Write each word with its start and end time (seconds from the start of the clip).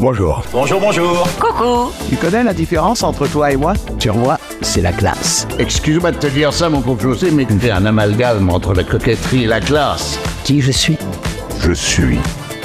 Bonjour. 0.00 0.42
Bonjour, 0.52 0.80
bonjour. 0.80 1.28
Coucou. 1.40 1.90
Tu 2.08 2.16
connais 2.16 2.44
la 2.44 2.54
différence 2.54 3.02
entre 3.02 3.26
toi 3.26 3.50
et 3.50 3.56
moi? 3.56 3.72
Tu 3.98 4.08
vois, 4.10 4.38
c'est 4.62 4.80
la 4.80 4.92
classe. 4.92 5.46
Excuse-moi 5.58 6.12
de 6.12 6.18
te 6.18 6.28
dire 6.28 6.52
ça, 6.52 6.68
mon 6.68 6.80
pauvre 6.80 7.00
José, 7.00 7.32
mais 7.32 7.44
tu 7.44 7.58
fais 7.58 7.72
un 7.72 7.84
amalgame 7.84 8.48
entre 8.48 8.74
la 8.74 8.84
coquetterie 8.84 9.44
et 9.44 9.46
la 9.46 9.60
classe. 9.60 10.18
Qui 10.44 10.60
je 10.60 10.70
suis? 10.70 10.96
Je 11.60 11.72
suis 11.72 12.18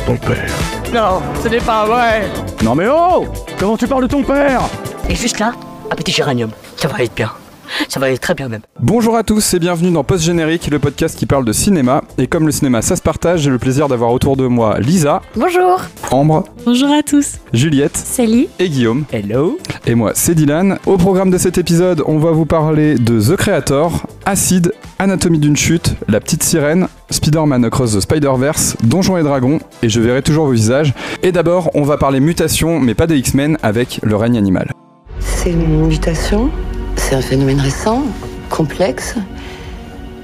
ton 0.06 0.16
père. 0.18 0.52
Non, 0.94 1.22
ce 1.42 1.48
n'est 1.48 1.58
pas 1.60 1.86
vrai. 1.86 2.30
Non 2.64 2.76
mais 2.76 2.86
oh 2.88 3.26
Comment 3.60 3.78
tu 3.78 3.88
parles 3.88 4.04
de 4.04 4.08
ton 4.08 4.22
père? 4.24 4.62
Et 5.10 5.16
juste 5.16 5.40
là, 5.40 5.54
un 5.90 5.96
petit 5.96 6.12
géranium. 6.12 6.52
Ça 6.78 6.88
va 6.88 7.04
être 7.04 7.16
bien. 7.16 7.32
Ça 7.90 8.00
va 8.00 8.08
aller 8.08 8.18
très 8.18 8.34
bien 8.34 8.50
même. 8.50 8.62
Bonjour 8.80 9.16
à 9.16 9.24
tous 9.24 9.54
et 9.54 9.60
bienvenue 9.60 9.92
dans 9.92 10.04
Post 10.04 10.24
Générique, 10.26 10.70
le 10.72 10.80
podcast 10.80 11.18
qui 11.18 11.26
parle 11.26 11.46
de 11.46 11.54
cinéma. 11.54 12.02
Et 12.18 12.28
comme 12.28 12.46
le 12.46 12.52
cinéma 12.52 12.82
ça 12.82 12.96
se 12.96 13.02
partage, 13.02 13.42
j'ai 13.42 13.50
le 13.50 13.58
plaisir 13.60 13.88
d'avoir 13.88 14.12
autour 14.12 14.36
de 14.38 14.48
moi 14.48 14.80
Lisa, 14.80 15.22
Bonjour. 15.36 15.82
Ambre, 16.12 16.44
Bonjour 16.66 16.92
à 16.92 17.02
tous. 17.04 17.34
Juliette 17.54 17.98
Salut. 17.98 18.48
et 18.60 18.70
Guillaume. 18.70 19.06
Hello 19.12 19.58
Et 19.86 19.96
moi, 19.96 20.12
c'est 20.16 20.36
Dylan. 20.36 20.78
Au 20.86 20.98
programme 20.98 21.30
de 21.32 21.38
cet 21.38 21.58
épisode, 21.58 22.04
on 22.06 22.18
va 22.18 22.32
vous 22.32 22.46
parler 22.46 22.96
de 22.96 23.20
The 23.20 23.36
Creator, 23.36 24.06
Acide, 24.26 24.74
Anatomie 25.00 25.40
d'une 25.40 25.58
chute, 25.58 25.96
La 26.08 26.20
petite 26.20 26.44
sirène, 26.44 26.88
Spider-Man 27.10 27.66
Across 27.66 27.96
the 27.96 28.00
Spider-Verse, 28.02 28.78
Donjons 28.84 29.18
et 29.18 29.24
Dragons, 29.24 29.60
et 29.82 29.90
je 29.90 30.00
verrai 30.00 30.22
toujours 30.22 30.46
vos 30.46 30.52
visages. 30.52 30.94
Et 31.24 31.32
d'abord, 31.32 31.70
on 31.74 31.84
va 31.84 31.98
parler 31.98 32.20
mutation, 32.20 32.80
mais 32.80 32.94
pas 32.94 33.08
des 33.08 33.18
X-Men, 33.18 33.58
avec 33.64 34.00
le 34.04 34.16
règne 34.16 34.38
animal. 34.38 34.72
C'est 35.20 35.52
une 35.52 35.88
mutation, 35.88 36.50
c'est 37.14 37.20
un 37.20 37.22
phénomène 37.22 37.62
récent, 37.62 38.06
complexe, 38.50 39.14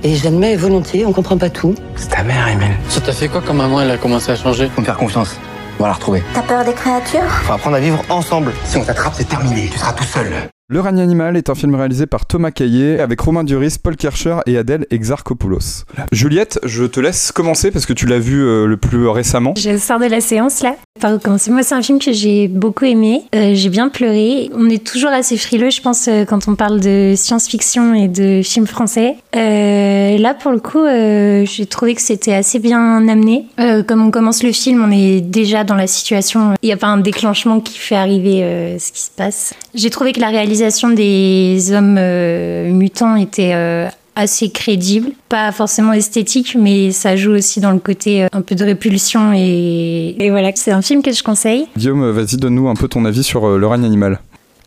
et 0.01 0.15
j'admets 0.15 0.55
volontiers, 0.55 1.05
on 1.05 1.13
comprend 1.13 1.37
pas 1.37 1.51
tout. 1.51 1.75
C'est 1.95 2.09
ta 2.09 2.23
mère, 2.23 2.47
Emile. 2.47 2.75
Ça 2.87 2.99
t'a 2.99 3.11
fait 3.11 3.27
quoi 3.27 3.43
quand 3.45 3.53
maman 3.53 3.81
elle 3.81 3.91
a 3.91 3.97
commencé 3.97 4.31
à 4.31 4.35
changer 4.35 4.71
Faut 4.73 4.81
me 4.81 4.85
faire 4.87 4.97
confiance. 4.97 5.37
On 5.77 5.83
va 5.83 5.89
la 5.89 5.93
retrouver. 5.93 6.23
T'as 6.33 6.41
peur 6.41 6.65
des 6.65 6.73
créatures? 6.73 7.29
Faut 7.43 7.53
apprendre 7.53 7.75
à 7.75 7.79
vivre 7.79 8.01
ensemble. 8.09 8.53
Si 8.65 8.77
on 8.77 8.83
t'attrape, 8.83 9.13
c'est 9.15 9.29
terminé. 9.29 9.69
Tu 9.71 9.77
seras 9.77 9.93
tout 9.93 10.03
seul. 10.03 10.33
Le 10.71 10.81
règne 10.81 11.01
animal 11.01 11.35
est 11.35 11.49
un 11.49 11.55
film 11.55 11.73
réalisé 11.73 12.05
par 12.05 12.27
Thomas 12.27 12.51
Caillet 12.51 12.99
avec 12.99 13.19
Romain 13.21 13.43
Duris, 13.43 13.77
Paul 13.81 13.95
Kircher 13.97 14.35
et 14.45 14.55
Adèle 14.55 14.85
Exarchopoulos. 14.91 15.83
Juliette, 16.11 16.59
je 16.63 16.83
te 16.83 16.99
laisse 16.99 17.31
commencer 17.31 17.71
parce 17.71 17.87
que 17.87 17.93
tu 17.93 18.05
l'as 18.05 18.19
vu 18.19 18.43
euh, 18.43 18.67
le 18.67 18.77
plus 18.77 19.07
récemment. 19.07 19.55
Je 19.57 19.77
sors 19.77 19.97
de 19.97 20.05
la 20.05 20.21
séance 20.21 20.61
là. 20.61 20.75
Par 20.99 21.15
où 21.15 21.17
commencer 21.17 21.49
Moi, 21.49 21.63
c'est 21.63 21.73
un 21.73 21.81
film 21.81 21.97
que 21.97 22.11
j'ai 22.11 22.47
beaucoup 22.47 22.85
aimé. 22.85 23.23
Euh, 23.33 23.53
j'ai 23.55 23.69
bien 23.69 23.89
pleuré. 23.89 24.51
On 24.53 24.69
est 24.69 24.85
toujours 24.85 25.09
assez 25.09 25.37
frileux, 25.37 25.71
je 25.71 25.81
pense, 25.81 26.07
euh, 26.07 26.23
quand 26.23 26.47
on 26.47 26.53
parle 26.53 26.79
de 26.81 27.13
science-fiction 27.15 27.95
et 27.95 28.07
de 28.07 28.41
films 28.43 28.67
français. 28.67 29.15
Euh, 29.35 30.17
là, 30.19 30.35
pour 30.35 30.51
le 30.51 30.59
coup, 30.59 30.83
euh, 30.83 31.45
j'ai 31.45 31.65
trouvé 31.65 31.95
que 31.95 32.01
c'était 32.01 32.33
assez 32.33 32.59
bien 32.59 33.07
amené. 33.07 33.47
Euh, 33.59 33.81
comme 33.81 34.05
on 34.05 34.11
commence 34.11 34.43
le 34.43 34.51
film, 34.51 34.83
on 34.87 34.91
est 34.91 35.21
déjà 35.21 35.63
dans 35.63 35.75
la 35.75 35.87
situation. 35.87 36.53
Il 36.61 36.67
n'y 36.67 36.73
a 36.73 36.77
pas 36.77 36.87
un 36.87 36.99
déclenchement 36.99 37.59
qui 37.59 37.79
fait 37.79 37.95
arriver 37.95 38.43
euh, 38.43 38.77
ce 38.77 38.91
qui 38.91 39.01
se 39.01 39.09
passe. 39.09 39.55
J'ai 39.73 39.89
trouvé 39.89 40.11
que 40.11 40.19
la 40.19 40.27
réalisation 40.27 40.58
des 40.89 41.71
hommes 41.71 41.97
euh, 41.97 42.71
mutants 42.71 43.15
était 43.15 43.53
euh, 43.53 43.87
assez 44.15 44.49
crédible, 44.49 45.11
pas 45.29 45.51
forcément 45.51 45.93
esthétique, 45.93 46.57
mais 46.59 46.91
ça 46.91 47.15
joue 47.15 47.31
aussi 47.31 47.59
dans 47.59 47.71
le 47.71 47.79
côté 47.79 48.23
euh, 48.23 48.27
un 48.31 48.41
peu 48.41 48.55
de 48.55 48.63
répulsion 48.63 49.33
et, 49.33 50.15
et 50.19 50.29
voilà, 50.29 50.51
c'est 50.55 50.71
un 50.71 50.81
film 50.81 51.01
que 51.01 51.11
je 51.11 51.23
conseille. 51.23 51.65
Guillaume, 51.77 52.09
vas-y, 52.11 52.37
donne-nous 52.37 52.67
un 52.67 52.75
peu 52.75 52.87
ton 52.87 53.05
avis 53.05 53.23
sur 53.23 53.45
euh, 53.45 53.57
le 53.57 53.67
règne 53.67 53.85
animal. 53.85 54.19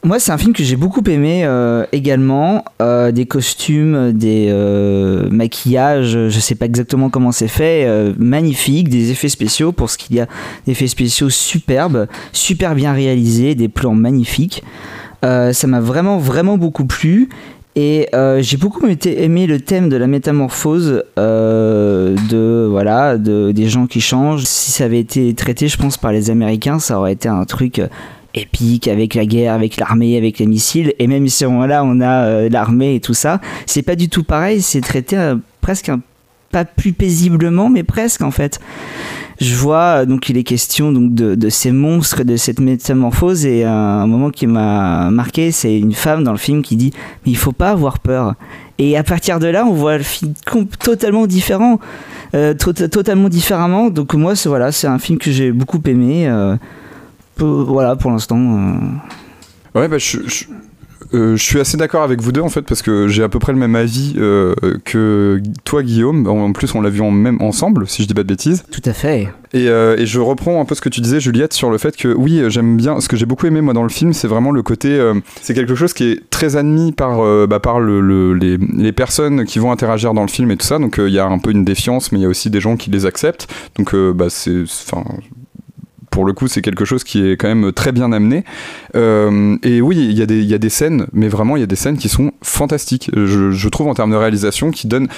Moi, 0.04 0.18
c'est 0.18 0.32
un 0.32 0.38
film 0.38 0.52
que 0.52 0.64
j'ai 0.64 0.74
beaucoup 0.74 1.04
aimé 1.08 1.42
euh, 1.44 1.86
également. 1.92 2.64
Euh, 2.80 3.12
des 3.12 3.24
costumes, 3.24 4.10
des 4.10 4.48
euh, 4.50 5.28
maquillages, 5.30 6.28
je 6.28 6.40
sais 6.40 6.56
pas 6.56 6.66
exactement 6.66 7.08
comment 7.08 7.30
c'est 7.30 7.46
fait, 7.46 7.84
euh, 7.86 8.12
magnifique, 8.18 8.88
des 8.88 9.12
effets 9.12 9.28
spéciaux 9.28 9.70
pour 9.70 9.90
ce 9.90 9.98
qu'il 9.98 10.16
y 10.16 10.20
a 10.20 10.26
d'effets 10.66 10.88
spéciaux 10.88 11.30
superbes, 11.30 12.08
super 12.32 12.74
bien 12.74 12.92
réalisés, 12.92 13.54
des 13.54 13.68
plans 13.68 13.94
magnifiques. 13.94 14.64
Euh, 15.24 15.52
ça 15.52 15.66
m'a 15.66 15.80
vraiment, 15.80 16.18
vraiment 16.18 16.58
beaucoup 16.58 16.84
plu. 16.84 17.28
Et 17.74 18.08
euh, 18.14 18.42
j'ai 18.42 18.58
beaucoup 18.58 18.86
aimé 18.86 19.46
le 19.46 19.58
thème 19.58 19.88
de 19.88 19.96
la 19.96 20.06
métamorphose 20.06 21.04
euh, 21.18 22.14
de 22.28 22.68
voilà 22.70 23.16
de, 23.16 23.50
des 23.52 23.68
gens 23.68 23.86
qui 23.86 24.00
changent. 24.00 24.44
Si 24.44 24.72
ça 24.72 24.84
avait 24.84 25.00
été 25.00 25.32
traité, 25.34 25.68
je 25.68 25.78
pense, 25.78 25.96
par 25.96 26.12
les 26.12 26.30
Américains, 26.30 26.78
ça 26.78 26.98
aurait 26.98 27.14
été 27.14 27.28
un 27.28 27.44
truc 27.44 27.80
épique 28.34 28.88
avec 28.88 29.14
la 29.14 29.24
guerre, 29.24 29.54
avec 29.54 29.78
l'armée, 29.78 30.18
avec 30.18 30.38
les 30.38 30.46
missiles. 30.46 30.92
Et 30.98 31.06
même 31.06 31.26
si 31.28 31.46
on, 31.46 31.62
là 31.62 31.82
on 31.82 32.02
a 32.02 32.48
l'armée 32.50 32.96
et 32.96 33.00
tout 33.00 33.14
ça, 33.14 33.40
c'est 33.64 33.82
pas 33.82 33.96
du 33.96 34.10
tout 34.10 34.24
pareil. 34.24 34.60
C'est 34.60 34.82
traité 34.82 35.32
presque 35.62 35.90
pas 36.50 36.66
plus 36.66 36.92
paisiblement, 36.92 37.70
mais 37.70 37.84
presque 37.84 38.20
en 38.20 38.30
fait. 38.30 38.60
Je 39.42 39.56
vois 39.56 40.06
donc 40.06 40.28
il 40.28 40.36
est 40.36 40.44
question 40.44 40.92
donc 40.92 41.14
de, 41.14 41.48
ces 41.48 41.72
monstres 41.72 42.22
de 42.22 42.36
cette 42.36 42.60
métamorphose 42.60 43.44
et 43.44 43.64
euh, 43.64 43.68
un 43.70 44.06
moment 44.06 44.30
qui 44.30 44.46
m'a 44.46 45.10
marqué, 45.10 45.50
c'est 45.50 45.76
une 45.76 45.94
femme 45.94 46.22
dans 46.22 46.30
le 46.30 46.38
film 46.38 46.62
qui 46.62 46.76
dit 46.76 46.92
mais 47.26 47.32
il 47.32 47.36
faut 47.36 47.50
pas 47.50 47.70
avoir 47.70 47.98
peur. 47.98 48.34
Et 48.78 48.96
à 48.96 49.02
partir 49.02 49.40
de 49.40 49.48
là, 49.48 49.64
on 49.66 49.72
voit 49.72 49.96
le 49.98 50.04
film 50.04 50.32
totalement 50.78 51.26
différent, 51.26 51.80
euh, 52.34 52.54
to- 52.54 52.72
totalement 52.72 53.28
différemment. 53.28 53.90
Donc 53.90 54.14
moi, 54.14 54.36
c'est 54.36 54.48
voilà, 54.48 54.70
c'est 54.70 54.86
un 54.86 54.98
film 55.00 55.18
que 55.18 55.30
j'ai 55.32 55.50
beaucoup 55.50 55.80
aimé. 55.86 56.28
euh, 56.28 56.56
peu- 57.34 57.64
voilà 57.66 57.96
pour 57.96 58.10
l'instant. 58.12 58.38
Ouais, 59.74 59.88
bah, 59.88 59.98
je- 59.98 60.18
euh, 61.14 61.36
je 61.36 61.42
suis 61.42 61.58
assez 61.60 61.76
d'accord 61.76 62.02
avec 62.02 62.20
vous 62.20 62.32
deux 62.32 62.40
en 62.40 62.48
fait 62.48 62.62
parce 62.62 62.82
que 62.82 63.08
j'ai 63.08 63.22
à 63.22 63.28
peu 63.28 63.38
près 63.38 63.52
le 63.52 63.58
même 63.58 63.74
avis 63.74 64.14
euh, 64.18 64.54
que 64.84 65.40
toi 65.64 65.82
Guillaume. 65.82 66.26
En 66.26 66.52
plus, 66.52 66.74
on 66.74 66.80
l'a 66.80 66.90
vu 66.90 67.00
en 67.00 67.10
même 67.10 67.40
ensemble, 67.42 67.86
si 67.88 68.02
je 68.02 68.08
dis 68.08 68.14
pas 68.14 68.22
de 68.22 68.28
bêtises. 68.28 68.64
Tout 68.70 68.82
à 68.84 68.92
fait. 68.92 69.28
Et, 69.54 69.68
euh, 69.68 69.96
et 69.98 70.06
je 70.06 70.18
reprends 70.20 70.60
un 70.60 70.64
peu 70.64 70.74
ce 70.74 70.80
que 70.80 70.88
tu 70.88 71.00
disais, 71.00 71.20
Juliette, 71.20 71.52
sur 71.52 71.70
le 71.70 71.78
fait 71.78 71.96
que 71.96 72.08
oui, 72.14 72.42
j'aime 72.48 72.76
bien. 72.76 73.00
Ce 73.00 73.08
que 73.08 73.16
j'ai 73.16 73.26
beaucoup 73.26 73.46
aimé 73.46 73.60
moi 73.60 73.74
dans 73.74 73.82
le 73.82 73.88
film, 73.90 74.12
c'est 74.12 74.28
vraiment 74.28 74.50
le 74.50 74.62
côté. 74.62 74.98
c'est 75.40 75.54
quelque 75.54 75.74
chose 75.74 75.92
qui 75.92 76.04
est 76.04 76.30
très 76.30 76.56
admis 76.56 76.92
par 76.92 77.18
bah, 77.46 77.60
par 77.60 77.80
le, 77.80 78.00
le- 78.00 78.34
les, 78.34 78.56
les 78.56 78.92
personnes 78.92 79.44
qui 79.44 79.58
vont 79.58 79.72
interagir 79.72 80.14
dans 80.14 80.22
le 80.22 80.28
film 80.28 80.50
et 80.50 80.56
tout 80.56 80.66
ça. 80.66 80.78
Donc 80.78 80.96
il 80.98 81.12
y 81.12 81.18
a 81.18 81.26
un 81.26 81.38
peu 81.38 81.50
une 81.50 81.64
défiance, 81.64 82.12
mais 82.12 82.18
il 82.18 82.22
y 82.22 82.26
a 82.26 82.28
aussi 82.28 82.50
des 82.50 82.60
gens 82.60 82.76
qui 82.76 82.90
les 82.90 83.06
acceptent. 83.06 83.46
Donc 83.76 83.94
bah, 84.14 84.26
c'est, 84.28 84.62
enfin. 84.62 85.04
Pour 86.22 86.28
le 86.28 86.34
coup, 86.34 86.46
c'est 86.46 86.62
quelque 86.62 86.84
chose 86.84 87.02
qui 87.02 87.26
est 87.28 87.32
quand 87.32 87.48
même 87.48 87.72
très 87.72 87.90
bien 87.90 88.12
amené. 88.12 88.44
Euh, 88.94 89.56
et 89.64 89.80
oui, 89.80 89.96
il 89.98 90.16
y, 90.16 90.22
a 90.22 90.26
des- 90.58 90.68
scènes, 90.68 91.08
mais 91.12 91.26
vraiment, 91.26 91.56
il 91.56 91.60
y 91.60 91.62
a 91.64 91.66
des 91.66 91.74
scènes 91.74 91.96
qui 91.96 92.08
sont 92.08 92.30
fantastiques. 92.42 93.10
Je, 93.12 93.68
trouve 93.70 93.88
en 93.88 93.94
termes 93.94 94.12
de 94.12 94.16
réalisation 94.16 94.70
qui 94.70 94.86
donnent 94.86 95.08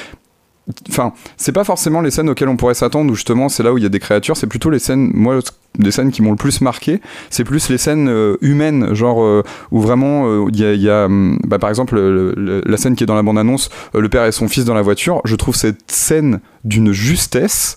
Enfin, 0.89 1.13
c'est 1.37 1.53
pas 1.53 1.63
forcément 1.65 2.01
les 2.01 2.11
scènes 2.11 2.31
auxquelles 2.31 2.49
on 2.49 2.57
pourrait 2.57 2.73
s'attendre, 2.73 3.13
où 3.13 3.15
justement 3.15 3.51
c'est 3.51 3.63
là 3.63 3.75
où 3.75 3.77
il 3.77 3.83
y 3.83 3.87
a 3.87 3.91
des 3.91 3.99
créatures, 3.99 4.35
c'est 4.35 4.47
plutôt 4.47 4.71
les 4.71 4.79
scènes, 4.79 5.11
moi, 5.13 5.41
des 5.79 5.91
scènes 5.91 6.11
qui 6.11 6.23
m'ont 6.23 6.31
le 6.31 6.39
plus 6.39 6.63
marqué, 6.63 7.03
c'est 7.29 7.45
plus 7.45 7.69
les 7.69 7.77
scènes 7.77 8.09
euh, 8.09 8.39
humaines, 8.41 8.95
genre 8.95 9.23
euh, 9.23 9.43
où 9.73 9.81
vraiment 9.83 10.49
il 10.49 10.59
y 10.81 10.89
a, 10.89 11.05
hum, 11.05 11.39
bah, 11.47 11.59
par 11.59 11.69
exemple, 11.69 11.97
le- 11.97 12.33
le- 12.35 12.63
la 12.65 12.77
scène 12.79 12.97
qui 12.97 13.05
est 13.05 13.07
dans 13.07 13.15
la 13.15 13.23
bande-annonce, 13.23 13.69
euh, 13.95 14.01
le 14.01 14.09
père 14.09 14.25
et 14.25 14.33
son 14.33 14.49
fils 14.49 14.65
dans 14.65 14.73
la 14.73 14.81
voiture, 14.81 15.21
je 15.27 15.37
trouve 15.37 15.55
cette 15.55 15.91
scène 15.91 16.41
d'une 16.65 16.93
justesse. 16.93 17.77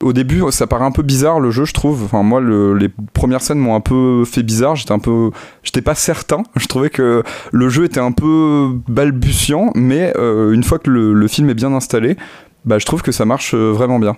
Au 0.00 0.12
début, 0.12 0.42
ça 0.50 0.68
paraît 0.68 0.84
un 0.84 0.92
peu 0.92 1.02
bizarre 1.02 1.40
le 1.40 1.50
jeu, 1.50 1.64
je 1.64 1.74
trouve. 1.74 2.04
Enfin, 2.04 2.22
moi, 2.22 2.40
le- 2.40 2.74
les 2.74 2.88
premières 3.14 3.40
scènes 3.40 3.58
m'ont 3.58 3.74
un 3.74 3.80
peu 3.80 4.24
fait 4.24 4.44
bizarre. 4.44 4.76
J'étais 4.76 4.92
un 4.92 5.00
peu, 5.00 5.30
j'étais 5.64 5.82
pas 5.82 5.96
certain. 5.96 6.42
Je 6.56 6.66
trouvais 6.66 6.88
que 6.90 7.24
le 7.50 7.68
jeu 7.68 7.84
était 7.84 7.98
un 8.00 8.12
peu 8.12 8.68
balbutiant, 8.86 9.72
mais 9.74 10.12
euh, 10.16 10.52
une 10.52 10.62
fois 10.62 10.78
que 10.78 10.88
le, 10.90 11.14
le 11.14 11.28
film 11.28 11.50
est 11.50 11.54
bien 11.54 11.72
installé, 11.72 12.16
bah, 12.64 12.78
je 12.78 12.86
trouve 12.86 13.02
que 13.02 13.12
ça 13.12 13.24
marche 13.24 13.54
euh, 13.54 13.72
vraiment 13.72 13.98
bien. 13.98 14.16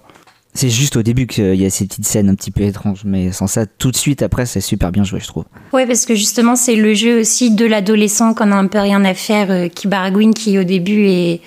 C'est 0.53 0.69
juste 0.69 0.97
au 0.97 1.03
début 1.03 1.29
qu'il 1.29 1.55
y 1.55 1.65
a 1.65 1.71
ces 1.71 1.87
petites 1.87 2.07
scènes 2.07 2.29
un 2.29 2.35
petit 2.35 2.51
peu 2.51 2.63
étranges, 2.63 3.03
mais 3.05 3.31
sans 3.31 3.47
ça, 3.47 3.67
tout 3.67 3.93
de 3.93 3.97
suite 3.97 4.21
après, 4.21 4.47
c'est 4.47 4.61
super 4.61 4.91
bien 4.91 5.05
joué, 5.05 5.21
je 5.21 5.29
trouve. 5.29 5.45
Ouais, 5.73 5.87
parce 5.87 6.07
que 6.07 6.17
justement, 6.17 6.57
c'est 6.57 6.75
le 6.75 6.93
jeu 6.93 7.21
aussi 7.21 7.53
de 7.53 7.65
l'adolescent 7.65 8.35
qu'on 8.35 8.51
a 8.51 8.57
un 8.57 8.67
peu 8.67 8.81
rien 8.81 9.05
à 9.05 9.15
faire, 9.15 9.51
euh, 9.51 9.69
qui 9.69 9.87
baragouine, 9.87 10.35
qui 10.35 10.59
au 10.59 10.65
début 10.65 11.07
est 11.07 11.41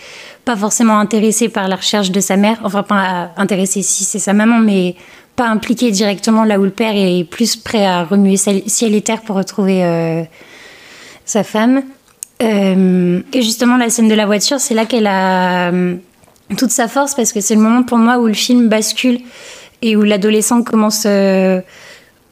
pas 0.45 0.55
forcément 0.55 0.99
intéressé 0.99 1.49
par 1.49 1.67
la 1.67 1.75
recherche 1.75 2.11
de 2.11 2.19
sa 2.21 2.37
mère, 2.37 2.59
enfin 2.63 2.83
pas 2.83 3.31
intéressé 3.35 3.81
si 3.81 4.05
c'est 4.05 4.19
sa 4.19 4.33
maman, 4.33 4.59
mais 4.59 4.95
pas 5.35 5.47
impliqué 5.47 5.91
directement 5.91 6.45
là 6.45 6.59
où 6.59 6.63
le 6.63 6.69
père 6.69 6.93
est 6.95 7.25
plus 7.25 7.55
prêt 7.57 7.85
à 7.85 8.05
remuer 8.05 8.37
ciel 8.37 8.95
et 8.95 9.01
terre 9.01 9.21
pour 9.21 9.35
retrouver 9.35 9.83
euh, 9.83 10.23
sa 11.25 11.43
femme. 11.43 11.83
Euh, 12.41 13.21
et 13.33 13.41
justement, 13.41 13.77
la 13.77 13.89
scène 13.89 14.07
de 14.07 14.15
la 14.15 14.25
voiture, 14.25 14.59
c'est 14.59 14.73
là 14.73 14.85
qu'elle 14.85 15.07
a 15.07 15.71
toute 16.55 16.71
sa 16.71 16.87
force 16.87 17.15
parce 17.15 17.33
que 17.33 17.41
c'est 17.41 17.55
le 17.55 17.61
moment 17.61 17.83
pour 17.83 17.97
moi 17.97 18.17
où 18.17 18.27
le 18.27 18.33
film 18.33 18.69
bascule 18.69 19.19
et 19.83 19.95
où 19.95 20.01
l'adolescent 20.01 20.63
commence 20.63 21.03
euh, 21.05 21.59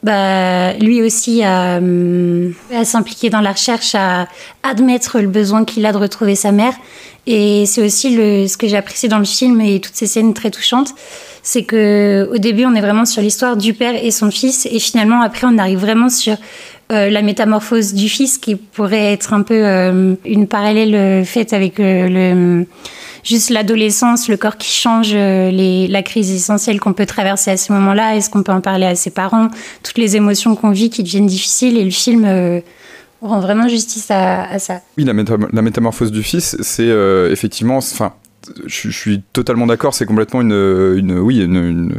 bah, 0.02 0.72
lui 0.74 1.02
aussi 1.02 1.44
à, 1.44 1.76
euh, 1.76 2.50
à 2.74 2.84
s'impliquer 2.84 3.30
dans 3.30 3.42
la 3.42 3.52
recherche, 3.52 3.94
à 3.94 4.26
admettre 4.62 5.20
le 5.20 5.28
besoin 5.28 5.64
qu'il 5.64 5.86
a 5.86 5.92
de 5.92 5.98
retrouver 5.98 6.34
sa 6.34 6.50
mère. 6.50 6.72
Et 7.26 7.66
c'est 7.66 7.84
aussi 7.84 8.16
ce 8.16 8.56
que 8.56 8.66
j'ai 8.66 8.76
apprécié 8.76 9.08
dans 9.08 9.18
le 9.18 9.24
film 9.24 9.60
et 9.60 9.80
toutes 9.80 9.94
ces 9.94 10.06
scènes 10.06 10.34
très 10.34 10.50
touchantes, 10.50 10.92
c'est 11.42 11.62
que 11.62 12.28
au 12.32 12.38
début 12.38 12.64
on 12.64 12.74
est 12.74 12.80
vraiment 12.80 13.04
sur 13.04 13.22
l'histoire 13.22 13.56
du 13.56 13.74
père 13.74 13.94
et 13.94 14.10
son 14.10 14.32
fils, 14.32 14.66
et 14.66 14.80
finalement 14.80 15.22
après 15.22 15.46
on 15.48 15.56
arrive 15.56 15.78
vraiment 15.78 16.08
sur 16.08 16.36
euh, 16.90 17.10
la 17.10 17.22
métamorphose 17.22 17.94
du 17.94 18.08
fils 18.08 18.38
qui 18.38 18.56
pourrait 18.56 19.12
être 19.12 19.34
un 19.34 19.42
peu 19.42 20.16
une 20.24 20.48
parallèle 20.48 21.24
faite 21.24 21.52
avec 21.52 21.74
le 21.78 22.66
juste 23.22 23.50
l'adolescence, 23.50 24.28
le 24.28 24.36
corps 24.36 24.56
qui 24.56 24.70
change, 24.70 25.12
les, 25.14 25.88
la 25.88 26.02
crise 26.02 26.30
essentielle 26.30 26.80
qu'on 26.80 26.92
peut 26.92 27.06
traverser 27.06 27.50
à 27.50 27.56
ce 27.56 27.72
moment-là, 27.72 28.16
est-ce 28.16 28.30
qu'on 28.30 28.42
peut 28.42 28.52
en 28.52 28.60
parler 28.60 28.86
à 28.86 28.94
ses 28.94 29.10
parents, 29.10 29.48
toutes 29.82 29.98
les 29.98 30.16
émotions 30.16 30.56
qu'on 30.56 30.70
vit 30.70 30.90
qui 30.90 31.02
deviennent 31.02 31.26
difficiles 31.26 31.76
et 31.76 31.84
le 31.84 31.90
film 31.90 32.62
rend 33.20 33.40
vraiment 33.40 33.68
justice 33.68 34.10
à, 34.10 34.58
ça. 34.58 34.80
Oui, 34.98 35.04
la, 35.04 35.12
métamorphose 35.62 36.10
du 36.10 36.22
fils, 36.22 36.56
c'est 36.60 36.88
effectivement, 37.30 37.76
enfin, 37.76 38.12
je, 38.66 38.90
suis 38.90 39.22
totalement 39.32 39.66
d'accord, 39.66 39.94
c'est 39.94 40.06
complètement 40.06 40.40
une, 40.40 41.18
oui, 41.18 41.40
une, 41.42 41.92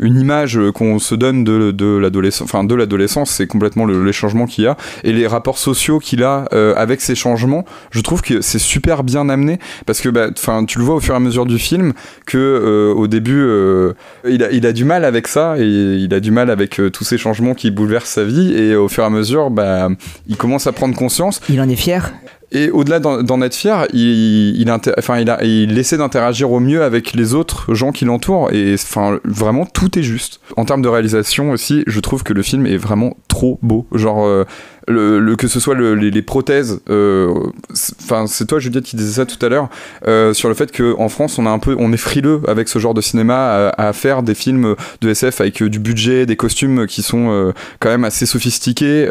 image 0.00 0.58
qu'on 0.74 0.98
se 0.98 1.14
donne 1.14 1.44
de, 1.44 1.96
l'adolescence, 1.96 2.42
enfin 2.42 2.64
de 2.64 2.74
l'adolescence, 2.74 3.30
c'est 3.30 3.46
complètement 3.46 3.86
les 3.86 4.12
changements 4.12 4.46
qu'il 4.46 4.64
y 4.64 4.66
a 4.66 4.76
et 5.04 5.12
les 5.12 5.26
rapports 5.26 5.58
sociaux 5.58 5.98
qu'il 5.98 6.22
a 6.22 6.46
euh, 6.52 6.74
avec 6.76 7.00
ces 7.00 7.14
changements. 7.14 7.64
Je 7.90 8.00
trouve 8.00 8.22
que 8.22 8.40
c'est 8.40 8.58
super 8.58 9.04
bien 9.04 9.28
amené 9.28 9.58
parce 9.86 10.00
que, 10.00 10.08
bah, 10.08 10.28
enfin, 10.30 10.64
tu 10.64 10.78
le 10.78 10.84
vois 10.84 10.96
au 10.96 11.00
fur 11.00 11.14
et 11.14 11.16
à 11.16 11.20
mesure 11.20 11.46
du 11.46 11.58
film 11.58 11.92
que 12.26 12.38
euh, 12.38 12.94
au 12.94 13.06
début, 13.06 13.40
euh, 13.40 13.92
il, 14.28 14.42
a, 14.42 14.50
il 14.50 14.66
a 14.66 14.72
du 14.72 14.84
mal 14.84 15.04
avec 15.04 15.28
ça 15.28 15.56
et 15.58 15.64
il 15.64 16.12
a 16.14 16.20
du 16.20 16.30
mal 16.30 16.50
avec 16.50 16.80
tous 16.92 17.04
ces 17.04 17.18
changements 17.18 17.54
qui 17.54 17.70
bouleversent 17.70 18.10
sa 18.10 18.24
vie 18.24 18.52
et 18.54 18.76
au 18.76 18.88
fur 18.88 19.04
et 19.04 19.06
à 19.06 19.10
mesure, 19.10 19.50
bah, 19.50 19.88
il 20.26 20.36
commence 20.36 20.66
à 20.66 20.72
prendre 20.72 20.94
conscience. 20.94 21.40
Il 21.48 21.60
en 21.60 21.68
est 21.68 21.76
fier. 21.76 22.12
Et 22.52 22.70
au-delà 22.70 22.98
d'en 22.98 23.42
être 23.42 23.54
fier, 23.54 23.86
il, 23.92 25.78
essaie 25.78 25.96
d'interagir 25.96 26.50
au 26.50 26.58
mieux 26.58 26.82
avec 26.82 27.12
les 27.12 27.34
autres 27.34 27.72
gens 27.74 27.92
qui 27.92 28.04
l'entourent. 28.04 28.50
Et 28.52 28.74
enfin, 28.74 29.20
vraiment, 29.24 29.66
tout 29.66 29.96
est 29.98 30.02
juste. 30.02 30.40
En 30.56 30.64
termes 30.64 30.82
de 30.82 30.88
réalisation 30.88 31.52
aussi, 31.52 31.84
je 31.86 32.00
trouve 32.00 32.24
que 32.24 32.32
le 32.32 32.42
film 32.42 32.66
est 32.66 32.76
vraiment 32.76 33.16
trop 33.28 33.60
beau. 33.62 33.86
Genre, 33.92 34.26
euh, 34.26 35.36
que 35.36 35.46
ce 35.46 35.60
soit 35.60 35.76
les, 35.76 36.22
prothèses. 36.22 36.80
Euh, 36.90 37.32
c'est 37.72 38.46
toi, 38.48 38.58
Juliette, 38.58 38.84
qui 38.84 38.96
disais 38.96 39.22
ça 39.22 39.26
tout 39.26 39.44
à 39.46 39.48
l'heure 39.48 39.68
euh, 40.08 40.34
sur 40.34 40.48
le 40.48 40.56
fait 40.56 40.76
qu'en 40.76 41.08
France, 41.08 41.38
on 41.38 41.46
a 41.46 41.50
un 41.50 41.60
peu, 41.60 41.76
on 41.78 41.92
est 41.92 41.96
frileux 41.96 42.40
avec 42.48 42.68
ce 42.68 42.80
genre 42.80 42.94
de 42.94 43.00
cinéma 43.00 43.70
à, 43.76 43.88
à 43.88 43.92
faire 43.92 44.24
des 44.24 44.34
films 44.34 44.74
de 45.00 45.08
SF 45.08 45.40
avec 45.40 45.62
du 45.62 45.78
budget, 45.78 46.26
des 46.26 46.36
costumes 46.36 46.88
qui 46.88 47.02
sont 47.02 47.52
quand 47.78 47.90
même 47.90 48.04
assez 48.04 48.26
sophistiqués 48.26 49.08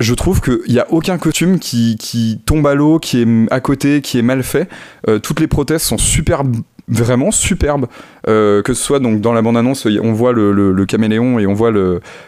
je 0.00 0.14
trouve 0.14 0.40
qu'il 0.40 0.72
n'y 0.72 0.78
a 0.78 0.90
aucun 0.90 1.18
costume 1.18 1.58
qui, 1.58 2.40
tombe 2.46 2.66
à 2.66 2.74
l'eau, 2.74 2.98
qui 2.98 3.20
est 3.20 3.26
à 3.52 3.60
côté, 3.60 4.00
qui 4.00 4.18
est 4.18 4.22
mal 4.22 4.42
fait. 4.42 4.68
Euh, 5.08 5.18
toutes 5.18 5.40
les 5.40 5.46
prothèses 5.46 5.82
sont 5.82 5.98
super 5.98 6.42
vraiment 6.90 7.30
superbes. 7.30 7.86
Euh, 8.28 8.60
que 8.62 8.74
ce 8.74 8.82
soit 8.82 8.98
donc 8.98 9.20
dans 9.20 9.32
la 9.32 9.40
bande-annonce, 9.40 9.86
on 10.02 10.12
voit 10.12 10.32
le, 10.32 10.84
caméléon 10.84 11.38
et 11.38 11.46
on 11.46 11.54
voit 11.54 11.70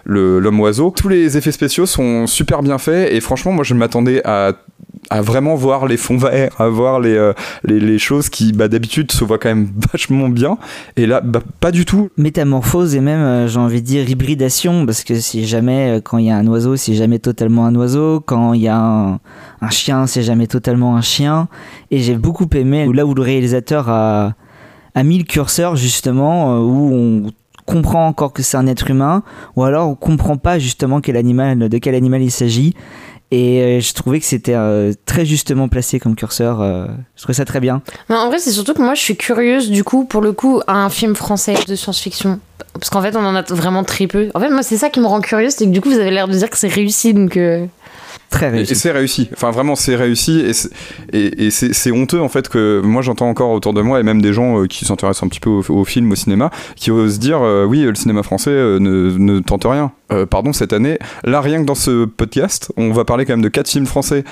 l'homme 0.06 0.60
oiseau. 0.60 0.92
Tous 0.96 1.08
les 1.08 1.36
effets 1.36 1.52
spéciaux 1.52 1.86
sont 1.86 2.26
super 2.26 2.62
bien 2.62 2.78
faits 2.78 3.12
et 3.12 3.20
franchement, 3.20 3.52
moi 3.52 3.64
je 3.64 3.74
m'attendais 3.74 4.22
à 4.24 5.20
vraiment 5.20 5.54
voir 5.54 5.86
les 5.86 5.96
fonds 5.96 6.16
verts, 6.16 6.58
à 6.58 6.68
voir 6.68 7.00
les, 7.00 7.16
euh, 7.16 7.98
choses 7.98 8.30
qui 8.30 8.52
bah, 8.52 8.68
d'habitude 8.68 9.12
se 9.12 9.24
voient 9.24 9.38
quand 9.38 9.50
même 9.50 9.68
vachement 9.92 10.28
bien. 10.28 10.56
Et 10.96 11.06
là, 11.06 11.20
bah, 11.20 11.40
pas 11.60 11.70
du 11.70 11.84
tout. 11.84 12.08
Métamorphose 12.16 12.94
et 12.94 13.00
même, 13.00 13.20
euh, 13.20 13.48
j'ai 13.48 13.58
envie 13.58 13.82
de 13.82 13.86
dire, 13.86 14.08
hybridation, 14.08 14.86
parce 14.86 15.04
que 15.04 15.20
si 15.20 15.46
jamais, 15.46 16.00
quand 16.04 16.18
il 16.18 16.26
y 16.26 16.30
a 16.30 16.36
un 16.36 16.46
oiseau, 16.46 16.76
c'est 16.76 16.94
jamais 16.94 17.18
totalement 17.18 17.66
un 17.66 17.74
oiseau. 17.74 18.20
Quand 18.20 18.54
il 18.54 18.62
y 18.62 18.68
a 18.68 18.78
un, 18.78 19.20
un 19.60 19.70
chien, 19.70 20.06
c'est 20.06 20.22
jamais 20.22 20.46
totalement 20.46 20.96
un 20.96 21.02
chien. 21.02 21.48
Et 21.90 21.98
j'ai 21.98 22.14
beaucoup 22.14 22.48
aimé 22.54 22.88
là 22.92 23.04
où 23.04 23.14
le 23.14 23.22
réalisateur 23.22 23.88
a, 23.90 24.34
a 24.94 25.02
mis 25.02 25.18
le 25.18 25.24
curseur, 25.24 25.76
justement, 25.76 26.58
où 26.58 26.92
on 26.92 27.30
comprend 27.66 28.06
encore 28.06 28.32
que 28.32 28.42
c'est 28.42 28.56
un 28.56 28.66
être 28.66 28.90
humain, 28.90 29.22
ou 29.56 29.64
alors 29.64 29.88
on 29.88 29.94
comprend 29.94 30.36
pas 30.36 30.58
justement 30.58 31.00
quel 31.00 31.16
animal, 31.16 31.68
de 31.68 31.78
quel 31.78 31.94
animal 31.94 32.22
il 32.22 32.30
s'agit. 32.30 32.74
Et 33.32 33.62
euh, 33.62 33.80
je 33.80 33.94
trouvais 33.94 34.20
que 34.20 34.26
c'était 34.26 34.54
euh, 34.54 34.92
très 35.06 35.24
justement 35.24 35.66
placé 35.68 35.98
comme 35.98 36.14
curseur. 36.14 36.60
Euh, 36.60 36.86
je 37.16 37.22
trouvais 37.22 37.34
ça 37.34 37.46
très 37.46 37.60
bien. 37.60 37.80
en 38.10 38.28
vrai, 38.28 38.38
c'est 38.38 38.50
surtout 38.50 38.74
que 38.74 38.82
moi, 38.82 38.94
je 38.94 39.00
suis 39.00 39.16
curieuse, 39.16 39.70
du 39.70 39.84
coup, 39.84 40.04
pour 40.04 40.20
le 40.20 40.32
coup, 40.32 40.60
à 40.66 40.74
un 40.74 40.90
film 40.90 41.14
français 41.14 41.54
de 41.66 41.74
science-fiction. 41.74 42.40
Parce 42.74 42.90
qu'en 42.90 43.00
fait, 43.00 43.16
on 43.16 43.24
en 43.24 43.34
a 43.34 43.40
vraiment 43.40 43.84
très 43.84 44.06
peu. 44.06 44.28
En 44.34 44.40
fait, 44.40 44.50
moi, 44.50 44.62
c'est 44.62 44.76
ça 44.76 44.90
qui 44.90 45.00
me 45.00 45.06
rend 45.06 45.22
curieuse, 45.22 45.54
c'est 45.56 45.64
que 45.64 45.70
du 45.70 45.80
coup, 45.80 45.88
vous 45.88 45.98
avez 45.98 46.10
l'air 46.10 46.28
de 46.28 46.34
dire 46.34 46.50
que 46.50 46.58
c'est 46.58 46.68
réussi, 46.68 47.14
donc. 47.14 47.38
Très 48.30 48.48
réussi. 48.48 48.72
Et, 48.72 48.74
c'est 48.74 48.90
réussi. 48.90 49.28
Enfin, 49.32 49.50
vraiment, 49.50 49.76
c'est 49.76 49.96
réussi. 49.96 50.44
Et 51.12 51.50
c'est 51.50 51.92
honteux, 51.92 52.20
en 52.20 52.28
fait, 52.28 52.48
que 52.48 52.80
moi, 52.82 53.02
j'entends 53.02 53.28
encore 53.28 53.50
autour 53.50 53.72
de 53.72 53.82
moi, 53.82 54.00
et 54.00 54.02
même 54.02 54.22
des 54.22 54.32
gens 54.32 54.60
euh, 54.60 54.66
qui 54.66 54.84
s'intéressent 54.84 55.24
un 55.24 55.28
petit 55.28 55.40
peu 55.40 55.50
au, 55.50 55.84
film, 55.84 56.10
au 56.10 56.14
cinéma, 56.14 56.50
qui 56.76 56.90
osent 56.90 57.18
dire 57.18 57.42
euh, 57.42 57.64
oui, 57.64 57.82
le 57.82 57.94
cinéma 57.94 58.22
français 58.22 58.50
euh, 58.50 58.78
ne, 58.78 59.16
ne, 59.18 59.40
tente 59.40 59.64
rien. 59.64 59.92
pardon, 60.30 60.52
cette 60.52 60.72
année, 60.72 60.98
là, 61.24 61.40
rien 61.40 61.60
que 61.60 61.66
dans 61.66 61.74
ce 61.74 62.04
podcast, 62.04 62.72
on 62.76 62.92
va 62.92 63.04
parler 63.04 63.24
quand 63.24 63.34
même 63.34 63.42
de 63.42 63.48
quatre 63.48 63.68
films 63.68 63.86
français 63.86 64.24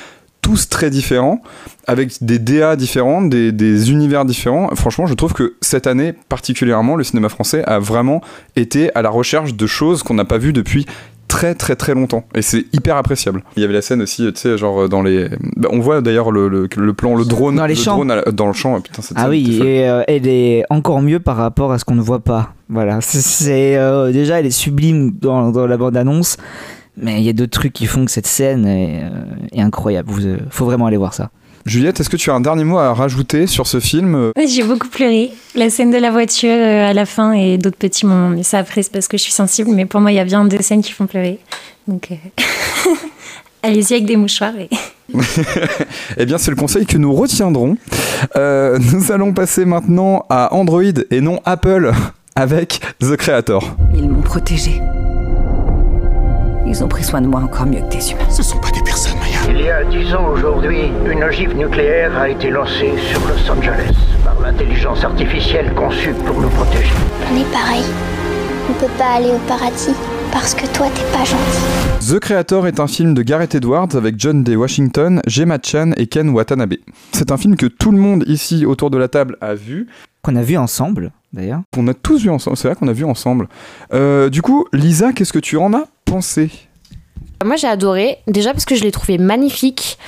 tous 0.42 0.68
très 0.68 0.90
différents, 0.90 1.42
avec 1.86 2.24
des 2.24 2.38
DA 2.38 2.76
différents, 2.76 3.22
des, 3.22 3.52
des, 3.52 3.90
univers 3.92 4.24
différents. 4.24 4.74
Franchement, 4.74 5.06
je 5.06 5.14
trouve 5.14 5.32
que 5.34 5.54
cette 5.60 5.86
année, 5.86 6.14
particulièrement, 6.28 6.96
le 6.96 7.04
cinéma 7.04 7.28
français 7.28 7.62
a 7.64 7.78
vraiment 7.78 8.22
été 8.56 8.94
à 8.94 9.02
la 9.02 9.10
recherche 9.10 9.54
de 9.54 9.66
choses 9.66 10.02
qu'on 10.02 10.14
n'a 10.14 10.24
pas 10.24 10.38
vues 10.38 10.52
depuis 10.52 10.86
très 11.30 11.54
très 11.54 11.76
très 11.76 11.94
longtemps 11.94 12.24
et 12.34 12.42
c'est 12.42 12.66
hyper 12.72 12.96
appréciable. 12.96 13.42
Il 13.56 13.60
y 13.60 13.64
avait 13.64 13.72
la 13.72 13.82
scène 13.82 14.02
aussi, 14.02 14.30
tu 14.32 14.40
sais, 14.40 14.58
genre 14.58 14.88
dans 14.88 15.02
les. 15.02 15.28
Bah, 15.56 15.68
on 15.70 15.78
voit 15.78 16.00
d'ailleurs 16.00 16.30
le, 16.30 16.48
le, 16.48 16.92
plan, 16.92 17.14
le 17.14 17.24
drone, 17.24 17.56
dans 17.56 17.66
les 17.66 17.74
le 17.74 17.84
drone 17.84 18.22
dans 18.32 18.46
le 18.46 18.52
champ. 18.52 18.80
Putain, 18.80 19.02
ah 19.14 19.28
oui, 19.28 19.60
et 19.62 19.88
euh, 19.88 20.02
elle 20.08 20.26
est 20.26 20.64
encore 20.70 21.00
mieux 21.02 21.20
par 21.20 21.36
rapport 21.36 21.72
à 21.72 21.78
ce 21.78 21.84
qu'on 21.84 21.94
ne 21.94 22.02
voit 22.02 22.20
pas. 22.20 22.54
Voilà, 22.68 23.00
c'est 23.02 23.76
euh, 23.76 24.12
déjà 24.12 24.40
elle 24.40 24.46
est 24.46 24.50
sublime 24.50 25.12
dans, 25.12 25.50
dans 25.50 25.66
la 25.66 25.76
bande 25.76 25.96
annonce, 25.96 26.36
mais 26.96 27.18
il 27.18 27.24
y 27.24 27.28
a 27.28 27.32
d'autres 27.32 27.58
trucs 27.58 27.72
qui 27.72 27.86
font 27.86 28.04
que 28.04 28.10
cette 28.10 28.26
scène 28.26 28.66
est, 28.66 29.04
euh, 29.04 29.08
est 29.52 29.60
incroyable. 29.60 30.10
Il 30.18 30.38
faut 30.50 30.64
vraiment 30.64 30.86
aller 30.86 30.96
voir 30.96 31.14
ça. 31.14 31.30
Juliette, 31.66 32.00
est-ce 32.00 32.08
que 32.08 32.16
tu 32.16 32.30
as 32.30 32.34
un 32.34 32.40
dernier 32.40 32.64
mot 32.64 32.78
à 32.78 32.94
rajouter 32.94 33.46
sur 33.46 33.66
ce 33.66 33.80
film? 33.80 34.32
Oui, 34.36 34.48
j'ai 34.48 34.62
beaucoup 34.62 34.88
pleuré. 34.88 35.30
La 35.54 35.68
scène 35.68 35.90
de 35.90 35.98
la 35.98 36.10
voiture 36.10 36.50
euh, 36.50 36.88
à 36.88 36.92
la 36.94 37.04
fin 37.04 37.32
et 37.32 37.58
d'autres 37.58 37.76
petits 37.76 38.06
moments. 38.06 38.30
Mais 38.30 38.42
ça, 38.42 38.58
après, 38.58 38.82
c'est 38.82 38.92
parce 38.92 39.08
que 39.08 39.16
je 39.16 39.22
suis 39.22 39.32
sensible. 39.32 39.70
Mais 39.74 39.84
pour 39.84 40.00
moi, 40.00 40.10
il 40.10 40.14
y 40.14 40.20
a 40.20 40.24
bien 40.24 40.44
deux 40.44 40.62
scènes 40.62 40.82
qui 40.82 40.92
font 40.92 41.06
pleurer. 41.06 41.38
Donc, 41.86 42.08
euh, 42.10 42.42
allez-y 43.62 43.94
avec 43.94 44.06
des 44.06 44.16
mouchoirs. 44.16 44.52
eh 46.16 46.26
bien, 46.26 46.38
c'est 46.38 46.50
le 46.50 46.56
conseil 46.56 46.86
que 46.86 46.96
nous 46.96 47.12
retiendrons. 47.12 47.76
Euh, 48.36 48.78
nous 48.92 49.12
allons 49.12 49.34
passer 49.34 49.64
maintenant 49.66 50.24
à 50.30 50.54
Android 50.54 50.82
et 51.10 51.20
non 51.20 51.40
Apple 51.44 51.92
avec 52.36 52.80
The 53.00 53.16
Creator. 53.16 53.76
Ils 53.94 54.08
m'ont 54.08 54.22
protégé. 54.22 54.80
Ils 56.66 56.82
ont 56.82 56.88
pris 56.88 57.04
soin 57.04 57.20
de 57.20 57.26
moi 57.26 57.40
encore 57.40 57.66
mieux 57.66 57.80
que 57.80 57.96
des 57.96 58.12
humains. 58.12 58.30
Ce 58.30 58.42
sont 58.42 58.58
pas 58.58 58.70
des. 58.70 58.79
Il 59.52 59.62
y 59.62 59.68
a 59.68 59.82
dix 59.84 60.14
ans 60.14 60.28
aujourd'hui, 60.28 60.92
une 61.10 61.24
ogive 61.24 61.56
nucléaire 61.56 62.16
a 62.16 62.28
été 62.28 62.50
lancée 62.50 62.92
sur 62.98 63.20
Los 63.26 63.50
Angeles 63.50 63.94
par 64.24 64.40
l'intelligence 64.40 65.02
artificielle 65.02 65.74
conçue 65.74 66.14
pour 66.24 66.40
nous 66.40 66.48
protéger. 66.50 66.94
On 67.30 67.36
est 67.36 67.52
pareil. 67.52 67.82
On 68.70 68.74
peut 68.74 68.92
pas 68.96 69.16
aller 69.16 69.30
au 69.30 69.38
paradis 69.48 69.94
parce 70.30 70.54
que 70.54 70.66
toi 70.72 70.86
t'es 70.94 71.02
pas 71.12 71.24
gentil. 71.24 72.08
The 72.14 72.20
Creator 72.20 72.68
est 72.68 72.78
un 72.78 72.86
film 72.86 73.12
de 73.12 73.22
Gareth 73.22 73.56
Edwards 73.56 73.96
avec 73.96 74.14
John 74.18 74.44
D. 74.44 74.54
Washington, 74.54 75.20
Gemma 75.26 75.58
Chan 75.60 75.90
et 75.96 76.06
Ken 76.06 76.30
Watanabe. 76.30 76.74
C'est 77.12 77.32
un 77.32 77.36
film 77.36 77.56
que 77.56 77.66
tout 77.66 77.90
le 77.90 77.98
monde 77.98 78.22
ici 78.28 78.64
autour 78.64 78.90
de 78.90 78.98
la 78.98 79.08
table 79.08 79.36
a 79.40 79.54
vu. 79.54 79.88
Qu'on 80.22 80.36
a 80.36 80.42
vu 80.42 80.56
ensemble 80.58 81.10
d'ailleurs. 81.32 81.62
Qu'on 81.74 81.88
a 81.88 81.94
tous 81.94 82.22
vu 82.22 82.30
ensemble, 82.30 82.56
c'est 82.56 82.68
vrai 82.68 82.76
qu'on 82.76 82.88
a 82.88 82.92
vu 82.92 83.04
ensemble. 83.04 83.48
Euh, 83.92 84.30
du 84.30 84.42
coup, 84.42 84.66
Lisa, 84.72 85.12
qu'est-ce 85.12 85.32
que 85.32 85.38
tu 85.40 85.56
en 85.56 85.74
as 85.74 85.86
pensé? 86.04 86.50
Moi 87.44 87.56
j'ai 87.56 87.68
adoré, 87.68 88.18
déjà 88.26 88.52
parce 88.52 88.64
que 88.64 88.74
je 88.74 88.82
l'ai 88.82 88.92
trouvé 88.92 89.18
magnifique. 89.18 89.98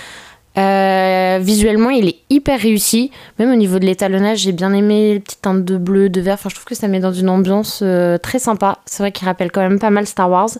Euh, 0.58 1.38
visuellement, 1.40 1.90
il 1.90 2.08
est 2.08 2.18
hyper 2.28 2.60
réussi. 2.60 3.10
Même 3.38 3.50
au 3.50 3.54
niveau 3.54 3.78
de 3.78 3.86
l'étalonnage, 3.86 4.40
j'ai 4.40 4.52
bien 4.52 4.72
aimé 4.72 5.14
les 5.14 5.20
petites 5.20 5.42
teintes 5.42 5.64
de 5.64 5.76
bleu, 5.76 6.08
de 6.08 6.20
vert. 6.20 6.34
Enfin, 6.34 6.50
je 6.50 6.54
trouve 6.56 6.66
que 6.66 6.74
ça 6.74 6.88
met 6.88 7.00
dans 7.00 7.12
une 7.12 7.28
ambiance 7.28 7.80
euh, 7.82 8.18
très 8.18 8.38
sympa. 8.38 8.78
C'est 8.84 9.02
vrai 9.02 9.12
qu'il 9.12 9.26
rappelle 9.26 9.50
quand 9.50 9.62
même 9.62 9.78
pas 9.78 9.90
mal 9.90 10.06
Star 10.06 10.30
Wars. 10.30 10.50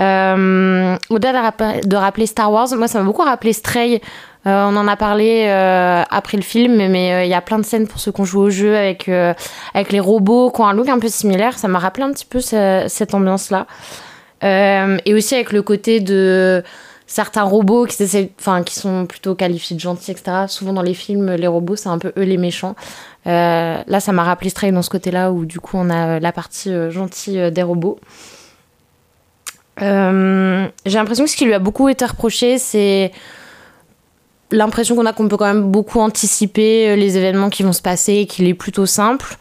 Euh, 0.00 0.96
Au-delà 1.10 1.52
de, 1.84 1.96
rappeler 1.96 2.26
Star 2.26 2.50
Wars, 2.50 2.68
moi, 2.76 2.88
ça 2.88 2.98
m'a 3.00 3.04
beaucoup 3.04 3.22
rappelé 3.22 3.52
Stray. 3.52 4.00
On 4.44 4.50
en 4.76 4.88
a 4.88 4.96
parlé 4.96 5.48
après 6.10 6.36
le 6.36 6.42
film, 6.42 6.74
mais 6.88 7.26
il 7.26 7.30
y 7.30 7.34
a 7.34 7.40
plein 7.40 7.60
de 7.60 7.64
scènes 7.64 7.86
pour 7.86 8.00
ceux 8.00 8.10
qui 8.10 8.22
ont 8.22 8.24
joué 8.24 8.42
au 8.46 8.50
jeu 8.50 8.76
avec, 8.76 9.08
avec 9.08 9.92
les 9.92 10.00
robots 10.00 10.50
qui 10.50 10.60
ont 10.62 10.66
un 10.66 10.72
look 10.72 10.88
un 10.88 10.98
peu 10.98 11.06
similaire. 11.06 11.56
Ça 11.60 11.68
m'a 11.68 11.78
rappelé 11.78 12.02
un 12.06 12.10
petit 12.10 12.26
peu 12.26 12.40
cette 12.40 13.14
ambiance-là. 13.14 13.68
Et 14.42 15.14
aussi 15.14 15.34
avec 15.34 15.52
le 15.52 15.62
côté 15.62 16.00
de 16.00 16.62
certains 17.12 17.42
robots 17.42 17.86
qui 17.86 18.74
sont 18.74 19.06
plutôt 19.06 19.34
qualifiés 19.34 19.76
de 19.76 19.80
gentils, 19.80 20.10
etc. 20.10 20.44
Souvent 20.48 20.72
dans 20.72 20.82
les 20.82 20.94
films, 20.94 21.32
les 21.32 21.46
robots, 21.46 21.76
c'est 21.76 21.90
un 21.90 21.98
peu 21.98 22.12
eux 22.16 22.22
les 22.22 22.38
méchants. 22.38 22.74
Euh, 23.26 23.76
là, 23.86 24.00
ça 24.00 24.12
m'a 24.12 24.24
rappelé 24.24 24.50
Stray 24.50 24.72
dans 24.72 24.82
ce 24.82 24.90
côté-là 24.90 25.30
où 25.30 25.44
du 25.44 25.60
coup 25.60 25.76
on 25.76 25.90
a 25.90 26.08
euh, 26.08 26.20
la 26.20 26.32
partie 26.32 26.70
euh, 26.70 26.90
gentille 26.90 27.50
des 27.52 27.62
robots. 27.62 27.98
J'ai 29.78 30.94
l'impression 30.98 31.24
que 31.24 31.30
ce 31.30 31.36
qui 31.36 31.44
lui 31.44 31.54
a 31.54 31.58
beaucoup 31.58 31.88
été 31.88 32.04
reproché, 32.04 32.58
c'est 32.58 33.10
l'impression 34.50 34.96
qu'on 34.96 35.06
a 35.06 35.12
qu'on 35.12 35.28
peut 35.28 35.36
quand 35.36 35.46
même 35.46 35.70
beaucoup 35.70 35.98
anticiper 36.00 36.94
les 36.94 37.16
événements 37.16 37.50
qui 37.50 37.62
vont 37.62 37.72
se 37.72 37.82
passer 37.82 38.14
et 38.14 38.26
qu'il 38.26 38.46
est 38.48 38.54
plutôt 38.54 38.86
simple. 38.86 39.36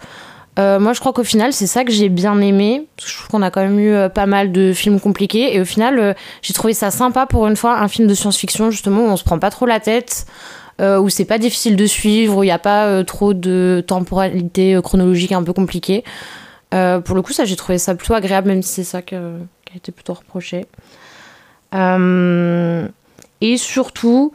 Euh, 0.60 0.80
moi, 0.80 0.94
je 0.94 1.00
crois 1.00 1.14
qu'au 1.14 1.24
final, 1.24 1.54
c'est 1.54 1.68
ça 1.68 1.84
que 1.84 1.92
j'ai 1.92 2.10
bien 2.10 2.40
aimé. 2.42 2.88
Je 3.04 3.14
trouve 3.16 3.28
qu'on 3.30 3.42
a 3.42 3.52
quand 3.52 3.62
même 3.62 3.80
eu 3.80 3.94
euh, 3.94 4.10
pas 4.10 4.26
mal 4.26 4.52
de 4.52 4.74
films 4.74 5.00
compliqués. 5.00 5.56
Et 5.56 5.62
au 5.62 5.66
final, 5.66 6.00
euh, 6.00 6.14
j'ai 6.42 6.54
trouvé 6.54 6.74
ça 6.74 6.92
sympa 6.92 7.26
pour 7.26 7.48
une 7.48 7.56
fois, 7.56 7.80
un 7.80 7.88
film 7.88 8.08
de 8.08 8.14
science-fiction, 8.14 8.70
justement, 8.72 9.06
où 9.06 9.10
on 9.10 9.18
se 9.18 9.24
prend 9.24 9.40
pas 9.40 9.50
trop 9.50 9.66
la 9.66 9.80
tête. 9.80 10.26
où 10.80 11.10
c'est 11.10 11.26
pas 11.26 11.38
difficile 11.38 11.76
de 11.76 11.86
suivre, 11.86 12.38
où 12.38 12.44
il 12.44 12.48
n'y 12.48 12.52
a 12.52 12.58
pas 12.58 13.04
trop 13.04 13.36
de 13.36 13.84
temporalité 13.86 14.80
chronologique 14.84 15.32
un 15.32 15.44
peu 15.44 15.54
compliquée. 15.54 16.04
Pour 16.72 17.16
le 17.16 17.22
coup, 17.22 17.34
ça, 17.34 17.46
j'ai 17.46 17.56
trouvé 17.56 17.78
ça 17.78 17.94
plutôt 17.94 18.16
agréable, 18.16 18.48
même 18.48 18.64
si 18.64 18.74
c'est 18.74 18.84
ça 18.84 19.04
qui 19.04 19.14
a 19.14 19.22
été 19.76 19.92
plutôt 19.92 20.16
reproché. 20.16 20.66
Et 23.42 23.58
surtout, 23.58 24.34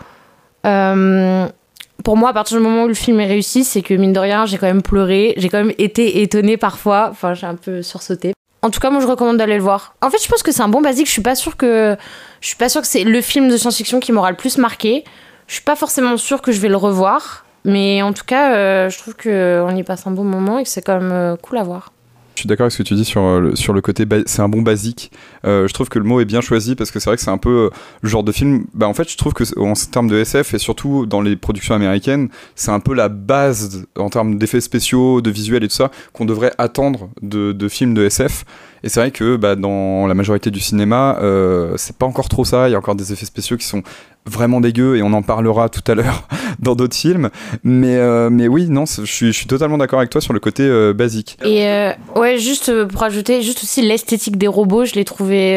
pour 2.06 2.16
moi, 2.16 2.28
à 2.28 2.32
partir 2.32 2.58
du 2.58 2.62
moment 2.62 2.84
où 2.84 2.86
le 2.86 2.94
film 2.94 3.18
est 3.18 3.26
réussi, 3.26 3.64
c'est 3.64 3.82
que 3.82 3.92
mine 3.92 4.12
de 4.12 4.20
rien, 4.20 4.46
j'ai 4.46 4.58
quand 4.58 4.68
même 4.68 4.80
pleuré, 4.80 5.34
j'ai 5.38 5.48
quand 5.48 5.58
même 5.58 5.74
été 5.76 6.22
étonnée 6.22 6.56
parfois, 6.56 7.08
enfin, 7.10 7.34
j'ai 7.34 7.48
un 7.48 7.56
peu 7.56 7.82
sursauté. 7.82 8.32
En 8.62 8.70
tout 8.70 8.78
cas, 8.78 8.90
moi, 8.90 9.00
je 9.00 9.08
recommande 9.08 9.38
d'aller 9.38 9.56
le 9.56 9.62
voir. 9.62 9.96
En 10.02 10.08
fait, 10.08 10.22
je 10.22 10.28
pense 10.28 10.44
que 10.44 10.52
c'est 10.52 10.62
un 10.62 10.68
bon 10.68 10.80
basique. 10.80 11.08
Je 11.08 11.10
suis 11.10 11.20
pas 11.20 11.34
sûre 11.34 11.56
que 11.56 11.96
suis 12.40 12.54
pas 12.54 12.68
que 12.68 12.86
c'est 12.86 13.02
le 13.02 13.20
film 13.20 13.48
de 13.48 13.56
science-fiction 13.56 13.98
qui 13.98 14.12
m'aura 14.12 14.30
le 14.30 14.36
plus 14.36 14.56
marqué. 14.56 15.02
Je 15.48 15.54
suis 15.54 15.64
pas 15.64 15.74
forcément 15.74 16.16
sûre 16.16 16.42
que 16.42 16.52
je 16.52 16.60
vais 16.60 16.68
le 16.68 16.76
revoir, 16.76 17.44
mais 17.64 18.02
en 18.02 18.12
tout 18.12 18.24
cas, 18.24 18.54
euh, 18.54 18.88
je 18.88 18.98
trouve 18.98 19.16
que 19.16 19.64
on 19.68 19.74
y 19.74 19.82
passe 19.82 20.06
un 20.06 20.12
bon 20.12 20.22
moment 20.22 20.60
et 20.60 20.62
que 20.62 20.68
c'est 20.68 20.82
quand 20.82 21.00
même 21.00 21.10
euh, 21.10 21.34
cool 21.34 21.58
à 21.58 21.64
voir. 21.64 21.90
Je 22.36 22.42
suis 22.42 22.48
d'accord 22.48 22.64
avec 22.64 22.72
ce 22.72 22.78
que 22.78 22.82
tu 22.82 22.92
dis 22.92 23.06
sur, 23.06 23.22
euh, 23.22 23.40
le, 23.40 23.56
sur 23.56 23.72
le 23.72 23.80
côté, 23.80 24.04
c'est 24.26 24.42
un 24.42 24.48
bon 24.50 24.60
basique. 24.60 25.10
Euh, 25.46 25.66
je 25.66 25.72
trouve 25.72 25.88
que 25.88 25.98
le 25.98 26.04
mot 26.04 26.20
est 26.20 26.26
bien 26.26 26.42
choisi 26.42 26.74
parce 26.74 26.90
que 26.90 27.00
c'est 27.00 27.08
vrai 27.08 27.16
que 27.16 27.22
c'est 27.22 27.30
un 27.30 27.38
peu 27.38 27.48
euh, 27.48 27.70
le 28.02 28.08
genre 28.10 28.22
de 28.22 28.30
film. 28.30 28.66
Bah, 28.74 28.86
en 28.86 28.92
fait, 28.92 29.10
je 29.10 29.16
trouve 29.16 29.32
que 29.32 29.44
en 29.58 29.72
termes 29.72 30.08
de 30.08 30.18
SF 30.18 30.52
et 30.52 30.58
surtout 30.58 31.06
dans 31.06 31.22
les 31.22 31.34
productions 31.34 31.74
américaines, 31.74 32.28
c'est 32.54 32.70
un 32.70 32.80
peu 32.80 32.92
la 32.92 33.08
base 33.08 33.86
en 33.96 34.10
termes 34.10 34.36
d'effets 34.36 34.60
spéciaux, 34.60 35.22
de 35.22 35.30
visuels 35.30 35.64
et 35.64 35.68
tout 35.68 35.74
ça 35.74 35.90
qu'on 36.12 36.26
devrait 36.26 36.52
attendre 36.58 37.08
de, 37.22 37.52
de 37.52 37.68
films 37.68 37.94
de 37.94 38.04
SF. 38.04 38.44
Et 38.86 38.88
c'est 38.88 39.00
vrai 39.00 39.10
que 39.10 39.34
bah, 39.34 39.56
dans 39.56 40.06
la 40.06 40.14
majorité 40.14 40.52
du 40.52 40.60
cinéma, 40.60 41.18
euh, 41.20 41.72
c'est 41.76 41.96
pas 41.96 42.06
encore 42.06 42.28
trop 42.28 42.44
ça. 42.44 42.68
Il 42.68 42.72
y 42.72 42.76
a 42.76 42.78
encore 42.78 42.94
des 42.94 43.12
effets 43.12 43.26
spéciaux 43.26 43.56
qui 43.56 43.66
sont 43.66 43.82
vraiment 44.26 44.60
dégueux 44.60 44.96
et 44.96 45.02
on 45.02 45.12
en 45.12 45.22
parlera 45.22 45.68
tout 45.70 45.82
à 45.90 45.96
l'heure 45.96 46.28
dans 46.60 46.76
d'autres 46.76 46.94
films. 46.94 47.30
Mais, 47.64 47.96
euh, 47.96 48.30
oui, 48.30 48.68
non, 48.68 48.84
je 48.86 49.04
suis, 49.04 49.46
totalement 49.48 49.76
d'accord 49.76 49.98
avec 49.98 50.10
toi 50.10 50.20
sur 50.20 50.32
le 50.32 50.38
côté 50.38 50.62
euh, 50.62 50.92
basique. 50.92 51.36
Et 51.44 51.66
euh, 51.66 51.90
ouais, 52.14 52.38
juste 52.38 52.68
euh, 52.68 52.86
pour 52.86 53.02
ajouter, 53.02 53.42
juste 53.42 53.64
aussi 53.64 53.82
l'esthétique 53.82 54.38
des 54.38 54.46
robots, 54.46 54.84
je 54.84 54.94
l'ai 54.94 55.04
trouvé 55.04 55.56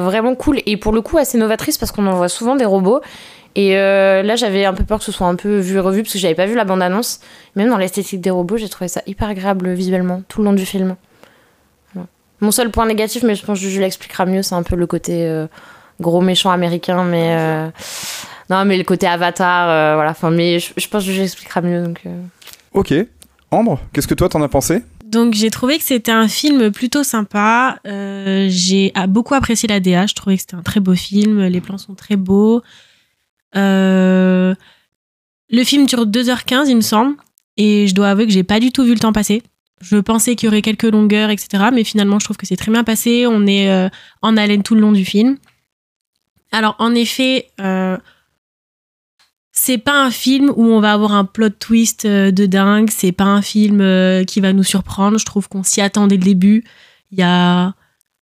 vraiment 0.00 0.34
cool 0.34 0.58
et 0.66 0.76
pour 0.76 0.92
le 0.92 1.00
coup 1.00 1.16
assez 1.16 1.38
novatrice 1.38 1.78
parce 1.78 1.92
qu'on 1.92 2.08
en 2.08 2.16
voit 2.16 2.28
souvent 2.28 2.56
des 2.56 2.64
robots. 2.64 3.02
Et 3.54 3.74
là, 3.74 4.34
j'avais 4.34 4.64
un 4.64 4.74
peu 4.74 4.82
peur 4.82 4.98
que 4.98 5.04
ce 5.04 5.12
soit 5.12 5.28
un 5.28 5.36
peu 5.36 5.58
vu 5.58 5.76
et 5.76 5.80
revu 5.80 6.02
parce 6.02 6.14
que 6.14 6.18
j'avais 6.18 6.34
pas 6.34 6.46
vu 6.46 6.56
la 6.56 6.64
bande-annonce. 6.64 7.20
Même 7.54 7.70
dans 7.70 7.78
l'esthétique 7.78 8.20
des 8.20 8.30
robots, 8.30 8.56
j'ai 8.56 8.68
trouvé 8.68 8.88
ça 8.88 9.00
hyper 9.06 9.28
agréable 9.28 9.72
visuellement 9.74 10.22
tout 10.26 10.40
le 10.40 10.46
long 10.46 10.54
du 10.54 10.66
film. 10.66 10.96
Mon 12.44 12.50
seul 12.50 12.70
point 12.70 12.86
négatif, 12.86 13.22
mais 13.22 13.34
je 13.34 13.44
pense 13.44 13.58
que 13.58 13.68
je 13.68 13.80
l'expliquera 13.80 14.26
mieux, 14.26 14.42
c'est 14.42 14.54
un 14.54 14.62
peu 14.62 14.76
le 14.76 14.86
côté 14.86 15.26
euh, 15.26 15.46
gros 16.00 16.20
méchant 16.20 16.50
américain, 16.50 17.02
mais 17.04 17.34
euh, 17.36 17.70
non, 18.50 18.64
mais 18.64 18.76
le 18.76 18.84
côté 18.84 19.06
Avatar, 19.06 19.68
euh, 19.70 19.94
voilà. 19.94 20.10
Enfin, 20.10 20.30
mais 20.30 20.58
je, 20.58 20.72
je 20.76 20.88
pense 20.88 21.04
que 21.04 21.12
je 21.12 21.20
l'expliquera 21.20 21.62
mieux. 21.62 21.82
Donc, 21.82 22.00
euh. 22.06 22.22
Ok. 22.72 22.92
Ambre, 23.50 23.80
qu'est-ce 23.92 24.08
que 24.08 24.14
toi 24.14 24.28
t'en 24.28 24.42
as 24.42 24.48
pensé? 24.48 24.82
Donc 25.04 25.34
j'ai 25.34 25.50
trouvé 25.50 25.78
que 25.78 25.84
c'était 25.84 26.12
un 26.12 26.28
film 26.28 26.72
plutôt 26.72 27.04
sympa. 27.04 27.78
Euh, 27.86 28.46
j'ai 28.50 28.90
ah, 28.94 29.06
beaucoup 29.06 29.34
apprécié 29.34 29.68
la 29.68 29.80
DA. 29.80 30.06
Je 30.06 30.14
trouvais 30.14 30.36
que 30.36 30.42
c'était 30.42 30.56
un 30.56 30.62
très 30.62 30.80
beau 30.80 30.94
film. 30.94 31.44
Les 31.44 31.60
plans 31.60 31.78
sont 31.78 31.94
très 31.94 32.16
beaux. 32.16 32.62
Euh, 33.56 34.54
le 35.50 35.64
film 35.64 35.86
dure 35.86 36.06
2h15, 36.06 36.68
il 36.68 36.76
me 36.76 36.80
semble. 36.80 37.14
Et 37.56 37.86
je 37.86 37.94
dois 37.94 38.08
avouer 38.08 38.26
que 38.26 38.32
j'ai 38.32 38.42
pas 38.42 38.58
du 38.58 38.72
tout 38.72 38.82
vu 38.82 38.92
le 38.92 38.98
temps 38.98 39.12
passer. 39.12 39.42
Je 39.80 39.96
pensais 39.96 40.34
qu'il 40.34 40.46
y 40.46 40.48
aurait 40.48 40.62
quelques 40.62 40.84
longueurs, 40.84 41.30
etc. 41.30 41.64
Mais 41.72 41.84
finalement, 41.84 42.18
je 42.18 42.24
trouve 42.24 42.36
que 42.36 42.46
c'est 42.46 42.56
très 42.56 42.72
bien 42.72 42.84
passé. 42.84 43.26
On 43.26 43.46
est 43.46 43.70
euh, 43.70 43.88
en 44.22 44.36
haleine 44.36 44.62
tout 44.62 44.74
le 44.74 44.80
long 44.80 44.92
du 44.92 45.04
film. 45.04 45.36
Alors, 46.54 46.76
en 46.78 46.94
effet, 46.94 47.48
euh, 47.60 47.98
c'est 49.50 49.78
pas 49.78 50.04
un 50.04 50.12
film 50.12 50.52
où 50.54 50.66
on 50.66 50.78
va 50.78 50.92
avoir 50.92 51.12
un 51.12 51.24
plot 51.24 51.48
twist 51.50 52.04
euh, 52.04 52.30
de 52.30 52.46
dingue. 52.46 52.90
C'est 52.90 53.10
pas 53.10 53.24
un 53.24 53.42
film 53.42 53.80
euh, 53.80 54.22
qui 54.22 54.38
va 54.38 54.52
nous 54.52 54.62
surprendre. 54.62 55.18
Je 55.18 55.24
trouve 55.24 55.48
qu'on 55.48 55.64
s'y 55.64 55.80
attend 55.80 56.06
dès 56.06 56.16
le 56.16 56.22
début. 56.22 56.62
Il 57.10 57.18
y 57.18 57.24
a 57.24 57.74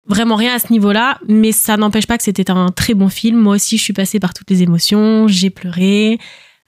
vraiment 0.06 0.34
rien 0.34 0.52
à 0.52 0.58
ce 0.58 0.72
niveau-là, 0.72 1.20
mais 1.28 1.52
ça 1.52 1.76
n'empêche 1.76 2.08
pas 2.08 2.18
que 2.18 2.24
c'était 2.24 2.50
un 2.50 2.70
très 2.70 2.94
bon 2.94 3.08
film. 3.08 3.36
Moi 3.38 3.54
aussi, 3.54 3.76
je 3.78 3.84
suis 3.84 3.92
passée 3.92 4.18
par 4.18 4.34
toutes 4.34 4.50
les 4.50 4.64
émotions. 4.64 5.28
J'ai 5.28 5.50
pleuré. 5.50 6.18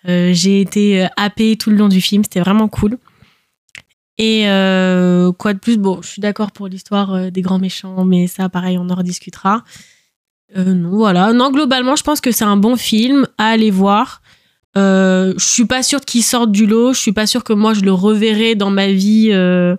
j'ai 0.05 0.61
été 0.61 1.09
happée 1.17 1.57
tout 1.57 1.71
le 1.71 1.77
long 1.77 1.89
du 1.89 2.01
film. 2.01 2.23
C'était 2.23 2.41
vraiment 2.41 2.69
cool. 2.69 2.97
Et 4.23 4.43
euh, 4.51 5.33
quoi 5.33 5.55
de 5.55 5.59
plus? 5.59 5.79
Bon, 5.79 6.03
je 6.03 6.09
suis 6.09 6.21
d'accord 6.21 6.53
pour 6.53 6.69
l'histoire 6.69 7.15
euh, 7.15 7.31
des 7.31 7.41
grands 7.41 7.59
méchants, 7.59 8.05
mais 8.05 8.27
ça, 8.27 8.51
pareil, 8.51 8.77
on 8.77 8.91
en 8.91 8.95
rediscutera. 8.95 9.65
Euh, 10.59 10.75
non, 10.75 10.91
voilà. 10.91 11.33
Non, 11.33 11.51
globalement, 11.51 11.97
je 11.97 12.03
pense 12.03 12.21
que 12.21 12.31
c'est 12.31 12.45
un 12.45 12.59
bon 12.59 12.77
film 12.77 13.27
à 13.39 13.47
aller 13.47 13.71
voir. 13.71 14.21
Euh, 14.77 15.33
je 15.39 15.45
suis 15.45 15.65
pas 15.65 15.83
sûre 15.83 16.03
qu'il 16.03 16.23
sorte 16.23 16.53
du 16.53 16.67
lot. 16.67 16.93
Je 16.93 16.99
suis 17.01 17.13
pas 17.13 17.27
sûre 17.27 17.45
que 17.45 17.55
moi 17.55 17.73
je 17.73 17.81
le 17.81 17.95
reverrai 17.95 18.57
dans 18.57 18.71
ma 18.71 18.89
vie 18.89 19.31
euh, 19.33 19.75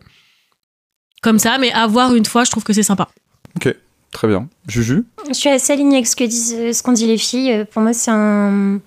comme 1.22 1.38
ça, 1.38 1.60
mais 1.60 1.72
à 1.74 1.86
voir 1.86 2.16
une 2.16 2.26
fois, 2.26 2.44
je 2.44 2.50
trouve 2.50 2.64
que 2.64 2.74
c'est 2.74 2.82
sympa. 2.82 3.10
Ok, 3.58 3.76
très 4.12 4.28
bien. 4.28 4.50
Juju? 4.68 5.04
Je 5.28 5.34
suis 5.34 5.50
assez 5.50 5.72
alignée 5.72 5.98
avec 5.98 6.08
ce 6.08 6.82
qu'ont 6.82 6.94
dit 6.94 7.06
les 7.06 7.20
filles. 7.20 7.64
Pour 7.72 7.84
moi, 7.84 7.94
c'est 7.94 8.12
un, 8.12 8.80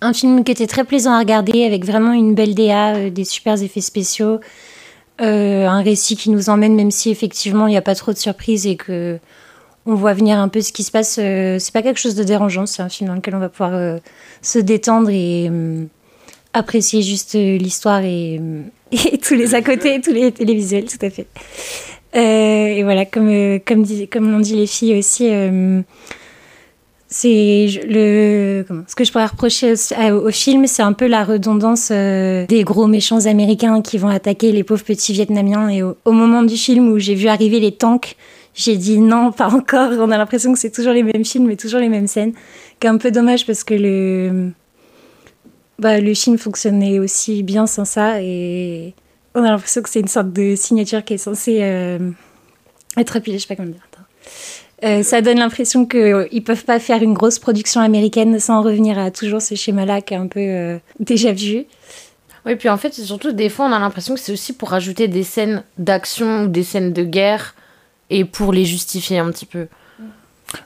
un 0.00 0.12
film 0.12 0.44
qui 0.44 0.52
était 0.52 0.66
très 0.66 0.84
plaisant 0.84 1.12
à 1.12 1.18
regarder, 1.18 1.64
avec 1.64 1.84
vraiment 1.84 2.12
une 2.12 2.34
belle 2.34 2.54
DA, 2.54 2.94
euh, 2.94 3.10
des 3.10 3.24
super 3.24 3.60
effets 3.62 3.80
spéciaux, 3.80 4.40
euh, 5.20 5.66
un 5.66 5.82
récit 5.82 6.16
qui 6.16 6.30
nous 6.30 6.50
emmène, 6.50 6.74
même 6.74 6.90
si 6.90 7.10
effectivement 7.10 7.66
il 7.66 7.70
n'y 7.70 7.76
a 7.76 7.82
pas 7.82 7.94
trop 7.94 8.12
de 8.12 8.18
surprises 8.18 8.66
et 8.66 8.76
que 8.76 9.18
on 9.86 9.94
voit 9.94 10.12
venir 10.12 10.38
un 10.38 10.48
peu 10.48 10.60
ce 10.60 10.72
qui 10.72 10.82
se 10.82 10.90
passe. 10.90 11.18
euh, 11.18 11.58
c'est 11.58 11.72
pas 11.72 11.82
quelque 11.82 11.98
chose 11.98 12.14
de 12.14 12.22
dérangeant. 12.22 12.66
C'est 12.66 12.82
un 12.82 12.88
film 12.90 13.08
dans 13.08 13.14
lequel 13.14 13.34
on 13.34 13.38
va 13.38 13.48
pouvoir 13.48 13.74
euh, 13.74 13.98
se 14.42 14.58
détendre 14.58 15.08
et 15.08 15.48
euh, 15.50 15.84
apprécier 16.52 17.02
juste 17.02 17.34
euh, 17.36 17.56
l'histoire 17.56 18.02
et, 18.02 18.38
euh, 18.40 18.62
et 18.92 19.18
tous 19.18 19.34
les 19.34 19.54
à 19.54 19.62
côté, 19.62 20.00
tous 20.00 20.12
les 20.12 20.30
télévisuels, 20.30 20.84
tout 20.84 21.04
à 21.04 21.10
fait. 21.10 21.26
Et 22.14 22.82
voilà, 22.84 23.04
comme, 23.04 23.60
comme, 23.66 23.84
comme 24.10 24.30
l'ont 24.32 24.40
dit 24.40 24.56
les 24.56 24.66
filles 24.66 24.98
aussi, 24.98 25.28
euh, 25.30 25.82
c'est 27.08 27.68
le 27.88 28.64
ce 28.86 28.94
que 28.94 29.02
je 29.02 29.12
pourrais 29.12 29.26
reprocher 29.26 29.74
au, 30.12 30.30
film, 30.30 30.66
c'est 30.66 30.82
un 30.82 30.92
peu 30.92 31.06
la 31.06 31.24
redondance 31.24 31.88
euh, 31.90 32.46
des 32.46 32.64
gros 32.64 32.86
méchants 32.86 33.24
américains 33.24 33.80
qui 33.80 33.96
vont 33.96 34.08
attaquer 34.08 34.52
les 34.52 34.62
pauvres 34.62 34.84
petits 34.84 35.14
Vietnamiens. 35.14 35.70
Et 35.70 35.82
au, 35.82 35.96
moment 36.12 36.42
du 36.42 36.56
film 36.56 36.90
où 36.90 36.98
j'ai 36.98 37.14
vu 37.14 37.28
arriver 37.28 37.60
les 37.60 37.72
tanks, 37.72 38.16
j'ai 38.54 38.76
dit 38.76 38.98
non, 38.98 39.32
pas 39.36 39.48
encore. 39.48 39.92
On 39.98 40.10
a 40.10 40.18
l'impression 40.18 40.52
que 40.52 40.58
c'est 40.58 40.70
toujours 40.70 40.92
les 40.92 41.02
mêmes 41.02 41.24
films 41.24 41.50
et 41.50 41.56
toujours 41.56 41.80
les 41.80 41.88
mêmes 41.88 42.06
scènes. 42.06 42.34
Qui 42.78 42.86
est 42.86 42.90
un 42.90 42.98
peu 42.98 43.10
dommage 43.10 43.46
parce 43.46 43.64
que 43.64 43.74
le 43.74 44.50
bah, 45.78 46.00
le 46.00 46.12
film 46.12 46.36
fonctionnait 46.36 46.98
aussi 46.98 47.42
bien 47.42 47.66
sans 47.66 47.84
ça 47.84 48.20
et 48.20 48.94
on 49.34 49.44
a 49.44 49.50
l'impression 49.50 49.80
que 49.80 49.88
c'est 49.88 50.00
une 50.00 50.08
sorte 50.08 50.32
de 50.32 50.56
signature 50.56 51.04
qui 51.04 51.14
est 51.14 51.18
censée 51.18 51.58
euh, 51.62 52.10
être 52.96 53.16
appuyée, 53.16 53.38
je 53.38 53.44
sais 53.44 53.48
pas 53.48 53.56
comment 53.56 53.70
dire. 53.70 53.86
attends. 53.92 54.04
Euh, 54.84 55.02
ça 55.02 55.22
donne 55.22 55.38
l'impression 55.38 55.86
qu'ils 55.86 56.44
peuvent 56.44 56.64
pas 56.64 56.78
faire 56.78 57.02
une 57.02 57.14
grosse 57.14 57.38
production 57.38 57.80
américaine 57.80 58.38
sans 58.38 58.62
revenir 58.62 58.98
à 58.98 59.10
toujours 59.10 59.42
ce 59.42 59.54
schéma-là 59.54 60.00
qui 60.00 60.14
est 60.14 60.18
un 60.18 60.28
peu 60.28 60.40
euh, 60.40 60.78
déjà 61.00 61.32
vu. 61.32 61.64
Oui, 62.46 62.54
puis 62.56 62.68
en 62.68 62.76
fait, 62.76 62.94
c'est 62.94 63.02
surtout 63.02 63.32
des 63.32 63.48
fois, 63.48 63.66
on 63.66 63.72
a 63.72 63.78
l'impression 63.78 64.14
que 64.14 64.20
c'est 64.20 64.32
aussi 64.32 64.52
pour 64.52 64.70
rajouter 64.70 65.08
des 65.08 65.24
scènes 65.24 65.64
d'action 65.78 66.44
ou 66.44 66.46
des 66.46 66.62
scènes 66.62 66.92
de 66.92 67.02
guerre 67.02 67.54
et 68.10 68.24
pour 68.24 68.52
les 68.52 68.64
justifier 68.64 69.18
un 69.18 69.30
petit 69.30 69.46
peu. 69.46 69.66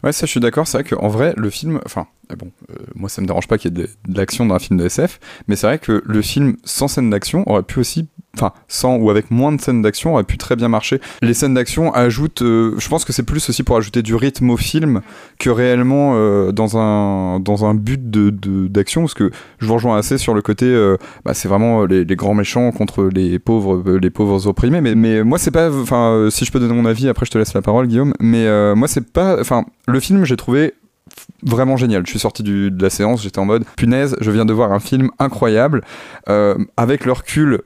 Ouais, 0.05 0.13
ça 0.13 0.27
je 0.27 0.31
suis 0.31 0.41
d'accord, 0.41 0.67
c'est 0.69 0.79
vrai 0.79 0.89
qu'en 0.89 1.09
vrai, 1.09 1.35
le 1.37 1.51
film, 1.51 1.81
enfin, 1.85 2.07
euh, 2.31 2.37
bon, 2.37 2.53
euh, 2.71 2.75
moi 2.95 3.09
ça 3.09 3.21
me 3.21 3.27
dérange 3.27 3.49
pas 3.49 3.59
qu'il 3.59 3.77
y 3.77 3.81
ait 3.81 3.85
de, 3.85 3.91
de 4.09 4.19
l'action 4.19 4.47
dans 4.47 4.55
un 4.55 4.59
film 4.61 4.79
de 4.79 4.87
SF, 4.87 5.19
mais 5.49 5.57
c'est 5.57 5.67
vrai 5.67 5.79
que 5.79 6.03
le 6.05 6.23
film 6.23 6.57
sans 6.65 6.87
scène 6.87 7.11
d'action 7.11 7.49
aurait 7.51 7.65
pu 7.65 7.81
aussi, 7.81 8.07
enfin, 8.37 8.53
sans 8.69 8.97
ou 8.97 9.11
avec 9.11 9.31
moins 9.31 9.53
de 9.53 9.61
scènes 9.61 9.83
d'action 9.83 10.15
aurait 10.15 10.25
pu 10.25 10.39
très 10.39 10.57
bien 10.57 10.69
marcher. 10.69 11.01
Les 11.21 11.35
scènes 11.35 11.55
d'action 11.55 11.93
ajoutent, 11.93 12.43
euh, 12.43 12.75
je 12.79 12.89
pense 12.89 13.05
que 13.05 13.13
c'est 13.13 13.23
plus 13.25 13.49
aussi 13.49 13.63
pour 13.63 13.77
ajouter 13.77 14.03
du 14.03 14.15
rythme 14.15 14.51
au 14.51 14.57
film 14.57 15.03
que 15.39 15.51
réellement 15.51 16.13
euh, 16.15 16.53
dans, 16.53 16.79
un, 16.79 17.41
dans 17.41 17.65
un 17.67 17.75
but 17.75 18.11
de, 18.11 18.31
d'action, 18.69 19.03
parce 19.03 19.15
que 19.15 19.31
je 19.59 19.67
vous 19.67 19.75
rejoins 19.75 19.97
assez 19.97 20.19
sur 20.19 20.35
le 20.35 20.43
côté, 20.43 20.67
euh, 20.67 20.97
bah, 21.25 21.35
c'est 21.35 21.49
vraiment 21.49 21.85
les, 21.85 22.05
grands 22.17 22.35
méchants 22.35 22.73
contre 22.73 23.05
les 23.05 23.39
pauvres, 23.39 23.83
les 23.99 24.11
pauvres 24.11 24.47
opprimés, 24.47 24.81
mais, 24.81 24.95
mais 24.95 25.23
moi 25.23 25.39
c'est 25.39 25.51
pas, 25.51 25.71
enfin, 25.71 26.29
si 26.31 26.45
je 26.45 26.53
peux 26.53 26.61
donner 26.61 26.75
mon 26.75 26.87
avis, 26.87 27.09
après 27.09 27.27
je 27.27 27.31
te 27.31 27.39
laisse 27.39 27.55
la 27.55 27.63
parole, 27.63 27.87
Guillaume, 27.87 28.15
mais 28.21 28.75
moi 28.75 28.89
c'est 28.89 29.13
pas, 29.13 29.41
enfin, 29.41 29.65
le 29.87 30.01
film 30.01 30.25
j'ai 30.25 30.37
trouvé 30.37 30.75
vraiment 31.43 31.77
génial. 31.77 32.05
Je 32.07 32.11
suis 32.11 32.19
sorti 32.19 32.43
de 32.43 32.71
la 32.81 32.91
séance, 32.91 33.23
j'étais 33.23 33.39
en 33.39 33.45
mode 33.45 33.65
punaise, 33.77 34.17
je 34.21 34.31
viens 34.31 34.45
de 34.45 34.53
voir 34.53 34.73
un 34.73 34.81
film 34.81 35.11
incroyable. 35.19 35.83
Avec 36.77 37.05
le 37.05 37.13
recul, 37.13 37.61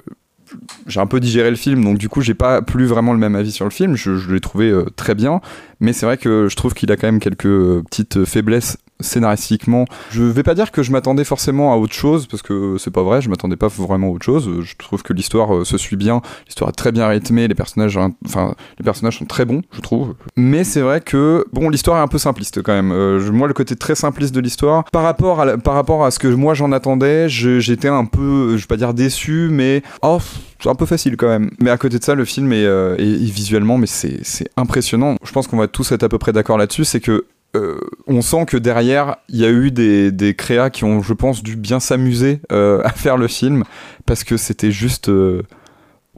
j'ai 0.86 1.00
un 1.00 1.06
peu 1.06 1.20
digéré 1.20 1.50
le 1.50 1.56
film, 1.56 1.84
donc 1.84 1.98
du 1.98 2.08
coup, 2.08 2.20
j'ai 2.20 2.34
pas 2.34 2.62
plus 2.62 2.86
vraiment 2.86 3.12
le 3.12 3.18
même 3.18 3.34
avis 3.34 3.52
sur 3.52 3.64
le 3.64 3.70
film. 3.70 3.96
Je, 3.96 4.32
l'ai 4.32 4.40
trouvé 4.40 4.70
euh, 4.70 4.84
très 4.96 5.14
bien, 5.14 5.40
mais 5.80 5.92
c'est 5.92 6.06
vrai 6.06 6.16
que 6.16 6.48
je 6.48 6.56
trouve 6.56 6.74
qu'il 6.74 6.90
a 6.92 6.96
quand 6.96 7.08
même 7.08 7.20
quelques 7.20 7.46
euh, 7.46 7.82
petites 7.88 8.24
faiblesses 8.24 8.78
scénaristiquement. 9.00 9.84
Je 10.10 10.22
vais 10.22 10.42
pas 10.42 10.54
dire 10.54 10.70
que 10.72 10.82
je 10.82 10.90
m'attendais 10.92 11.24
forcément 11.24 11.72
à 11.72 11.76
autre 11.76 11.92
chose, 11.94 12.26
parce 12.26 12.42
que 12.42 12.76
c'est 12.78 12.90
pas 12.90 13.02
vrai, 13.02 13.20
je 13.22 13.28
m'attendais 13.28 13.56
pas 13.56 13.68
vraiment 13.68 14.08
à 14.08 14.10
autre 14.10 14.24
chose. 14.24 14.50
Je 14.62 14.74
trouve 14.78 15.02
que 15.02 15.12
l'histoire 15.12 15.54
euh, 15.54 15.64
se 15.64 15.78
suit 15.78 15.96
bien, 15.96 16.20
l'histoire 16.46 16.70
est 16.70 16.74
très 16.74 16.92
bien 16.92 17.06
rythmée, 17.06 17.48
les 17.48 17.54
personnages, 17.54 17.98
enfin, 18.24 18.54
les 18.78 18.84
personnages 18.84 19.18
sont 19.18 19.24
très 19.24 19.44
bons, 19.44 19.62
je 19.72 19.80
trouve. 19.80 20.14
Mais 20.36 20.64
c'est 20.64 20.80
vrai 20.80 21.00
que, 21.00 21.44
bon, 21.52 21.68
l'histoire 21.68 21.98
est 21.98 22.02
un 22.02 22.08
peu 22.08 22.18
simpliste 22.18 22.62
quand 22.62 22.72
même. 22.72 22.92
Euh, 22.92 23.30
moi, 23.32 23.48
le 23.48 23.54
côté 23.54 23.76
très 23.76 23.94
simpliste 23.94 24.34
de 24.34 24.40
l'histoire, 24.40 24.84
par 24.84 25.02
rapport 25.02 25.40
à, 25.40 25.56
par 25.58 25.74
rapport 25.74 26.04
à 26.04 26.10
ce 26.10 26.18
que 26.18 26.28
moi 26.28 26.54
j'en 26.54 26.72
attendais, 26.72 27.28
j'étais 27.28 27.88
un 27.88 28.04
peu, 28.04 28.56
je 28.56 28.62
vais 28.62 28.66
pas 28.66 28.76
dire 28.76 28.94
déçu, 28.94 29.48
mais 29.50 29.82
oh, 30.02 30.18
c'est 30.62 30.68
un 30.68 30.74
peu 30.74 30.86
facile 30.86 31.16
quand 31.16 31.28
même. 31.28 31.50
Mais 31.60 31.70
à 31.70 31.76
côté 31.76 31.98
de 31.98 32.04
ça, 32.04 32.14
le 32.14 32.24
film 32.24 32.52
est, 32.52 32.64
euh, 32.64 32.96
est- 32.96 33.26
visuellement, 33.36 33.76
mais 33.78 33.86
c'est 33.86 34.20
impressionnant. 34.56 35.16
Je 35.22 35.32
pense 35.32 35.46
qu'on 35.46 35.56
va 35.58 35.68
tous 35.68 35.92
être 35.92 36.02
à 36.02 36.08
peu 36.08 36.18
près 36.18 36.32
d'accord 36.32 36.56
là-dessus, 36.58 36.84
c'est 36.84 37.00
que 37.00 37.24
euh, 37.56 37.80
on 38.06 38.22
sent 38.22 38.46
que 38.46 38.56
derrière, 38.56 39.16
il 39.28 39.36
y 39.40 39.44
a 39.44 39.50
eu 39.50 39.70
des, 39.70 40.12
des 40.12 40.34
créas 40.34 40.70
qui 40.70 40.84
ont, 40.84 41.02
je 41.02 41.12
pense, 41.12 41.42
dû 41.42 41.56
bien 41.56 41.80
s'amuser 41.80 42.40
euh, 42.52 42.80
à 42.84 42.90
faire 42.90 43.16
le 43.16 43.28
film 43.28 43.64
parce 44.04 44.24
que 44.24 44.36
c'était 44.36 44.70
juste. 44.70 45.08
euh, 45.08 45.42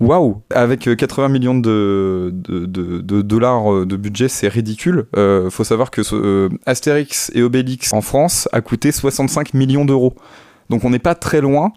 Waouh 0.01 0.43
Avec 0.51 0.87
euh, 0.87 0.95
80 0.95 1.29
millions 1.29 1.59
de, 1.59 2.31
de, 2.33 3.23
dollars 3.23 3.85
de 3.85 3.97
budget, 3.97 4.29
c'est 4.29 4.47
ridicule. 4.47 5.07
Faut 5.51 5.65
savoir 5.65 5.91
que 5.91 6.49
Astérix 6.67 7.33
et 7.35 7.43
Obélix 7.43 7.93
en 7.93 8.01
France 8.01 8.49
a 8.53 8.61
coûté 8.61 8.93
65 8.93 9.55
millions 9.55 9.85
d'euros. 9.85 10.15
Donc 10.71 10.85
on 10.85 10.91
n'est 10.91 10.99
pas 10.99 11.15
très 11.15 11.41
loin. 11.41 11.73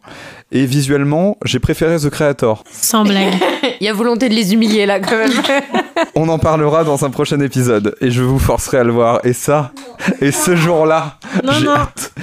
Et 0.52 0.66
visuellement, 0.66 1.38
j'ai 1.46 1.60
préféré 1.60 1.98
The 1.98 2.10
Creator. 2.10 2.64
Sans 2.72 3.04
blague. 3.06 3.34
Il 3.82 3.86
y 3.86 3.88
a 3.90 3.94
volonté 3.94 4.28
de 4.30 4.34
les 4.36 4.54
humilier 4.54 4.86
là 4.86 5.00
quand 5.00 5.18
même. 5.18 5.32
On 6.16 6.28
en 6.30 6.38
parlera 6.40 6.84
dans 6.84 7.04
un 7.06 7.10
prochain 7.10 7.40
épisode 7.40 7.96
et 8.02 8.12
je 8.12 8.22
vous 8.22 8.38
forcerai 8.40 8.78
à 8.80 8.84
le 8.84 8.92
voir. 8.92 9.22
Et 9.24 9.34
ça, 9.34 9.72
et 10.20 10.32
ce 10.32 10.56
jour-là, 10.56 11.18
j'ai 11.60 11.68
hâte. 11.68 12.14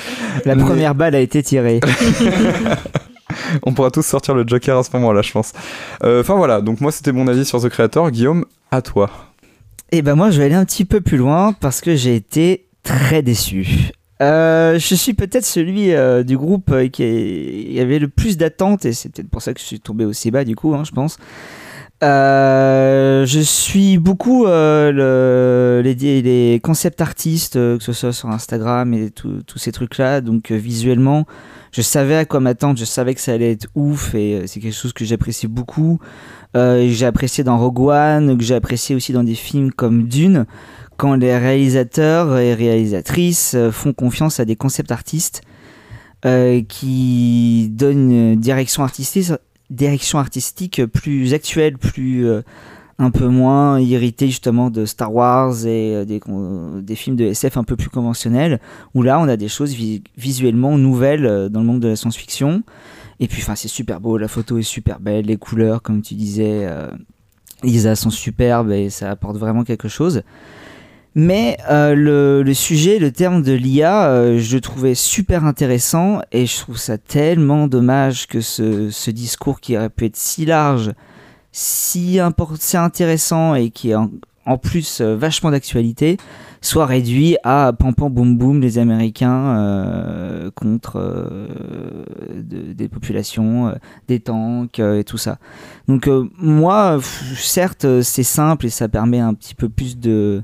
La 0.44 0.54
Mais- 0.54 0.62
première 0.62 0.94
balle 0.94 1.14
a 1.14 1.20
été 1.20 1.42
tirée. 1.42 1.80
On 3.62 3.72
pourra 3.72 3.90
tous 3.90 4.04
sortir 4.04 4.34
le 4.34 4.44
Joker 4.46 4.78
à 4.78 4.82
ce 4.82 4.90
moment-là, 4.94 5.22
je 5.22 5.32
pense. 5.32 5.52
Euh, 6.04 6.20
Enfin 6.20 6.34
voilà, 6.34 6.60
donc 6.60 6.80
moi 6.80 6.92
c'était 6.92 7.12
mon 7.12 7.28
avis 7.28 7.44
sur 7.44 7.60
The 7.62 7.68
Creator. 7.68 8.10
Guillaume, 8.10 8.44
à 8.70 8.82
toi. 8.82 9.10
Et 9.90 10.02
ben 10.02 10.14
moi 10.14 10.30
je 10.30 10.38
vais 10.38 10.44
aller 10.46 10.54
un 10.54 10.64
petit 10.64 10.84
peu 10.84 11.00
plus 11.00 11.16
loin 11.16 11.54
parce 11.60 11.80
que 11.80 11.94
j'ai 11.96 12.14
été 12.14 12.66
très 12.82 13.22
déçu. 13.22 13.90
Euh, 14.20 14.78
je 14.78 14.94
suis 14.96 15.14
peut-être 15.14 15.44
celui 15.44 15.92
euh, 15.94 16.25
du 16.25 16.37
groupe 16.37 16.70
euh, 16.72 16.88
qui 16.88 17.78
avait 17.80 18.00
le 18.00 18.08
plus 18.08 18.37
d'attentes 18.37 18.84
et 18.84 18.92
c'est 18.92 19.10
peut-être 19.10 19.30
pour 19.30 19.42
ça 19.42 19.54
que 19.54 19.60
je 19.60 19.64
suis 19.64 19.78
tombé 19.80 20.04
aussi 20.04 20.30
bas 20.32 20.44
du 20.44 20.56
coup, 20.56 20.75
hein, 20.75 20.82
je 20.84 20.90
pense. 20.90 21.18
Je 22.02 23.40
suis 23.44 23.98
beaucoup 23.98 24.46
le- 24.46 25.80
les, 25.84 25.94
les 26.22 26.60
concept 26.60 27.00
artistes, 27.00 27.54
que 27.54 27.78
ce 27.80 27.92
soit 27.92 28.12
sur 28.12 28.28
Instagram 28.30 28.92
et 28.94 29.10
tous 29.10 29.58
ces 29.58 29.72
trucs-là. 29.72 30.20
Donc 30.20 30.50
visuellement, 30.52 31.26
je 31.72 31.82
savais 31.82 32.16
à 32.16 32.25
quoi 32.25 32.40
m'attendre, 32.40 32.78
je 32.78 32.84
savais 32.84 33.14
que 33.14 33.20
ça 33.20 33.32
allait 33.32 33.52
être 33.52 33.66
ouf 33.75 34.14
et 34.14 34.42
c'est 34.46 34.60
quelque 34.60 34.75
chose 34.76 34.92
que 34.92 35.04
j'apprécie 35.04 35.48
beaucoup. 35.48 35.98
J'ai 36.54 37.04
apprécié 37.06 37.44
dans 37.44 37.58
Rogue 37.58 37.80
One, 37.80 38.37
que 38.38 38.44
j'ai 38.44 38.54
apprécié 38.54 38.94
aussi 38.96 39.12
dans 39.12 39.25
des 39.25 39.34
films 39.34 39.72
comme 39.72 40.06
Dune, 40.08 40.46
quand 40.99 41.14
les 41.14 41.38
réalisateurs 41.38 42.37
et 42.38 42.52
réalisatrices 42.52 43.55
euh, 43.55 43.71
font 43.71 43.95
confiance 43.95 44.40
à 44.40 44.45
des 44.45 44.57
concept 44.57 44.93
artistes 44.93 45.40
euh, 46.26 46.61
qui 46.69 47.69
donnent 47.71 48.11
une 48.11 48.37
direction 48.37 48.83
artistique, 48.83 50.85
plus 50.87 51.35
actuelle, 51.35 51.78
plus 51.78 52.26
euh, 52.26 52.43
un 52.99 53.12
peu 53.12 53.28
moins 53.28 53.78
irritée 53.78 54.26
justement 54.26 54.71
de 54.71 54.85
Star 54.87 55.14
Wars 55.14 55.67
et 55.67 56.05
des, 56.05 56.97
films 56.97 57.14
de 57.14 57.26
SF 57.26 57.57
un 57.57 57.62
peu 57.62 57.76
plus 57.76 57.90
conventionnels, 57.90 58.59
où 58.93 59.02
là 59.02 59.21
on 59.21 59.28
a 59.28 59.37
des 59.37 59.47
choses 59.47 59.75
vi- 59.75 60.02
visuellement 60.17 60.76
nouvelles 60.76 61.49
dans 61.49 61.61
le 61.61 61.67
monde 61.67 61.78
de 61.78 61.88
la 61.88 61.97
science-fiction. 61.97 62.64
Et 63.21 63.28
puis 63.28 63.40
enfin 63.40 63.55
c'est 63.55 63.69
super 63.69 64.00
beau, 64.00 64.19
la 64.19 64.26
photo 64.26 64.59
est 64.59 64.62
super 64.62 64.99
belle, 64.99 65.26
les 65.26 65.37
couleurs 65.37 65.81
comme 65.81 66.02
tu 66.02 66.14
disais, 66.14 66.67
euh, 66.67 67.95
sont 67.95 68.11
superbes 68.11 68.73
et 68.73 68.90
ça 68.90 69.12
apporte 69.12 69.37
vraiment 69.37 69.62
quelque 69.62 69.87
chose. 69.87 70.23
Mais 71.14 71.56
euh, 71.70 72.42
le, 72.44 72.54
sujet, 72.54 72.98
le 72.98 73.10
terme 73.10 73.42
de 73.42 73.52
l'IA, 73.52 74.08
euh, 74.08 74.38
je 74.38 74.56
le 74.56 74.60
trouvais 74.60 74.94
super 74.94 75.44
intéressant 75.44 76.20
et 76.32 76.46
je 76.46 76.58
trouve 76.58 76.78
ça 76.78 76.98
tellement 76.98 77.66
dommage 77.66 78.26
que 78.26 78.40
ce, 78.40 79.10
discours 79.10 79.60
qui 79.60 79.76
aurait 79.76 79.88
pu 79.88 80.04
être 80.04 80.16
si 80.16 80.44
large, 80.44 80.92
si, 81.50 82.20
si 82.60 82.76
intéressant 82.76 83.54
et 83.54 83.70
qui 83.70 83.90
est 83.90 83.94
en, 83.94 84.58
plus 84.58 85.00
euh, 85.00 85.16
vachement 85.16 85.50
d'actualité, 85.50 86.18
soit 86.60 86.86
réduit 86.86 87.36
à 87.42 87.72
pam 87.78 87.94
pam 87.94 88.12
boum 88.12 88.36
boum 88.36 88.60
les 88.60 88.78
Américains 88.78 90.50
contre 90.54 90.98
de- 92.34 92.73
des 92.73 92.88
populations, 92.88 93.75
des 94.08 94.21
tanks 94.21 94.78
et 94.78 95.04
tout 95.04 95.18
ça. 95.18 95.38
Donc 95.86 96.08
moi, 96.38 96.99
certes, 97.36 98.02
c'est 98.02 98.23
simple 98.23 98.66
et 98.66 98.71
ça 98.71 98.88
permet 98.88 99.21
un 99.21 99.34
petit 99.34 99.54
peu 99.54 99.68
plus 99.68 99.99
de 99.99 100.42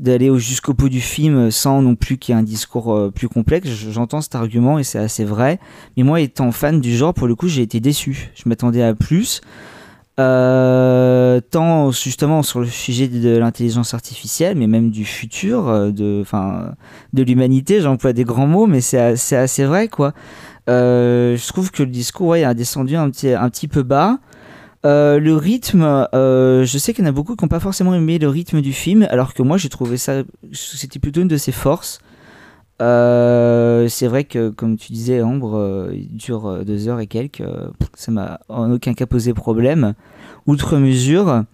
d'aller 0.00 0.30
au- 0.30 0.38
jusqu'au 0.38 0.72
bout 0.72 0.88
du 0.88 1.00
film 1.00 1.50
sans 1.50 1.82
non 1.82 1.94
plus 1.94 2.16
qu'il 2.16 2.34
y 2.34 2.38
ait 2.38 2.40
un 2.40 2.44
discours 2.44 2.92
euh, 2.92 3.10
plus 3.10 3.28
complexe. 3.28 3.68
J'entends 3.68 4.22
cet 4.22 4.34
argument 4.34 4.78
et 4.78 4.82
c'est 4.82 4.98
assez 4.98 5.24
vrai. 5.24 5.60
Mais 5.96 6.02
moi, 6.02 6.20
étant 6.20 6.50
fan 6.52 6.80
du 6.80 6.96
genre, 6.96 7.14
pour 7.14 7.28
le 7.28 7.34
coup, 7.34 7.48
j'ai 7.48 7.62
été 7.62 7.80
déçu. 7.80 8.30
Je 8.34 8.48
m'attendais 8.48 8.82
à 8.82 8.94
plus. 8.94 9.42
Euh, 10.18 11.40
tant 11.50 11.92
justement 11.92 12.42
sur 12.42 12.60
le 12.60 12.66
sujet 12.66 13.08
de 13.08 13.38
l'intelligence 13.38 13.94
artificielle, 13.94 14.56
mais 14.56 14.66
même 14.66 14.90
du 14.90 15.04
futur, 15.04 15.68
euh, 15.68 15.90
de, 15.92 17.22
l'humanité. 17.22 17.80
J'emploie 17.80 18.12
des 18.12 18.24
grands 18.24 18.46
mots, 18.46 18.66
mais 18.66 18.80
c'est 18.80 19.36
assez 19.36 19.64
vrai, 19.64 19.88
quoi. 19.88 20.14
Je 20.66 21.46
trouve 21.48 21.70
que 21.70 21.82
le 21.82 21.90
discours 21.90 22.28
ouais, 22.28 22.44
a 22.44 22.54
descendu 22.54 22.96
un 22.96 23.10
petit 23.10 23.68
peu 23.68 23.82
bas. 23.82 24.18
Euh, 24.86 25.18
le 25.20 25.36
rythme, 25.36 26.06
euh, 26.14 26.64
je 26.64 26.78
sais 26.78 26.94
qu'il 26.94 27.04
y 27.04 27.06
en 27.06 27.10
a 27.10 27.12
beaucoup 27.12 27.36
qui 27.36 27.44
n'ont 27.44 27.48
pas 27.48 27.60
forcément 27.60 27.94
aimé 27.94 28.18
le 28.18 28.28
rythme 28.28 28.62
du 28.62 28.72
film, 28.72 29.06
alors 29.10 29.34
que 29.34 29.42
moi 29.42 29.58
j'ai 29.58 29.68
trouvé 29.68 29.98
ça, 29.98 30.22
c'était 30.52 30.98
plutôt 30.98 31.20
une 31.20 31.28
de 31.28 31.36
ses 31.36 31.52
forces. 31.52 31.98
Euh, 32.80 33.88
c'est 33.88 34.06
vrai 34.06 34.24
que, 34.24 34.48
comme 34.48 34.78
tu 34.78 34.92
disais, 34.92 35.20
Ambre, 35.20 35.90
il 35.92 36.16
dure 36.16 36.64
deux 36.64 36.88
heures 36.88 37.00
et 37.00 37.06
quelques. 37.06 37.42
ça 37.94 38.10
m'a 38.10 38.40
en 38.48 38.70
aucun 38.72 38.94
cas 38.94 39.04
posé 39.06 39.34
problème. 39.34 39.92
Outre 40.46 40.78
mesure, 40.78 41.44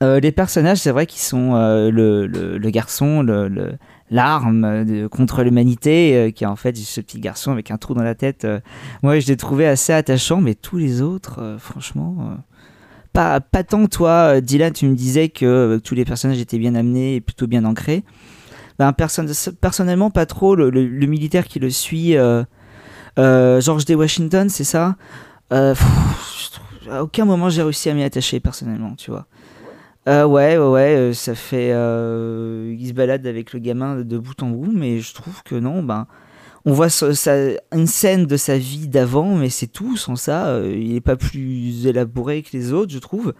les 0.00 0.32
personnages, 0.32 0.78
c'est 0.78 0.90
vrai 0.92 1.04
qu'ils 1.04 1.20
sont 1.20 1.54
le, 1.54 2.26
le- 2.26 2.56
le 2.56 2.70
garçon, 2.70 3.20
le- 3.22 3.72
l'arme 4.10 4.84
de- 4.84 5.06
contre 5.06 5.42
l'humanité, 5.42 6.16
euh, 6.16 6.30
qui 6.30 6.44
est 6.44 6.46
en 6.46 6.56
fait 6.56 6.76
ce 6.76 7.00
petit 7.00 7.20
garçon 7.20 7.52
avec 7.52 7.70
un 7.70 7.76
trou 7.76 7.94
dans 7.94 8.02
la 8.02 8.14
tête. 8.14 8.44
euh, 8.44 8.60
moi, 9.02 9.18
je 9.20 9.26
l'ai 9.28 9.36
trouvé 9.36 9.66
assez 9.66 9.92
attachant, 9.92 10.40
mais 10.40 10.54
tous 10.54 10.76
les 10.78 11.02
autres, 11.02 11.40
euh, 11.40 11.58
franchement. 11.58 12.16
euh, 12.20 12.34
pas, 13.12 13.40
pas 13.40 13.64
tant 13.64 13.86
toi, 13.86 14.36
euh, 14.36 14.40
Dylan, 14.40 14.72
tu 14.72 14.86
me 14.86 14.94
disais 14.94 15.28
que 15.28 15.44
euh, 15.46 15.78
tous 15.80 15.94
les 15.94 16.04
personnages 16.04 16.38
étaient 16.40 16.58
bien 16.58 16.74
amenés 16.74 17.16
et 17.16 17.20
plutôt 17.20 17.46
bien 17.46 17.64
ancrés. 17.64 18.04
Ben, 18.78 18.92
perso- 18.92 19.22
personnellement, 19.60 20.10
pas 20.10 20.26
trop. 20.26 20.54
Le, 20.54 20.70
militaire 21.06 21.46
qui 21.48 21.58
le 21.58 21.70
suit, 21.70 22.16
euh, 22.16 22.44
euh, 23.18 23.60
George 23.60 23.84
D. 23.86 23.94
Washington, 23.96 24.48
c'est 24.48 24.62
ça? 24.64 24.96
Euh, 25.52 25.74
À 26.90 27.02
aucun 27.02 27.24
moment 27.24 27.50
j'ai 27.50 27.62
réussi 27.62 27.90
à 27.90 27.94
m'y 27.94 28.02
attacher 28.04 28.40
personnellement, 28.40 28.94
tu 28.96 29.10
vois. 29.10 29.26
Euh, 30.06 30.24
ouais, 30.24 30.56
ouais, 30.56 30.66
ouais, 30.68 30.96
euh, 30.96 31.12
ça 31.12 31.34
fait. 31.34 31.70
euh, 31.72 32.74
il 32.78 32.88
se 32.88 32.92
balade 32.92 33.26
avec 33.26 33.52
le 33.52 33.58
gamin 33.58 33.96
de 34.02 34.18
bout 34.18 34.42
en 34.42 34.48
bout, 34.48 34.72
mais 34.74 35.00
je 35.00 35.12
trouve 35.14 35.42
que 35.42 35.54
non, 35.54 35.82
ben. 35.82 36.06
On 36.64 36.72
voit 36.72 36.88
sa- 36.90 37.06
une 37.72 37.86
scène 37.86 38.26
de 38.26 38.36
sa 38.36 38.58
vie 38.58 38.88
d'avant, 38.88 39.34
mais 39.36 39.48
c'est 39.48 39.66
tout. 39.68 39.96
Sans 39.96 40.16
ça, 40.16 40.48
euh, 40.48 40.74
il 40.78 40.92
n'est 40.92 41.00
pas 41.00 41.16
plus 41.16 41.86
élaboré 41.86 42.42
que 42.42 42.50
les 42.52 42.72
autres, 42.72 42.92
je 42.92 42.98
trouve. 42.98 43.32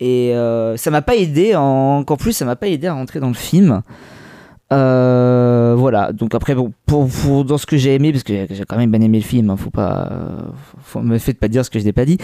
Et 0.00 0.32
ça 0.76 0.90
m'a 0.90 1.02
pas 1.02 1.16
aidé, 1.16 1.54
en- 1.56 1.98
encore 2.00 2.18
plus, 2.18 2.32
ça 2.32 2.44
m'a 2.44 2.56
pas 2.56 2.68
aidé 2.68 2.86
à 2.86 2.94
rentrer 2.94 3.20
dans 3.20 3.28
le 3.28 3.34
film. 3.34 3.80
Voilà, 4.70 6.12
donc 6.12 6.34
après, 6.34 6.54
bon, 6.54 6.72
pour, 6.86 7.08
pour- 7.08 7.44
dans 7.44 7.58
ce 7.58 7.66
que 7.66 7.76
j'ai 7.76 7.94
aimé, 7.94 8.12
parce 8.12 8.24
que 8.24 8.46
j'ai 8.50 8.64
quand 8.64 8.76
même 8.76 8.90
bien 8.90 9.00
aimé 9.00 9.18
le 9.18 9.24
film, 9.24 9.50
hein, 9.50 9.56
faut 9.56 9.70
pas. 9.70 10.10
Me 11.02 11.18
faites 11.18 11.38
pas 11.38 11.48
dire 11.48 11.64
ce 11.64 11.70
que 11.70 11.78
je 11.78 11.84
n'ai 11.84 11.92
pas 11.92 12.04
dit. 12.04 12.18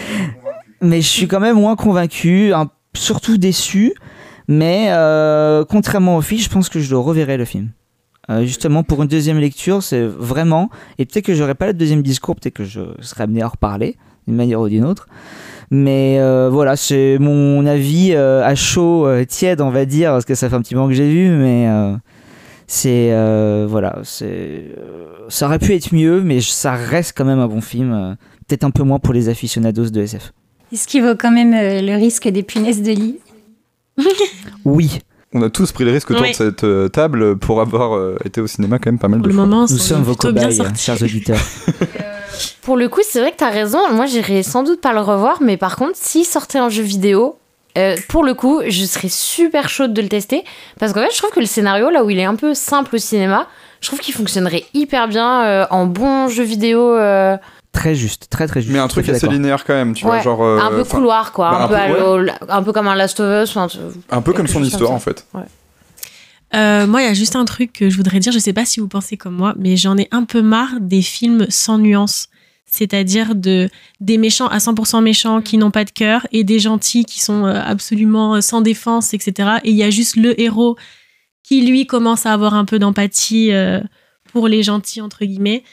Mais 0.81 1.01
je 1.01 1.07
suis 1.07 1.27
quand 1.27 1.39
même 1.39 1.57
moins 1.57 1.75
convaincu, 1.75 2.53
un- 2.53 2.69
surtout 2.97 3.37
déçu. 3.37 3.93
Mais 4.47 4.87
euh, 4.89 5.65
contrairement 5.65 6.17
au 6.17 6.21
film, 6.21 6.41
je 6.41 6.49
pense 6.49 6.69
que 6.69 6.79
je 6.79 6.89
le 6.89 6.97
reverrai 6.97 7.37
le 7.37 7.45
film. 7.45 7.69
Euh, 8.29 8.43
justement, 8.43 8.83
pour 8.83 9.01
une 9.03 9.07
deuxième 9.07 9.39
lecture, 9.39 9.83
c'est 9.83 10.03
vraiment. 10.03 10.69
Et 10.97 11.05
peut-être 11.05 11.25
que 11.25 11.35
j'aurai 11.35 11.55
pas 11.55 11.67
le 11.67 11.73
deuxième 11.73 12.01
discours, 12.01 12.35
peut-être 12.35 12.55
que 12.55 12.63
je 12.63 12.81
serai 13.01 13.23
amené 13.23 13.41
à 13.41 13.47
en 13.47 13.49
reparler 13.49 13.97
d'une 14.27 14.35
manière 14.35 14.61
ou 14.61 14.69
d'une 14.69 14.85
autre. 14.85 15.07
Mais 15.71 16.17
euh, 16.19 16.49
voilà, 16.51 16.75
c'est 16.75 17.17
mon 17.19 17.65
avis 17.65 18.15
à 18.15 18.55
chaud, 18.55 19.07
tiède, 19.27 19.61
on 19.61 19.69
va 19.69 19.85
dire, 19.85 20.11
parce 20.11 20.25
que 20.25 20.35
ça 20.35 20.49
fait 20.49 20.55
un 20.55 20.61
petit 20.61 20.75
moment 20.75 20.87
que 20.87 20.93
j'ai 20.93 21.09
vu, 21.09 21.29
mais 21.29 21.67
c'est 22.67 23.11
voilà, 23.67 23.99
c'est 24.03 24.75
ça 25.27 25.47
aurait 25.47 25.59
pu 25.59 25.73
être 25.73 25.93
mieux, 25.93 26.21
mais 26.21 26.41
ça 26.41 26.73
reste 26.73 27.13
quand 27.15 27.25
même 27.25 27.39
un 27.39 27.47
bon 27.47 27.61
film. 27.61 28.15
Peut-être 28.47 28.63
un 28.63 28.71
peu 28.71 28.83
moins 28.83 28.99
pour 28.99 29.13
les 29.13 29.29
aficionados 29.29 29.89
de 29.89 30.01
SF. 30.01 30.33
Est-ce 30.73 30.87
qu'il 30.87 31.03
vaut 31.03 31.15
quand 31.15 31.31
même 31.31 31.53
euh, 31.53 31.81
le 31.81 31.95
risque 31.95 32.27
des 32.27 32.43
punaises 32.43 32.81
de 32.81 32.91
lit 32.91 33.19
Oui. 34.65 34.99
on 35.33 35.41
a 35.41 35.49
tous 35.49 35.71
pris 35.71 35.83
le 35.85 35.91
risque 35.91 36.11
autour 36.11 36.23
Oui. 36.23 36.31
de 36.31 36.35
cette 36.35 36.63
euh, 36.63 36.87
table 36.89 37.37
pour 37.37 37.61
avoir 37.61 37.95
euh, 37.95 38.17
été 38.25 38.41
au 38.41 38.47
cinéma 38.47 38.79
quand 38.79 38.91
même 38.91 38.99
pas 38.99 39.07
mal 39.07 39.19
Pour 39.19 39.27
de 39.27 39.29
le 39.29 39.35
fois. 39.35 39.45
moment, 39.45 39.61
Nous 39.69 39.77
sommes 39.77 40.03
vos 40.03 40.15
cobayes, 40.15 40.55
sorti. 40.55 40.81
chers 40.83 41.01
auditeurs. 41.01 41.39
Pour 42.63 42.75
le 42.75 42.89
coup, 42.89 42.99
c'est 43.07 43.19
vrai 43.21 43.31
que 43.31 43.37
t'as 43.37 43.49
raison. 43.51 43.79
Moi, 43.93 44.07
j'irais 44.07 44.43
sans 44.43 44.63
doute 44.63 44.81
pas 44.81 44.91
le 44.91 44.99
revoir, 44.99 45.37
mais 45.41 45.55
par 45.55 45.77
contre, 45.77 45.93
s'il 45.95 46.25
sortait 46.25 46.59
en 46.59 46.67
jeu 46.67 46.83
vidéo, 46.83 47.37
euh, 47.77 47.95
pour 48.09 48.23
le 48.25 48.33
coup, 48.33 48.61
je 48.67 48.83
serais 48.85 49.07
super 49.07 49.69
chaude 49.69 49.93
de 49.93 50.01
le 50.01 50.09
tester. 50.09 50.43
Parce 50.79 50.91
qu'en 50.91 51.01
fait, 51.01 51.11
je 51.13 51.17
trouve 51.17 51.29
que 51.31 51.39
le 51.39 51.45
scénario, 51.45 51.89
là 51.91 52.03
où 52.03 52.09
il 52.09 52.17
est 52.19 52.25
un 52.25 52.35
peu 52.35 52.53
simple 52.53 52.95
au 52.95 52.97
cinéma, 52.97 53.47
je 53.81 53.87
trouve 53.87 53.99
qu'il 53.99 54.13
fonctionnerait 54.15 54.65
hyper 54.73 55.07
bien 55.07 55.43
euh, 55.45 55.65
en 55.69 55.85
bon 55.85 56.27
jeu 56.27 56.43
vidéo. 56.43 56.97
Très 57.75 57.93
juste, 57.93 58.27
très 58.29 58.47
très 58.47 58.61
juste. 58.61 58.73
Mais 58.73 58.79
un 58.79 58.87
truc 58.87 59.07
assez 59.09 59.27
linéaire 59.27 59.63
quand 59.65 59.73
même, 59.73 59.93
tu 59.93 60.05
vois, 60.05 60.21
genre. 60.21 60.41
euh, 60.43 60.59
un 60.59 60.69
peu 60.71 60.83
couloir, 60.85 61.31
quoi. 61.33 61.49
bah, 61.51 61.57
un, 61.57 61.63
un 61.63 61.67
peu 61.67 61.73
peu, 61.73 61.79
à 61.79 62.13
ouais. 62.15 62.21
l'eau- 62.23 62.31
un 62.49 62.63
peu 62.63 62.71
comme 62.73 62.87
un 62.87 62.95
Last 62.95 63.19
of 63.19 63.49
Us. 63.49 63.57
Un 64.09 64.21
peu 64.21 64.33
comme 64.33 64.47
son 64.47 64.63
histoire 64.63 64.89
comme 64.89 64.95
en 64.95 64.99
fait. 64.99 65.25
Ouais. 65.33 65.43
Euh, 66.55 66.87
moi, 66.87 67.01
il 67.01 67.05
y 67.05 67.09
a 67.09 67.13
juste 67.13 67.35
un 67.35 67.43
truc 67.45 67.73
que 67.73 67.89
je 67.89 67.97
voudrais 67.97 68.19
dire. 68.19 68.31
Je 68.31 68.39
sais 68.39 68.53
pas 68.53 68.65
si 68.65 68.79
vous 68.79 68.87
pensez 68.87 69.17
comme 69.17 69.35
moi, 69.35 69.53
mais 69.57 69.75
j'en 69.75 69.97
ai 69.97 70.07
un 70.11 70.23
peu 70.23 70.41
marre 70.41 70.75
des 70.79 71.01
films 71.01 71.45
sans 71.49 71.77
nuance. 71.77 72.27
C'est-à-dire 72.65 73.35
de, 73.35 73.69
des 73.99 74.17
méchants 74.17 74.47
à 74.47 74.57
100% 74.57 75.01
méchants 75.03 75.41
qui 75.41 75.57
n'ont 75.57 75.71
pas 75.71 75.85
de 75.85 75.91
cœur 75.91 76.25
et 76.31 76.43
des 76.43 76.59
gentils 76.59 77.05
qui 77.05 77.21
sont 77.21 77.45
euh, 77.45 77.61
absolument 77.63 78.41
sans 78.41 78.61
défense, 78.61 79.13
etc. 79.13 79.49
Et 79.63 79.71
il 79.71 79.75
y 79.75 79.83
a 79.83 79.89
juste 79.89 80.15
le 80.15 80.39
héros 80.39 80.75
qui, 81.43 81.65
lui, 81.65 81.85
commence 81.87 82.25
à 82.25 82.33
avoir 82.33 82.53
un 82.53 82.65
peu 82.65 82.79
d'empathie 82.79 83.51
euh, 83.51 83.79
pour 84.31 84.47
les 84.47 84.63
gentils, 84.63 85.01
entre 85.01 85.25
guillemets. 85.25 85.63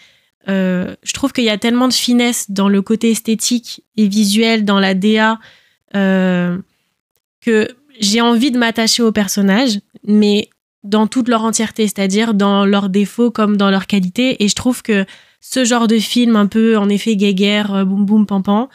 Euh, 0.48 0.96
je 1.02 1.12
trouve 1.12 1.32
qu'il 1.32 1.44
y 1.44 1.50
a 1.50 1.58
tellement 1.58 1.88
de 1.88 1.92
finesse 1.92 2.50
dans 2.50 2.68
le 2.68 2.82
côté 2.82 3.10
esthétique 3.10 3.84
et 3.96 4.08
visuel, 4.08 4.64
dans 4.64 4.80
la 4.80 4.94
DA, 4.94 5.38
euh, 5.94 6.58
que 7.40 7.68
j'ai 8.00 8.20
envie 8.20 8.50
de 8.50 8.58
m'attacher 8.58 9.02
aux 9.02 9.12
personnages, 9.12 9.80
mais 10.06 10.48
dans 10.82 11.06
toute 11.06 11.28
leur 11.28 11.44
entièreté, 11.44 11.86
c'est-à-dire 11.86 12.34
dans 12.34 12.64
leurs 12.64 12.88
défauts 12.88 13.30
comme 13.30 13.56
dans 13.56 13.70
leurs 13.70 13.86
qualités. 13.86 14.42
Et 14.42 14.48
je 14.48 14.54
trouve 14.54 14.82
que 14.82 15.06
ce 15.40 15.64
genre 15.64 15.86
de 15.86 15.98
film, 15.98 16.34
un 16.34 16.46
peu 16.46 16.76
en 16.76 16.88
effet 16.88 17.16
guéguerre, 17.16 17.74
euh, 17.74 17.84
boum 17.84 18.04
boum 18.04 18.26
pam 18.26 18.42
pam, 18.42 18.66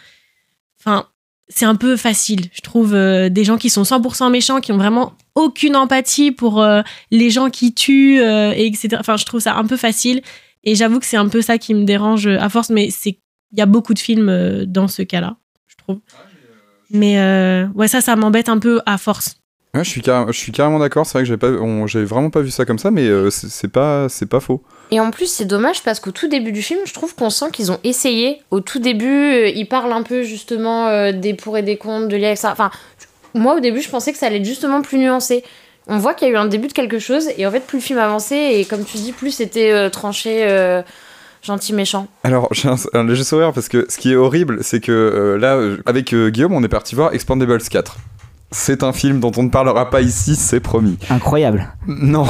enfin, 0.79 1.07
c'est 1.49 1.65
un 1.65 1.75
peu 1.75 1.97
facile. 1.97 2.45
Je 2.51 2.61
trouve 2.61 2.91
des 2.91 3.43
gens 3.45 3.57
qui 3.57 3.69
sont 3.69 3.83
100% 3.83 4.29
méchants, 4.29 4.59
qui 4.59 4.73
ont 4.73 4.77
vraiment 4.77 5.13
aucune 5.33 5.77
empathie 5.77 6.33
pour 6.33 6.61
les 7.09 7.29
gens 7.29 7.49
qui 7.49 7.73
tuent, 7.73 8.19
et 8.19 8.65
etc. 8.65 8.97
Enfin, 8.99 9.15
je 9.15 9.23
trouve 9.23 9.39
ça 9.39 9.55
un 9.55 9.65
peu 9.65 9.77
facile. 9.77 10.21
Et 10.67 10.75
j'avoue 10.75 10.99
que 10.99 11.05
c'est 11.05 11.15
un 11.17 11.29
peu 11.29 11.41
ça 11.41 11.57
qui 11.57 11.73
me 11.73 11.85
dérange 11.85 12.27
à 12.27 12.49
force, 12.49 12.69
mais 12.69 12.89
c'est 12.91 13.19
il 13.53 13.57
y 13.57 13.61
a 13.61 13.65
beaucoup 13.65 13.93
de 13.93 13.99
films 13.99 14.27
euh, 14.27 14.65
dans 14.67 14.89
ce 14.89 15.01
cas-là, 15.01 15.37
je 15.67 15.75
trouve. 15.77 15.99
Mais 16.91 17.17
euh, 17.19 17.65
ouais, 17.75 17.87
ça, 17.87 18.01
ça 18.01 18.17
m'embête 18.17 18.49
un 18.49 18.59
peu 18.59 18.81
à 18.85 18.97
force. 18.97 19.37
Ouais, 19.73 19.85
je 19.85 19.89
suis, 19.89 20.01
je 20.03 20.31
suis 20.37 20.51
carrément 20.51 20.79
d'accord, 20.79 21.05
c'est 21.05 21.13
vrai 21.13 21.23
que 21.23 21.29
j'ai 21.29 21.37
pas, 21.37 21.47
on- 21.51 21.87
j'ai 21.87 22.03
vraiment 22.03 22.29
pas 22.29 22.41
vu 22.41 22.51
ça 22.51 22.65
comme 22.65 22.79
ça, 22.79 22.91
mais 22.91 23.03
euh, 23.07 23.29
c'est 23.29 23.47
c'est 23.49 23.69
pas, 23.69 24.09
c'est 24.09 24.25
pas 24.25 24.41
faux. 24.41 24.61
Et 24.91 24.99
en 24.99 25.11
plus, 25.11 25.27
c'est 25.31 25.45
dommage 25.45 25.83
parce 25.83 26.01
qu'au 26.01 26.11
tout 26.11 26.27
début 26.27 26.51
du 26.51 26.61
film, 26.61 26.81
je 26.85 26.93
trouve 26.93 27.15
qu'on 27.15 27.29
sent 27.29 27.51
qu'ils 27.53 27.71
ont 27.71 27.79
essayé. 27.85 28.41
Au 28.51 28.59
tout 28.59 28.79
début, 28.79 29.05
euh, 29.05 29.47
ils 29.49 29.67
parlent 29.69 29.93
un 29.93 30.03
peu 30.03 30.23
justement 30.23 30.87
euh, 30.87 31.13
des 31.13 31.33
pour 31.33 31.57
et 31.57 31.63
des 31.63 31.77
contre, 31.77 32.09
de 32.09 32.17
lier 32.17 32.25
avec 32.27 32.37
ça. 32.37 32.51
Enfin, 32.51 32.71
moi 33.33 33.55
au 33.55 33.59
début, 33.61 33.81
je 33.81 33.89
pensais 33.89 34.11
que 34.11 34.17
ça 34.17 34.27
allait 34.27 34.37
être 34.39 34.45
justement 34.45 34.81
plus 34.81 34.97
nuancé. 34.97 35.43
On 35.87 35.97
voit 35.99 36.13
qu'il 36.13 36.27
y 36.27 36.31
a 36.31 36.33
eu 36.33 36.37
un 36.37 36.47
début 36.47 36.67
de 36.67 36.73
quelque 36.73 36.99
chose, 36.99 37.29
et 37.37 37.45
en 37.47 37.51
fait, 37.51 37.61
plus 37.61 37.77
le 37.77 37.83
film 37.83 37.99
avançait, 37.99 38.59
et 38.59 38.65
comme 38.65 38.83
tu 38.83 38.97
dis, 38.97 39.13
plus 39.13 39.31
c'était 39.31 39.71
euh, 39.71 39.89
tranché, 39.89 40.45
euh, 40.47 40.81
gentil, 41.41 41.73
méchant. 41.73 42.07
Alors, 42.23 42.49
j'ai 42.51 42.67
un, 42.69 42.75
un 42.93 43.03
léger 43.05 43.23
sourire 43.23 43.53
parce 43.53 43.69
que 43.69 43.85
ce 43.89 43.97
qui 43.97 44.11
est 44.11 44.15
horrible, 44.15 44.63
c'est 44.63 44.79
que 44.81 44.91
euh, 44.91 45.37
là, 45.37 45.59
avec 45.85 46.13
euh, 46.13 46.29
Guillaume, 46.29 46.53
on 46.53 46.63
est 46.63 46.67
parti 46.69 46.95
voir 46.95 47.13
Expandables 47.13 47.61
4. 47.61 47.97
C'est 48.51 48.83
un 48.83 48.93
film 48.93 49.19
dont 49.19 49.31
on 49.37 49.43
ne 49.43 49.49
parlera 49.49 49.89
pas 49.89 50.01
ici, 50.01 50.35
c'est 50.35 50.59
promis. 50.59 50.97
Incroyable. 51.09 51.67
Non. 51.87 52.25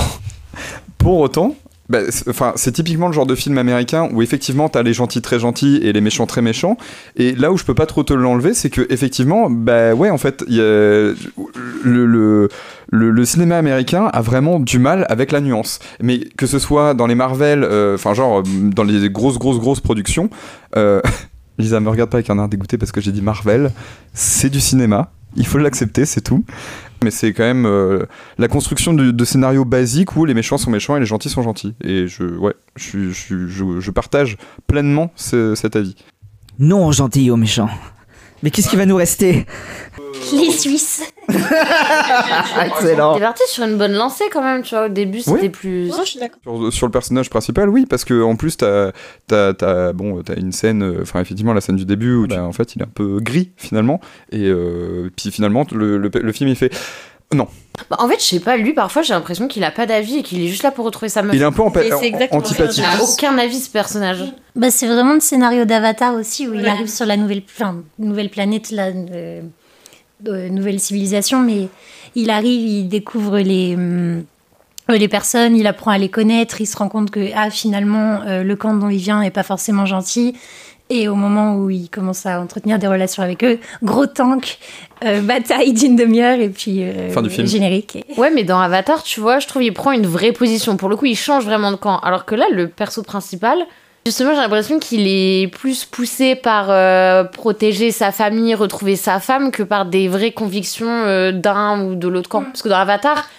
Pour 0.98 1.20
autant, 1.20 1.56
bah, 1.90 2.00
c'est- 2.10 2.28
enfin, 2.30 2.54
c'est 2.56 2.72
typiquement 2.72 3.08
le 3.08 3.14
genre 3.14 3.26
de 3.26 3.36
film 3.36 3.58
américain 3.58 4.10
où 4.12 4.22
effectivement 4.22 4.68
t'as 4.70 4.84
les 4.84 4.94
gentils 4.94 5.22
très 5.22 5.40
gentils 5.40 5.78
et 5.84 5.94
les 5.94 6.02
méchants 6.02 6.26
très 6.26 6.42
méchants. 6.42 6.78
Et 7.16 7.34
là 7.36 7.52
où 7.52 7.58
je 7.58 7.64
peux 7.64 7.74
pas 7.76 7.86
trop 7.86 8.04
te 8.04 8.14
l'enlever, 8.14 8.54
c'est 8.54 8.70
que 8.70 8.86
effectivement, 8.90 9.50
bah 9.50 9.94
ouais, 9.94 10.10
en 10.10 10.18
fait, 10.18 10.44
y 10.50 10.60
a- 10.60 10.64
le, 10.64 12.06
le, 12.06 12.50
le- 12.92 13.26
cinéma 13.26 13.58
américain 13.58 14.06
a 14.14 14.22
vraiment 14.22 14.60
du 14.60 14.80
mal 14.80 15.06
avec 15.10 15.32
la 15.32 15.42
nuance. 15.42 15.80
Mais 16.02 16.20
que 16.38 16.46
ce 16.46 16.60
soit 16.60 16.94
dans 16.94 17.08
les 17.08 17.16
Marvel, 17.16 17.64
euh, 17.64 17.96
enfin 17.96 18.14
genre 18.14 18.44
dans 18.44 18.84
les 18.84 19.10
grosses 19.10 19.38
grosses 19.38 19.60
grosses 19.60 19.82
productions. 19.82 20.30
euh, 20.76 21.02
Lisa 21.58 21.80
me 21.80 21.90
regarde 21.90 22.10
pas 22.12 22.18
avec 22.18 22.30
un 22.30 22.38
air 22.38 22.48
dégoûté 22.50 22.78
parce 22.78 22.92
que 22.92 23.02
j'ai 23.02 23.12
dit 23.12 23.22
Marvel. 23.22 23.72
C'est 24.14 24.50
du 24.50 24.60
cinéma. 24.60 25.12
Il 25.36 25.46
faut 25.48 25.58
l'accepter, 25.58 26.06
c'est 26.06 26.22
tout. 26.22 26.46
Mais 27.04 27.12
c'est 27.12 27.32
quand 27.34 27.44
même 27.44 27.66
euh, 27.66 28.06
la 28.38 28.48
construction 28.48 28.94
de, 28.94 29.12
scénarios 29.26 29.66
basiques 29.66 30.16
où 30.16 30.26
les 30.26 30.34
méchants 30.34 30.58
sont 30.58 30.72
méchants 30.72 30.96
et 30.98 31.00
les 31.00 31.06
gentils 31.06 31.30
sont 31.30 31.44
gentils. 31.44 31.76
Et 31.84 32.08
je, 32.08 32.24
ouais, 32.24 32.54
je, 32.76 33.12
je, 33.12 33.48
je- 33.48 33.80
partage 33.92 34.38
pleinement 34.68 35.12
ce- 35.16 35.54
cet 35.56 35.76
avis. 35.76 35.96
Non, 36.60 36.92
gentil 36.92 37.30
aux 37.30 37.38
méchants. 37.38 37.70
Mais 38.44 38.52
qu'est-ce 38.52 38.70
qui 38.70 38.76
va 38.76 38.86
nous 38.86 38.96
rester? 38.96 39.46
Les 40.34 40.52
Suisses 40.52 41.02
Excellent. 42.66 43.16
T'es 43.16 43.20
parti 43.22 43.44
sur 43.48 43.64
une 43.66 43.78
bonne 43.78 43.94
lancée 43.94 44.26
quand 44.32 44.42
même, 44.42 44.62
tu 44.64 44.76
vois. 44.76 44.86
Au 44.86 44.90
début, 44.90 45.20
c'était 45.22 45.42
Oui. 45.42 45.50
plus. 45.50 45.92
je 46.00 46.04
suis 46.06 46.20
d'accord. 46.20 46.40
Sur, 46.44 46.74
sur 46.74 46.86
le 46.88 46.92
personnage 46.92 47.30
principal, 47.30 47.70
oui, 47.70 47.86
parce 47.86 48.06
que 48.06 48.22
en 48.24 48.36
plus, 48.36 48.58
t'as 48.58 48.92
as, 49.32 49.54
as, 49.62 49.94
bon, 49.94 50.22
as 50.28 50.34
une 50.40 50.52
scène, 50.52 50.84
euh, 50.84 51.00
enfin, 51.02 51.20
effectivement, 51.22 51.54
la 51.54 51.62
scène 51.62 51.76
du 51.76 51.86
début 51.86 52.14
où, 52.16 52.28
bah, 52.28 52.44
en 52.44 52.52
fait, 52.54 52.76
il 52.76 52.82
est 52.82 52.86
un 52.86 52.90
peu 52.94 53.20
gris, 53.20 53.52
finalement. 53.58 54.00
Et 54.32 54.46
euh, 54.46 55.10
puis, 55.16 55.32
finalement, 55.32 55.66
le, 55.72 55.98
le- 55.98 56.10
le 56.14 56.32
film, 56.32 56.50
il 56.50 56.56
fait. 56.56 56.74
Non. 57.34 57.48
Bah, 57.90 57.98
en 58.00 58.08
fait, 58.08 58.20
je 58.20 58.24
sais 58.26 58.40
pas, 58.40 58.56
lui, 58.56 58.74
parfois, 58.74 59.02
j'ai 59.02 59.14
l'impression 59.14 59.48
qu'il 59.50 59.64
a 59.66 59.72
pas 59.72 59.86
d'avis 59.86 60.20
et 60.20 60.24
qu'il 60.24 60.42
est 60.42 60.48
juste 60.48 60.64
là 60.64 60.72
pour 60.72 60.86
retrouver 60.86 61.10
sa 61.10 61.22
meuf. 61.24 61.36
Il 61.36 61.42
est 61.42 61.46
un 61.46 61.52
peu 61.52 61.58
ça. 61.58 61.98
antipathique. 62.32 62.78
Il 62.78 62.84
a 62.86 63.04
aucun 63.04 63.38
avis, 63.38 63.60
ce 63.60 63.70
personnage. 63.70 64.24
Bah, 64.56 64.72
c'est 64.72 64.88
vraiment 64.88 65.14
le 65.14 65.20
scénario 65.20 65.66
d'Avatar 65.66 66.14
aussi, 66.16 66.48
où 66.48 66.54
il 66.54 66.66
arrive 66.68 66.88
sur 66.88 67.06
la 67.06 67.18
nouvelle, 67.18 67.42
enfin, 67.54 67.84
nouvelle 68.00 68.30
planète, 68.30 68.72
la 68.72 68.88
euh, 68.88 69.42
euh, 70.28 70.50
nouvelle 70.50 70.80
civilisation, 70.80 71.42
mais 71.42 71.68
il 72.16 72.30
arrive, 72.30 72.68
il 72.68 72.88
découvre 72.88 73.40
les, 73.40 73.76
euh, 73.78 74.22
les 74.90 75.08
personnes, 75.08 75.56
il 75.56 75.68
apprend 75.68 75.92
à 75.92 75.98
les 75.98 76.10
connaître, 76.10 76.62
il 76.62 76.66
se 76.66 76.78
rend 76.78 76.90
compte 76.90 77.12
que 77.12 77.30
ah, 77.36 77.50
finalement, 77.50 78.22
euh, 78.26 78.44
le 78.44 78.56
camp 78.56 78.74
dont 78.74 78.90
il 78.90 78.98
vient 78.98 79.22
est 79.22 79.32
pas 79.32 79.44
forcément 79.44 79.86
gentil. 79.86 80.36
Et 80.90 81.10
au 81.10 81.16
moment 81.16 81.56
où 81.56 81.70
il 81.70 81.90
commence 81.90 82.26
à 82.26 82.40
entretenir 82.40 82.80
des 82.80 82.88
relations 82.88 83.22
avec 83.22 83.44
eux, 83.44 83.60
gros 83.84 84.06
tank, 84.06 84.58
euh, 85.04 85.22
bataille 85.24 85.74
d'une 85.74 85.98
demi-heure 85.98 86.40
et 86.40 86.48
puis 86.50 86.84
euh, 86.84 87.10
Fin 87.10 87.22
du 87.22 87.30
film. 87.30 87.46
générique. 87.46 88.06
Ouais, 88.16 88.32
mais 88.32 88.46
dans 88.46 88.60
Avatar, 88.60 89.04
tu 89.04 89.20
vois, 89.20 89.40
je 89.40 89.48
trouve 89.48 89.62
qu'il 89.64 89.74
prend 89.74 89.92
une 89.92 90.06
vraie 90.08 90.32
position. 90.32 90.78
Pour 90.78 90.88
le 90.88 90.96
coup, 90.96 91.06
il 91.06 91.18
change 91.18 91.44
vraiment 91.44 91.72
de 91.72 91.76
camp. 91.76 92.00
Alors 92.00 92.24
que 92.24 92.36
là, 92.36 92.46
le 92.52 92.70
perso 92.70 93.04
principal, 93.04 93.60
justement, 94.08 94.34
j'ai 94.34 94.40
l'impression 94.40 94.80
qu'il 94.80 95.06
est 95.06 95.52
plus 95.52 95.84
poussé 95.84 96.36
par 96.36 96.68
euh, 96.70 97.26
protéger 97.26 97.92
sa 97.92 98.14
famille, 98.14 98.56
retrouver 98.56 98.96
sa 98.96 99.20
femme, 99.20 99.52
que 99.52 99.64
par 99.64 99.86
des 99.86 100.08
vraies 100.08 100.32
convictions 100.32 100.88
euh, 100.88 101.34
d'un 101.34 101.84
ou 101.84 101.96
de 101.96 102.08
l'autre 102.08 102.30
camp. 102.30 102.44
Parce 102.44 102.62
que 102.62 102.70
dans 102.70 102.78
Avatar, 102.78 103.30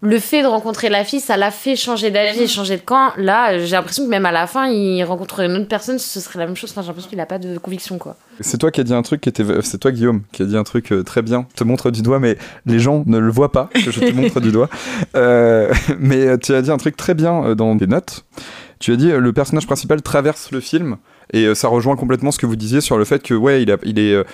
le 0.00 0.18
fait 0.18 0.42
de 0.42 0.46
rencontrer 0.46 0.88
la 0.88 1.04
fille, 1.04 1.20
ça 1.20 1.36
l'a 1.36 1.50
fait 1.50 1.76
changer 1.76 2.10
d'avis 2.10 2.40
et 2.40 2.46
changer 2.46 2.78
de 2.78 2.82
camp. 2.82 3.12
Là, 3.18 3.58
j'ai 3.58 3.72
l'impression 3.72 4.04
que 4.04 4.08
même 4.08 4.24
à 4.24 4.32
la 4.32 4.46
fin, 4.46 4.66
il 4.66 5.04
rencontrerait 5.04 5.44
une 5.44 5.56
autre 5.56 5.68
personne, 5.68 5.98
ce 5.98 6.20
serait 6.20 6.38
la 6.38 6.46
même 6.46 6.56
chose. 6.56 6.70
Enfin, 6.70 6.80
j'ai 6.80 6.88
l'impression 6.88 7.10
qu'il 7.10 7.20
a 7.20 7.26
pas 7.26 7.38
de 7.38 7.58
conviction, 7.58 7.98
quoi. 7.98 8.16
C'est 8.40 8.56
toi 8.56 8.70
qui 8.70 8.80
as 8.80 8.84
dit 8.84 8.94
un 8.94 9.02
truc 9.02 9.20
qui 9.20 9.28
était. 9.28 9.44
C'est 9.60 9.78
toi, 9.78 9.92
Guillaume, 9.92 10.22
qui 10.32 10.42
a 10.42 10.46
dit 10.46 10.56
un 10.56 10.64
truc 10.64 10.90
euh, 10.92 11.02
très 11.02 11.20
bien. 11.20 11.46
Je 11.52 11.58
te 11.58 11.64
montre 11.64 11.90
du 11.90 12.00
doigt, 12.00 12.18
mais 12.18 12.38
les 12.64 12.78
gens 12.78 13.02
ne 13.06 13.18
le 13.18 13.30
voient 13.30 13.52
pas, 13.52 13.68
que 13.74 13.90
je 13.90 14.00
te 14.00 14.12
montre 14.12 14.40
du 14.40 14.52
doigt. 14.52 14.70
Euh, 15.16 15.72
mais 15.98 16.38
tu 16.38 16.54
as 16.54 16.62
dit 16.62 16.70
un 16.70 16.76
truc 16.76 16.96
très 16.96 17.14
bien 17.14 17.54
dans 17.54 17.76
tes 17.76 17.86
notes. 17.86 18.24
Tu 18.78 18.92
as 18.92 18.96
dit 18.96 19.10
euh, 19.10 19.18
le 19.18 19.32
personnage 19.32 19.66
principal 19.66 20.02
traverse 20.02 20.50
le 20.50 20.60
film. 20.60 20.96
Et 21.32 21.44
euh, 21.44 21.54
ça 21.54 21.68
rejoint 21.68 21.96
complètement 21.96 22.30
ce 22.30 22.38
que 22.38 22.46
vous 22.46 22.56
disiez 22.56 22.80
sur 22.80 22.98
le 22.98 23.04
fait 23.04 23.22
que, 23.22 23.34
ouais, 23.34 23.62
il, 23.62 23.98
est. 23.98 24.24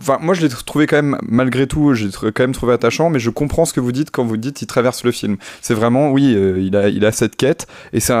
Enfin, 0.00 0.18
moi 0.20 0.34
je 0.34 0.42
l'ai 0.42 0.48
trouvé 0.48 0.86
quand 0.86 0.96
même, 0.96 1.18
malgré 1.22 1.66
tout, 1.66 1.94
j'ai 1.94 2.08
quand 2.10 2.40
même 2.40 2.52
trouvé 2.52 2.72
attachant, 2.72 3.10
mais 3.10 3.18
je 3.18 3.30
comprends 3.30 3.64
ce 3.64 3.72
que 3.72 3.80
vous 3.80 3.92
dites 3.92 4.10
quand 4.10 4.24
vous 4.24 4.36
dites 4.36 4.62
il 4.62 4.66
traverse 4.66 5.04
le 5.04 5.10
film. 5.10 5.36
C'est 5.60 5.74
vraiment, 5.74 6.10
oui, 6.10 6.34
euh, 6.34 6.60
il, 6.60 6.76
a, 6.76 6.88
il 6.88 7.04
a 7.04 7.12
cette 7.12 7.36
quête, 7.36 7.66
et 7.92 8.00
c'est 8.00 8.14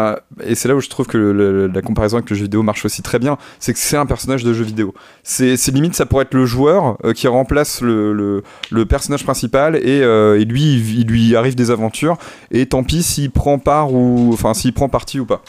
et 0.44 0.54
c'est 0.54 0.68
là 0.68 0.74
où 0.74 0.80
je 0.80 0.88
trouve 0.88 1.06
que 1.06 1.18
la 1.72 1.82
comparaison 1.82 2.16
avec 2.16 2.30
le 2.30 2.36
jeu 2.36 2.42
vidéo 2.42 2.62
marche 2.62 2.84
aussi 2.84 3.02
très 3.02 3.18
bien, 3.18 3.38
c'est 3.60 3.72
que 3.72 3.78
c'est 3.78 3.96
un 3.96 4.06
personnage 4.06 4.44
de 4.44 4.52
jeu 4.52 4.64
vidéo. 4.64 4.94
C'est 5.22 5.56
c'est 5.56 5.72
limite, 5.72 5.94
ça 5.94 6.06
pourrait 6.06 6.24
être 6.24 6.34
le 6.34 6.46
joueur 6.46 6.98
euh, 7.04 7.12
qui 7.12 7.28
remplace 7.28 7.80
le, 7.80 8.42
le, 8.70 8.86
personnage 8.86 9.24
principal, 9.24 9.76
et, 9.76 10.02
euh, 10.02 10.40
et 10.40 10.44
lui, 10.44 10.62
il, 10.62 11.00
il 11.00 11.06
lui 11.06 11.36
arrive 11.36 11.54
des 11.54 11.70
aventures, 11.70 12.16
et 12.50 12.66
tant 12.66 12.82
pis 12.82 13.02
s'il 13.02 13.30
prend 13.30 13.58
part 13.58 13.92
ou, 13.92 14.30
enfin, 14.32 14.54
s'il 14.54 14.72
prend 14.72 14.88
parti 14.88 15.20
ou 15.20 15.26
pas. 15.26 15.42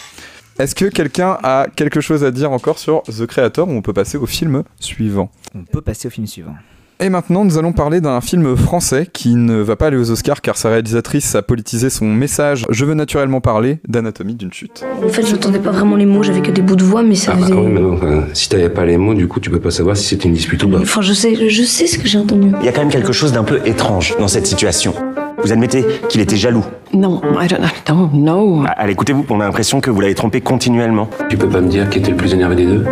Est-ce 0.60 0.76
que 0.76 0.86
quelqu'un 0.86 1.38
a 1.42 1.68
quelque 1.76 2.02
chose 2.02 2.24
à 2.26 2.32
dire 2.32 2.52
encore 2.52 2.80
sur 2.80 3.02
The 3.04 3.26
Creator 3.26 3.68
ou 3.68 3.72
on 3.72 3.82
peut 3.82 3.94
passer 3.94 4.18
au 4.18 4.26
film 4.26 4.64
suivant 4.80 5.30
On 5.56 5.64
peut 5.64 5.82
passer 5.82 6.08
au 6.10 6.12
film 6.12 6.28
suivant. 6.28 6.54
et 7.00 7.08
maintenant, 7.08 7.46
nous 7.46 7.58
allons 7.58 7.72
parler 7.72 8.02
d'un 8.02 8.20
film 8.20 8.58
français 8.58 9.08
qui 9.12 9.36
ne 9.36 9.56
va 9.62 9.78
pas 9.78 9.88
aller 9.88 9.96
aux 9.96 10.12
Oscars 10.12 10.42
car 10.42 10.58
sa 10.58 10.68
réalisatrice 10.68 11.34
a 11.36 11.42
politisé 11.42 11.90
son 11.90 12.08
message. 12.08 12.66
Je 12.70 12.84
veux 12.84 12.94
naturellement 12.94 13.40
parler 13.40 13.80
d'Anatomie 13.88 14.36
d'une 14.36 14.52
chute. 14.52 14.84
En 15.02 15.08
fait, 15.08 15.26
j'entendais 15.26 15.60
pas 15.60 15.72
vraiment 15.72 15.96
les 15.96 16.06
mots, 16.06 16.24
j'avais 16.24 16.42
que 16.42 16.52
des 16.52 16.62
bouts 16.62 16.76
de 16.76 16.84
voix, 16.84 17.04
mais 17.04 17.16
ça 17.16 17.32
Ah 17.34 17.36
bah 17.38 17.42
faisait. 17.44 17.54
quand 17.54 17.64
même, 17.64 17.80
non, 17.80 17.94
enfin, 17.94 18.24
si 18.34 18.50
t'avais 18.50 18.70
pas 18.70 18.84
les 18.86 18.98
mots, 18.98 19.14
du 19.14 19.30
coup, 19.30 19.40
tu 19.40 19.50
peux 19.50 19.62
pas 19.62 19.72
savoir 19.72 19.96
si 19.96 20.04
c'était 20.04 20.28
une 20.28 20.34
dispute 20.34 20.62
ou 20.66 20.70
pas. 20.70 20.80
Enfin, 20.80 21.02
je 21.02 21.14
sais, 21.14 21.48
je 21.50 21.64
sais 21.64 21.88
ce 21.88 21.98
que 21.98 22.06
j'ai 22.10 22.18
entendu. 22.20 22.50
Il 22.60 22.66
y 22.66 22.68
a 22.68 22.74
quand 22.74 22.82
même 22.82 22.92
quelque 22.92 23.14
chose 23.14 23.32
d'un 23.32 23.46
peu 23.46 23.62
étrange 23.66 24.14
dans 24.20 24.28
cette 24.28 24.46
situation. 24.46 24.94
Vous 25.44 25.52
admettez 25.54 25.86
qu'il 26.10 26.22
était 26.22 26.36
jaloux 26.36 26.66
Non, 26.94 27.22
I 27.42 27.48
don't, 27.48 27.62
non, 27.90 28.10
no. 28.14 28.64
Ah, 28.68 28.72
Allez, 28.78 28.94
écoutez-vous, 28.94 29.26
on 29.30 29.40
a 29.40 29.46
l'impression 29.46 29.80
que 29.82 29.90
vous 29.90 30.02
l'avez 30.02 30.16
trompé 30.16 30.42
continuellement. 30.42 31.10
Tu 31.30 31.38
peux 31.38 31.50
pas 31.50 31.62
me 31.62 31.70
dire 31.70 31.90
qui 31.90 32.00
était 32.00 32.12
le 32.12 32.18
plus 32.18 32.34
énervé 32.34 32.56
des 32.56 32.66
deux? 32.66 32.86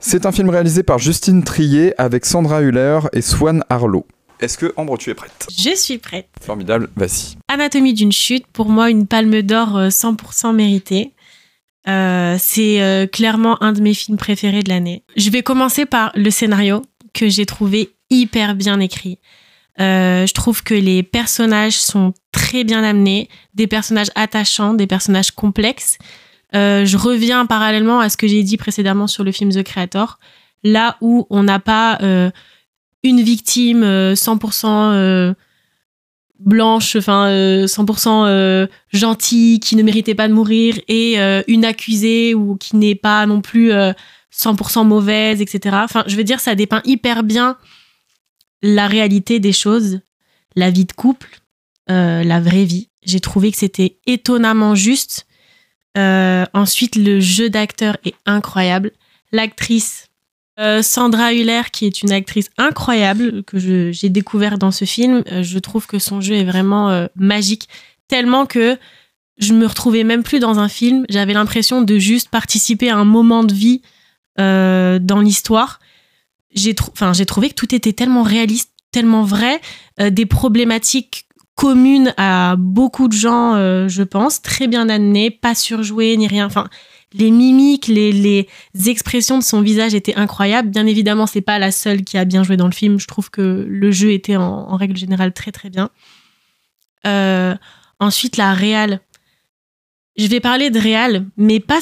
C'est 0.00 0.26
un 0.26 0.32
film 0.32 0.48
réalisé 0.50 0.82
par 0.82 0.98
Justine 0.98 1.42
Trier 1.42 1.94
avec 1.98 2.24
Sandra 2.26 2.62
Hüller 2.62 3.00
et 3.12 3.22
Swan 3.22 3.64
Harlow. 3.68 4.06
Est-ce 4.40 4.56
que 4.56 4.72
Ambre, 4.76 4.96
tu 4.96 5.10
es 5.10 5.14
prête? 5.14 5.46
Je 5.56 5.74
suis 5.74 5.98
prête. 5.98 6.28
Formidable, 6.40 6.88
vas-y. 6.96 7.36
Anatomie 7.48 7.92
d'une 7.92 8.12
chute, 8.12 8.46
pour 8.52 8.68
moi, 8.70 8.88
une 8.90 9.06
palme 9.06 9.42
d'or 9.42 9.76
euh, 9.76 9.88
100% 9.88 10.54
méritée. 10.54 11.12
Euh, 11.88 12.36
c'est 12.38 12.80
euh, 12.80 13.06
clairement 13.06 13.62
un 13.62 13.72
de 13.72 13.80
mes 13.80 13.94
films 13.94 14.16
préférés 14.16 14.62
de 14.62 14.70
l'année. 14.70 15.02
Je 15.16 15.30
vais 15.30 15.42
commencer 15.42 15.84
par 15.86 16.12
le 16.14 16.30
scénario 16.30 16.82
que 17.12 17.28
j'ai 17.28 17.44
trouvé 17.46 17.90
hyper 18.10 18.54
bien 18.54 18.80
écrit. 18.80 19.18
Euh, 19.80 20.26
je 20.26 20.34
trouve 20.34 20.62
que 20.62 20.74
les 20.74 21.02
personnages 21.02 21.78
sont 21.78 22.12
très 22.32 22.64
bien 22.64 22.82
amenés, 22.84 23.28
des 23.54 23.66
personnages 23.66 24.10
attachants, 24.14 24.74
des 24.74 24.86
personnages 24.86 25.30
complexes. 25.30 25.98
Euh, 26.54 26.84
je 26.84 26.96
reviens 26.96 27.46
parallèlement 27.46 28.00
à 28.00 28.08
ce 28.08 28.16
que 28.16 28.26
j'ai 28.26 28.42
dit 28.42 28.56
précédemment 28.56 29.06
sur 29.06 29.24
le 29.24 29.32
film 29.32 29.50
The 29.50 29.62
Creator, 29.62 30.18
là 30.64 30.96
où 31.00 31.26
on 31.30 31.42
n'a 31.42 31.60
pas 31.60 31.98
euh, 32.02 32.30
une 33.02 33.22
victime 33.22 33.82
euh, 33.82 34.14
100% 34.14 34.66
euh, 34.66 35.34
blanche, 36.40 36.96
enfin 36.96 37.28
euh, 37.28 37.66
100% 37.66 38.26
euh, 38.26 38.66
gentille, 38.92 39.60
qui 39.60 39.76
ne 39.76 39.82
méritait 39.82 40.14
pas 40.14 40.28
de 40.28 40.32
mourir, 40.32 40.78
et 40.88 41.18
une 41.46 41.64
accusée 41.64 42.34
ou 42.34 42.56
qui 42.56 42.76
n'est 42.76 42.94
pas 42.94 43.26
non 43.26 43.40
plus 43.40 43.72
euh, 43.72 43.92
100% 44.34 44.86
mauvaise, 44.86 45.40
etc. 45.40 45.76
Enfin, 45.82 46.04
je 46.06 46.16
veux 46.16 46.24
dire, 46.24 46.40
ça 46.40 46.54
dépeint 46.54 46.82
hyper 46.84 47.22
bien 47.22 47.56
la 48.62 48.86
réalité 48.86 49.40
des 49.40 49.52
choses, 49.52 50.00
la 50.56 50.70
vie 50.70 50.84
de 50.84 50.92
couple, 50.92 51.40
euh, 51.90 52.22
la 52.22 52.40
vraie 52.40 52.64
vie. 52.64 52.88
J'ai 53.02 53.20
trouvé 53.20 53.50
que 53.50 53.58
c'était 53.58 53.98
étonnamment 54.06 54.74
juste. 54.74 55.26
Euh, 55.96 56.44
ensuite, 56.52 56.96
le 56.96 57.20
jeu 57.20 57.50
d'acteur 57.50 57.96
est 58.04 58.14
incroyable. 58.26 58.92
L'actrice 59.32 60.08
euh, 60.58 60.82
Sandra 60.82 61.32
Hüller, 61.32 61.62
qui 61.72 61.86
est 61.86 62.02
une 62.02 62.12
actrice 62.12 62.50
incroyable 62.58 63.42
que 63.44 63.58
j'ai 63.90 64.08
découvert 64.08 64.58
dans 64.58 64.70
ce 64.70 64.84
film, 64.84 65.24
je 65.26 65.58
trouve 65.58 65.86
que 65.86 65.98
son 65.98 66.20
jeu 66.20 66.34
est 66.34 66.44
vraiment 66.44 67.08
magique, 67.16 67.68
tellement 68.08 68.44
que 68.44 68.76
je 69.38 69.54
me 69.54 69.66
retrouvais 69.66 70.04
même 70.04 70.22
plus 70.22 70.38
dans 70.38 70.58
un 70.58 70.68
film. 70.68 71.06
J'avais 71.08 71.32
l'impression 71.32 71.80
de 71.80 71.98
juste 71.98 72.28
participer 72.28 72.90
à 72.90 72.96
un 72.96 73.06
moment 73.06 73.42
de 73.42 73.54
vie 73.54 73.80
dans 74.36 75.20
l'histoire. 75.22 75.80
J'ai 76.52 76.74
j'ai 77.12 77.26
trouvé 77.26 77.48
que 77.48 77.54
tout 77.54 77.74
était 77.74 77.92
tellement 77.92 78.22
réaliste, 78.22 78.72
tellement 78.90 79.22
vrai, 79.22 79.60
euh, 80.00 80.10
des 80.10 80.26
problématiques 80.26 81.26
communes 81.54 82.14
à 82.16 82.56
beaucoup 82.56 83.06
de 83.06 83.12
gens, 83.12 83.54
euh, 83.54 83.86
je 83.86 84.02
pense, 84.02 84.40
très 84.40 84.66
bien 84.66 84.88
amenées, 84.88 85.30
pas 85.30 85.54
surjouées 85.54 86.16
ni 86.16 86.26
rien. 86.26 86.46
Enfin, 86.46 86.68
les 87.12 87.30
mimiques, 87.30 87.86
les, 87.86 88.12
les 88.12 88.48
expressions 88.86 89.36
de 89.38 89.42
son 89.42 89.60
visage 89.60 89.94
étaient 89.94 90.14
incroyables. 90.14 90.70
Bien 90.70 90.86
évidemment, 90.86 91.26
c'est 91.26 91.40
pas 91.40 91.58
la 91.58 91.72
seule 91.72 92.02
qui 92.02 92.16
a 92.16 92.24
bien 92.24 92.44
joué 92.44 92.56
dans 92.56 92.66
le 92.66 92.72
film. 92.72 92.98
Je 92.98 93.06
trouve 93.06 93.30
que 93.30 93.66
le 93.68 93.90
jeu 93.90 94.12
était 94.12 94.36
en, 94.36 94.76
règle 94.76 94.96
générale 94.96 95.32
très 95.32 95.52
très 95.52 95.70
bien. 95.70 95.90
Euh, 97.06 97.54
ensuite, 97.98 98.36
la 98.36 98.54
réal. 98.54 99.00
Je 100.16 100.26
vais 100.26 100.40
parler 100.40 100.70
de 100.70 100.78
réal, 100.78 101.26
mais 101.36 101.60
pas, 101.60 101.80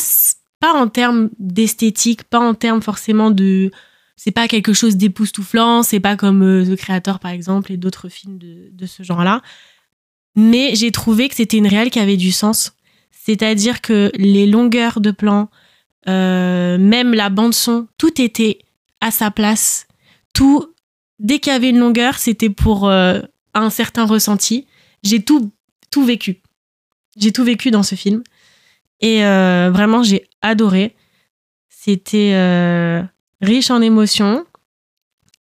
pas 0.61 0.73
en 0.73 0.89
termes 0.89 1.31
d'esthétique, 1.39 2.25
pas 2.25 2.41
en 2.41 2.55
termes 2.55 2.83
forcément 2.83 3.31
de. 3.31 3.71
C'est 4.19 4.33
pas 4.33 4.49
quelque 4.49 4.73
chose 4.73 4.97
d'époustouflant, 4.97 5.85
c'est 5.85 6.01
pas 6.01 6.17
comme 6.17 6.43
euh, 6.43 6.65
The 6.65 6.77
Creator 6.77 7.21
par 7.21 7.31
exemple 7.31 7.71
et 7.71 7.77
d'autres 7.77 8.09
films 8.09 8.37
de, 8.37 8.69
de 8.73 8.85
ce 8.85 9.05
genre-là. 9.05 9.43
Mais 10.35 10.75
j'ai 10.75 10.91
trouvé 10.91 11.29
que 11.29 11.37
c'était 11.37 11.57
une 11.57 11.69
réal 11.69 11.89
qui 11.89 12.01
avait 12.01 12.17
du 12.17 12.33
sens. 12.33 12.73
C'est-à-dire 13.13 13.81
que 13.81 14.11
les 14.17 14.49
longueurs 14.49 15.01
de 15.01 15.13
plan, 15.13 15.49
euh, 16.09 16.79
même 16.79 17.15
la 17.15 17.31
bande 17.31 17.55
son, 17.55 17.87
tout 17.97 18.21
était 18.21 18.59
à 19.01 19.13
sa 19.13 19.31
place. 19.31 19.87
Tout, 20.35 20.75
dès 21.21 21.39
qu'il 21.39 21.53
y 21.53 21.57
avait 21.57 21.71
une 21.71 21.79
longueur, 21.79 22.19
c'était 22.19 22.51
pour 22.51 22.89
euh, 22.89 23.21
un 23.55 23.71
certain 23.71 24.05
ressenti. 24.05 24.67
J'ai 25.05 25.23
tout, 25.23 25.53
tout 25.93 26.05
vécu. 26.05 26.43
J'ai 27.17 27.33
tout 27.33 27.45
vécu 27.45 27.71
dans 27.71 27.85
ce 27.85 27.95
film. 27.95 28.25
Et 29.01 29.21
vraiment, 29.23 30.03
j'ai 30.03 30.29
adoré. 30.43 30.97
C'était 31.69 32.33
riche 33.41 33.71
en 33.71 33.81
émotions, 33.81 34.45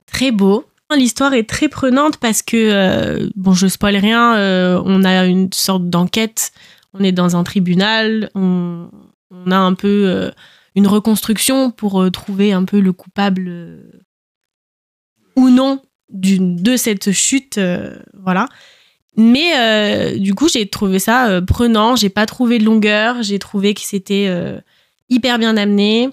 très 0.05 0.31
beau. 0.31 0.65
L'histoire 0.95 1.33
est 1.33 1.49
très 1.49 1.67
prenante 1.67 2.17
parce 2.17 2.41
que, 2.41 2.55
euh, 2.55 3.29
bon, 3.36 3.51
je 3.53 3.67
spoil 3.67 3.97
rien, 3.97 4.38
euh, 4.38 4.81
on 4.86 5.03
a 5.03 5.25
une 5.25 5.51
sorte 5.51 5.89
d'enquête, 5.89 6.53
on 6.93 7.03
est 7.03 7.12
dans 7.12 7.36
un 7.36 7.43
tribunal, 7.43 8.29
on, 8.36 8.89
on 9.29 9.51
a 9.51 9.57
un 9.57 9.73
peu 9.73 10.05
euh, 10.07 10.31
une 10.75 10.88
reconstruction 10.88 11.71
pour 11.71 12.10
trouver 12.12 12.53
un 12.53 12.63
peu 12.63 12.79
le 12.79 12.93
coupable 12.93 13.83
ou 15.36 15.49
non 15.49 15.81
de 16.10 16.77
cette 16.77 17.12
chute, 17.12 17.60
voilà. 18.13 18.47
Mais 19.17 20.17
du 20.19 20.36
coup, 20.36 20.47
j'ai 20.47 20.69
trouvé 20.69 20.99
ça 20.99 21.41
prenant, 21.45 21.97
j'ai 21.97 22.10
pas 22.10 22.25
trouvé 22.25 22.60
de 22.60 22.63
longueur, 22.63 23.23
j'ai 23.23 23.39
trouvé 23.39 23.73
que 23.73 23.81
c'était 23.81 24.31
hyper 25.10 25.38
bien 25.38 25.57
amené. 25.57 26.10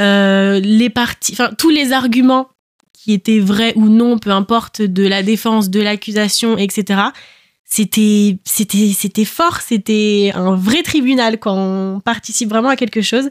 Euh, 0.00 0.58
les 0.60 0.90
parties, 0.90 1.32
enfin 1.32 1.50
tous 1.56 1.70
les 1.70 1.92
arguments 1.92 2.48
qui 2.92 3.12
étaient 3.12 3.38
vrais 3.38 3.74
ou 3.76 3.88
non, 3.88 4.18
peu 4.18 4.30
importe, 4.30 4.82
de 4.82 5.06
la 5.06 5.22
défense, 5.22 5.70
de 5.70 5.80
l'accusation, 5.80 6.56
etc. 6.58 7.00
C'était, 7.64 8.38
c'était, 8.44 8.92
c'était 8.92 9.24
fort, 9.24 9.60
c'était 9.60 10.32
un 10.34 10.54
vrai 10.56 10.82
tribunal 10.82 11.38
quand 11.38 11.54
on 11.56 12.00
participe 12.00 12.48
vraiment 12.48 12.70
à 12.70 12.76
quelque 12.76 13.02
chose. 13.02 13.30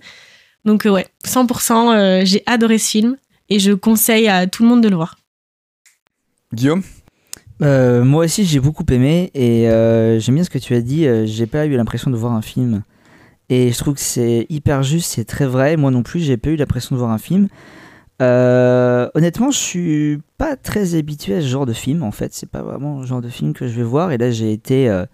Donc 0.63 0.86
euh, 0.86 0.91
ouais, 0.91 1.08
100%, 1.26 1.95
euh, 1.95 2.21
j'ai 2.23 2.43
adoré 2.45 2.78
ce 2.78 2.89
film 2.89 3.17
et 3.49 3.60
je 3.60 3.71
conseille 3.73 4.28
à 4.28 4.47
tout 4.47 4.63
le 4.63 4.69
monde 4.69 4.82
de 4.82 4.89
le 4.89 4.95
voir. 4.95 5.17
Guillaume? 6.54 6.84
Euh, 7.62 8.04
moi 8.04 8.26
aussi 8.26 8.45
j'ai 8.45 8.60
beaucoup 8.60 8.86
aimé 8.91 9.32
et 9.34 9.69
euh, 9.69 10.19
j'aime 10.19 10.36
bien 10.36 10.43
ce 10.43 10.49
que 10.49 10.58
tu 10.58 10.73
as 10.76 10.82
dit. 10.82 11.06
euh, 11.06 11.26
j'ai 11.26 11.45
pas 11.45 11.65
eu 11.65 11.76
l'impression 11.76 12.12
de 12.12 12.17
voir 12.17 12.34
un 12.34 12.41
film 12.41 12.84
et 13.53 13.71
je 13.71 13.77
trouve 13.77 13.93
que 13.93 13.99
c'est 13.99 14.47
hyper 14.49 14.81
juste, 14.81 15.11
c'est 15.11 15.25
très 15.25 15.45
vrai. 15.45 15.77
Moi 15.77 15.91
non 15.91 16.01
plus, 16.01 16.21
j'ai 16.21 16.37
pas 16.37 16.49
eu 16.49 16.55
l'impression 16.55 16.95
de 16.95 16.99
voir 16.99 17.11
un 17.11 17.19
film. 17.19 17.49
Euh, 18.19 19.07
honnêtement, 19.13 19.51
je 19.51 19.59
suis 19.59 20.19
pas 20.39 20.55
très 20.55 20.95
habitué 20.95 21.35
à 21.35 21.41
ce 21.41 21.45
genre 21.45 21.67
de 21.67 21.73
film. 21.73 22.01
En 22.01 22.09
fait, 22.09 22.33
c'est 22.33 22.49
pas 22.49 22.63
vraiment 22.63 23.01
le 23.01 23.05
genre 23.05 23.21
de 23.21 23.29
film 23.29 23.53
que 23.53 23.67
je 23.67 23.73
vais 23.73 23.83
voir. 23.83 24.11
Et 24.11 24.17
là, 24.17 24.31
j'ai 24.31 24.51
été 24.51 24.89
euh, 24.89 25.05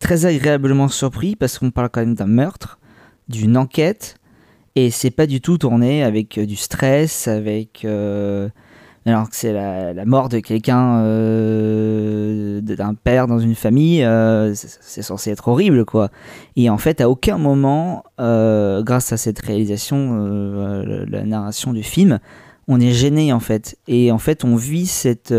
très 0.00 0.26
agréablement 0.26 0.88
surpris 0.88 1.36
parce 1.36 1.60
qu'on 1.60 1.70
parle 1.70 1.88
quand 1.88 2.00
même 2.00 2.16
d'un 2.16 2.26
meurtre, 2.26 2.80
d'une 3.28 3.56
enquête, 3.56 4.16
et 4.74 4.90
c'est 4.90 5.12
pas 5.12 5.28
du 5.28 5.40
tout 5.40 5.56
tourné 5.56 6.02
avec 6.02 6.38
euh, 6.38 6.44
du 6.46 6.56
stress, 6.56 7.28
avec 7.28 7.86
alors 9.12 9.30
que 9.30 9.36
c'est 9.36 9.52
la, 9.52 10.04
mort 10.04 10.28
de 10.28 10.40
quelqu'un, 10.40 10.98
euh, 10.98 12.60
d'un 12.60 12.94
père 12.94 13.28
dans 13.28 13.38
une 13.38 13.54
famille, 13.54 14.02
euh, 14.02 14.52
c'est 14.54 15.02
censé 15.02 15.30
être 15.30 15.46
horrible, 15.46 15.84
quoi. 15.84 16.10
Et 16.56 16.68
en 16.70 16.78
fait, 16.78 17.00
à 17.00 17.08
aucun 17.08 17.38
moment, 17.38 18.02
euh, 18.18 18.82
grâce 18.82 19.12
à 19.12 19.16
cette 19.16 19.38
réalisation, 19.38 20.26
la, 21.08 21.24
narration 21.24 21.72
du 21.72 21.84
film, 21.84 22.18
on 22.66 22.80
est 22.80 22.90
gêné, 22.90 23.32
en 23.32 23.38
fait. 23.38 23.78
Et 23.86 24.10
en 24.10 24.18
fait, 24.18 24.44
on 24.44 24.56
vit 24.56 24.86
cette, 24.86 25.32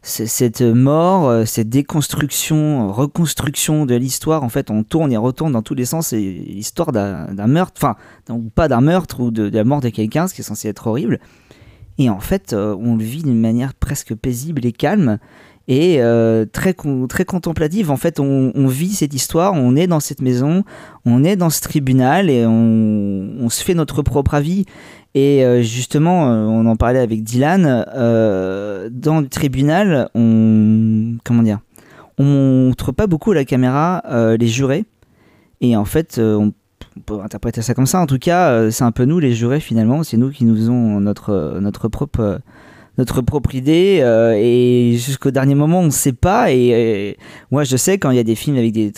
cette 0.00 0.62
mort, 0.62 1.46
cette 1.46 1.68
déconstruction, 1.68 2.90
reconstruction 2.90 3.84
de 3.84 3.94
l'histoire. 3.94 4.42
En 4.42 4.48
fait, 4.48 4.70
on 4.70 4.84
tourne 4.84 5.12
et 5.12 5.18
retourne 5.18 5.52
dans 5.52 5.62
tous 5.62 5.74
les 5.74 5.84
sens. 5.84 6.08
C'est 6.08 6.18
l'histoire 6.18 6.92
d'un 6.92 7.46
meurtre, 7.46 7.74
enfin, 7.76 7.96
pas 8.54 8.68
d'un 8.68 8.80
meurtre 8.80 9.20
ou 9.20 9.30
de, 9.30 9.50
de 9.50 9.56
la 9.58 9.64
mort 9.64 9.82
de 9.82 9.90
quelqu'un, 9.90 10.28
ce 10.28 10.32
qui 10.34 10.40
est 10.40 10.44
censé 10.44 10.68
être 10.68 10.86
horrible. 10.86 11.18
Et 12.00 12.08
en 12.08 12.18
fait, 12.18 12.54
euh, 12.54 12.74
on 12.80 12.96
le 12.96 13.04
vit 13.04 13.22
d'une 13.22 13.38
manière 13.38 13.74
presque 13.74 14.14
paisible 14.14 14.64
et 14.64 14.72
calme 14.72 15.18
et 15.68 16.00
euh, 16.00 16.46
très, 16.50 16.74
très 17.10 17.26
contemplative. 17.26 17.90
En 17.90 17.98
fait, 17.98 18.18
on, 18.18 18.66
vit 18.68 18.88
cette 18.88 19.12
histoire, 19.12 19.52
on 19.52 19.76
est 19.76 19.86
dans 19.86 20.00
cette 20.00 20.22
maison, 20.22 20.64
on 21.04 21.22
est 21.24 21.36
dans 21.36 21.50
ce 21.50 21.60
tribunal 21.60 22.30
et 22.30 22.46
on, 22.46 23.50
se 23.50 23.62
fait 23.62 23.74
notre 23.74 24.00
propre 24.00 24.32
avis. 24.32 24.64
Et 25.14 25.44
euh, 25.44 25.60
justement, 25.60 26.22
on 26.24 26.64
en 26.64 26.76
parlait 26.76 27.00
avec 27.00 27.22
Dylan, 27.22 27.84
dans 27.92 29.20
le 29.20 29.28
tribunal, 29.28 30.08
on. 30.14 31.18
Comment 31.22 31.42
dire 31.42 31.60
On 32.16 32.24
montre 32.24 32.92
pas 32.92 33.06
beaucoup 33.06 33.32
à 33.32 33.34
la 33.34 33.44
caméra 33.44 34.02
les 34.38 34.48
jurés. 34.48 34.86
Et 35.60 35.76
en 35.76 35.84
fait, 35.84 36.18
on 36.18 36.54
on 36.96 37.00
peut 37.00 37.20
interpréter 37.20 37.62
ça 37.62 37.74
comme 37.74 37.86
ça. 37.86 38.00
En 38.00 38.06
tout 38.06 38.18
cas, 38.18 38.50
euh, 38.50 38.70
c'est 38.70 38.84
un 38.84 38.92
peu 38.92 39.04
nous 39.04 39.18
les 39.18 39.32
jurés 39.32 39.60
finalement. 39.60 40.02
C'est 40.02 40.16
nous 40.16 40.30
qui 40.30 40.44
nous 40.44 40.56
faisons 40.56 41.00
notre, 41.00 41.30
euh, 41.30 41.60
notre, 41.60 41.88
propre, 41.88 42.20
euh, 42.20 42.38
notre 42.98 43.22
propre 43.22 43.54
idée 43.54 44.02
et 44.36 44.96
jusqu'au 44.98 45.30
dernier 45.30 45.54
moment 45.54 45.80
on 45.80 45.84
ne 45.84 45.90
sait 45.90 46.12
pas 46.12 46.52
et, 46.52 47.16
moi 47.50 47.64
je 47.64 47.76
sais 47.78 47.96
quand 47.96 48.10
il 48.10 48.16
y 48.16 48.20
a 48.20 48.24
des 48.24 48.34
films 48.34 48.58
avec 48.58 48.72
des 48.72 48.92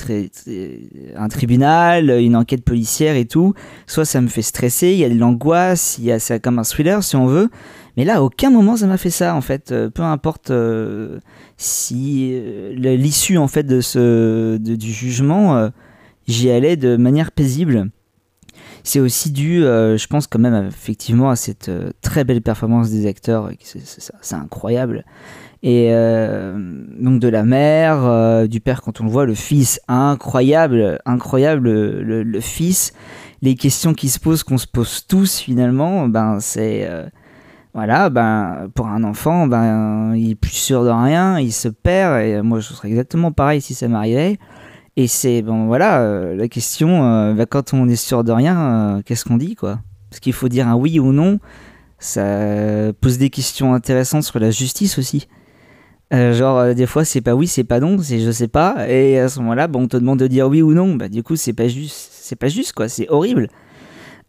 un 1.14 1.28
tribunal 1.28 2.10
une 2.10 2.34
enquête 2.34 2.64
policière 2.64 3.14
et 3.14 3.26
tout 3.26 3.54
soit 3.86 4.06
ça 4.06 4.20
me 4.20 4.26
fait 4.26 4.42
stresser 4.42 4.88
il 4.88 4.98
y 4.98 5.04
a 5.04 5.08
de 5.08 5.14
l'angoisse 5.14 5.98
il 5.98 6.04
y 6.04 6.10
a 6.10 6.18
c'est 6.18 6.40
comme 6.40 6.58
un 6.58 6.64
thriller 6.64 7.04
si 7.04 7.14
on 7.14 7.26
veut 7.26 7.48
mais 7.96 8.04
là 8.04 8.16
à 8.16 8.22
aucun 8.22 8.50
moment 8.50 8.76
ça 8.76 8.86
m'a 8.86 8.96
fait 8.96 9.10
ça 9.10 9.36
en 9.36 9.42
fait 9.42 9.72
peu 9.94 10.02
importe 10.02 10.50
si 11.56 12.42
l'issue 12.74 13.38
en 13.38 13.46
fait 13.46 13.64
de 13.64 13.80
ce 13.80 14.56
du 14.56 14.92
jugement 14.92 15.70
j'y 16.26 16.50
allais 16.50 16.76
de 16.76 16.96
manière 16.96 17.32
paisible 17.32 17.90
c'est 18.84 19.00
aussi 19.00 19.30
dû, 19.30 19.64
euh, 19.64 19.96
je 19.96 20.06
pense, 20.06 20.26
quand 20.26 20.38
même, 20.38 20.66
effectivement, 20.66 21.30
à 21.30 21.36
cette 21.36 21.68
euh, 21.68 21.90
très 22.00 22.24
belle 22.24 22.42
performance 22.42 22.90
des 22.90 23.06
acteurs. 23.06 23.50
C'est 24.20 24.34
incroyable. 24.34 25.04
Et 25.64 25.90
euh, 25.92 26.56
donc 26.98 27.20
de 27.20 27.28
la 27.28 27.44
mère, 27.44 28.48
du 28.48 28.60
père 28.60 28.82
quand 28.82 29.00
on 29.00 29.04
le 29.04 29.10
voit, 29.10 29.26
le 29.26 29.34
fils, 29.34 29.80
incroyable, 29.86 30.98
incroyable, 31.06 31.70
le, 31.70 32.40
fils. 32.40 32.92
Les 33.42 33.54
questions 33.54 33.94
qui 33.94 34.08
se 34.08 34.18
posent, 34.18 34.42
qu'on 34.42 34.58
se 34.58 34.66
pose 34.66 35.06
tous 35.06 35.38
finalement, 35.38 36.08
ben 36.08 36.40
c'est 36.40 36.88
voilà, 37.74 38.10
ben 38.10 38.70
pour 38.74 38.88
un 38.88 39.04
enfant, 39.04 39.46
ben 39.46 40.14
il 40.16 40.32
est 40.32 40.34
plus 40.34 40.50
sûr 40.50 40.84
de 40.84 40.90
rien, 40.90 41.38
il 41.38 41.52
se 41.52 41.68
perd. 41.68 42.20
Et 42.22 42.42
moi, 42.42 42.58
je 42.58 42.72
serais 42.72 42.88
exactement 42.88 43.30
pareil 43.30 43.60
si 43.60 43.74
ça 43.74 43.86
m'arrivait. 43.86 44.38
Et 44.96 45.06
c'est 45.06 45.40
bon, 45.40 45.66
voilà, 45.66 46.02
euh, 46.02 46.36
la 46.36 46.48
question, 46.48 47.04
euh, 47.04 47.32
bah, 47.32 47.46
quand 47.46 47.72
on 47.72 47.88
est 47.88 47.96
sûr 47.96 48.24
de 48.24 48.32
rien, 48.32 48.60
euh, 48.60 49.02
qu'est-ce 49.02 49.24
qu'on 49.24 49.38
dit, 49.38 49.54
quoi? 49.54 49.80
Parce 50.10 50.20
qu'il 50.20 50.34
faut 50.34 50.48
dire 50.48 50.68
un 50.68 50.74
oui 50.74 51.00
ou 51.00 51.12
non, 51.12 51.38
ça 51.98 52.92
pose 53.00 53.16
des 53.16 53.30
questions 53.30 53.72
intéressantes 53.72 54.24
sur 54.24 54.38
la 54.38 54.50
justice 54.50 54.98
aussi. 54.98 55.28
Genre, 56.10 56.74
des 56.74 56.84
fois, 56.84 57.06
c'est 57.06 57.22
pas 57.22 57.34
oui, 57.34 57.46
c'est 57.46 57.64
pas 57.64 57.80
non, 57.80 57.96
c'est 58.02 58.20
je 58.20 58.30
sais 58.30 58.48
pas. 58.48 58.86
Et 58.86 59.18
à 59.18 59.30
ce 59.30 59.38
moment-là, 59.40 59.66
bon, 59.66 59.84
on 59.84 59.88
te 59.88 59.96
demande 59.96 60.18
de 60.18 60.26
dire 60.26 60.46
oui 60.46 60.60
ou 60.60 60.74
non, 60.74 60.94
bah 60.94 61.08
du 61.08 61.22
coup, 61.22 61.36
c'est 61.36 61.54
pas 61.54 61.68
juste, 61.68 62.10
c'est 62.12 62.36
pas 62.36 62.48
juste, 62.48 62.74
quoi, 62.74 62.90
c'est 62.90 63.08
horrible. 63.08 63.48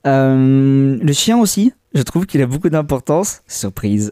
Le 0.06 1.12
chien 1.12 1.38
aussi, 1.38 1.74
je 1.94 2.02
trouve 2.02 2.26
qu'il 2.26 2.42
a 2.42 2.48
beaucoup 2.48 2.70
d'importance. 2.70 3.42
Surprise. 3.48 4.12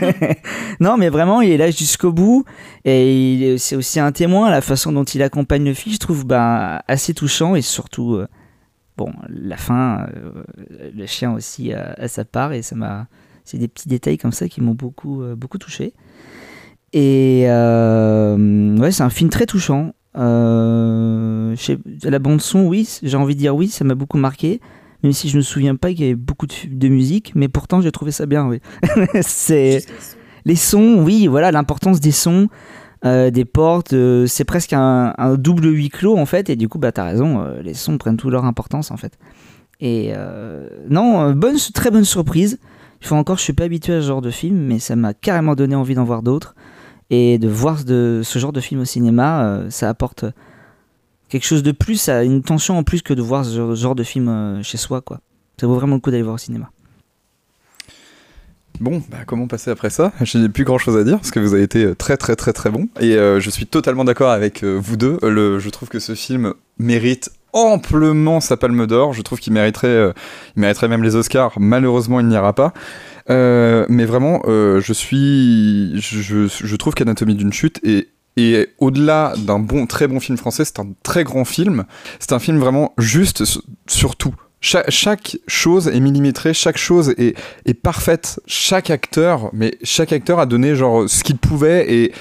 non, 0.80 0.96
mais 0.96 1.08
vraiment, 1.08 1.40
il 1.40 1.50
est 1.50 1.56
là 1.56 1.70
jusqu'au 1.70 2.12
bout. 2.12 2.44
Et 2.84 3.56
c'est 3.58 3.76
aussi 3.76 4.00
un 4.00 4.12
témoin, 4.12 4.50
la 4.50 4.60
façon 4.60 4.92
dont 4.92 5.04
il 5.04 5.22
accompagne 5.22 5.64
le 5.64 5.74
fils, 5.74 5.94
je 5.94 5.98
trouve 5.98 6.26
ben, 6.26 6.80
assez 6.88 7.14
touchant. 7.14 7.54
Et 7.54 7.62
surtout, 7.62 8.14
euh, 8.14 8.26
bon, 8.96 9.12
la 9.28 9.56
fin, 9.56 10.06
euh, 10.16 10.90
le 10.94 11.06
chien 11.06 11.32
aussi 11.32 11.72
a, 11.72 11.94
a 11.98 12.08
sa 12.08 12.24
part. 12.24 12.52
Et 12.52 12.62
ça 12.62 12.74
m'a. 12.74 13.06
C'est 13.44 13.58
des 13.58 13.68
petits 13.68 13.88
détails 13.88 14.18
comme 14.18 14.32
ça 14.32 14.48
qui 14.48 14.60
m'ont 14.60 14.74
beaucoup, 14.74 15.22
euh, 15.22 15.36
beaucoup 15.36 15.58
touché. 15.58 15.94
Et 16.92 17.44
euh, 17.46 18.76
ouais, 18.76 18.90
c'est 18.90 19.02
un 19.02 19.10
film 19.10 19.30
très 19.30 19.46
touchant. 19.46 19.92
Euh, 20.16 21.54
la 22.02 22.18
bande 22.18 22.40
son, 22.40 22.66
oui, 22.66 22.88
j'ai 23.02 23.16
envie 23.16 23.34
de 23.34 23.40
dire 23.40 23.54
oui, 23.54 23.68
ça 23.68 23.84
m'a 23.84 23.94
beaucoup 23.94 24.18
marqué. 24.18 24.60
Même 25.06 25.12
si 25.12 25.28
je 25.28 25.36
me 25.36 25.42
souviens 25.42 25.76
pas 25.76 25.90
qu'il 25.90 26.00
y 26.00 26.04
avait 26.04 26.16
beaucoup 26.16 26.48
de, 26.48 26.54
de 26.68 26.88
musique, 26.88 27.30
mais 27.36 27.46
pourtant 27.46 27.80
j'ai 27.80 27.92
trouvé 27.92 28.10
ça 28.10 28.26
bien, 28.26 28.44
oui. 28.48 28.58
c'est 29.20 29.86
les 30.44 30.56
sons, 30.56 30.96
oui, 30.98 31.28
voilà, 31.28 31.52
l'importance 31.52 32.00
des 32.00 32.10
sons, 32.10 32.48
euh, 33.04 33.30
des 33.30 33.44
portes, 33.44 33.92
euh, 33.92 34.26
c'est 34.26 34.42
presque 34.42 34.72
un, 34.72 35.14
un 35.16 35.36
double 35.36 35.68
huis 35.68 35.90
clos 35.90 36.18
en 36.18 36.26
fait, 36.26 36.50
et 36.50 36.56
du 36.56 36.68
coup, 36.68 36.80
bah 36.80 36.90
t'as 36.90 37.04
raison, 37.04 37.40
euh, 37.40 37.62
les 37.62 37.74
sons 37.74 37.98
prennent 37.98 38.16
toute 38.16 38.32
leur 38.32 38.44
importance 38.46 38.90
en 38.90 38.96
fait. 38.96 39.16
Et 39.78 40.12
non, 40.90 41.30
bonne, 41.34 41.56
très 41.72 41.92
bonne 41.92 42.04
surprise. 42.04 42.58
Il 43.00 43.06
faut 43.06 43.14
encore, 43.14 43.38
je 43.38 43.42
suis 43.42 43.52
pas 43.52 43.64
habitué 43.64 43.92
à 43.92 44.00
ce 44.00 44.08
genre 44.08 44.22
de 44.22 44.30
film, 44.30 44.56
mais 44.56 44.80
ça 44.80 44.96
m'a 44.96 45.14
carrément 45.14 45.54
donné 45.54 45.76
envie 45.76 45.94
d'en 45.94 46.02
voir 46.02 46.22
d'autres. 46.22 46.56
Et 47.10 47.38
de 47.38 47.46
voir 47.46 47.84
de, 47.84 48.22
ce 48.24 48.40
genre 48.40 48.52
de 48.52 48.60
film 48.60 48.80
au 48.80 48.84
cinéma, 48.84 49.60
ça 49.68 49.88
apporte 49.88 50.24
quelque 51.28 51.44
chose 51.46 51.62
de 51.62 51.72
plus, 51.72 51.96
ça 51.96 52.18
a 52.18 52.22
une 52.22 52.42
tension 52.42 52.78
en 52.78 52.82
plus 52.82 53.02
que 53.02 53.14
de 53.14 53.22
voir 53.22 53.44
ce 53.44 53.74
genre- 53.74 53.94
de 53.94 54.02
film 54.02 54.28
euh, 54.28 54.62
chez 54.62 54.76
soi, 54.78 55.00
quoi. 55.00 55.20
Ça 55.60 55.66
vaut 55.66 55.74
vraiment 55.74 55.94
le 55.94 56.00
coup 56.00 56.10
d'aller 56.10 56.22
voir 56.22 56.34
au 56.34 56.38
cinéma. 56.38 56.70
Bon, 58.78 59.02
bah, 59.10 59.18
comment 59.26 59.46
passer 59.46 59.70
après 59.70 59.88
ça? 59.88 60.12
Je 60.20 60.36
n'ai 60.36 60.50
plus 60.50 60.64
grand 60.64 60.76
chose 60.76 60.96
à 60.98 61.04
dire 61.04 61.16
parce 61.16 61.30
que 61.30 61.40
vous 61.40 61.54
avez 61.54 61.62
été 61.62 61.84
euh, 61.84 61.94
très 61.94 62.18
très 62.18 62.36
très 62.36 62.52
très 62.52 62.70
bon. 62.70 62.88
Et 63.00 63.14
euh, 63.16 63.40
je 63.40 63.48
suis 63.48 63.66
totalement 63.66 64.04
d'accord 64.04 64.30
avec 64.30 64.62
vous 64.64 64.96
deux. 64.96 65.18
Je 65.22 65.68
trouve 65.70 65.88
que 65.88 65.98
ce 65.98 66.14
film 66.14 66.52
mérite 66.78 67.30
amplement 67.54 68.40
sa 68.40 68.58
palme 68.58 68.86
d'or. 68.86 69.14
Je 69.14 69.22
trouve 69.22 69.40
qu'il 69.40 69.54
mériterait, 69.54 70.12
il 70.56 70.60
mériterait 70.60 70.88
même 70.88 71.02
les 71.02 71.16
Oscars. 71.16 71.54
Malheureusement, 71.58 72.20
il 72.20 72.26
n'y 72.26 72.34
ira 72.34 72.52
pas. 72.52 72.74
Mais 73.30 74.04
vraiment, 74.04 74.42
je 74.44 74.92
suis, 74.92 75.98
je 75.98 76.76
trouve 76.76 76.92
qu'Anatomie 76.92 77.34
d'une 77.34 77.54
chute 77.54 77.80
est 77.82 78.08
et 78.36 78.68
au-delà 78.78 79.34
d'un 79.38 79.58
bon, 79.58 79.86
très 79.86 80.08
bon 80.08 80.20
film 80.20 80.36
français, 80.36 80.64
c'est 80.64 80.78
un 80.78 80.88
très 81.02 81.24
grand 81.24 81.44
film. 81.44 81.84
C'est 82.18 82.32
un 82.32 82.38
film 82.38 82.58
vraiment 82.58 82.92
juste 82.98 83.44
sur 83.86 84.16
tout. 84.16 84.34
Cha- 84.60 84.84
chaque 84.88 85.38
chose 85.46 85.88
est 85.88 86.00
millimétrée, 86.00 86.54
chaque 86.54 86.78
chose 86.78 87.14
est, 87.18 87.36
est 87.64 87.74
parfaite. 87.74 88.40
Chaque 88.46 88.90
acteur, 88.90 89.50
mais 89.52 89.78
chaque 89.82 90.12
acteur 90.12 90.38
a 90.38 90.46
donné 90.46 90.74
genre 90.74 91.08
ce 91.08 91.24
qu'il 91.24 91.38
pouvait 91.38 91.92
et 91.92 92.12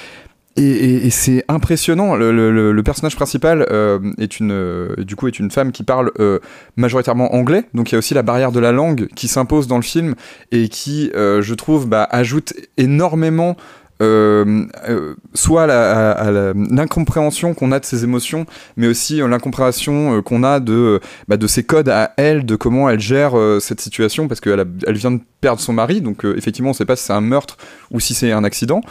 et, 0.58 1.10
c'est 1.10 1.43
impressionnant. 1.49 2.15
Le, 2.15 2.82
personnage 2.82 3.15
principal 3.15 3.65
euh, 3.71 3.99
est 4.17 4.39
une, 4.39 4.51
euh, 4.51 4.95
du 4.99 5.15
coup, 5.15 5.28
est 5.28 5.39
une 5.39 5.51
femme 5.51 5.71
qui 5.71 5.84
parle 5.84 6.12
euh, 6.19 6.39
majoritairement 6.78 7.36
anglais. 7.36 7.65
Donc 7.73 7.91
il 7.91 7.93
y 7.93 7.95
a 7.95 7.99
aussi 7.99 8.13
la 8.13 8.21
barrière 8.21 8.51
de 8.51 8.60
la 8.60 8.71
langue 8.71 9.08
qui 9.15 9.28
s'impose 9.28 9.67
dans 9.67 9.75
le 9.75 9.84
film 9.84 10.15
et 10.51 10.69
qui, 10.69 11.12
je 11.13 11.54
trouve, 11.54 11.88
bah, 11.88 12.08
ajoute 12.10 12.54
énormément. 12.78 13.58
Euh, 14.01 14.65
euh, 14.89 15.15
soit 15.34 15.63
à 15.63 16.31
l'incompréhension 16.31 17.53
qu'on 17.53 17.71
a 17.71 17.79
de 17.79 17.86
ses 17.86 18.03
émotions, 18.03 18.45
mais 18.75 18.88
aussi 18.88 19.21
euh, 19.21 19.27
l'incompréhension 19.27 20.17
euh, 20.17 20.21
qu'on 20.21 20.43
a 20.43 20.60
de, 20.60 20.99
bah, 21.27 21.38
de 21.38 21.47
ses 21.47 21.63
codes 21.63 21.89
à 21.89 22.12
elle, 22.17 22.45
de 22.45 22.55
comment 22.55 22.89
elle 22.89 22.99
gère 22.99 23.34
cette 23.60 23.81
situation, 23.81 24.27
parce 24.27 24.41
qu'elle 24.41 24.65
elle 24.86 24.97
vient 24.97 25.12
de 25.12 25.21
perdre 25.41 25.62
son 25.62 25.73
mari, 25.73 26.01
donc 26.01 26.25
effectivement 26.25 26.71
on 26.71 26.73
sait 26.73 26.86
pas 26.86 26.95
si 26.95 27.05
c'est 27.05 27.13
un 27.13 27.21
meurtre 27.21 27.58
ou 27.91 27.99
si 27.99 28.13
c'est 28.13 28.31
un 28.31 28.43
accident. 28.43 28.81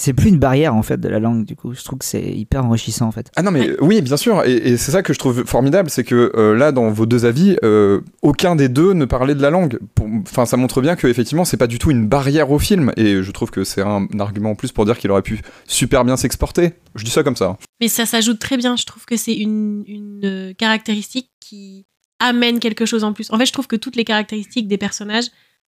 C'est 0.00 0.14
plus 0.14 0.30
une 0.30 0.38
barrière 0.38 0.74
en 0.74 0.82
fait 0.82 0.98
de 0.98 1.08
la 1.08 1.18
langue, 1.18 1.44
du 1.44 1.56
coup. 1.56 1.74
Je 1.74 1.84
trouve 1.84 1.98
que 1.98 2.06
c'est 2.06 2.22
hyper 2.22 2.64
enrichissant 2.64 3.06
en 3.06 3.12
fait. 3.12 3.30
Ah 3.36 3.42
non 3.42 3.50
mais 3.50 3.70
oui 3.80 4.00
bien 4.00 4.16
sûr 4.16 4.44
et, 4.44 4.52
et 4.52 4.76
c'est 4.76 4.92
ça 4.92 5.02
que 5.02 5.12
je 5.12 5.18
trouve 5.18 5.44
formidable 5.44 5.90
c'est 5.90 6.04
que 6.04 6.32
euh, 6.36 6.56
là 6.56 6.72
dans 6.72 6.90
vos 6.90 7.06
deux 7.06 7.26
avis 7.26 7.56
euh, 7.64 8.00
aucun 8.22 8.56
des 8.56 8.68
deux 8.68 8.94
ne 8.94 9.04
parlait 9.04 9.34
de 9.34 9.42
la 9.42 9.50
langue 9.50 9.78
enfin 10.22 10.46
ça 10.46 10.56
montre 10.56 10.80
bien 10.80 10.96
que 10.96 11.06
effectivement 11.06 11.44
c'est 11.44 11.56
pas 11.56 11.66
du 11.66 11.78
tout 11.78 11.90
une 11.90 12.06
barrière 12.06 12.50
au 12.50 12.58
film 12.58 12.92
et 12.96 13.22
je 13.22 13.30
trouve 13.30 13.50
que 13.50 13.62
c'est 13.64 13.82
un, 13.82 14.06
argument 14.18 14.52
en 14.52 14.54
plus 14.54 14.72
pour 14.72 14.86
dire 14.86 14.98
qu'il 14.98 15.10
aurait 15.10 15.22
pu 15.22 15.40
super 15.66 16.04
bien 16.04 16.16
s'exporter 16.16 16.72
je 16.94 17.04
dis 17.04 17.10
ça 17.10 17.22
comme 17.22 17.36
ça 17.36 17.56
Mais 17.80 17.88
ça 17.88 18.06
s'ajoute 18.06 18.38
très 18.38 18.56
bien. 18.56 18.76
Je 18.76 18.84
trouve 18.84 19.04
que 19.04 19.16
c'est 19.16 19.34
une, 19.34 19.84
une, 19.86 20.24
euh, 20.24 20.52
caractéristique 20.54 21.30
qui 21.40 21.86
amène 22.18 22.58
quelque 22.58 22.86
chose 22.86 23.04
en 23.04 23.12
plus. 23.12 23.30
En 23.30 23.38
fait, 23.38 23.46
je 23.46 23.52
trouve 23.52 23.66
que 23.66 23.76
toutes 23.76 23.96
les 23.96 24.04
caractéristiques 24.04 24.68
des 24.68 24.78
personnages 24.78 25.26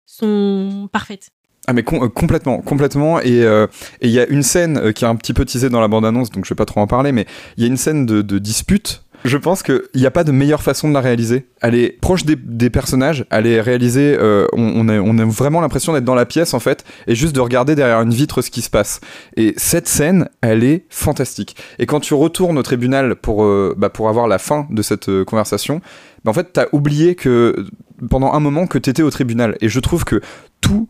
sont 0.06 0.88
parfaites. 0.92 1.30
Ah 1.68 1.74
mais 1.74 1.84
euh, 1.92 2.08
complètement, 2.08 2.58
complètement. 2.62 3.20
Et 3.20 3.44
euh, 3.44 3.66
et 4.00 4.08
il 4.08 4.12
y 4.12 4.18
a 4.18 4.26
une 4.26 4.42
scène 4.42 4.78
euh, 4.78 4.92
qui 4.92 5.04
est 5.04 5.06
un 5.06 5.16
petit 5.16 5.34
peu 5.34 5.44
teasée 5.44 5.68
dans 5.68 5.82
la 5.82 5.88
bande-annonce, 5.88 6.30
donc 6.30 6.46
je 6.46 6.48
vais 6.48 6.56
pas 6.56 6.64
trop 6.64 6.80
en 6.80 6.86
parler, 6.86 7.12
mais 7.12 7.26
il 7.58 7.62
y 7.62 7.66
a 7.66 7.68
une 7.68 7.76
scène 7.76 8.06
de, 8.06 8.38
dispute. 8.38 9.04
Je 9.24 9.36
pense 9.36 9.62
qu'il 9.62 9.82
n'y 9.96 10.06
a 10.06 10.10
pas 10.10 10.24
de 10.24 10.32
meilleure 10.32 10.62
façon 10.62 10.88
de 10.88 10.94
la 10.94 11.00
réaliser. 11.00 11.48
Elle 11.60 11.74
est 11.74 12.00
proche 12.00 12.24
des, 12.24 12.36
des 12.36 12.70
personnages, 12.70 13.26
elle 13.30 13.46
est 13.46 13.60
réalisée, 13.60 14.16
on, 14.52 14.88
a, 14.88 15.00
on 15.00 15.18
a 15.18 15.24
vraiment 15.24 15.60
l'impression 15.60 15.92
d'être 15.92 16.04
dans 16.04 16.14
la 16.14 16.24
pièce 16.24 16.54
en 16.54 16.60
fait, 16.60 16.84
et 17.08 17.16
juste 17.16 17.34
de 17.34 17.40
regarder 17.40 17.74
derrière 17.74 18.00
une 18.00 18.14
vitre 18.14 18.42
ce 18.42 18.50
qui 18.50 18.62
se 18.62 18.70
passe. 18.70 19.00
Et 19.36 19.54
cette 19.56 19.88
scène, 19.88 20.28
elle 20.40 20.62
est 20.62 20.86
fantastique. 20.88 21.56
Et 21.80 21.86
quand 21.86 21.98
tu 21.98 22.14
retournes 22.14 22.56
au 22.58 22.62
tribunal 22.62 23.16
pour, 23.16 23.44
bah, 23.76 23.90
pour 23.90 24.08
avoir 24.08 24.28
la 24.28 24.38
fin 24.38 24.68
de 24.70 24.82
cette 24.82 25.24
conversation, 25.24 25.80
bah, 26.24 26.30
en 26.30 26.34
fait, 26.34 26.52
t'as 26.52 26.66
oublié 26.70 27.16
que 27.16 27.66
pendant 28.08 28.32
un 28.32 28.40
moment 28.40 28.68
que 28.68 28.78
t'étais 28.78 29.02
au 29.02 29.10
tribunal. 29.10 29.56
Et 29.60 29.68
je 29.68 29.80
trouve 29.80 30.04
que 30.04 30.20
tout 30.60 30.88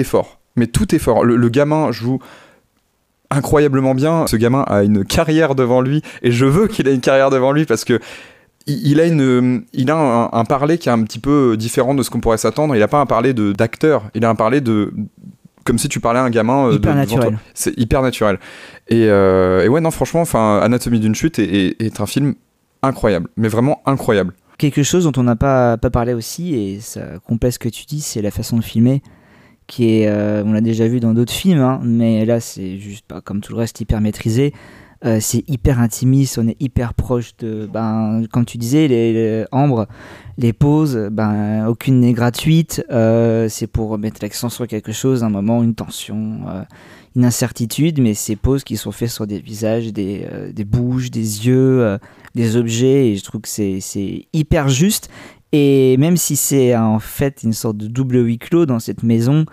est 0.00 0.04
fort. 0.04 0.40
Mais 0.56 0.66
tout 0.66 0.94
est 0.94 0.98
fort. 0.98 1.24
Le, 1.24 1.36
le 1.36 1.48
gamin 1.48 1.90
joue 1.92 2.18
incroyablement 3.30 3.94
bien. 3.94 4.26
Ce 4.26 4.36
gamin 4.36 4.62
a 4.62 4.82
une 4.82 5.04
carrière 5.04 5.54
devant 5.54 5.80
lui 5.80 6.02
et 6.22 6.30
je 6.32 6.44
veux 6.46 6.66
qu'il 6.68 6.88
ait 6.88 6.94
une 6.94 7.00
carrière 7.00 7.30
devant 7.30 7.52
lui 7.52 7.64
parce 7.64 7.84
que 7.84 7.98
il 8.68 9.00
a, 9.00 9.06
une, 9.06 9.64
il 9.72 9.90
a 9.90 9.96
un, 9.96 10.28
un 10.32 10.44
parler 10.44 10.78
qui 10.78 10.88
est 10.88 10.92
un 10.92 11.02
petit 11.02 11.18
peu 11.18 11.56
différent 11.56 11.94
de 11.94 12.02
ce 12.04 12.10
qu'on 12.10 12.20
pourrait 12.20 12.36
s'attendre. 12.38 12.76
Il 12.76 12.78
n'a 12.78 12.86
pas 12.86 13.00
un 13.00 13.06
parler 13.06 13.34
de- 13.34 13.50
d'acteur, 13.52 14.04
il 14.14 14.24
a 14.24 14.28
un 14.30 14.36
parler 14.36 14.60
de. 14.60 14.92
Comme 15.64 15.78
si 15.78 15.88
tu 15.88 15.98
parlais 15.98 16.20
à 16.20 16.22
un 16.22 16.30
gamin. 16.30 16.66
euh, 16.68 16.70
de- 16.72 16.76
Hyper 16.76 16.94
naturel. 16.94 17.38
C'est 17.54 17.76
hyper 17.76 18.02
naturel. 18.02 18.38
Et, 18.88 19.06
euh, 19.08 19.64
et 19.64 19.68
ouais, 19.68 19.80
non, 19.80 19.90
franchement, 19.90 20.22
Anatomie 20.60 21.00
d'une 21.00 21.14
chute 21.14 21.40
est, 21.40 21.44
est- 21.52 21.82
est 21.82 22.00
un 22.00 22.06
film 22.06 22.34
incroyable. 22.82 23.28
Mais 23.36 23.48
vraiment 23.48 23.80
incroyable. 23.84 24.32
Quelque 24.58 24.84
chose 24.84 25.04
dont 25.10 25.20
on 25.20 25.24
n'a 25.24 25.34
pas, 25.36 25.76
pas 25.76 25.90
parlé 25.90 26.14
aussi, 26.14 26.54
et 26.54 26.78
ça 26.80 27.00
complète 27.26 27.54
ce 27.54 27.58
que 27.58 27.68
tu 27.68 27.84
dis, 27.84 28.00
c'est 28.00 28.22
la 28.22 28.30
façon 28.30 28.56
de 28.58 28.62
filmer, 28.62 29.02
qui 29.66 30.00
est, 30.00 30.08
euh, 30.08 30.42
on 30.44 30.52
l'a 30.52 30.60
déjà 30.60 30.86
vu 30.86 31.00
dans 31.00 31.14
d'autres 31.14 31.32
films, 31.32 31.60
hein, 31.60 31.80
mais 31.82 32.24
là 32.24 32.40
c'est 32.40 32.78
juste 32.78 33.06
pas 33.06 33.20
comme 33.20 33.40
tout 33.40 33.52
le 33.52 33.58
reste 33.58 33.80
hyper 33.80 34.00
maîtrisé. 34.00 34.52
Euh, 35.04 35.18
c'est 35.20 35.42
hyper 35.48 35.80
intimiste, 35.80 36.38
on 36.38 36.46
est 36.46 36.56
hyper 36.60 36.94
proche 36.94 37.36
de, 37.38 37.66
ben, 37.66 38.22
comme 38.30 38.44
tu 38.44 38.56
disais, 38.56 38.86
les, 38.86 39.12
les 39.12 39.44
Ambre, 39.50 39.88
les 40.38 40.52
pauses, 40.52 41.08
ben, 41.10 41.66
aucune 41.66 41.98
n'est 41.98 42.12
gratuite. 42.12 42.84
euh, 42.92 43.48
c'est 43.48 43.66
pour 43.66 43.98
mettre 43.98 44.20
l'accent 44.22 44.48
sur 44.48 44.68
quelque 44.68 44.92
chose, 44.92 45.24
un 45.24 45.28
moment, 45.28 45.64
une 45.64 45.74
tension, 45.74 46.42
une 47.16 47.24
incertitude, 47.24 48.00
mais 48.00 48.14
ces 48.14 48.36
pauses 48.36 48.62
qui 48.62 48.76
sont 48.76 48.92
faites 48.92 49.10
sur 49.10 49.26
des 49.26 49.40
visages, 49.40 49.92
des, 49.92 50.24
des 50.52 50.64
bouches, 50.64 51.10
des 51.10 51.48
yeux, 51.48 51.98
des 52.36 52.56
objets, 52.56 53.08
et 53.08 53.16
je 53.16 53.24
trouve 53.24 53.40
que 53.40 53.48
c'est 53.48 54.26
hyper 54.32 54.68
juste. 54.68 55.10
Et 55.52 55.96
même 55.98 56.16
si 56.16 56.36
c'est 56.36 56.74
en 56.76 56.98
fait 56.98 57.42
une 57.42 57.52
sorte 57.52 57.76
de 57.76 57.86
double 57.86 58.24
huis 58.24 58.38
clos 58.38 58.64
dans 58.64 58.78
cette 58.78 59.02
maison 59.02 59.44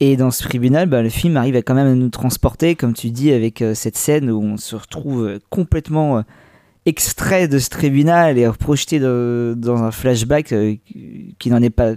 et 0.00 0.16
dans 0.16 0.30
ce 0.30 0.42
tribunal, 0.42 0.88
bah, 0.88 1.02
le 1.02 1.10
film 1.10 1.36
arrive 1.36 1.56
à 1.56 1.62
quand 1.62 1.74
même 1.74 1.86
à 1.86 1.94
nous 1.94 2.08
transporter, 2.08 2.74
comme 2.74 2.94
tu 2.94 3.10
dis, 3.10 3.32
avec 3.32 3.60
euh, 3.60 3.74
cette 3.74 3.98
scène 3.98 4.30
où 4.30 4.40
on 4.40 4.56
se 4.56 4.74
retrouve 4.74 5.26
euh, 5.26 5.38
complètement 5.50 6.18
euh, 6.18 6.22
extrait 6.86 7.48
de 7.48 7.58
ce 7.58 7.68
tribunal 7.68 8.38
et 8.38 8.48
projeté 8.58 8.98
dans 8.98 9.82
un 9.82 9.90
flashback 9.90 10.54
qui 11.38 11.50
n'en 11.50 11.60
est 11.60 11.70
pas 11.70 11.92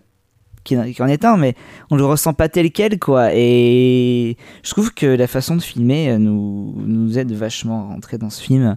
qui 0.65 0.77
en 0.77 1.07
est 1.07 1.25
un, 1.25 1.35
mais 1.35 1.55
on 1.91 1.97
le 1.97 2.05
ressent 2.05 2.33
pas 2.33 2.47
tel 2.47 2.71
quel, 2.71 2.97
quoi. 2.97 3.33
Et 3.33 4.37
je 4.63 4.69
trouve 4.71 4.93
que 4.93 5.05
la 5.05 5.27
façon 5.27 5.57
de 5.57 5.61
filmer 5.61 6.17
nous 6.17 7.17
aide 7.17 7.33
vachement 7.33 7.83
à 7.83 7.93
rentrer 7.93 8.17
dans 8.17 8.29
ce 8.29 8.41
film 8.41 8.75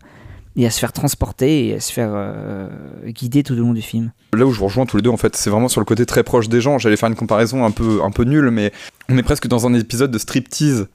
et 0.56 0.66
à 0.66 0.70
se 0.70 0.78
faire 0.78 0.92
transporter 0.92 1.68
et 1.68 1.74
à 1.74 1.80
se 1.80 1.92
faire 1.92 2.10
euh, 2.12 2.68
guider 3.06 3.42
tout 3.42 3.52
au 3.54 3.56
long 3.56 3.72
du 3.74 3.82
film. 3.82 4.10
Là 4.34 4.46
où 4.46 4.52
je 4.52 4.58
vous 4.58 4.66
rejoins 4.66 4.86
tous 4.86 4.96
les 4.96 5.02
deux, 5.02 5.10
en 5.10 5.16
fait, 5.16 5.36
c'est 5.36 5.50
vraiment 5.50 5.68
sur 5.68 5.80
le 5.80 5.84
côté 5.84 6.06
très 6.06 6.22
proche 6.22 6.48
des 6.48 6.60
gens. 6.60 6.78
J'allais 6.78 6.96
faire 6.96 7.08
une 7.08 7.14
comparaison 7.14 7.64
un 7.64 7.70
peu, 7.70 8.00
un 8.02 8.10
peu 8.10 8.24
nulle, 8.24 8.50
mais 8.50 8.72
on 9.08 9.16
est 9.18 9.22
presque 9.22 9.46
dans 9.48 9.66
un 9.66 9.74
épisode 9.74 10.10
de 10.10 10.18
striptease. 10.18 10.88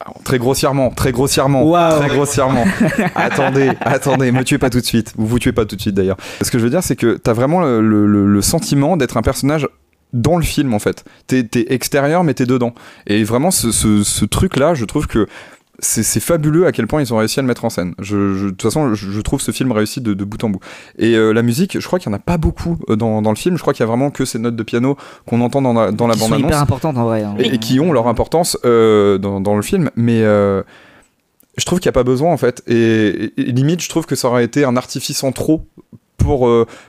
Alors, 0.00 0.20
très 0.24 0.38
grossièrement, 0.38 0.90
très 0.90 1.10
grossièrement, 1.12 1.64
très 1.98 2.08
grossièrement. 2.08 2.64
attendez, 3.14 3.70
attendez, 3.80 4.30
me 4.30 4.44
tuez 4.44 4.58
pas 4.58 4.68
tout 4.68 4.80
de 4.80 4.84
suite. 4.84 5.14
Vous 5.16 5.26
vous 5.26 5.38
tuez 5.38 5.52
pas 5.52 5.64
tout 5.64 5.74
de 5.76 5.80
suite 5.80 5.94
d'ailleurs. 5.94 6.18
Ce 6.42 6.50
que 6.50 6.58
je 6.58 6.64
veux 6.64 6.70
dire, 6.70 6.82
c'est 6.82 6.96
que 6.96 7.16
t'as 7.16 7.32
vraiment 7.32 7.60
le, 7.62 7.80
le- 7.80 8.26
le 8.26 8.42
sentiment 8.42 8.98
d'être 8.98 9.16
un 9.16 9.22
personnage 9.22 9.66
dans 10.12 10.36
le 10.36 10.44
film 10.44 10.74
en 10.74 10.78
fait. 10.78 11.04
T'es 11.26 11.48
extérieur 11.68 12.24
mais 12.24 12.34
t'es 12.34 12.44
dedans. 12.46 12.74
Et 13.06 13.24
vraiment 13.24 13.50
ce, 13.50 13.72
ce- 13.72 14.04
ce 14.04 14.24
truc-là, 14.26 14.74
je 14.74 14.84
trouve 14.84 15.06
que 15.06 15.26
c'est 15.78 16.20
fabuleux 16.20 16.66
à 16.66 16.72
quel 16.72 16.86
point 16.86 17.02
ils 17.02 17.12
ont 17.12 17.18
réussi 17.18 17.38
à 17.38 17.42
le 17.42 17.48
mettre 17.48 17.64
en 17.64 17.70
scène. 17.70 17.94
Je, 17.98 18.34
je- 18.34 18.44
de 18.46 18.50
toute 18.50 18.62
façon, 18.62 18.94
je, 18.94 19.10
je 19.10 19.20
trouve 19.20 19.40
ce 19.40 19.50
film 19.50 19.72
réussi 19.72 20.00
de, 20.00 20.14
de 20.14 20.24
bout 20.24 20.42
en 20.44 20.48
bout. 20.50 20.60
Et 20.98 21.14
euh, 21.16 21.32
la 21.32 21.42
musique, 21.42 21.78
je 21.78 21.86
crois 21.86 21.98
qu'il 21.98 22.08
n'y 22.10 22.14
en 22.14 22.18
a 22.18 22.22
pas 22.22 22.38
beaucoup 22.38 22.78
euh, 22.88 22.96
dans, 22.96 23.20
dans 23.22 23.30
le 23.30 23.36
film. 23.36 23.56
Je 23.56 23.60
crois 23.60 23.72
qu'il 23.74 23.80
y 23.82 23.84
a 23.84 23.86
vraiment 23.86 24.10
que 24.10 24.24
ces 24.24 24.38
notes 24.38 24.56
de 24.56 24.62
piano 24.62 24.96
qu'on 25.26 25.40
entend 25.42 25.60
dans 25.62 25.72
la, 25.74 25.92
dans 25.92 26.06
la 26.06 26.14
Qui 26.14 26.20
sont 26.20 26.28
bande-annonce. 26.28 26.48
hyper 26.50 26.60
importantes 26.62 26.96
en 26.96 27.04
vrai. 27.04 27.22
hein. 27.22 27.34
Et, 27.38 27.54
et 27.54 27.58
qui 27.58 27.78
ont 27.80 27.92
leur 27.92 28.08
importance 28.08 28.56
euh, 28.64 29.18
dans, 29.18 29.40
dans 29.40 29.54
le 29.56 29.62
film. 29.62 29.90
Mais 29.96 30.22
euh, 30.22 30.62
je 31.58 31.64
trouve 31.64 31.78
qu'il 31.80 31.88
n'y 31.88 31.92
a 31.94 32.00
pas 32.00 32.04
besoin 32.04 32.32
en 32.32 32.36
fait. 32.38 32.62
Et, 32.66 33.32
et- 33.36 33.42
limite, 33.52 33.82
je 33.82 33.88
trouve 33.88 34.06
que 34.06 34.14
ça 34.16 34.28
aurait 34.28 34.44
été 34.44 34.64
un 34.64 34.76
artifice 34.76 35.22
en 35.24 35.32
trop 35.32 35.66
pour, 36.16 36.48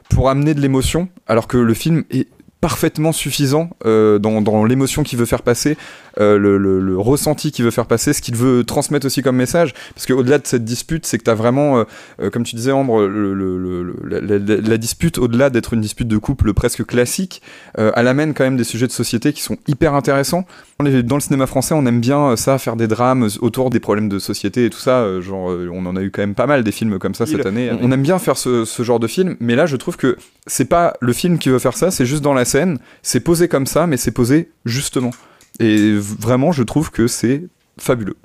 pour 0.09 0.29
amener 0.29 0.53
de 0.53 0.61
l'émotion, 0.61 1.09
alors 1.27 1.47
que 1.47 1.57
le 1.57 1.73
film 1.73 2.03
est 2.11 2.27
parfaitement 2.61 3.11
suffisant 3.11 3.69
euh, 3.85 4.17
dans, 4.19 4.41
dans 4.41 4.65
l'émotion 4.65 5.03
qu'il 5.03 5.19
veut 5.19 5.25
faire 5.25 5.43
passer, 5.43 5.77
euh, 6.19 6.37
le, 6.39 6.57
le- 6.57 6.79
le 6.79 6.97
ressenti 6.97 7.51
qu'il 7.51 7.63
veut 7.63 7.71
faire 7.71 7.85
passer, 7.85 8.13
ce 8.13 8.21
qu'il 8.21 8.35
veut 8.35 8.63
transmettre 8.63 9.05
aussi 9.05 9.21
comme 9.21 9.35
message. 9.35 9.73
Parce 9.93 10.07
qu'au-delà 10.07 10.39
de 10.39 10.47
cette 10.47 10.65
dispute, 10.65 11.05
c'est 11.05 11.19
que 11.19 11.23
tu 11.23 11.29
as 11.29 11.35
vraiment, 11.35 11.85
euh, 12.19 12.29
comme 12.31 12.43
tu 12.43 12.55
disais 12.55 12.71
Ambre, 12.71 13.05
le- 13.05 13.93
la, 14.09 14.19
la- 14.21 14.39
la 14.39 14.77
dispute, 14.77 15.17
au-delà 15.19 15.49
d'être 15.51 15.73
une 15.73 15.81
dispute 15.81 16.07
de 16.07 16.17
couple 16.17 16.53
presque 16.53 16.83
classique, 16.85 17.41
elle 17.77 18.07
amène 18.07 18.33
quand 18.33 18.43
même 18.43 18.57
des 18.57 18.63
sujets 18.63 18.87
de 18.87 18.91
société 18.91 19.33
qui 19.33 19.41
sont 19.41 19.57
hyper 19.67 19.93
intéressants. 19.93 20.45
Dans 20.79 21.15
le 21.15 21.21
cinéma 21.21 21.47
français, 21.47 21.73
on 21.75 21.85
aime 21.85 21.99
bien 22.01 22.35
ça, 22.35 22.57
faire 22.57 22.75
des 22.75 22.87
drames 22.87 23.27
autour 23.41 23.69
des 23.69 23.79
problèmes 23.79 24.09
de 24.09 24.19
société 24.19 24.65
et 24.65 24.69
tout 24.69 24.79
ça. 24.79 25.21
Genre, 25.21 25.51
on 25.71 25.85
en 25.85 25.95
a 25.95 26.01
eu 26.01 26.11
quand 26.11 26.21
même 26.21 26.35
pas 26.35 26.45
mal 26.47 26.63
des 26.63 26.71
films 26.71 26.97
comme 26.99 27.13
ça 27.15 27.25
cette 27.25 27.45
année. 27.45 27.69
On, 27.81 27.87
on 27.87 27.91
aime 27.91 28.01
bien 28.03 28.19
faire 28.19 28.37
ce, 28.37 28.65
ce 28.65 28.83
genre 28.83 28.99
de 28.99 29.07
film, 29.07 29.35
mais 29.39 29.55
là, 29.55 29.65
je 29.65 29.75
trouve 29.75 29.97
que 29.97 30.17
c'est 30.47 30.65
pas 30.69 30.93
le 31.01 31.13
film 31.13 31.37
qui 31.39 31.49
veut 31.49 31.59
faire 31.59 31.75
ça, 31.77 31.91
c'est 31.91 32.05
juste 32.05 32.23
dans 32.23 32.33
la 32.33 32.45
scène. 32.45 32.56
C'est 33.01 33.19
posé 33.19 33.47
comme 33.47 33.65
ça, 33.65 33.87
mais 33.87 33.97
c'est 33.97 34.11
posé 34.11 34.51
justement. 34.65 35.11
Et 35.59 35.93
vraiment, 35.93 36.51
je 36.51 36.63
trouve 36.63 36.91
que 36.91 37.07
c'est 37.07 37.47
fabuleux. 37.79 38.17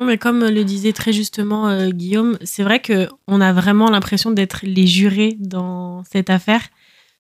Mais 0.00 0.18
comme 0.18 0.44
le 0.44 0.64
disait 0.64 0.92
très 0.92 1.12
justement 1.12 1.68
euh, 1.68 1.88
Guillaume, 1.88 2.38
c'est 2.42 2.62
vrai 2.62 2.80
que 2.80 3.08
on 3.26 3.40
a 3.40 3.52
vraiment 3.52 3.90
l'impression 3.90 4.30
d'être 4.30 4.60
les 4.62 4.86
jurés 4.86 5.36
dans 5.38 6.04
cette 6.10 6.28
affaire. 6.28 6.68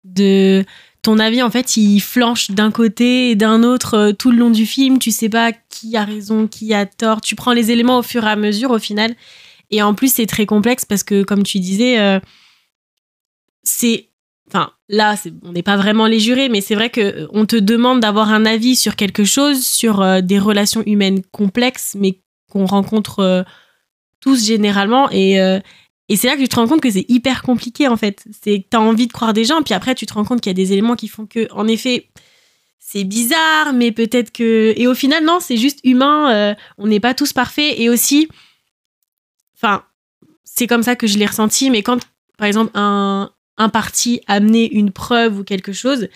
De 0.03 0.63
ton 1.01 1.17
avis, 1.17 1.41
en 1.41 1.49
fait, 1.49 1.77
il 1.77 1.99
flanche 1.99 2.51
d'un 2.51 2.71
côté 2.71 3.31
et 3.31 3.35
d'un 3.35 3.63
autre 3.63 3.93
euh, 3.95 4.11
tout 4.11 4.31
le 4.31 4.37
long 4.37 4.51
du 4.51 4.65
film. 4.65 4.99
Tu 4.99 5.11
sais 5.11 5.29
pas 5.29 5.51
qui 5.51 5.97
a 5.97 6.05
raison, 6.05 6.47
qui 6.47 6.73
a 6.73 6.85
tort. 6.85 7.21
Tu 7.21 7.35
prends 7.35 7.53
les 7.53 7.71
éléments 7.71 7.99
au 7.99 8.03
fur 8.03 8.23
et 8.25 8.29
à 8.29 8.35
mesure, 8.35 8.71
au 8.71 8.79
final. 8.79 9.15
Et 9.71 9.81
en 9.81 9.93
plus, 9.93 10.13
c'est 10.13 10.25
très 10.25 10.45
complexe 10.45 10.85
parce 10.85 11.03
que, 11.03 11.23
comme 11.23 11.43
tu 11.43 11.59
disais, 11.59 11.99
euh, 11.99 12.19
c'est 13.63 14.08
enfin 14.49 14.71
là 14.87 15.15
on 15.43 15.51
n'est 15.51 15.63
pas 15.63 15.77
vraiment 15.77 16.07
les 16.07 16.19
jurés 16.19 16.49
mais 16.49 16.61
c'est 16.61 16.75
vrai 16.75 16.89
que 16.89 17.01
euh, 17.01 17.27
on 17.31 17.45
te 17.45 17.55
demande 17.55 17.99
d'avoir 17.99 18.31
un 18.31 18.45
avis 18.45 18.75
sur 18.75 18.95
quelque 18.95 19.23
chose 19.23 19.63
sur 19.63 20.01
euh, 20.01 20.21
des 20.21 20.39
relations 20.39 20.83
humaines 20.85 21.21
complexes 21.31 21.95
mais 21.97 22.21
qu'on 22.51 22.65
rencontre 22.65 23.19
euh, 23.19 23.43
tous 24.21 24.45
généralement. 24.45 25.09
Et 25.11 25.37
c'est 26.17 26.27
là 26.27 26.35
que 26.35 26.41
tu 26.41 26.49
te 26.49 26.55
rends 26.55 26.67
compte 26.67 26.81
que 26.81 26.89
c'est 26.89 27.05
hyper 27.07 27.43
compliqué 27.43 27.87
en 27.87 27.95
fait. 27.95 28.25
C'est 28.43 28.61
que 28.61 28.65
t'as 28.69 28.79
envie 28.79 29.07
de 29.07 29.13
croire 29.13 29.33
des 29.33 29.45
gens 29.45 29.61
puis 29.61 29.73
après 29.73 29.95
tu 29.95 30.05
te 30.05 30.13
rends 30.13 30.25
compte 30.25 30.41
qu'il 30.41 30.49
y 30.49 30.55
a 30.55 30.61
des 30.61 30.73
éléments 30.73 30.95
qui 30.95 31.07
font 31.07 31.25
que 31.27 31.47
en 31.51 31.67
effet 31.67 32.09
c'est 32.79 33.03
bizarre 33.03 33.71
mais 33.73 33.91
peut-être 33.91 34.31
que 34.31 34.73
et 34.75 34.87
au 34.87 34.95
final 34.95 35.23
non 35.23 35.39
c'est 35.39 35.57
juste 35.57 35.79
humain 35.83 36.55
on 36.77 36.87
n'est 36.87 36.99
pas 36.99 37.13
tous 37.13 37.31
parfaits. 37.31 37.75
Et 37.77 37.89
aussi 37.89 38.27
enfin 39.55 39.83
c'est 40.43 40.67
comme 40.67 40.83
ça 40.83 40.95
que 40.95 41.05
je 41.05 41.17
l'ai 41.19 41.27
ressenti 41.27 41.69
mais 41.69 41.83
quand 41.83 41.99
par 42.37 42.47
exemple 42.47 42.71
un 42.73 43.31
un 43.59 43.69
parti 43.69 44.21
amener 44.25 44.71
une 44.71 44.91
preuve 44.91 45.37
ou 45.37 45.43
quelque 45.43 45.73
chose, 45.73 46.07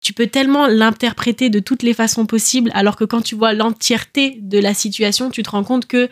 tu 0.00 0.12
peux 0.12 0.26
tellement 0.26 0.66
l'interpréter 0.66 1.48
de 1.48 1.60
toutes 1.60 1.82
les 1.82 1.94
façons 1.94 2.26
possibles, 2.26 2.70
alors 2.74 2.96
que 2.96 3.04
quand 3.04 3.22
tu 3.22 3.34
vois 3.34 3.52
l'entièreté 3.54 4.38
de 4.42 4.58
la 4.58 4.74
situation, 4.74 5.30
tu 5.30 5.42
te 5.42 5.50
rends 5.50 5.64
compte 5.64 5.86
que 5.86 6.08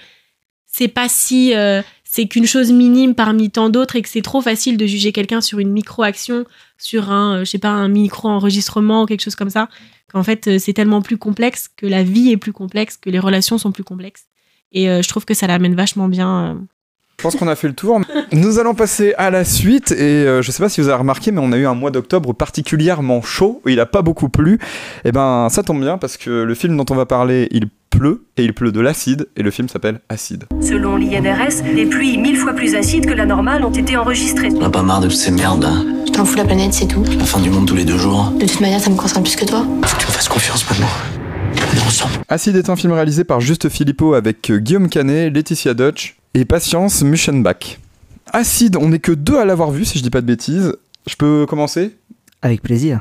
c'est 0.66 0.88
pas 0.88 1.08
si. 1.08 1.54
euh, 1.54 1.82
c'est 2.08 2.28
qu'une 2.28 2.46
chose 2.46 2.70
minime 2.72 3.14
parmi 3.14 3.50
tant 3.50 3.68
d'autres 3.68 3.96
et 3.96 4.02
que 4.02 4.08
c'est 4.08 4.22
trop 4.22 4.40
facile 4.40 4.76
de 4.76 4.86
juger 4.86 5.12
quelqu'un 5.12 5.40
sur 5.40 5.58
une 5.58 5.70
micro-action, 5.70 6.46
sur 6.78 7.10
un, 7.10 7.38
euh, 7.38 7.44
je 7.44 7.50
sais 7.50 7.58
pas, 7.58 7.68
un 7.68 7.88
micro-enregistrement 7.88 9.02
ou 9.02 9.06
quelque 9.06 9.22
chose 9.22 9.34
comme 9.34 9.50
ça, 9.50 9.68
qu'en 10.12 10.22
fait, 10.22 10.46
euh, 10.46 10.58
c'est 10.58 10.72
tellement 10.72 11.02
plus 11.02 11.18
complexe, 11.18 11.68
que 11.76 11.86
la 11.86 12.04
vie 12.04 12.30
est 12.30 12.36
plus 12.36 12.52
complexe, 12.52 12.96
que 12.96 13.10
les 13.10 13.18
relations 13.18 13.58
sont 13.58 13.72
plus 13.72 13.84
complexes. 13.84 14.26
Et 14.72 14.86
je 14.86 15.08
trouve 15.08 15.24
que 15.24 15.32
ça 15.32 15.46
l'amène 15.46 15.74
vachement 15.74 16.08
bien. 16.08 16.66
Je 17.18 17.22
pense 17.22 17.36
qu'on 17.36 17.48
a 17.48 17.56
fait 17.56 17.68
le 17.68 17.74
tour. 17.74 18.00
Nous 18.32 18.58
allons 18.58 18.74
passer 18.74 19.14
à 19.16 19.30
la 19.30 19.44
suite 19.44 19.90
et 19.90 20.26
euh, 20.26 20.42
je 20.42 20.50
sais 20.50 20.62
pas 20.62 20.68
si 20.68 20.82
vous 20.82 20.88
avez 20.88 20.98
remarqué, 20.98 21.32
mais 21.32 21.40
on 21.42 21.50
a 21.50 21.56
eu 21.56 21.66
un 21.66 21.74
mois 21.74 21.90
d'octobre 21.90 22.34
particulièrement 22.34 23.22
chaud. 23.22 23.62
Il 23.66 23.80
a 23.80 23.86
pas 23.86 24.02
beaucoup 24.02 24.28
plu. 24.28 24.58
Et 25.04 25.12
ben, 25.12 25.48
ça 25.50 25.62
tombe 25.62 25.80
bien 25.80 25.96
parce 25.96 26.18
que 26.18 26.30
le 26.42 26.54
film 26.54 26.76
dont 26.76 26.84
on 26.90 26.94
va 26.94 27.06
parler, 27.06 27.48
il 27.52 27.68
pleut 27.88 28.26
et 28.36 28.44
il 28.44 28.52
pleut 28.52 28.70
de 28.70 28.80
l'acide 28.80 29.28
et 29.34 29.42
le 29.42 29.50
film 29.50 29.68
s'appelle 29.70 30.00
Acide. 30.10 30.44
Selon 30.60 30.96
l'INRS, 30.96 31.62
des 31.74 31.86
pluies 31.86 32.18
mille 32.18 32.36
fois 32.36 32.52
plus 32.52 32.74
acides 32.74 33.06
que 33.06 33.14
la 33.14 33.24
normale 33.24 33.64
ont 33.64 33.72
été 33.72 33.96
enregistrées. 33.96 34.50
On 34.54 34.64
a 34.64 34.70
pas 34.70 34.82
marre 34.82 35.00
de 35.00 35.08
toutes 35.08 35.16
ces 35.16 35.30
merdes 35.30 35.62
là. 35.62 35.72
Je 36.06 36.12
t'en 36.12 36.26
fous 36.26 36.36
la 36.36 36.44
planète, 36.44 36.74
c'est 36.74 36.86
tout. 36.86 37.02
La 37.18 37.24
fin 37.24 37.40
du 37.40 37.48
monde 37.48 37.66
tous 37.66 37.76
les 37.76 37.84
deux 37.86 37.98
jours. 37.98 38.30
De 38.38 38.44
toute 38.44 38.60
manière, 38.60 38.80
ça 38.80 38.90
me 38.90 38.96
concerne 38.96 39.22
plus 39.22 39.36
que 39.36 39.46
toi. 39.46 39.64
Faut 39.84 39.96
que 39.96 40.02
tu 40.02 40.06
me 40.06 40.12
fasses 40.12 40.28
confiance 40.28 40.68
maintenant. 40.68 40.86
Ensemble. 41.86 42.14
Acide 42.28 42.56
est 42.56 42.68
un 42.70 42.76
film 42.76 42.92
réalisé 42.92 43.24
par 43.24 43.40
Juste 43.40 43.68
Philippot 43.68 44.14
avec 44.14 44.50
euh, 44.50 44.58
Guillaume 44.58 44.88
Canet, 44.88 45.32
Laetitia 45.32 45.74
Dutch 45.74 46.16
et 46.34 46.44
Patience 46.44 47.02
Muschenbach. 47.02 47.78
Acide, 48.32 48.76
on 48.76 48.88
n'est 48.88 48.98
que 48.98 49.12
deux 49.12 49.38
à 49.38 49.44
l'avoir 49.44 49.70
vu 49.70 49.84
si 49.84 49.98
je 49.98 50.02
dis 50.02 50.10
pas 50.10 50.20
de 50.20 50.26
bêtises. 50.26 50.74
Je 51.06 51.14
peux 51.16 51.46
commencer? 51.48 51.96
Avec 52.42 52.62
plaisir. 52.62 53.00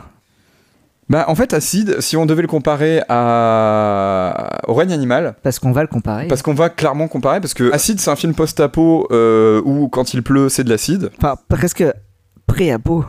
Bah 1.07 1.25
en 1.27 1.35
fait 1.35 1.53
Acide, 1.53 1.97
si 2.01 2.17
on 2.17 2.25
devait 2.25 2.41
le 2.41 2.47
comparer 2.47 3.01
à... 3.09 4.59
au 4.67 4.73
règne 4.73 4.91
animal, 4.91 5.35
Parce 5.43 5.59
qu'on 5.59 5.71
va 5.71 5.81
le 5.81 5.87
comparer. 5.87 6.27
parce 6.27 6.41
qu'on 6.41 6.55
va 6.55 6.69
clairement 6.69 7.07
comparer, 7.07 7.39
parce 7.39 7.53
que 7.53 7.71
Acide 7.71 7.99
c'est 7.99 8.09
un 8.09 8.15
film 8.15 8.33
post-apo 8.33 9.07
euh, 9.11 9.61
où 9.65 9.87
quand 9.87 10.15
il 10.15 10.23
pleut 10.23 10.49
c'est 10.49 10.63
de 10.63 10.69
l'acide. 10.69 11.11
Enfin, 11.17 11.35
presque 11.47 11.83
pré-apo. 12.47 13.05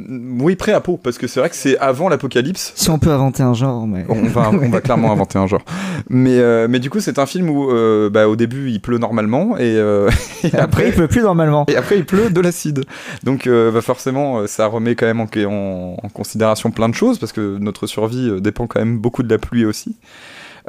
Oui, 0.00 0.56
pré-apo, 0.56 0.96
parce 0.96 1.18
que 1.18 1.26
c'est 1.26 1.38
vrai 1.40 1.48
que 1.50 1.56
c'est 1.56 1.78
avant 1.78 2.08
l'apocalypse. 2.08 2.72
Si 2.74 2.90
on 2.90 2.98
peut 2.98 3.10
inventer 3.10 3.42
un 3.42 3.54
genre, 3.54 3.86
mais. 3.86 4.04
On 4.08 4.22
va, 4.22 4.50
on 4.50 4.68
va 4.68 4.80
clairement 4.80 5.12
inventer 5.12 5.38
un 5.38 5.46
genre. 5.46 5.62
Mais, 6.08 6.38
euh, 6.38 6.66
mais 6.68 6.80
du 6.80 6.90
coup, 6.90 6.98
c'est 7.00 7.18
un 7.20 7.26
film 7.26 7.48
où, 7.48 7.70
euh, 7.70 8.10
bah, 8.10 8.26
au 8.28 8.34
début, 8.36 8.70
il 8.70 8.80
pleut 8.80 8.98
normalement, 8.98 9.56
et, 9.56 9.62
euh, 9.76 10.10
et 10.44 10.56
Après, 10.56 10.88
il 10.88 10.94
pleut 10.94 11.06
plus 11.08 11.22
normalement. 11.22 11.64
Et 11.68 11.76
après, 11.76 11.96
il 11.98 12.04
pleut 12.04 12.30
de 12.30 12.40
l'acide. 12.40 12.84
Donc, 13.22 13.46
euh, 13.46 13.70
bah, 13.70 13.82
forcément, 13.82 14.38
euh, 14.38 14.46
ça 14.48 14.66
remet 14.66 14.94
quand 14.96 15.06
même 15.06 15.20
en, 15.20 15.26
en- 15.46 15.96
en 16.02 16.08
considération 16.08 16.70
plein 16.72 16.88
de 16.88 16.94
choses, 16.94 17.18
parce 17.18 17.32
que 17.32 17.58
notre 17.58 17.86
survie 17.86 18.28
euh, 18.28 18.40
dépend 18.40 18.66
quand 18.66 18.80
même 18.80 18.98
beaucoup 18.98 19.22
de 19.22 19.30
la 19.30 19.38
pluie 19.38 19.64
aussi. 19.64 19.96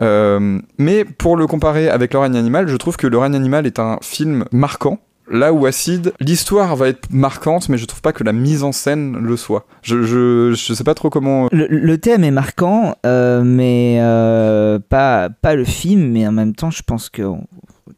Euh, 0.02 0.60
mais 0.78 1.06
pour 1.06 1.38
le 1.38 1.48
comparer 1.48 1.90
avec 1.90 2.14
Le 2.14 2.20
règne 2.20 2.36
animal, 2.36 2.68
je 2.68 2.76
trouve 2.76 2.98
que 2.98 3.08
Le 3.08 3.18
règne 3.18 3.36
animal 3.36 3.66
est 3.66 3.80
un 3.80 3.98
film 4.02 4.46
marquant. 4.52 5.00
Là 5.30 5.54
où 5.54 5.66
Acide, 5.66 6.14
l'histoire 6.20 6.76
va 6.76 6.90
être 6.90 7.12
marquante, 7.12 7.70
mais 7.70 7.78
je 7.78 7.86
trouve 7.86 8.02
pas 8.02 8.14
que 8.14 8.24
la 8.24 8.34
mise 8.34 8.64
en 8.64 8.72
scène 8.72 9.18
le 9.18 9.38
soit. 9.38 9.66
Je, 9.82 10.04
je, 10.04 10.54
je 10.54 10.74
sais 10.74 10.84
pas 10.84 10.94
trop 10.94 11.10
comment. 11.10 11.48
Le, 11.52 11.66
le 11.68 11.98
thème 11.98 12.24
est 12.24 12.32
marquant, 12.32 12.96
euh, 13.06 13.44
mais 13.44 13.98
euh, 14.02 14.78
pas, 14.78 15.30
pas 15.30 15.56
le 15.56 15.66
film, 15.66 16.12
mais 16.12 16.28
en 16.28 16.32
même 16.32 16.54
temps, 16.54 16.70
je 16.70 16.84
pense 16.84 17.10
que 17.10 17.24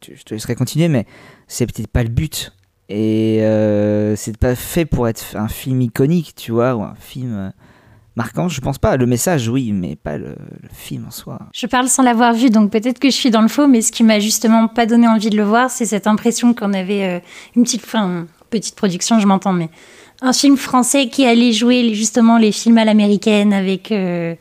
je 0.02 0.22
te 0.22 0.34
laisserai 0.34 0.54
continuer, 0.54 0.88
mais 0.88 1.06
c'est 1.48 1.66
peut-être 1.66 1.90
pas 1.90 2.02
le 2.02 2.08
but. 2.08 2.52
Et 2.88 3.42
euh, 3.42 4.16
c'est 4.16 4.38
pas 4.38 4.54
fait 4.54 4.86
pour 4.86 5.08
être 5.08 5.36
un 5.36 5.48
film 5.48 5.82
iconique, 5.82 6.34
tu 6.34 6.52
vois, 6.52 6.74
ou 6.74 6.82
un 6.82 6.94
film 6.98 7.34
euh, 7.36 7.50
marquant. 8.18 8.48
Je 8.48 8.60
pense 8.60 8.76
pas. 8.76 8.98
Le 8.98 9.06
message, 9.06 9.48
oui, 9.48 9.72
mais 9.72 9.96
pas 9.96 10.18
le, 10.18 10.34
film 10.74 11.06
en 11.08 11.10
soi. 11.10 11.38
Je 11.54 11.66
parle 11.66 11.88
sans 11.88 12.02
l'avoir 12.02 12.34
vu, 12.34 12.50
donc 12.50 12.70
peut-être 12.70 12.98
que 12.98 13.08
je 13.08 13.14
suis 13.14 13.30
dans 13.30 13.40
le 13.40 13.48
faux, 13.48 13.66
mais 13.66 13.80
ce 13.80 13.90
qui 13.90 14.04
m'a 14.04 14.18
justement 14.18 14.68
pas 14.68 14.84
donné 14.84 15.08
envie 15.08 15.30
de 15.30 15.36
le 15.36 15.44
voir, 15.44 15.70
c'est 15.70 15.86
cette 15.86 16.06
impression 16.06 16.52
qu'on 16.52 16.74
avait 16.74 17.04
euh, 17.04 17.20
une 17.56 17.62
petite, 17.62 17.86
petite 18.50 18.74
production, 18.74 19.20
je 19.20 19.26
m'entends, 19.26 19.54
mais 19.54 19.70
un 20.20 20.32
film 20.32 20.56
français 20.56 21.08
qui 21.08 21.24
allait 21.24 21.52
jouer 21.52 21.94
justement 21.94 22.38
les 22.38 22.52
films 22.52 22.78
à 22.78 22.84
l'américaine 22.84 23.52
avec 23.52 23.92
euh, 23.92 24.34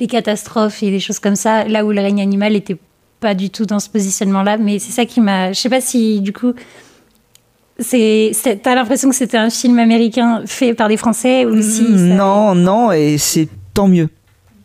les 0.00 0.06
catastrophes 0.08 0.82
et 0.82 0.90
des 0.90 1.00
choses 1.00 1.20
comme 1.20 1.36
ça, 1.36 1.64
là 1.64 1.84
où 1.86 1.92
le 1.92 2.00
règne 2.00 2.20
animal 2.20 2.56
était 2.56 2.76
pas 3.20 3.34
du 3.34 3.50
tout 3.50 3.64
dans 3.64 3.78
ce 3.78 3.88
positionnement-là, 3.88 4.58
mais 4.58 4.78
c'est 4.78 4.92
ça 4.92 5.04
qui 5.04 5.20
m'a. 5.20 5.52
Je 5.52 5.60
sais 5.60 5.70
pas 5.70 5.80
si 5.80 6.20
du 6.20 6.32
coup. 6.32 6.52
C'est, 7.80 8.32
t'as 8.62 8.74
l'impression 8.74 9.08
que 9.10 9.16
c'était 9.16 9.38
un 9.38 9.50
film 9.50 9.78
américain 9.78 10.42
fait 10.46 10.74
par 10.74 10.88
des 10.88 10.96
Français 10.96 11.44
ou 11.46 11.60
si 11.62 11.84
ça- 11.84 12.14
Non, 12.14 12.54
non, 12.54 12.92
et 12.92 13.16
c'est 13.18 13.48
tant 13.74 13.88
mieux, 13.88 14.08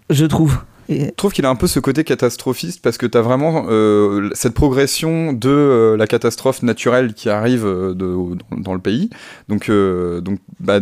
je 0.09 0.25
trouve. 0.25 0.57
Et- 0.87 1.05
Je 1.05 1.09
trouve 1.17 1.31
qu'il 1.33 1.45
a 1.45 1.49
un 1.49 1.55
peu 1.55 1.65
ce 1.65 1.79
côté 1.79 2.03
catastrophiste 2.03 2.79
parce 2.83 2.97
que 2.99 3.07
tu 3.07 3.17
as 3.17 3.21
vraiment 3.21 3.65
euh, 3.69 4.29
cette 4.33 4.53
progression 4.53 5.33
de 5.33 5.49
euh, 5.49 5.97
la 5.97 6.05
catastrophe 6.05 6.61
naturelle 6.61 7.13
qui 7.15 7.27
arrive 7.29 7.65
euh, 7.65 7.95
de- 7.95 8.13
dans, 8.51 8.57
dans 8.57 8.73
le 8.75 8.79
pays. 8.79 9.09
Donc, 9.49 9.69
euh, 9.69 10.21
donc 10.21 10.37
bah, 10.59 10.79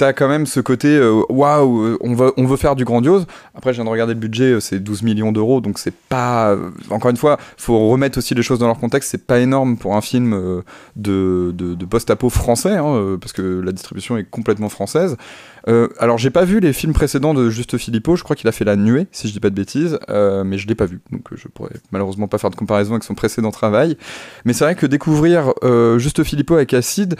tu 0.00 0.04
as 0.04 0.14
quand 0.14 0.28
même 0.28 0.46
ce 0.46 0.60
côté 0.60 0.88
euh, 0.88 1.22
waouh, 1.28 1.82
euh, 1.82 1.98
on, 2.00 2.14
veut, 2.14 2.32
on 2.38 2.46
veut 2.46 2.56
faire 2.56 2.74
du 2.74 2.86
grandiose. 2.86 3.26
Après, 3.54 3.72
je 3.72 3.76
viens 3.76 3.84
de 3.84 3.90
regarder 3.90 4.14
le 4.14 4.20
budget, 4.20 4.52
euh, 4.52 4.60
c'est 4.60 4.80
12 4.80 5.02
millions 5.02 5.30
d'euros, 5.30 5.60
donc 5.60 5.78
c'est 5.78 5.94
pas. 5.94 6.56
encore 6.88 7.10
une 7.10 7.18
fois, 7.18 7.38
faut 7.58 7.90
remettre 7.90 8.16
aussi 8.16 8.34
les 8.34 8.42
choses 8.42 8.58
dans 8.58 8.66
leur 8.66 8.78
contexte, 8.78 9.10
c'est 9.10 9.26
pas 9.26 9.40
énorme 9.40 9.76
pour 9.76 9.96
un 9.96 10.00
film 10.00 10.62
de, 10.96 11.52
de, 11.54 11.84
post-apo 11.84 12.30
français, 12.30 12.76
hein, 12.76 13.18
parce 13.20 13.32
que 13.32 13.42
la 13.42 13.72
distribution 13.72 14.16
est 14.16 14.24
complètement 14.24 14.68
française. 14.68 15.16
Alors 15.98 16.16
j'ai 16.18 16.30
pas 16.30 16.44
vu 16.44 16.60
les 16.60 16.72
films 16.72 16.94
précédents 16.94 17.34
de 17.34 17.50
Juste 17.50 17.76
Philippot, 17.76 18.16
je 18.16 18.24
crois 18.24 18.36
qu'il 18.36 18.48
a 18.48 18.52
fait 18.52 18.64
La 18.64 18.76
Nuée, 18.76 19.06
si 19.12 19.28
je 19.28 19.32
dis 19.32 19.40
pas 19.40 19.50
de 19.50 19.54
bêtises, 19.54 19.98
mais 20.08 20.56
je 20.56 20.66
l'ai 20.66 20.74
pas 20.74 20.86
vu, 20.86 21.00
donc 21.12 21.28
je 21.34 21.48
pourrais 21.48 21.74
malheureusement 21.90 22.28
pas 22.28 22.38
faire 22.38 22.50
de 22.50 22.56
comparaison 22.56 22.92
avec 22.92 23.04
son 23.04 23.14
précédent 23.14 23.50
travail. 23.50 23.96
Mais 24.44 24.52
c'est 24.52 24.64
vrai 24.64 24.74
que 24.74 24.86
découvrir 24.86 25.52
Juste 25.98 26.22
Philippot 26.24 26.54
avec 26.54 26.72
Acide, 26.72 27.16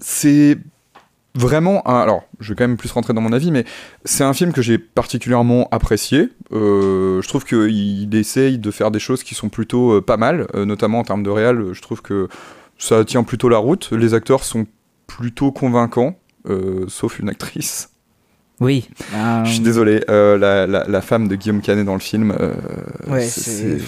c'est 0.00 0.58
vraiment 1.34 1.86
un... 1.88 2.00
Alors, 2.00 2.24
je 2.40 2.50
vais 2.50 2.54
quand 2.56 2.64
même 2.66 2.76
plus 2.76 2.90
rentrer 2.92 3.12
dans 3.14 3.20
mon 3.20 3.32
avis, 3.32 3.50
mais 3.50 3.64
c'est 4.04 4.24
un 4.24 4.32
film 4.34 4.52
que 4.52 4.62
j'ai 4.62 4.78
particulièrement 4.78 5.68
apprécié. 5.70 6.28
Euh, 6.52 7.22
je 7.22 7.28
trouve 7.28 7.44
qu'il 7.44 8.14
essaye 8.14 8.58
de 8.58 8.70
faire 8.70 8.90
des 8.90 8.98
choses 8.98 9.22
qui 9.22 9.34
sont 9.34 9.48
plutôt 9.48 9.92
euh, 9.92 10.00
pas 10.00 10.16
mal, 10.16 10.46
euh, 10.54 10.64
notamment 10.64 10.98
en 10.98 11.04
termes 11.04 11.22
de 11.22 11.30
réal, 11.30 11.72
je 11.72 11.80
trouve 11.82 12.02
que 12.02 12.28
ça 12.78 13.04
tient 13.04 13.22
plutôt 13.22 13.48
la 13.48 13.58
route. 13.58 13.90
Les 13.92 14.12
acteurs 14.14 14.44
sont 14.44 14.66
plutôt 15.06 15.52
convaincants, 15.52 16.16
euh, 16.48 16.84
sauf 16.88 17.18
une 17.18 17.28
actrice. 17.28 17.88
Oui. 18.60 18.88
euh, 19.14 19.44
Je 19.44 19.50
suis 19.52 19.60
désolé, 19.60 20.04
euh, 20.08 20.38
la, 20.38 20.66
la- 20.66 20.84
la 20.86 21.00
femme 21.00 21.26
de 21.28 21.34
Guillaume 21.34 21.60
Canet 21.62 21.84
dans 21.84 21.94
le 21.94 22.00
film, 22.00 22.32
euh, 22.38 22.52
Ouais, 23.08 23.22
c'est- 23.26 23.78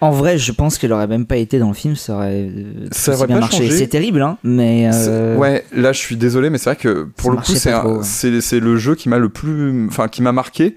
En 0.00 0.10
vrai, 0.10 0.36
je 0.38 0.52
pense 0.52 0.76
qu'elle 0.78 0.92
aurait 0.92 1.06
même 1.06 1.24
pas 1.26 1.36
été 1.36 1.58
dans 1.58 1.68
le 1.68 1.74
film, 1.74 1.96
ça 1.96 2.16
aurait, 2.16 2.42
euh, 2.50 2.86
Ça 2.92 3.12
aussi 3.12 3.18
aurait 3.20 3.26
bien 3.28 3.36
pas 3.36 3.40
marché. 3.40 3.70
C'est 3.70 3.86
terrible, 3.86 4.20
hein, 4.22 4.36
mais. 4.44 4.90
euh, 4.92 5.36
Ouais, 5.36 5.64
là 5.72 5.92
je 5.92 5.98
suis 5.98 6.16
désolé, 6.16 6.50
mais 6.50 6.58
c'est 6.58 6.70
vrai 6.70 6.76
que 6.76 7.08
pour 7.16 7.30
Ça 7.30 7.36
le 7.36 7.36
coup, 7.82 7.88
un- 7.88 7.96
ouais. 7.98 8.40
c'est 8.40 8.60
le 8.60 8.76
jeu 8.76 8.94
qui 8.94 9.08
m'a 9.08 9.18
le 9.18 9.28
plus. 9.30 9.86
Enfin, 9.88 10.08
qui 10.08 10.20
m'a 10.22 10.32
marqué, 10.32 10.76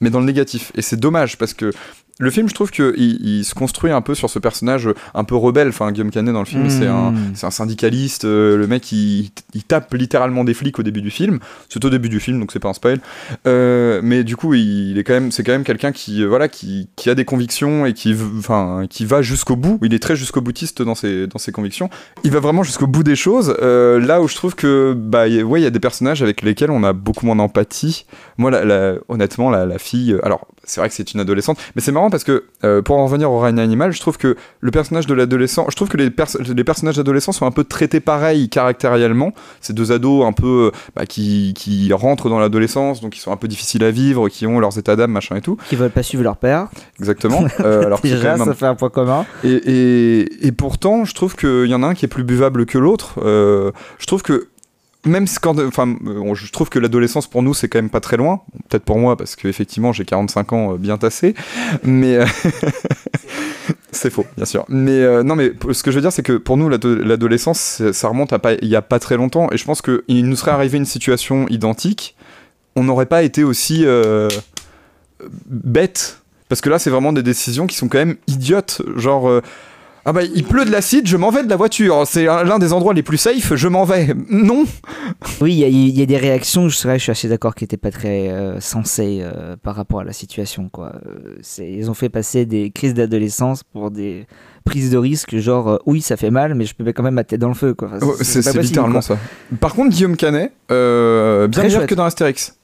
mais 0.00 0.10
dans 0.10 0.20
le 0.20 0.26
négatif. 0.26 0.70
Et 0.76 0.82
c'est 0.82 0.98
dommage 1.00 1.36
parce 1.36 1.52
que. 1.54 1.72
Le 2.20 2.30
film, 2.30 2.48
je 2.48 2.54
trouve 2.54 2.70
qu'il 2.70 2.92
il 2.96 3.44
se 3.44 3.54
construit 3.54 3.90
un 3.90 4.02
peu 4.02 4.14
sur 4.14 4.28
ce 4.28 4.38
personnage 4.38 4.88
un 5.14 5.24
peu 5.24 5.34
rebelle. 5.34 5.68
Enfin, 5.68 5.90
Guillaume 5.90 6.10
Canet 6.10 6.32
dans 6.34 6.40
le 6.40 6.44
film, 6.46 6.68
c'est 6.68 6.86
un, 6.86 7.14
un 7.42 7.50
syndicaliste. 7.50 8.26
euh, 8.26 8.56
le 8.58 8.66
mec, 8.66 8.92
il, 8.92 9.30
il 9.54 9.64
tape 9.64 9.92
littéralement 9.94 10.44
des 10.44 10.52
flics 10.54 10.78
au 10.78 10.82
début 10.82 11.00
du 11.02 11.10
film. 11.10 11.38
C'est 11.70 11.84
au 11.84 11.90
début 11.90 12.08
du 12.10 12.20
film, 12.20 12.38
donc 12.38 12.52
c'est 12.52 12.58
pas 12.58 12.68
un 12.68 12.74
spoil. 12.74 13.00
Euh, 13.46 14.00
mais 14.02 14.22
du 14.24 14.36
coup, 14.36 14.54
il 14.54 14.98
est 14.98 15.04
quand 15.04 15.14
même, 15.14 15.32
c'est 15.32 15.42
quand 15.42 15.52
même 15.52 15.64
quelqu'un 15.64 15.92
qui, 15.92 16.22
euh, 16.22 16.26
voilà, 16.28 16.48
qui, 16.48 16.88
qui 16.96 17.08
a 17.10 17.14
des 17.14 17.24
convictions 17.24 17.86
et 17.86 17.94
qui, 17.94 18.14
enfin, 18.38 18.84
qui 18.90 19.04
va 19.06 19.22
jusqu'au 19.22 19.56
bout. 19.56 19.78
Il 19.82 19.94
est 19.94 19.98
très 19.98 20.14
jusqu'au 20.16 20.40
boutiste 20.42 20.82
dans 20.82 20.94
ses, 20.94 21.26
dans 21.26 21.38
ses 21.38 21.52
convictions. 21.52 21.88
Il 22.24 22.30
va 22.32 22.40
vraiment 22.40 22.62
jusqu'au 22.62 22.86
bout 22.86 23.02
des 23.02 23.16
choses. 23.16 23.56
euh, 23.62 23.98
là 23.98 24.20
où 24.20 24.28
je 24.28 24.34
trouve 24.34 24.54
que, 24.54 24.92
bah, 24.94 25.26
y 25.28 25.40
a- 25.40 25.44
ouais, 25.44 25.60
il 25.60 25.64
y 25.64 25.66
a 25.66 25.70
des 25.70 25.80
personnages 25.80 26.22
avec 26.22 26.42
lesquels 26.42 26.70
on 26.70 26.84
a 26.84 26.92
beaucoup 26.92 27.24
moins 27.26 27.36
d'empathie. 27.36 28.04
Moi, 28.36 28.50
la, 28.50 28.64
la- 28.64 28.94
honnêtement, 29.08 29.50
la, 29.50 29.64
la 29.66 29.78
fille, 29.78 30.16
alors, 30.22 30.46
c'est 30.70 30.80
vrai 30.80 30.88
que 30.88 30.94
c'est 30.94 31.12
une 31.12 31.20
adolescente, 31.20 31.58
mais 31.74 31.82
c'est 31.82 31.92
marrant 31.92 32.10
parce 32.10 32.24
que, 32.24 32.44
euh, 32.64 32.80
pour 32.82 32.96
en 32.96 33.04
revenir 33.04 33.30
au 33.30 33.38
règne 33.38 33.58
animal, 33.60 33.92
je 33.92 34.00
trouve 34.00 34.16
que 34.18 34.36
le 34.60 34.70
personnage 34.70 35.06
de 35.06 35.14
l'adolescent, 35.14 35.66
je 35.68 35.76
trouve 35.76 35.88
que 35.88 35.96
les, 35.96 36.10
pers- 36.10 36.36
les 36.54 36.64
personnages 36.64 36.98
adolescents 36.98 37.32
sont 37.32 37.46
un 37.46 37.50
peu 37.50 37.64
traités 37.64 38.00
pareil 38.00 38.48
caractériellement. 38.48 39.32
Ces 39.60 39.72
deux 39.72 39.92
ados 39.92 40.24
un 40.24 40.32
peu, 40.32 40.70
euh, 40.72 40.78
bah, 40.94 41.06
qui, 41.06 41.54
qui 41.56 41.92
rentrent 41.92 42.28
dans 42.28 42.38
l'adolescence, 42.38 43.00
donc 43.00 43.12
qui 43.12 43.20
sont 43.20 43.32
un 43.32 43.36
peu 43.36 43.48
difficiles 43.48 43.84
à 43.84 43.90
vivre, 43.90 44.28
qui 44.28 44.46
ont 44.46 44.60
leurs 44.60 44.78
états 44.78 44.96
d'âme, 44.96 45.10
machin 45.12 45.36
et 45.36 45.40
tout. 45.40 45.56
Qui 45.68 45.76
veulent 45.76 45.90
pas 45.90 46.02
suivre 46.02 46.22
leur 46.22 46.36
père. 46.36 46.68
Exactement. 46.98 47.44
Euh, 47.60 47.84
alors 47.84 48.00
Déjà, 48.00 48.36
même 48.36 48.46
ça 48.46 48.54
fait 48.54 48.66
un 48.66 48.74
point 48.74 48.88
commun. 48.88 49.26
et, 49.44 49.50
et, 49.52 50.46
et 50.46 50.52
pourtant, 50.52 51.04
je 51.04 51.14
trouve 51.14 51.36
qu'il 51.36 51.66
y 51.66 51.74
en 51.74 51.82
a 51.82 51.88
un 51.88 51.94
qui 51.94 52.04
est 52.04 52.08
plus 52.08 52.24
buvable 52.24 52.64
que 52.64 52.78
l'autre. 52.78 53.14
Euh, 53.22 53.70
je 53.98 54.06
trouve 54.06 54.22
que 54.22 54.48
même 55.04 55.26
quand, 55.40 55.58
enfin, 55.60 55.94
euh, 56.06 56.34
je 56.34 56.50
trouve 56.52 56.68
que 56.68 56.78
l'adolescence 56.78 57.26
pour 57.26 57.42
nous 57.42 57.54
c'est 57.54 57.68
quand 57.68 57.78
même 57.78 57.90
pas 57.90 58.00
très 58.00 58.16
loin. 58.16 58.42
Peut-être 58.68 58.84
pour 58.84 58.98
moi 58.98 59.16
parce 59.16 59.36
que 59.36 59.48
effectivement 59.48 59.92
j'ai 59.92 60.04
45 60.04 60.52
ans 60.52 60.72
euh, 60.74 60.76
bien 60.76 60.98
tassé, 60.98 61.34
mais 61.82 62.16
euh, 62.16 62.26
c'est 63.92 64.10
faux 64.10 64.26
bien 64.36 64.44
sûr. 64.44 64.64
Mais 64.68 65.22
non, 65.24 65.36
mais 65.36 65.52
ce 65.72 65.82
que 65.82 65.90
je 65.90 65.96
veux 65.96 66.02
dire 66.02 66.12
c'est 66.12 66.22
que 66.22 66.34
pour 66.34 66.56
nous 66.56 66.68
l'ado- 66.68 66.96
l'adolescence 66.96 67.82
ça 67.92 68.08
remonte 68.08 68.32
à 68.32 68.38
pas, 68.38 68.54
il 68.54 68.68
y 68.68 68.76
a 68.76 68.82
pas 68.82 68.98
très 68.98 69.16
longtemps 69.16 69.48
et 69.50 69.56
je 69.56 69.64
pense 69.64 69.82
que 69.82 70.04
il 70.08 70.26
nous 70.26 70.36
serait 70.36 70.50
arrivé 70.52 70.78
une 70.78 70.84
situation 70.86 71.46
identique, 71.48 72.16
on 72.76 72.84
n'aurait 72.84 73.06
pas 73.06 73.22
été 73.22 73.42
aussi 73.42 73.84
euh, 73.86 74.28
bête 75.46 76.20
parce 76.48 76.60
que 76.60 76.68
là 76.68 76.78
c'est 76.78 76.90
vraiment 76.90 77.12
des 77.12 77.22
décisions 77.22 77.66
qui 77.66 77.76
sont 77.76 77.88
quand 77.88 77.98
même 77.98 78.16
idiotes, 78.26 78.82
genre. 78.96 79.40
Ah 80.04 80.12
bah 80.12 80.22
il 80.22 80.44
pleut 80.44 80.64
de 80.64 80.70
l'acide, 80.70 81.06
je 81.06 81.16
m'en 81.16 81.30
vais 81.30 81.42
de 81.44 81.48
la 81.50 81.56
voiture. 81.56 82.02
C'est 82.06 82.26
un- 82.28 82.44
l'un 82.44 82.58
des 82.58 82.72
endroits 82.72 82.94
les 82.94 83.02
plus 83.02 83.16
safe, 83.18 83.54
je 83.54 83.68
m'en 83.68 83.84
vais. 83.84 84.14
Non. 84.30 84.64
Oui, 85.40 85.52
il 85.52 85.58
y, 85.58 85.64
a- 85.64 85.68
il 85.68 85.98
y 85.98 86.02
a 86.02 86.06
des 86.06 86.16
réactions, 86.16 86.68
je, 86.68 86.76
serais- 86.76 86.98
je 86.98 87.02
suis 87.04 87.12
assez 87.12 87.28
d'accord, 87.28 87.54
qui 87.54 87.64
n'étaient 87.64 87.76
pas 87.76 87.90
très 87.90 88.28
euh, 88.30 88.60
sensées 88.60 89.20
euh, 89.22 89.56
par 89.62 89.74
rapport 89.76 90.00
à 90.00 90.04
la 90.04 90.12
situation. 90.12 90.68
Quoi. 90.70 90.92
Euh, 91.06 91.38
ils 91.64 91.90
ont 91.90 91.94
fait 91.94 92.08
passer 92.08 92.46
des 92.46 92.70
crises 92.70 92.94
d'adolescence 92.94 93.62
pour 93.62 93.90
des 93.90 94.26
prises 94.64 94.90
de 94.90 94.98
risque, 94.98 95.36
genre 95.38 95.68
euh, 95.68 95.76
oui, 95.86 96.00
ça 96.00 96.16
fait 96.16 96.30
mal, 96.30 96.54
mais 96.54 96.64
je 96.64 96.74
peux 96.74 96.84
mettre 96.84 96.96
quand 96.96 97.02
même 97.02 97.14
ma 97.14 97.24
tête 97.24 97.40
dans 97.40 97.48
le 97.48 97.54
feu. 97.54 97.74
Quoi. 97.74 97.88
Enfin, 97.96 98.06
Oh, 98.06 98.14
c'est 98.20 98.56
littéralement 98.62 98.94
quoi. 99.00 99.02
ça. 99.02 99.18
Par 99.60 99.74
contre 99.74 99.90
Guillaume 99.90 100.16
Canet, 100.16 100.52
bien 100.68 101.48
meilleur 101.62 101.86
que 101.86 101.94
dans 101.94 102.04
Astérix. 102.04 102.56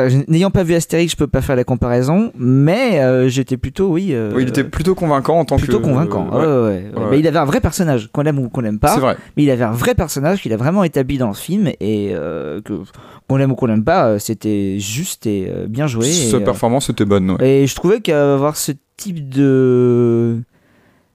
Euh, 0.00 0.10
N'ayant 0.28 0.50
pas 0.50 0.62
vu 0.62 0.74
Astérix, 0.74 1.12
je 1.12 1.16
peux 1.16 1.26
pas 1.26 1.40
faire 1.40 1.56
la 1.56 1.64
comparaison, 1.64 2.32
mais 2.38 3.00
euh, 3.00 3.28
j'étais 3.28 3.56
plutôt, 3.56 3.88
oui. 3.88 4.10
euh, 4.12 4.30
Oui, 4.34 4.42
il 4.42 4.48
était 4.48 4.64
plutôt 4.64 4.94
convaincant 4.94 5.38
en 5.40 5.44
tant 5.44 5.56
plutôt 5.56 5.80
que. 5.80 5.84
convaincant. 5.84 6.28
euh, 6.34 6.68
ouais, 6.94 7.00
ouais, 7.10 7.18
il 7.20 7.26
avait 7.26 7.38
un 7.38 7.44
vrai 7.44 7.60
personnage, 7.60 8.08
qu'on 8.12 8.22
aime 8.24 8.38
ou 8.38 8.48
qu'on 8.48 8.60
l'aime 8.60 8.78
pas. 8.78 8.94
C'est 8.94 9.00
vrai. 9.00 9.16
Mais 9.36 9.42
il 9.42 9.50
avait 9.50 9.64
un 9.64 9.72
vrai 9.72 9.94
personnage 9.94 10.40
qu'il 10.42 10.52
a 10.52 10.56
vraiment 10.56 10.84
établi 10.84 11.18
dans 11.18 11.28
le 11.28 11.34
film 11.34 11.68
et 11.80 12.12
que 12.64 12.80
qu'on 13.28 13.36
l'aime 13.36 13.52
ou 13.52 13.54
qu'on 13.56 13.66
l'aime 13.66 13.84
pas, 13.84 14.18
c'était 14.18 14.78
juste 14.78 15.26
et 15.26 15.52
bien 15.68 15.86
joué. 15.86 16.06
Sa 16.10 16.38
et, 16.38 16.44
performance 16.44 16.88
était 16.90 17.04
bonne. 17.04 17.32
ouais. 17.32 17.62
et 17.62 17.66
je 17.66 17.74
trouvais 17.74 18.00
qu'avoir 18.00 18.56
ce 18.56 18.72
type 18.96 19.28
de 19.28 20.38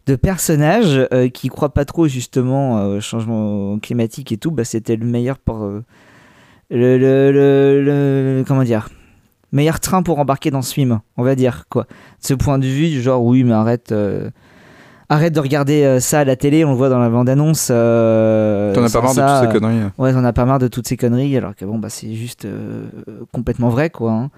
de 0.06 0.16
personnage 0.18 1.08
euh, 1.14 1.30
qui 1.30 1.48
croit 1.48 1.74
pas 1.74 1.86
trop 1.86 2.08
justement 2.08 2.78
euh, 2.78 2.98
au 2.98 3.00
changement 3.02 3.80
climatique 3.80 4.32
et 4.34 4.38
tout, 4.38 4.52
bah, 4.52 4.66
c'était 4.66 4.98
le 4.98 5.06
meilleur 5.06 5.38
pour 5.38 5.64
euh, 5.64 5.84
le, 6.70 6.98
le, 6.98 7.32
le, 7.32 7.84
le- 7.84 8.44
comment 8.48 8.64
dire? 8.64 8.90
Meilleur 9.52 9.80
train 9.80 10.02
pour 10.02 10.18
embarquer 10.20 10.50
dans 10.52 10.62
ce 10.64 10.74
film, 10.74 11.00
on 11.18 11.24
va 11.24 11.36
dire 11.36 11.66
quoi. 11.70 11.84
De 11.84 11.88
ce 12.28 12.34
point 12.34 12.58
de 12.58 12.66
vue, 12.66 12.90
du 12.90 13.02
genre 13.02 13.24
oui, 13.24 13.44
mais 13.44 13.54
arrête. 13.54 13.92
euh, 13.92 14.30
Arrête 15.10 15.34
de 15.34 15.40
regarder 15.42 15.84
euh, 15.84 16.00
ça 16.00 16.22
à 16.22 16.24
la 16.24 16.36
télé, 16.36 16.66
on 16.66 16.72
le 16.72 16.78
voit 16.78 16.90
dans 16.90 16.98
la 16.98 17.10
bande-annonce. 17.10 17.68
euh, 17.72 18.74
T'en 18.74 18.84
as 18.84 18.90
pas 18.90 19.02
marre 19.02 19.14
de 19.14 19.20
toutes 19.22 19.54
ces 19.54 19.60
conneries. 19.60 19.84
Ouais, 20.00 20.12
t'en 20.14 20.24
as 20.24 20.34
pas 20.34 20.46
marre 20.46 20.60
de 20.60 20.68
toutes 20.68 20.88
ces 20.88 20.98
conneries, 20.98 21.38
alors 21.38 21.56
que 21.56 21.66
bon, 21.66 21.78
bah, 21.78 21.90
c'est 21.90 22.14
juste 22.16 22.48
complètement 23.32 23.70
vrai, 23.70 23.90
quoi. 23.92 24.12
hein. 24.12 24.30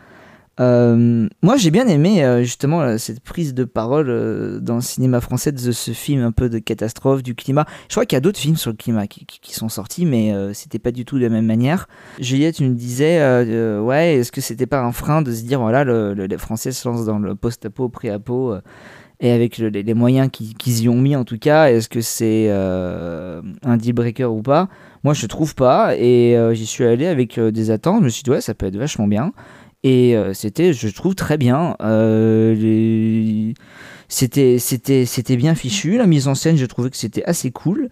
Euh, 0.60 1.28
moi, 1.42 1.58
j'ai 1.58 1.70
bien 1.70 1.86
aimé 1.88 2.24
euh, 2.24 2.44
justement 2.44 2.82
euh, 2.82 2.98
cette 2.98 3.20
prise 3.20 3.54
de 3.54 3.66
parole 3.66 4.62
dans 4.62 4.76
le 4.76 4.82
cinéma 4.82 5.20
français 5.20 5.52
de 5.52 5.72
ce 5.72 5.92
film 5.92 6.24
un 6.24 6.32
peu 6.32 6.50
de 6.50 6.60
catastrophe 6.60 7.24
du 7.24 7.36
climat. 7.36 7.66
Je 7.90 7.96
crois 7.96 8.06
qu'il 8.06 8.16
y 8.16 8.18
a 8.18 8.22
d'autres 8.22 8.40
films 8.40 8.56
sur 8.56 8.72
le 8.72 8.78
climat 8.78 9.08
qui, 9.08 9.26
sont 9.54 9.70
sortis, 9.70 10.06
mais 10.06 10.34
c'était 10.54 10.80
pas 10.80 10.92
du 10.92 11.06
tout 11.06 11.18
de 11.18 11.24
la 11.24 11.30
même 11.30 11.46
manière. 11.46 11.88
Juliette, 12.20 12.56
tu 12.56 12.64
me 12.64 12.74
disais, 12.76 13.20
ouais, 13.80 14.16
est-ce 14.16 14.32
que 14.32 14.42
c'était 14.42 14.66
pas 14.66 14.82
un 14.82 14.92
frein 14.92 15.22
de 15.22 15.32
se 15.32 15.44
dire, 15.44 15.60
voilà, 15.60 15.84
le- 15.84 16.14
le- 16.14 16.26
les 16.26 16.38
Français 16.38 16.72
se 16.72 16.88
lancent 16.88 17.06
dans 17.06 17.20
le 17.20 17.36
post-apo, 17.36 17.88
pré-apo, 17.90 18.56
et 19.22 19.32
avec 19.32 19.58
le- 19.58 19.70
les, 19.70 19.94
moyens 19.94 20.30
qu'ils 20.30 20.82
y 20.82 20.90
ont 20.90 21.00
mis 21.00 21.16
en 21.16 21.24
tout 21.24 21.38
cas, 21.38 21.70
est-ce 21.70 21.88
que 21.90 22.02
c'est 22.02 22.50
un 22.52 23.78
deal 23.78 23.94
breaker 23.94 24.26
ou 24.26 24.42
pas? 24.42 24.68
Moi, 25.04 25.14
je 25.14 25.26
trouve 25.28 25.56
pas, 25.56 25.96
et 25.98 26.38
j'y 26.54 26.66
suis 26.66 26.84
allé 26.84 27.08
avec 27.08 27.40
des 27.40 27.72
attentes. 27.72 28.00
Je 28.00 28.06
me 28.06 28.10
suis 28.10 28.24
dit, 28.24 28.30
ouais, 28.32 28.42
ça 28.42 28.54
peut 28.54 28.66
être 28.66 28.78
vachement 28.78 29.08
bien. 29.08 29.32
Et 29.86 30.18
euh, 30.18 30.34
c'était, 30.34 30.74
je 30.74 30.88
trouve, 30.88 31.14
très 31.14 31.38
bien. 31.38 31.76
Euh, 31.82 33.54
C'était, 34.10 34.58
c'était, 34.58 35.06
c'était 35.06 35.38
bien 35.38 35.54
fichu. 35.54 35.98
La 35.98 36.08
mise 36.08 36.28
en 36.28 36.34
scène, 36.34 36.58
je 36.58 36.66
trouvais 36.66 36.90
que 36.90 36.98
c'était 36.98 37.24
assez 37.26 37.52
cool. 37.52 37.90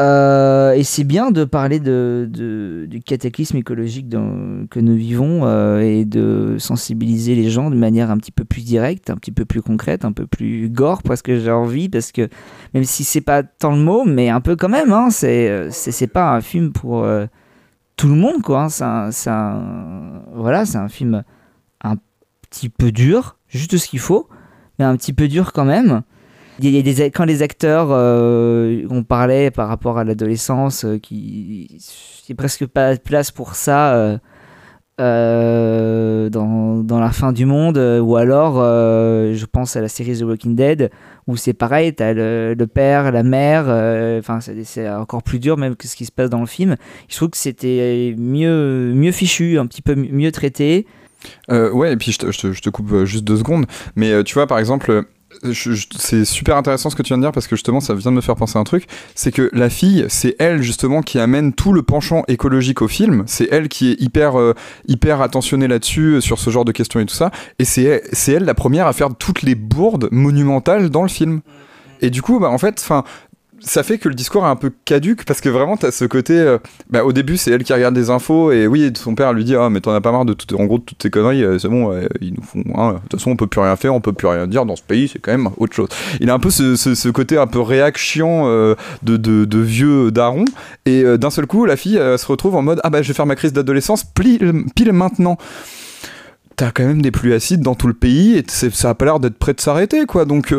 Euh, 0.00 0.72
et 0.72 0.82
c'est 0.82 1.04
bien 1.04 1.30
de 1.30 1.44
parler 1.44 1.78
du 1.78 3.00
cataclysme 3.06 3.56
écologique 3.56 4.10
que 4.10 4.80
nous 4.80 4.96
vivons 4.96 5.46
et 5.78 6.04
de 6.04 6.56
sensibiliser 6.58 7.36
les 7.36 7.50
gens 7.50 7.70
de 7.70 7.76
manière 7.76 8.10
un 8.10 8.18
petit 8.18 8.32
peu 8.32 8.44
plus 8.44 8.62
directe, 8.62 9.08
un 9.08 9.16
petit 9.16 9.32
peu 9.32 9.44
plus 9.44 9.62
concrète, 9.62 10.04
un 10.04 10.12
peu 10.12 10.26
plus 10.26 10.68
gore, 10.68 11.04
presque 11.04 11.32
j'ai 11.36 11.52
envie, 11.52 11.88
parce 11.88 12.10
que 12.10 12.28
même 12.74 12.84
si 12.84 13.04
c'est 13.04 13.20
pas 13.20 13.44
tant 13.44 13.70
le 13.70 13.82
mot, 13.82 14.04
mais 14.04 14.28
un 14.28 14.40
peu 14.40 14.56
quand 14.56 14.68
même, 14.68 14.92
hein, 14.92 15.10
c'est, 15.10 15.70
c'est, 15.70 16.08
pas 16.08 16.34
un 16.34 16.40
film 16.40 16.72
pour 16.72 17.06
tout 17.96 18.08
le 18.08 18.14
monde, 18.14 18.42
quoi. 18.42 18.68
hein. 18.80 19.10
C'est 19.10 19.30
un, 19.30 20.22
voilà, 20.34 20.66
c'est 20.66 20.78
un 20.78 20.88
film 20.88 21.24
un 21.82 21.96
petit 22.50 22.68
peu 22.68 22.92
dur, 22.92 23.36
juste 23.48 23.76
ce 23.76 23.88
qu'il 23.88 23.98
faut, 23.98 24.28
mais 24.78 24.84
un 24.84 24.96
petit 24.96 25.12
peu 25.12 25.28
dur 25.28 25.52
quand 25.52 25.64
même. 25.64 26.02
Il 26.58 26.70
y 26.70 26.78
a 26.78 26.82
des, 26.82 27.10
quand 27.10 27.24
les 27.24 27.42
acteurs, 27.42 27.88
euh, 27.90 28.86
on 28.88 29.02
parlait 29.02 29.50
par 29.50 29.68
rapport 29.68 29.98
à 29.98 30.04
l'adolescence, 30.04 30.86
euh, 30.86 30.98
qui 30.98 31.68
il 31.70 32.32
n'y 32.32 32.32
a 32.32 32.36
presque 32.36 32.66
pas 32.66 32.94
de 32.94 33.00
place 33.00 33.30
pour 33.30 33.56
ça 33.56 33.94
euh, 33.94 34.18
euh, 35.00 36.30
dans, 36.30 36.98
la 36.98 37.10
fin 37.10 37.32
du 37.32 37.44
monde, 37.44 37.76
ou 37.76 38.16
alors 38.16 38.54
je 38.56 39.44
pense 39.44 39.76
à 39.76 39.82
la 39.82 39.88
série 39.88 40.18
The 40.18 40.22
Walking 40.22 40.56
Dead, 40.56 40.90
où 41.26 41.36
c'est 41.36 41.52
pareil, 41.52 41.94
t'as 41.94 42.12
le, 42.12 42.54
le 42.56 42.66
père, 42.66 43.10
la 43.10 43.22
mère, 43.22 43.64
euh, 43.66 44.20
enfin 44.20 44.38
c'est 44.40 44.88
encore 44.88 45.22
plus 45.22 45.38
dur 45.38 45.56
même 45.56 45.74
que 45.74 45.88
ce 45.88 45.96
qui 45.96 46.04
se 46.04 46.12
passe 46.12 46.30
dans 46.30 46.40
le 46.40 46.46
film. 46.46 46.76
Je 47.08 47.16
trouve 47.16 47.30
que 47.30 47.36
c'était 47.36 48.14
mieux, 48.16 48.92
mieux 48.94 49.12
fichu, 49.12 49.58
un 49.58 49.66
petit 49.66 49.82
peu 49.82 49.94
mieux 49.94 50.30
traité. 50.30 50.86
Euh, 51.50 51.70
ouais, 51.72 51.92
et 51.92 51.96
puis 51.96 52.12
je 52.12 52.18
te, 52.18 52.70
coupe 52.70 53.04
juste 53.04 53.24
deux 53.24 53.38
secondes. 53.38 53.66
Mais 53.96 54.12
euh, 54.12 54.22
tu 54.22 54.34
vois, 54.34 54.46
par 54.46 54.58
exemple, 54.58 55.04
c'est 55.52 56.24
super 56.24 56.56
intéressant 56.56 56.90
ce 56.90 56.96
que 56.96 57.02
tu 57.02 57.08
viens 57.08 57.18
de 57.18 57.22
dire 57.22 57.32
parce 57.32 57.46
que 57.46 57.56
justement, 57.56 57.80
ça 57.80 57.94
vient 57.94 58.10
de 58.10 58.16
me 58.16 58.20
faire 58.20 58.36
penser 58.36 58.58
à 58.58 58.60
un 58.60 58.64
truc. 58.64 58.86
C'est 59.14 59.32
que 59.32 59.50
la 59.52 59.70
fille, 59.70 60.06
c'est 60.08 60.36
elle 60.38 60.62
justement 60.62 61.02
qui 61.02 61.18
amène 61.18 61.52
tout 61.52 61.72
le 61.72 61.82
penchant 61.82 62.24
écologique 62.28 62.82
au 62.82 62.88
film. 62.88 63.24
C'est 63.26 63.48
elle 63.50 63.68
qui 63.68 63.90
est 63.90 64.00
hyper, 64.00 64.38
euh, 64.38 64.54
attentionnée 65.20 65.68
là-dessus, 65.68 66.14
euh, 66.14 66.20
sur 66.20 66.38
ce 66.38 66.50
genre 66.50 66.64
de 66.64 66.72
questions 66.72 67.00
et 67.00 67.06
tout 67.06 67.14
ça. 67.14 67.30
Et 67.58 67.64
c'est 67.64 68.02
c'est 68.12 68.32
elle 68.32 68.44
la 68.44 68.54
première 68.54 68.86
à 68.86 68.92
faire 68.92 69.14
toutes 69.14 69.42
les 69.42 69.54
bourdes 69.54 70.08
monumentales 70.10 70.90
dans 70.90 71.02
le 71.02 71.08
film. 71.08 71.40
Et 72.00 72.10
du 72.10 72.22
coup, 72.22 72.38
bah, 72.38 72.50
en 72.50 72.58
fait, 72.58 72.80
enfin. 72.80 73.04
Ça 73.60 73.82
fait 73.82 73.98
que 73.98 74.08
le 74.08 74.14
discours 74.14 74.44
est 74.44 74.48
un 74.48 74.54
peu 74.56 74.70
caduque 74.84 75.24
parce 75.24 75.40
que 75.40 75.48
vraiment 75.48 75.76
t'as 75.76 75.90
ce 75.90 76.04
côté. 76.04 76.34
euh, 76.38 76.58
bah, 76.90 77.04
au 77.04 77.12
début, 77.12 77.36
c'est 77.36 77.50
elle 77.50 77.64
qui 77.64 77.72
regarde 77.72 77.94
des 77.94 78.10
infos 78.10 78.52
et 78.52 78.66
oui, 78.66 78.92
son 78.94 79.14
père 79.14 79.32
lui 79.32 79.44
dit 79.44 79.56
Ah, 79.56 79.70
mais 79.70 79.80
t'en 79.80 79.92
as 79.94 80.00
pas 80.00 80.12
marre 80.12 80.24
de 80.26 80.34
tout, 80.34 80.54
en 80.56 80.66
gros 80.66 80.78
toutes 80.78 81.02
ces 81.02 81.10
conneries, 81.10 81.42
euh, 81.42 81.58
c'est 81.58 81.68
bon, 81.68 81.90
euh, 81.90 82.06
ils 82.20 82.34
nous 82.34 82.42
font. 82.42 82.62
hein, 82.74 82.92
de 82.92 82.98
toute 83.08 83.12
façon, 83.18 83.30
on 83.30 83.36
peut 83.36 83.46
plus 83.46 83.60
rien 83.60 83.74
faire, 83.76 83.94
on 83.94 84.00
peut 84.00 84.12
plus 84.12 84.28
rien 84.28 84.46
dire 84.46 84.66
dans 84.66 84.76
ce 84.76 84.82
pays, 84.82 85.08
c'est 85.08 85.18
quand 85.18 85.32
même 85.32 85.48
autre 85.56 85.74
chose. 85.74 85.88
Il 86.20 86.28
a 86.30 86.34
un 86.34 86.38
peu 86.38 86.50
ce, 86.50 86.76
ce- 86.76 87.08
côté 87.08 87.38
un 87.38 87.46
peu 87.46 87.60
réaction 87.60 88.42
euh, 88.46 88.74
de, 89.02 89.16
de, 89.16 89.58
vieux 89.58 90.10
daron 90.10 90.44
et 90.84 91.02
d'un 91.18 91.30
seul 91.30 91.46
coup, 91.46 91.64
la 91.64 91.76
fille 91.76 91.94
se 91.96 92.26
retrouve 92.26 92.54
en 92.56 92.62
mode 92.62 92.80
Ah, 92.84 92.90
bah, 92.90 93.00
je 93.02 93.08
vais 93.08 93.14
faire 93.14 93.26
ma 93.26 93.36
crise 93.36 93.52
d'adolescence 93.54 94.04
pile, 94.04 94.64
pile 94.74 94.92
maintenant. 94.92 95.38
T'as 96.56 96.70
quand 96.70 96.84
même 96.84 97.02
des 97.02 97.10
pluies 97.10 97.32
acides 97.34 97.60
dans 97.62 97.74
tout 97.74 97.86
le 97.88 97.94
pays 97.94 98.36
et 98.36 98.44
ça 98.48 98.90
a 98.90 98.94
pas 98.94 99.06
l'air 99.06 99.18
d'être 99.20 99.38
prêt 99.38 99.54
de 99.54 99.60
s'arrêter, 99.60 100.04
quoi. 100.06 100.24
Donc, 100.24 100.54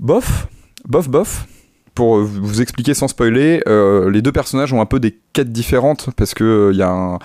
bof, 0.00 0.46
bof, 0.88 1.08
bof. 1.08 1.46
Pour 1.94 2.16
euh, 2.16 2.22
vous 2.22 2.62
expliquer 2.62 2.94
sans 2.94 3.06
spoiler, 3.08 3.62
euh, 3.68 4.10
les 4.10 4.22
deux 4.22 4.32
personnages 4.32 4.72
ont 4.72 4.80
un 4.80 4.86
peu 4.86 4.98
des 4.98 5.18
quêtes 5.34 5.52
différentes 5.52 6.08
parce 6.16 6.32
que 6.32 6.70
il 6.72 6.78
y 6.78 6.82
a 6.82 6.88
un- 6.90 7.18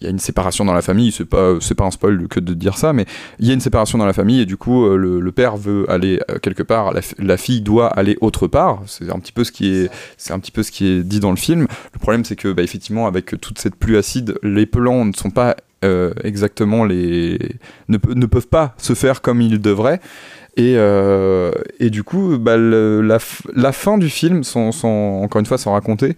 il 0.00 0.04
y 0.04 0.06
a 0.08 0.10
une 0.10 0.18
séparation 0.18 0.64
dans 0.66 0.74
la 0.74 0.82
famille, 0.82 1.10
c'est 1.10 1.24
pas, 1.24 1.54
pas 1.76 1.84
un 1.84 1.90
spoil 1.90 2.28
que 2.28 2.38
de 2.38 2.52
dire 2.52 2.76
ça, 2.76 2.92
mais 2.92 3.06
il 3.40 3.46
y 3.46 3.50
a 3.50 3.54
une 3.54 3.60
séparation 3.60 3.96
dans 3.96 4.04
la 4.04 4.12
famille 4.12 4.40
et 4.40 4.44
du 4.46 4.58
coup 4.58 4.84
euh, 4.84 4.96
le, 4.96 5.32
père 5.32 5.56
veut 5.56 5.90
aller 5.90 6.20
euh, 6.30 6.38
quelque 6.38 6.62
part, 6.62 6.92
la, 6.92 7.00
fi- 7.00 7.14
la 7.18 7.38
fille 7.38 7.62
doit 7.62 7.88
aller 7.88 8.18
autre 8.20 8.46
part. 8.46 8.82
C'est 8.86 9.10
un 9.10 9.18
petit 9.18 9.32
peu 9.32 9.42
ce 9.44 9.52
qui 9.52 9.74
est, 9.74 11.02
dit 11.02 11.20
dans 11.20 11.30
le 11.30 11.36
film. 11.36 11.66
Le 11.94 11.98
problème 11.98 12.24
c'est 12.26 12.36
que 12.36 12.52
bah, 12.52 12.62
effectivement 12.62 13.06
avec 13.06 13.40
toute 13.40 13.58
cette 13.58 13.74
pluie 13.76 13.96
acide, 13.96 14.38
les 14.42 14.66
plans 14.66 15.04
ne 15.06 15.12
sont 15.14 15.30
pas 15.30 15.56
euh, 15.84 16.12
exactement 16.24 16.84
les, 16.84 17.38
ne 17.88 17.96
peuvent 18.26 18.48
pas 18.48 18.74
se 18.78 18.94
faire 18.94 19.20
comme 19.22 19.40
ils 19.40 19.60
devraient. 19.60 20.00
Et, 20.56 20.74
euh, 20.76 21.50
et 21.80 21.90
du 21.90 22.02
coup, 22.02 22.38
bah, 22.38 22.56
le- 22.56 23.02
la, 23.02 23.72
fin 23.72 23.98
du 23.98 24.08
film, 24.08 24.42
sans, 24.42 24.72
sans- 24.72 25.20
encore 25.22 25.38
une 25.40 25.46
fois 25.46 25.58
sans 25.58 25.72
raconter, 25.72 26.16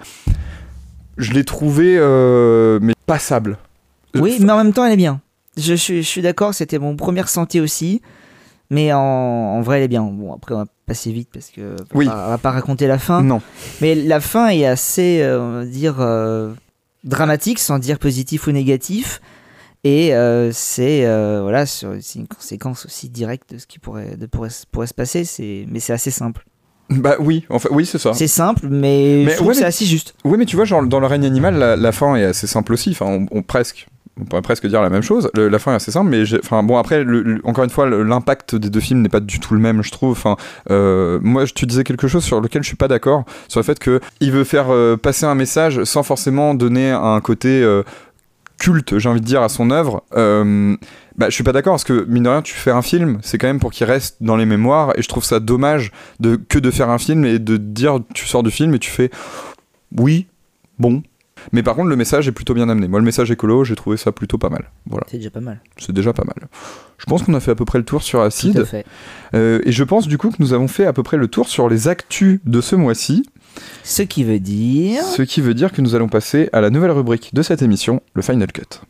je 1.17 1.33
l'ai 1.33 1.45
trouvé 1.45 1.97
euh, 1.99 2.79
mais 2.81 2.95
passable. 3.07 3.59
Oui, 4.15 4.39
mais 4.41 4.53
en 4.53 4.59
même 4.59 4.73
temps, 4.73 4.85
elle 4.85 4.93
est 4.93 4.97
bien. 4.97 5.21
Je, 5.57 5.75
suis- 5.75 6.03
je 6.03 6.09
suis 6.09 6.23
d'accord, 6.23 6.55
c'était 6.55 6.79
mon 6.79 6.95
premier 6.97 7.23
ressenti 7.23 7.61
aussi. 7.61 8.01
Mais 8.71 8.93
en, 8.93 8.99
en 9.01 9.61
vrai, 9.63 9.79
elle 9.79 9.85
est 9.85 9.89
bien. 9.89 10.03
Bon, 10.03 10.33
après, 10.35 10.55
on 10.55 10.59
va 10.59 10.67
passer 10.87 11.11
vite 11.11 11.31
parce 11.33 11.49
que 11.51 11.61
on 11.73 11.77
va 11.77 11.85
Oui. 11.95 12.07
pas- 12.07 12.25
on 12.27 12.31
va 12.31 12.39
pas 12.39 12.51
raconter 12.51 12.87
la 12.87 12.99
fin. 12.99 13.23
Non. 13.23 13.41
Mais 13.81 13.95
la 13.95 14.21
fin 14.21 14.49
est 14.51 14.67
assez, 14.67 15.21
euh, 15.23 15.41
on 15.41 15.53
va 15.61 15.65
dire, 15.65 15.97
euh, 16.01 16.53
dramatique, 17.03 17.59
sans 17.59 17.79
dire 17.79 17.99
positif 17.99 18.47
ou 18.47 18.53
négatif. 18.53 19.21
Et 19.85 20.15
euh, 20.15 20.51
c'est 20.53 21.07
euh, 21.07 21.41
voilà, 21.43 21.65
c'est 21.67 21.87
une 22.17 22.27
conséquence 22.27 22.85
aussi 22.87 23.09
directe 23.09 23.55
de 23.55 23.59
ce 23.59 23.67
qui 23.67 23.79
pourrait, 23.79 24.17
de, 24.17 24.27
pourrait, 24.27 24.49
pourrait 24.73 24.87
se 24.89 24.95
passer. 24.95 25.25
C'est, 25.25 25.67
mais 25.71 25.81
c'est 25.81 25.93
assez 25.93 26.11
simple. 26.11 26.45
Bah 26.91 27.17
oui, 27.21 27.45
en 27.51 27.59
fait, 27.59 27.69
oui, 27.71 27.85
c'est 27.85 27.99
ça. 27.99 28.15
C'est 28.15 28.27
simple, 28.29 28.67
mais, 28.71 29.27
je 29.29 29.35
trouve 29.37 29.49
ouais, 29.49 29.53
que 29.53 29.59
c'est 29.61 29.65
assez 29.67 29.85
juste. 29.85 30.15
Oui, 30.25 30.39
mais 30.39 30.47
tu 30.47 30.57
vois, 30.57 30.65
genre 30.65 30.83
dans 30.87 31.01
le 31.01 31.07
règne 31.07 31.27
animal, 31.27 31.57
la, 31.59 31.77
la 31.77 31.93
fin 31.93 32.17
est 32.17 32.25
assez 32.25 32.47
simple 32.47 32.73
aussi. 32.73 32.91
Enfin, 32.91 33.07
on, 33.07 33.27
on- 33.39 33.43
presque. 33.43 33.87
On 34.21 34.25
pourrait 34.25 34.43
presque 34.43 34.67
dire 34.67 34.83
la 34.83 34.91
même 34.91 35.03
chose. 35.03 35.31
Le- 35.35 35.49
la 35.49 35.61
fin 35.61 35.71
est 35.73 35.77
assez 35.77 35.93
simple, 35.93 36.11
mais 36.11 36.25
enfin 36.43 36.65
bon 36.65 36.77
après, 36.77 37.05
le- 37.05 37.23
le- 37.23 37.41
encore 37.45 37.63
une 37.63 37.71
fois, 37.71 37.89
l'impact 37.89 38.57
des 38.57 38.69
deux 38.69 38.81
films 38.81 39.03
n'est 39.03 39.09
pas 39.09 39.21
du 39.21 39.39
tout 39.39 39.55
le 39.55 39.61
même, 39.61 39.85
je 39.85 39.93
trouve. 39.93 40.11
Enfin, 40.11 40.37
euh, 40.73 41.21
moi, 41.23 41.45
tu 41.45 41.67
disais 41.67 41.85
quelque 41.85 42.09
chose 42.09 42.25
sur 42.25 42.41
lequel 42.41 42.65
je 42.65 42.67
suis 42.67 42.77
pas 42.77 42.89
d'accord, 42.89 43.25
sur 43.47 43.61
le 43.61 43.65
fait 43.65 43.79
que 43.79 44.01
il 44.21 44.33
veut 44.33 44.43
faire 44.43 44.71
euh, 44.71 44.97
passer 44.97 45.25
un 45.25 45.37
message 45.37 45.85
sans 45.85 46.03
forcément 46.03 46.55
donner 46.55 46.91
un 46.91 47.21
côté 47.21 47.63
euh, 47.63 47.85
culte, 48.59 48.99
j'ai 48.99 49.09
envie 49.09 49.21
de 49.21 49.27
dire, 49.27 49.43
à 49.43 49.49
son 49.49 49.71
œuvre. 49.71 50.05
Euh, 50.15 50.77
bah, 51.17 51.27
je 51.29 51.35
suis 51.35 51.45
pas 51.45 51.53
d'accord 51.53 51.75
parce 51.75 51.85
que 51.85 52.05
mine 52.05 52.25
de 52.25 52.29
rien, 52.29 52.43
tu 52.43 52.55
fais 52.55 52.71
un 52.71 52.83
film, 52.83 53.19
c'est 53.23 53.39
quand 53.39 53.47
même 53.47 53.61
pour 53.61 53.73
qu'il 53.73 53.87
reste 53.87 54.19
dans 54.21 54.37
les 54.37 54.47
mémoires, 54.47 54.93
et 54.97 55.03
je 55.03 55.09
trouve 55.09 55.25
ça 55.25 55.41
dommage 55.41 55.91
de 56.21 56.37
que 56.37 56.59
de 56.59 56.71
faire 56.71 56.91
un 56.91 56.99
film 56.99 57.25
et 57.25 57.39
de 57.39 57.57
dire, 57.57 58.01
tu 58.15 58.27
sors 58.27 58.43
du 58.43 58.51
film 58.51 58.75
et 58.75 58.79
tu 58.79 58.91
fais, 58.91 59.11
oui, 59.97 60.27
bon. 60.79 61.03
Mais 61.53 61.63
par 61.63 61.77
contre, 61.77 61.89
le 61.89 61.97
message 61.97 62.29
est 62.29 62.33
plutôt 62.33 62.53
bien 62.53 62.69
amené. 62.69 62.89
Moi, 62.89 62.99
le 62.99 63.05
message 63.05 63.31
écolo, 63.31 63.65
j'ai 63.65 63.77
trouvé 63.77 63.97
ça 63.97 64.13
plutôt 64.13 64.39
pas 64.39 64.51
mal. 64.51 64.71
Voilà. 64.87 65.07
C'est 65.09 65.19
déjà 65.19 65.31
pas 65.31 65.41
mal. 65.41 65.61
C'est 65.79 65.93
déjà 65.93 66.13
pas 66.13 66.25
mal. 66.25 66.49
Je 66.99 67.05
pense 67.07 67.23
qu'on 67.23 67.35
a 67.35 67.41
fait 67.41 67.53
à 67.53 67.55
peu 67.55 67.65
près 67.65 67.79
le 67.79 67.85
tour 67.85 68.03
sur 68.03 68.21
Acide. 68.21 68.57
Tout 68.57 68.63
à 68.63 68.65
fait. 68.65 68.85
Euh, 69.35 69.61
et 69.65 69.73
je 69.73 69.85
pense 69.85 70.09
du 70.09 70.19
coup 70.19 70.31
que 70.31 70.37
nous 70.41 70.53
avons 70.53 70.69
fait 70.69 70.85
à 70.85 70.93
peu 70.93 71.05
près 71.05 71.17
le 71.17 71.29
tour 71.29 71.49
sur 71.49 71.69
les 71.69 71.89
actus 71.89 72.41
de 72.45 72.61
ce 72.61 72.75
mois-ci. 72.75 73.25
Ce 73.85 74.03
qui 74.03 74.25
veut 74.25 74.41
dire. 74.41 75.03
Ce 75.05 75.23
qui 75.23 75.41
veut 75.41 75.55
dire 75.55 75.73
que 75.73 75.81
nous 75.81 75.95
allons 75.95 76.09
passer 76.09 76.49
à 76.53 76.61
la 76.61 76.71
nouvelle 76.71 76.91
rubrique 76.91 77.33
de 77.35 77.43
cette 77.43 77.63
émission, 77.63 78.01
le 78.15 78.23
Final 78.23 78.53
Cut. 78.53 78.81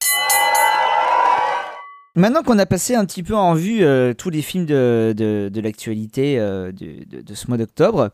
Maintenant 2.16 2.43
qu'on 2.43 2.59
a 2.59 2.66
passé 2.66 2.95
un 2.97 3.05
petit 3.05 3.23
peu 3.23 3.37
en 3.37 3.55
vue 3.55 3.85
euh, 3.85 4.12
tous 4.12 4.31
les 4.31 4.43
films 4.43 4.66
de, 4.66 5.14
de, 5.16 5.49
de 5.53 5.61
l'actualité 5.61 6.39
euh, 6.39 6.73
de, 6.73 7.05
de- 7.23 7.35
ce 7.35 7.47
mois 7.47 7.57
d'octobre, 7.59 8.11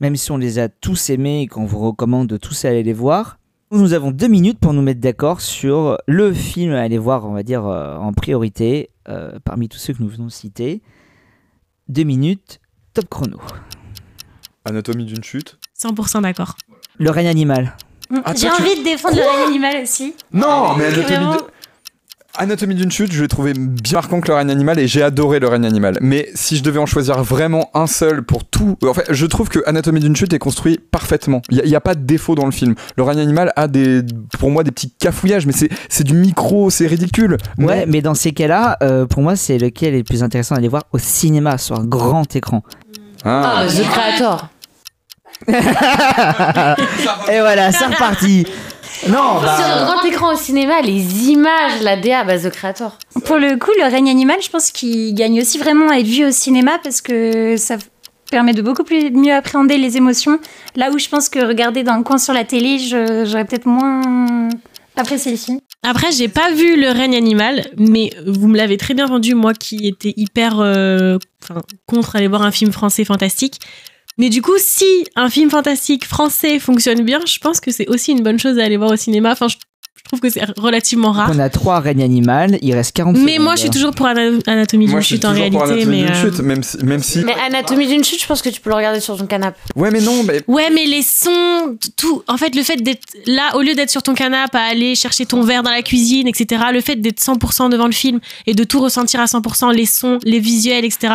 même 0.00 0.16
si 0.16 0.32
on 0.32 0.36
les 0.38 0.58
a 0.58 0.68
tous 0.68 1.10
aimés 1.10 1.42
et 1.42 1.46
qu'on 1.46 1.64
vous 1.64 1.78
recommande 1.78 2.26
de 2.26 2.36
tous 2.36 2.64
aller 2.64 2.82
les 2.82 2.92
voir, 2.92 3.38
nous 3.70 3.92
avons 3.92 4.10
deux 4.10 4.26
minutes 4.28 4.58
pour 4.58 4.72
nous 4.72 4.82
mettre 4.82 5.00
d'accord 5.00 5.40
sur 5.40 5.98
le 6.08 6.32
film 6.32 6.72
à 6.72 6.80
aller 6.80 6.98
voir, 6.98 7.26
on 7.26 7.32
va 7.32 7.42
dire, 7.44 7.64
euh, 7.66 7.96
en 7.96 8.12
priorité, 8.12 8.90
parmi 9.44 9.68
tous 9.68 9.78
ceux 9.78 9.94
que 9.94 10.02
nous 10.02 10.08
venons 10.08 10.26
de 10.26 10.30
citer. 10.32 10.82
Deux 11.88 12.02
minutes, 12.02 12.60
top 12.92 13.06
chrono. 13.08 13.38
Anatomie 14.66 15.04
d'une 15.06 15.22
chute. 15.24 15.58
100% 15.82 16.22
d'accord. 16.22 16.56
Le 16.98 17.10
règne 17.10 17.28
animal. 17.28 17.76
Ah, 18.24 18.32
J'ai 18.34 18.48
tu- 18.48 18.62
envie 18.62 18.78
de 18.78 18.84
défendre 18.84 19.16
le 19.16 19.22
règne 19.22 19.48
animal 19.48 19.76
aussi. 19.82 20.14
Non, 20.32 20.74
mais 20.76 20.88
Vraiment. 20.90 21.32
Anatomie 21.32 21.36
de- 21.36 21.44
Anatomie 22.40 22.74
d'une 22.76 22.90
chute, 22.90 23.10
je 23.12 23.20
l'ai 23.22 23.28
trouvé 23.28 23.52
bien 23.52 23.94
marquant 23.94 24.20
que 24.20 24.28
le 24.28 24.34
règne 24.34 24.50
animal 24.50 24.78
et 24.78 24.86
j'ai 24.86 25.02
adoré 25.02 25.40
le 25.40 25.48
règne 25.48 25.66
animal. 25.66 25.98
Mais 26.00 26.28
si 26.34 26.56
je 26.56 26.62
devais 26.62 26.78
en 26.78 26.86
choisir 26.86 27.20
vraiment 27.22 27.68
un 27.74 27.86
seul 27.88 28.22
pour 28.22 28.44
tout, 28.44 28.76
en 28.84 28.94
fait, 28.94 29.06
je 29.10 29.26
trouve 29.26 29.48
que 29.48 29.58
Anatomie 29.66 29.98
d'une 30.00 30.14
chute 30.14 30.32
est 30.32 30.38
construit 30.38 30.78
parfaitement. 30.78 31.42
Il 31.50 31.60
n'y 31.64 31.74
a, 31.74 31.80
pas 31.80 31.94
de 31.96 32.00
défaut 32.04 32.34
dans 32.36 32.44
le 32.46 32.52
film. 32.52 32.74
Le 32.96 33.02
règne 33.02 33.18
animal 33.20 33.52
a 33.56 33.66
des, 33.66 34.02
pour 34.38 34.50
moi, 34.50 34.62
des 34.62 34.70
petits 34.70 34.90
cafouillages, 35.00 35.46
mais 35.46 35.52
c'est 35.52 35.68
c'est 35.88 36.04
du 36.04 36.14
micro, 36.14 36.70
c'est 36.70 36.86
ridicule. 36.86 37.38
Ouais, 37.58 37.86
mais 37.86 38.02
dans 38.02 38.14
ces 38.14 38.30
cas-là, 38.32 38.76
euh, 38.82 39.06
pour 39.06 39.22
moi, 39.22 39.34
c'est 39.34 39.58
lequel 39.58 39.94
est 39.94 39.98
le 39.98 40.04
plus 40.04 40.22
intéressant 40.22 40.54
à 40.54 40.58
aller 40.58 40.68
voir 40.68 40.84
au 40.92 40.98
cinéma, 40.98 41.58
sur 41.58 41.78
un 41.78 41.84
grand 41.84 42.34
écran. 42.36 42.62
Ah, 43.24 43.64
The 43.68 43.82
Creator. 43.82 44.48
Et 47.30 47.40
voilà, 47.40 47.70
c'est 47.72 47.86
reparti. 47.86 48.46
Non, 49.06 49.40
bah, 49.40 49.56
Sur 49.56 49.68
le 49.68 49.84
grand 49.84 50.02
écran 50.04 50.34
au 50.34 50.36
cinéma, 50.36 50.80
les 50.80 51.28
images, 51.28 51.80
la 51.82 51.96
DA, 51.96 52.24
bah 52.24 52.38
The 52.38 52.50
Creator. 52.50 52.98
Pour 53.24 53.36
le 53.36 53.56
coup, 53.56 53.70
le 53.78 53.84
règne 53.88 54.10
animal, 54.10 54.38
je 54.42 54.50
pense 54.50 54.70
qu'il 54.70 55.14
gagne 55.14 55.40
aussi 55.40 55.58
vraiment 55.58 55.88
à 55.90 55.98
être 55.98 56.06
vu 56.06 56.26
au 56.26 56.30
cinéma 56.32 56.78
parce 56.82 57.00
que 57.00 57.56
ça 57.56 57.76
permet 58.30 58.52
de 58.52 58.62
beaucoup 58.62 58.84
plus 58.84 59.10
mieux 59.10 59.32
appréhender 59.32 59.78
les 59.78 59.96
émotions. 59.96 60.38
Là 60.76 60.90
où 60.90 60.98
je 60.98 61.08
pense 61.08 61.28
que 61.28 61.38
regarder 61.38 61.82
dans 61.82 61.96
le 61.96 62.02
coin 62.02 62.18
sur 62.18 62.34
la 62.34 62.44
télé, 62.44 62.78
j'aurais 62.78 63.44
peut-être 63.44 63.66
moins 63.66 64.48
apprécié 64.96 65.30
le 65.30 65.38
film. 65.38 65.60
Après, 65.84 66.10
j'ai 66.10 66.28
pas 66.28 66.50
vu 66.50 66.80
le 66.80 66.90
règne 66.90 67.14
animal, 67.14 67.66
mais 67.76 68.10
vous 68.26 68.48
me 68.48 68.56
l'avez 68.56 68.76
très 68.76 68.94
bien 68.94 69.06
vendu, 69.06 69.34
moi 69.34 69.54
qui 69.54 69.86
étais 69.86 70.12
hyper 70.16 70.58
euh, 70.58 71.18
contre 71.86 72.16
aller 72.16 72.26
voir 72.26 72.42
un 72.42 72.50
film 72.50 72.72
français 72.72 73.04
fantastique. 73.04 73.60
Mais 74.18 74.28
du 74.30 74.42
coup, 74.42 74.54
si 74.58 74.84
un 75.16 75.30
film 75.30 75.48
fantastique 75.50 76.04
français 76.06 76.58
fonctionne 76.58 77.02
bien, 77.02 77.20
je 77.26 77.38
pense 77.38 77.60
que 77.60 77.70
c'est 77.70 77.88
aussi 77.88 78.12
une 78.12 78.22
bonne 78.22 78.38
chose 78.38 78.58
à 78.58 78.64
aller 78.64 78.76
voir 78.76 78.90
au 78.90 78.96
cinéma. 78.96 79.30
Enfin, 79.32 79.46
je, 79.48 79.56
je 79.96 80.02
trouve 80.04 80.20
que 80.20 80.28
c'est 80.30 80.42
relativement 80.58 81.12
rare. 81.12 81.30
On 81.32 81.38
a 81.38 81.48
trois 81.50 81.80
règnes 81.80 82.02
animales, 82.02 82.58
il 82.62 82.74
reste 82.74 82.96
40 82.96 83.16
Mais 83.18 83.38
moi, 83.38 83.54
je 83.56 83.60
suis 83.60 83.70
toujours 83.70 83.92
pour 83.92 84.06
Ana- 84.06 84.38
Anatomie 84.46 84.86
d'une 84.86 84.96
je 85.00 85.04
suis 85.06 85.14
chute 85.16 85.24
en 85.24 85.34
toujours 85.34 85.50
pour 85.50 85.60
réalité. 85.62 85.82
Anatomie 85.82 85.96
Mais, 86.02 86.06
d'une 86.08 86.16
euh, 86.16 86.30
chute, 86.30 86.40
même 86.40 86.62
si, 86.62 86.76
même 86.78 87.02
si- 87.02 87.18
Mais 87.24 87.34
Anatomie 87.34 87.86
d'une 87.86 88.02
chute, 88.02 88.20
je 88.20 88.26
pense 88.26 88.40
que 88.42 88.48
tu 88.48 88.60
peux 88.60 88.70
le 88.70 88.76
regarder 88.76 89.00
sur 89.00 89.16
ton 89.16 89.26
canapé. 89.26 89.58
Ouais, 89.76 89.90
mais 89.90 90.00
non, 90.00 90.22
mais 90.24 90.40
Ouais, 90.48 90.70
mais 90.70 90.86
les 90.86 91.02
sons, 91.02 91.76
tout. 91.96 92.22
En 92.26 92.38
fait, 92.38 92.54
le 92.56 92.62
fait 92.62 92.76
d'être 92.82 93.02
là, 93.26 93.54
au 93.54 93.60
lieu 93.60 93.74
d'être 93.74 93.90
sur 93.90 94.02
ton 94.02 94.14
canapé, 94.14 94.56
à 94.58 94.62
aller 94.62 94.94
chercher 94.94 95.26
ton 95.26 95.42
verre 95.42 95.62
dans 95.62 95.70
la 95.70 95.82
cuisine, 95.82 96.26
etc., 96.26 96.62
le 96.72 96.80
fait 96.80 96.96
d'être 96.96 97.20
100% 97.20 97.68
devant 97.70 97.86
le 97.86 97.92
film 97.92 98.18
et 98.46 98.54
de 98.54 98.64
tout 98.64 98.80
ressentir 98.80 99.20
à 99.20 99.26
100%, 99.26 99.70
les 99.72 99.86
sons, 99.86 100.18
les 100.24 100.40
visuels, 100.40 100.84
etc., 100.84 101.14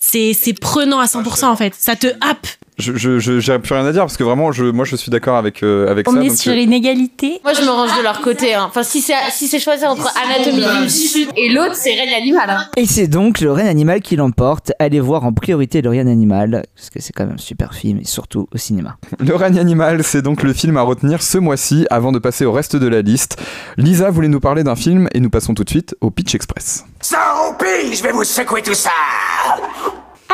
c'est 0.00 0.32
c'est 0.32 0.54
prenant 0.54 0.98
à 1.00 1.06
100% 1.06 1.46
en 1.46 1.56
fait. 1.56 1.74
Ça 1.78 1.96
te 1.96 2.06
happe. 2.20 2.46
Je, 2.78 2.94
je, 2.96 3.18
je- 3.18 3.40
j'ai 3.40 3.58
plus 3.58 3.74
rien 3.74 3.84
à 3.86 3.92
dire 3.92 4.02
parce 4.02 4.16
que 4.16 4.24
vraiment, 4.24 4.52
je, 4.52 4.64
moi, 4.64 4.84
je 4.84 4.96
suis 4.96 5.10
d'accord 5.10 5.36
avec, 5.36 5.62
euh, 5.62 5.90
avec 5.90 6.08
On 6.08 6.12
ça. 6.14 6.22
est 6.22 6.28
donc, 6.28 6.36
sur 6.36 6.52
euh, 6.52 6.56
une 6.56 6.72
égalité. 6.72 7.40
Moi, 7.44 7.52
je 7.52 7.62
me 7.62 7.68
range 7.70 7.96
de 7.96 8.02
leur 8.02 8.20
côté. 8.20 8.54
hein. 8.54 8.64
Enfin, 8.68 8.82
si 8.82 9.00
c'est 9.00 9.14
si 9.30 9.48
c'est 9.48 9.58
choisi 9.58 9.84
entre 9.86 10.08
Anatomie 10.24 10.64
d'une 10.80 10.88
chute 10.88 11.30
et 11.36 11.48
l'autre, 11.50 11.74
c'est 11.74 11.94
règne 11.94 12.14
animal. 12.14 12.48
hein. 12.50 12.64
Et 12.76 12.86
c'est 12.86 13.08
donc 13.08 13.40
le 13.40 13.52
règne 13.52 13.68
animal 13.68 14.00
qui 14.00 14.16
l'emporte. 14.16 14.72
Allez 14.78 15.00
voir 15.00 15.24
en 15.24 15.32
priorité 15.32 15.82
le 15.82 15.90
règne 15.90 16.08
animal, 16.08 16.64
parce 16.76 16.90
que 16.90 17.00
c'est 17.02 17.12
quand 17.12 17.24
même 17.26 17.34
un 17.34 17.38
super 17.38 17.74
film, 17.74 17.98
et 18.00 18.04
surtout 18.04 18.48
au 18.54 18.58
cinéma. 18.58 18.96
Le 19.18 19.34
règne 19.34 19.58
animal, 19.58 20.04
c'est 20.04 20.22
donc 20.22 20.42
le 20.42 20.52
film 20.52 20.76
à 20.76 20.82
retenir 20.82 21.22
ce 21.22 21.38
mois-ci 21.38 21.86
avant 21.90 22.12
de 22.12 22.18
passer 22.18 22.44
au 22.44 22.52
reste 22.52 22.76
de 22.76 22.86
la 22.86 23.02
liste. 23.02 23.40
Lisa 23.76 24.10
voulait 24.10 24.28
nous 24.28 24.40
parler 24.40 24.62
d'un 24.64 24.76
film 24.76 25.08
et 25.14 25.20
nous 25.20 25.30
passons 25.30 25.54
tout 25.54 25.64
de 25.64 25.70
suite 25.70 25.94
au 26.00 26.10
Pitch 26.10 26.34
Express. 26.34 26.84
Ça 27.00 27.18
roupille, 27.42 27.94
je 27.94 28.02
vais 28.02 28.12
vous 28.12 28.24
secouer 28.24 28.62
tout 28.62 28.74
ça 28.74 28.90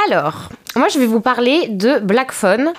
Alors, 0.07 0.49
moi, 0.76 0.88
je 0.88 0.99
vais 0.99 1.07
vous 1.07 1.20
parler 1.20 1.68
de 1.68 1.99
Black 1.99 2.32
Phone. 2.32 2.72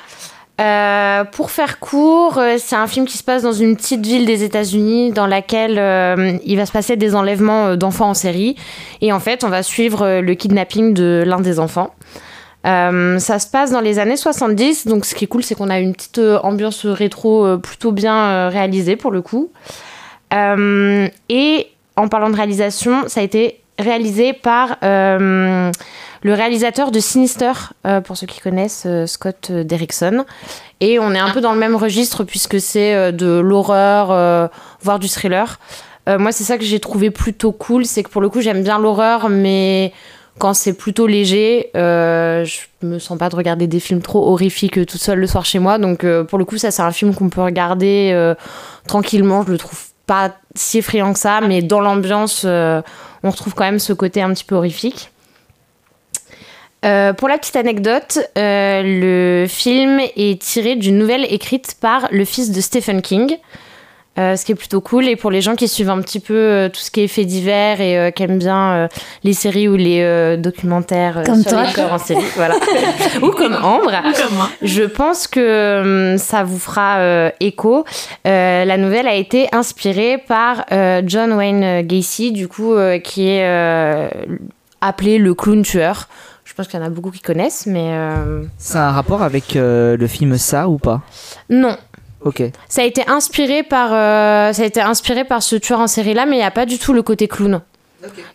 Euh, 0.61 1.25
pour 1.25 1.51
faire 1.51 1.79
court, 1.79 2.37
euh, 2.37 2.55
c'est 2.57 2.77
un 2.77 2.87
film 2.87 3.05
qui 3.05 3.17
se 3.17 3.23
passe 3.23 3.43
dans 3.43 3.51
une 3.51 3.75
petite 3.75 4.05
ville 4.05 4.25
des 4.25 4.43
États-Unis 4.43 5.11
dans 5.11 5.27
laquelle 5.27 5.77
euh, 5.77 6.37
il 6.45 6.55
va 6.55 6.65
se 6.65 6.71
passer 6.71 6.95
des 6.95 7.13
enlèvements 7.13 7.75
d'enfants 7.75 8.09
en 8.09 8.13
série. 8.13 8.55
Et 9.01 9.11
en 9.11 9.19
fait, 9.19 9.43
on 9.43 9.49
va 9.49 9.63
suivre 9.63 10.21
le 10.21 10.33
kidnapping 10.33 10.93
de 10.93 11.23
l'un 11.25 11.41
des 11.41 11.59
enfants. 11.59 11.93
Ça 12.63 13.39
se 13.39 13.47
passe 13.47 13.69
dans 13.69 13.81
les 13.81 13.99
années 13.99 14.17
70, 14.17 14.87
donc 14.87 15.05
ce 15.05 15.13
qui 15.13 15.25
est 15.25 15.27
cool, 15.27 15.43
c'est 15.43 15.53
qu'on 15.53 15.69
a 15.69 15.77
une 15.77 15.93
petite 15.93 16.19
ambiance 16.41 16.87
rétro 16.87 17.59
plutôt 17.59 17.91
bien 17.91 18.49
réalisée 18.49 18.95
pour 18.95 19.11
le 19.11 19.21
coup. 19.21 19.51
Et 20.31 21.67
en 21.95 22.07
parlant 22.07 22.31
de 22.31 22.35
réalisation, 22.35 23.07
ça 23.07 23.19
a 23.19 23.23
été 23.23 23.61
réalisé 23.79 24.33
par 24.33 24.77
euh, 24.83 25.71
le 26.23 26.33
réalisateur 26.33 26.91
de 26.91 26.99
Sinister, 26.99 27.51
euh, 27.85 28.01
pour 28.01 28.17
ceux 28.17 28.27
qui 28.27 28.39
connaissent, 28.39 28.83
euh, 28.85 29.05
Scott 29.05 29.51
Derrickson. 29.51 30.25
Et 30.81 30.99
on 30.99 31.11
est 31.11 31.19
un 31.19 31.31
peu 31.31 31.41
dans 31.41 31.53
le 31.53 31.59
même 31.59 31.75
registre 31.75 32.23
puisque 32.23 32.59
c'est 32.59 33.13
de 33.13 33.39
l'horreur, 33.39 34.49
voire 34.81 34.99
du 34.99 35.07
thriller. 35.07 35.57
Moi, 36.05 36.33
c'est 36.33 36.43
ça 36.43 36.57
que 36.57 36.65
j'ai 36.65 36.81
trouvé 36.81 37.11
plutôt 37.11 37.53
cool, 37.53 37.85
c'est 37.85 38.03
que 38.03 38.09
pour 38.09 38.21
le 38.21 38.27
coup, 38.27 38.41
j'aime 38.41 38.61
bien 38.61 38.77
l'horreur, 38.77 39.29
mais 39.29 39.93
quand 40.37 40.53
c'est 40.53 40.73
plutôt 40.73 41.07
léger, 41.07 41.69
je 41.73 42.59
me 42.83 42.99
sens 42.99 43.17
pas 43.17 43.29
de 43.29 43.37
regarder 43.37 43.67
des 43.67 43.79
films 43.79 44.01
trop 44.01 44.27
horrifiques 44.29 44.85
toute 44.85 45.01
seule 45.01 45.19
le 45.19 45.27
soir 45.27 45.45
chez 45.45 45.59
moi. 45.59 45.77
Donc, 45.77 46.05
pour 46.27 46.37
le 46.37 46.43
coup, 46.43 46.57
ça, 46.57 46.71
c'est 46.71 46.83
un 46.83 46.91
film 46.91 47.15
qu'on 47.15 47.29
peut 47.29 47.41
regarder 47.41 48.33
tranquillement. 48.85 49.43
Je 49.47 49.53
le 49.53 49.57
trouve 49.57 49.79
pas 50.05 50.35
si 50.55 50.79
effrayant 50.79 51.13
que 51.13 51.19
ça, 51.19 51.39
mais 51.39 51.61
dans 51.61 51.79
l'ambiance, 51.79 52.45
on 53.25 53.31
retrouve 53.31 53.55
quand 53.55 53.65
même 53.65 53.79
ce 53.79 53.91
côté 53.91 54.21
un 54.21 54.33
petit 54.33 54.43
peu 54.43 54.55
horrifique. 54.55 55.11
Euh, 56.85 57.13
pour 57.13 57.27
la 57.27 57.37
petite 57.39 57.55
anecdote, 57.55 58.19
euh, 58.37 58.83
le 58.83 59.47
film 59.47 59.99
est 59.99 60.39
tiré 60.39 60.75
d'une 60.75 60.99
nouvelle 60.99 61.25
écrite 61.33 61.75
par 61.81 62.07
le 62.11 62.23
fils 62.25 62.51
de 62.51 62.61
Stephen 62.61 63.01
King, 63.01 63.37
euh, 64.17 64.35
ce 64.35 64.45
qui 64.45 64.51
est 64.53 64.55
plutôt 64.55 64.81
cool. 64.81 65.07
Et 65.07 65.15
pour 65.15 65.31
les 65.31 65.41
gens 65.41 65.55
qui 65.55 65.67
suivent 65.67 65.89
un 65.89 66.01
petit 66.01 66.19
peu 66.19 66.33
euh, 66.33 66.69
tout 66.69 66.79
ce 66.79 66.89
qui 66.91 67.01
est 67.01 67.07
fait 67.07 67.25
divers 67.25 67.81
et 67.81 67.97
euh, 67.97 68.11
qui 68.11 68.23
aiment 68.23 68.37
bien 68.39 68.71
euh, 68.73 68.87
les 69.23 69.33
séries 69.33 69.67
ou 69.67 69.75
les 69.75 70.01
euh, 70.01 70.37
documentaires 70.37 71.17
euh, 71.19 71.23
Comme 71.23 71.41
sur 71.41 71.51
toi. 71.51 71.63
les 71.65 71.73
corps 71.73 71.93
en 71.93 71.97
série, 71.97 72.23
voilà. 72.35 72.55
ou 73.21 73.29
comme 73.31 73.55
Ambre, 73.55 73.91
je 74.61 74.83
pense 74.83 75.27
que 75.27 76.11
hum, 76.13 76.17
ça 76.17 76.43
vous 76.43 76.59
fera 76.59 76.97
euh, 76.99 77.29
écho. 77.39 77.85
Euh, 78.27 78.65
la 78.65 78.77
nouvelle 78.77 79.07
a 79.07 79.15
été 79.15 79.47
inspirée 79.51 80.17
par 80.27 80.65
euh, 80.71 81.01
John 81.05 81.33
Wayne 81.33 81.81
Gacy, 81.85 82.31
du 82.31 82.47
coup, 82.47 82.73
euh, 82.73 82.99
qui 82.99 83.27
est 83.27 83.43
euh, 83.45 84.07
appelé 84.81 85.17
le 85.17 85.33
clown 85.33 85.61
tueur. 85.63 86.07
Je 86.43 86.53
pense 86.53 86.67
qu'il 86.67 86.79
y 86.79 86.83
en 86.83 86.85
a 86.85 86.89
beaucoup 86.89 87.09
qui 87.11 87.19
connaissent, 87.21 87.65
mais 87.65 87.87
euh, 87.89 88.43
C'est 88.59 88.77
un 88.77 88.91
rapport 88.91 89.23
avec 89.23 89.55
euh, 89.55 89.97
le 89.97 90.07
film 90.07 90.37
Ça 90.37 90.69
ou 90.69 90.77
pas? 90.77 91.01
Non. 91.49 91.75
Ok. 92.25 92.43
Ça 92.67 92.81
a 92.81 92.85
été 92.85 93.07
inspiré 93.07 93.63
par, 93.63 93.89
euh, 93.93 94.51
ça 94.51 94.63
a 94.63 94.65
été 94.65 94.81
inspiré 94.81 95.23
par 95.23 95.41
ce 95.43 95.55
tueur 95.55 95.79
en 95.79 95.87
série 95.87 96.13
là, 96.13 96.25
mais 96.25 96.35
il 96.35 96.39
n'y 96.39 96.45
a 96.45 96.51
pas 96.51 96.65
du 96.65 96.77
tout 96.79 96.91
le 96.91 97.01
côté 97.03 97.27
clown. 97.27 97.61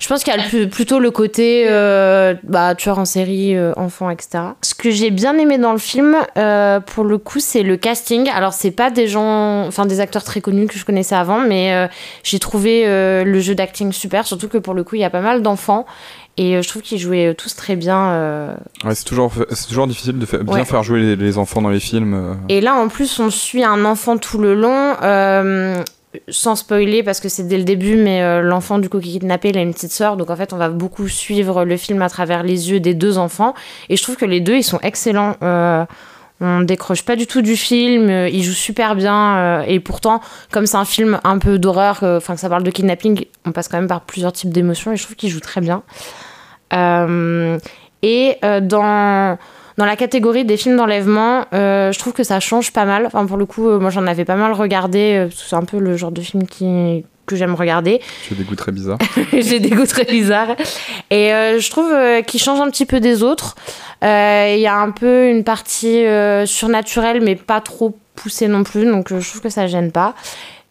Je 0.00 0.08
pense 0.08 0.24
qu'il 0.24 0.34
y 0.34 0.36
a 0.36 0.42
le 0.42 0.48
plus- 0.48 0.68
plutôt 0.68 0.98
le 0.98 1.12
côté 1.12 1.66
euh, 1.68 2.34
bah, 2.42 2.74
tueur 2.74 2.98
en 2.98 3.04
série, 3.04 3.56
euh, 3.56 3.72
enfant, 3.76 4.10
etc. 4.10 4.30
Ce 4.62 4.74
que 4.74 4.90
j'ai 4.90 5.10
bien 5.10 5.38
aimé 5.38 5.58
dans 5.58 5.70
le 5.70 5.78
film, 5.78 6.16
euh, 6.36 6.80
pour 6.80 7.04
le 7.04 7.18
coup, 7.18 7.38
c'est 7.38 7.62
le 7.62 7.76
casting. 7.76 8.28
Alors, 8.30 8.52
c'est 8.52 8.72
pas 8.72 8.90
des 8.90 9.06
gens, 9.06 9.64
enfin 9.68 9.86
des 9.86 10.00
acteurs 10.00 10.24
très 10.24 10.40
connus 10.40 10.66
que 10.66 10.76
je 10.76 10.84
connaissais 10.84 11.14
avant, 11.14 11.38
mais 11.38 11.72
euh, 11.72 11.86
j'ai 12.24 12.40
trouvé 12.40 12.82
euh, 12.86 13.22
le 13.22 13.38
jeu 13.38 13.54
d'acting 13.54 13.92
super, 13.92 14.26
surtout 14.26 14.48
que 14.48 14.58
pour 14.58 14.74
le 14.74 14.82
coup, 14.82 14.96
il 14.96 15.02
y 15.02 15.04
a 15.04 15.10
pas 15.10 15.20
mal 15.20 15.40
d'enfants. 15.40 15.86
Et 16.36 16.56
euh, 16.56 16.62
je 16.62 16.68
trouve 16.68 16.82
qu'ils 16.82 16.98
jouaient 16.98 17.28
euh, 17.28 17.34
tous 17.34 17.54
très 17.56 17.76
bien. 17.76 18.10
euh, 18.12 18.54
Ouais, 18.84 18.94
c'est 18.94 19.04
toujours, 19.04 19.32
c'est 19.50 19.66
toujours 19.68 19.86
difficile 19.86 20.18
de 20.18 20.24
fa- 20.26 20.38
bien 20.38 20.54
Ouais. 20.54 20.64
faire 20.64 20.82
jouer 20.82 21.00
les, 21.00 21.16
les 21.16 21.38
enfants 21.38 21.60
dans 21.60 21.68
les 21.70 21.80
films. 21.80 22.38
Et 22.48 22.60
là, 22.60 22.74
en 22.74 22.88
plus, 22.88 23.18
on 23.20 23.30
suit 23.30 23.64
un 23.64 23.84
enfant 23.84 24.16
tout 24.16 24.38
le 24.38 24.54
long, 24.54 24.94
sans 26.28 26.56
spoiler 26.56 27.02
parce 27.04 27.20
que 27.20 27.28
c'est 27.28 27.44
dès 27.46 27.56
le 27.58 27.62
début, 27.64 27.94
mais 27.96 28.22
euh, 28.22 28.40
l'enfant 28.40 28.78
du 28.78 28.88
coup 28.88 28.98
qui 28.98 29.10
est 29.10 29.20
kidnappé, 29.20 29.50
il 29.50 29.58
a 29.58 29.62
une 29.62 29.72
petite 29.72 29.92
sœur, 29.92 30.16
donc 30.16 30.28
en 30.30 30.34
fait, 30.36 30.52
on 30.52 30.56
va 30.56 30.68
beaucoup 30.68 31.06
suivre 31.06 31.64
le 31.64 31.76
film 31.76 32.02
à 32.02 32.08
travers 32.08 32.42
les 32.42 32.70
yeux 32.72 32.80
des 32.80 32.94
deux 32.94 33.16
enfants. 33.16 33.54
Et 33.88 33.96
je 33.96 34.02
trouve 34.02 34.16
que 34.16 34.24
les 34.24 34.40
deux, 34.40 34.56
ils 34.56 34.64
sont 34.64 34.80
excellents. 34.80 35.36
Euh, 35.42 35.84
on 36.40 36.62
décroche 36.62 37.04
pas 37.04 37.16
du 37.16 37.26
tout 37.26 37.42
du 37.42 37.56
film, 37.56 38.08
euh, 38.08 38.28
ils 38.28 38.42
jouent 38.42 38.52
super 38.52 38.96
bien. 38.96 39.36
euh, 39.36 39.62
et 39.66 39.78
pourtant, 39.80 40.20
comme 40.50 40.66
c'est 40.66 40.76
un 40.76 40.84
film 40.84 41.20
un 41.24 41.38
peu 41.38 41.58
d'horreur, 41.58 42.00
euh, 42.02 42.16
enfin 42.16 42.34
que 42.34 42.40
ça 42.40 42.48
parle 42.48 42.62
de 42.62 42.70
kidnapping, 42.70 43.26
on 43.44 43.52
passe 43.52 43.68
quand 43.68 43.76
même 43.76 43.88
par 43.88 44.00
plusieurs 44.02 44.32
types 44.32 44.50
d'émotions 44.50 44.92
et 44.92 44.96
je 44.96 45.04
trouve 45.04 45.16
qu'ils 45.16 45.30
jouent 45.30 45.40
très 45.40 45.60
bien. 45.60 45.82
Et 48.02 48.38
dans, 48.42 49.38
dans 49.76 49.84
la 49.84 49.96
catégorie 49.96 50.44
des 50.44 50.56
films 50.56 50.76
d'enlèvement, 50.76 51.44
je 51.52 51.98
trouve 51.98 52.12
que 52.12 52.22
ça 52.22 52.40
change 52.40 52.72
pas 52.72 52.84
mal. 52.84 53.06
Enfin, 53.06 53.26
pour 53.26 53.36
le 53.36 53.44
coup, 53.44 53.68
moi 53.78 53.90
j'en 53.90 54.06
avais 54.06 54.24
pas 54.24 54.36
mal 54.36 54.52
regardé. 54.52 55.28
c'est 55.34 55.56
un 55.56 55.64
peu 55.64 55.78
le 55.78 55.96
genre 55.96 56.12
de 56.12 56.20
film 56.20 56.46
qui, 56.46 57.04
que 57.30 57.36
j'aime 57.36 57.54
regarder. 57.54 58.00
J'ai 58.28 58.34
des 58.34 58.44
goûts 58.44 58.56
très 58.56 58.72
bizarres. 58.72 58.98
J'ai 59.32 59.60
des 59.60 59.70
goûts 59.70 59.86
très 59.86 60.04
bizarres. 60.04 60.56
Et 61.10 61.32
euh, 61.32 61.60
je 61.60 61.70
trouve 61.70 61.90
euh, 61.90 62.22
qu'il 62.22 62.40
change 62.40 62.60
un 62.60 62.68
petit 62.70 62.86
peu 62.86 63.00
des 63.00 63.22
autres. 63.22 63.54
Euh, 64.02 64.54
Il 64.56 64.60
y 64.60 64.66
a 64.66 64.76
un 64.76 64.90
peu 64.90 65.28
une 65.28 65.44
partie 65.44 66.04
surnaturelle, 66.44 67.20
mais 67.22 67.36
pas 67.36 67.60
trop 67.60 67.96
poussée 68.16 68.48
non 68.48 68.64
plus. 68.64 68.84
Donc 68.84 69.08
je 69.08 69.28
trouve 69.28 69.40
que 69.40 69.48
ça 69.48 69.66
gêne 69.66 69.92
pas. 69.92 70.14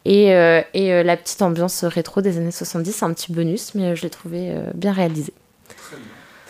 Et, 0.06 0.28
et 0.74 1.04
la 1.04 1.18
petite 1.18 1.42
ambiance 1.42 1.84
rétro 1.84 2.22
des 2.22 2.38
années 2.38 2.52
70, 2.52 2.92
c'est 2.92 3.06
un 3.06 3.14
petit 3.14 3.32
bonus, 3.32 3.76
mais 3.76 3.96
je 3.96 4.04
l'ai 4.04 4.10
trouvé 4.10 4.54
bien 4.74 4.92
réalisé. 4.92 5.34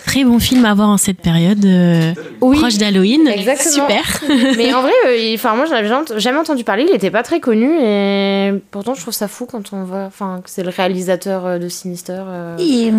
Très 0.06 0.24
bon 0.24 0.40
film 0.40 0.66
à 0.66 0.74
voir 0.74 0.90
en 0.90 0.98
cette 0.98 1.20
période 1.22 1.64
euh, 1.66 2.14
proche 2.40 2.78
d'Halloween. 2.78 3.28
Exactement. 3.28 3.88
Super. 3.88 4.22
Mais 4.58 4.74
en 4.74 4.82
vrai, 4.82 4.92
euh, 5.08 5.34
enfin 5.36 5.56
moi, 5.56 5.66
je 5.66 5.72
l'avais 5.72 5.88
jamais 5.88 6.02
ent- 6.10 6.18
jamais 6.20 6.38
entendu 6.40 6.64
parler. 6.64 6.86
Il 6.90 6.96
était 6.96 7.12
pas 7.12 7.22
très 7.22 7.40
connu 7.40 7.70
et 7.80 8.52
pourtant, 8.72 8.96
je 8.96 9.02
trouve 9.02 9.14
ça 9.14 9.28
fou 9.28 9.46
quand 9.46 9.72
on 9.74 9.84
voit, 9.84 10.06
enfin, 10.06 10.42
que 10.44 10.50
c'est 10.50 10.64
le 10.64 10.70
réalisateur 10.70 11.46
euh, 11.46 11.60
de 11.60 11.70
Sinister. 11.70 12.22
euh. 12.28 12.58
Et, 12.58 12.92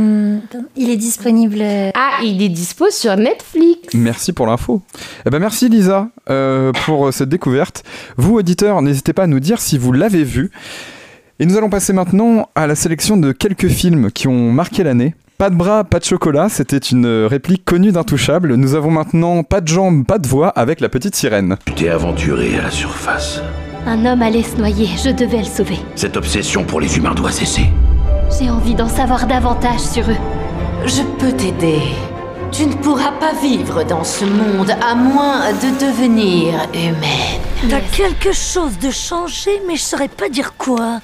il 0.76 0.90
est 0.90 0.96
disponible. 0.96 1.62
Ah, 1.94 2.20
il 2.22 2.42
est 2.42 2.48
dispo 2.48 2.90
sur 2.90 3.16
Netflix. 3.16 3.88
Merci 3.94 4.32
pour 4.32 4.46
l'info. 4.46 4.82
Eh 5.26 5.30
ben 5.30 5.38
merci 5.40 5.68
Lisa 5.68 6.09
euh, 6.28 6.70
pour 6.84 7.12
cette 7.12 7.28
découverte. 7.28 7.82
Vous 8.18 8.34
auditeurs, 8.36 8.82
n'hésitez 8.82 9.12
pas 9.12 9.24
à 9.24 9.26
nous 9.26 9.40
dire 9.40 9.61
si 9.61 9.78
vous 9.78 9.92
l'avez 9.92 10.22
vu. 10.24 10.51
Et 11.40 11.46
nous 11.46 11.57
allons 11.57 11.70
passer 11.70 11.92
maintenant 11.94 12.48
à 12.55 12.66
la 12.66 12.74
sélection 12.74 13.16
de 13.16 13.32
quelques 13.32 13.68
films 13.68 14.11
qui 14.12 14.28
ont 14.28 14.53
marqué 14.53 14.84
l'année. 14.84 15.14
Pas 15.41 15.49
de 15.49 15.57
bras, 15.57 15.84
pas 15.84 15.99
de 16.01 16.05
chocolat, 16.05 16.51
c'était 16.51 16.76
une 16.76 17.24
réplique 17.24 17.64
connue 17.64 17.93
d'Intouchable. 17.93 18.57
Nous 18.57 18.74
avons 18.74 18.91
maintenant 18.91 19.43
pas 19.43 19.62
de 19.62 19.68
jambes, 19.68 20.05
pas 20.05 20.18
de 20.18 20.28
voix 20.28 20.51
avec 20.51 20.80
la 20.80 20.91
petite 20.91 21.16
sirène. 21.16 21.57
Tu 21.64 21.72
t'es 21.72 21.88
aventuré 21.88 22.59
à 22.59 22.64
la 22.64 22.70
surface. 22.70 23.41
Un 23.86 24.05
homme 24.05 24.20
allait 24.20 24.43
se 24.43 24.59
noyer, 24.59 24.88
je 25.03 25.09
devais 25.09 25.38
le 25.38 25.45
sauver. 25.45 25.78
Cette 25.95 26.18
obsession 26.18 26.64
pour 26.64 26.78
les 26.78 26.95
humains 26.99 27.14
doit 27.14 27.32
cesser. 27.32 27.70
J'ai 28.38 28.51
envie 28.51 28.74
d'en 28.74 28.86
savoir 28.86 29.26
davantage 29.26 29.80
sur 29.80 30.11
eux. 30.11 30.20
Je 30.84 31.01
peux 31.18 31.32
t'aider. 31.32 31.80
Tu 32.53 32.66
ne 32.66 32.74
pourras 32.74 33.12
pas 33.12 33.32
vivre 33.41 33.82
dans 33.84 34.05
ce 34.05 34.26
monde 34.26 34.72
à 34.82 34.95
moins 34.95 35.53
de 35.53 35.70
devenir 35.80 36.53
humaine. 36.74 37.41
T'as 37.70 37.80
quelque 37.80 38.34
chose 38.34 38.78
de 38.78 38.91
changé, 38.91 39.53
mais 39.66 39.76
je 39.76 39.82
saurais 39.84 40.09
pas 40.09 40.28
dire 40.28 40.53
quoi. 40.59 41.01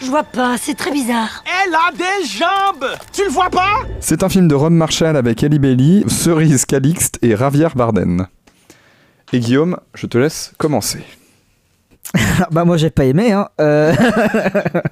Je 0.00 0.06
vois 0.06 0.24
pas, 0.24 0.56
c'est 0.58 0.74
très 0.74 0.92
bizarre. 0.92 1.42
Elle 1.64 1.74
a 1.74 1.90
des 1.92 2.26
jambes 2.26 2.90
Tu 3.12 3.24
le 3.24 3.30
vois 3.30 3.50
pas? 3.50 3.80
C'est 4.00 4.22
un 4.22 4.28
film 4.28 4.48
de 4.48 4.54
Rob 4.54 4.72
Marshall 4.72 5.16
avec 5.16 5.42
Ellie 5.42 5.58
Bailey, 5.58 6.04
Cerise 6.08 6.64
Calixte 6.64 7.18
et 7.22 7.36
Javier 7.36 7.68
Bardem. 7.74 8.26
Et 9.32 9.40
Guillaume, 9.40 9.78
je 9.94 10.06
te 10.06 10.18
laisse 10.18 10.52
commencer. 10.58 11.04
bah 12.52 12.64
moi 12.64 12.76
j'ai 12.76 12.90
pas 12.90 13.04
aimé 13.04 13.32
hein. 13.32 13.48
Euh, 13.60 13.92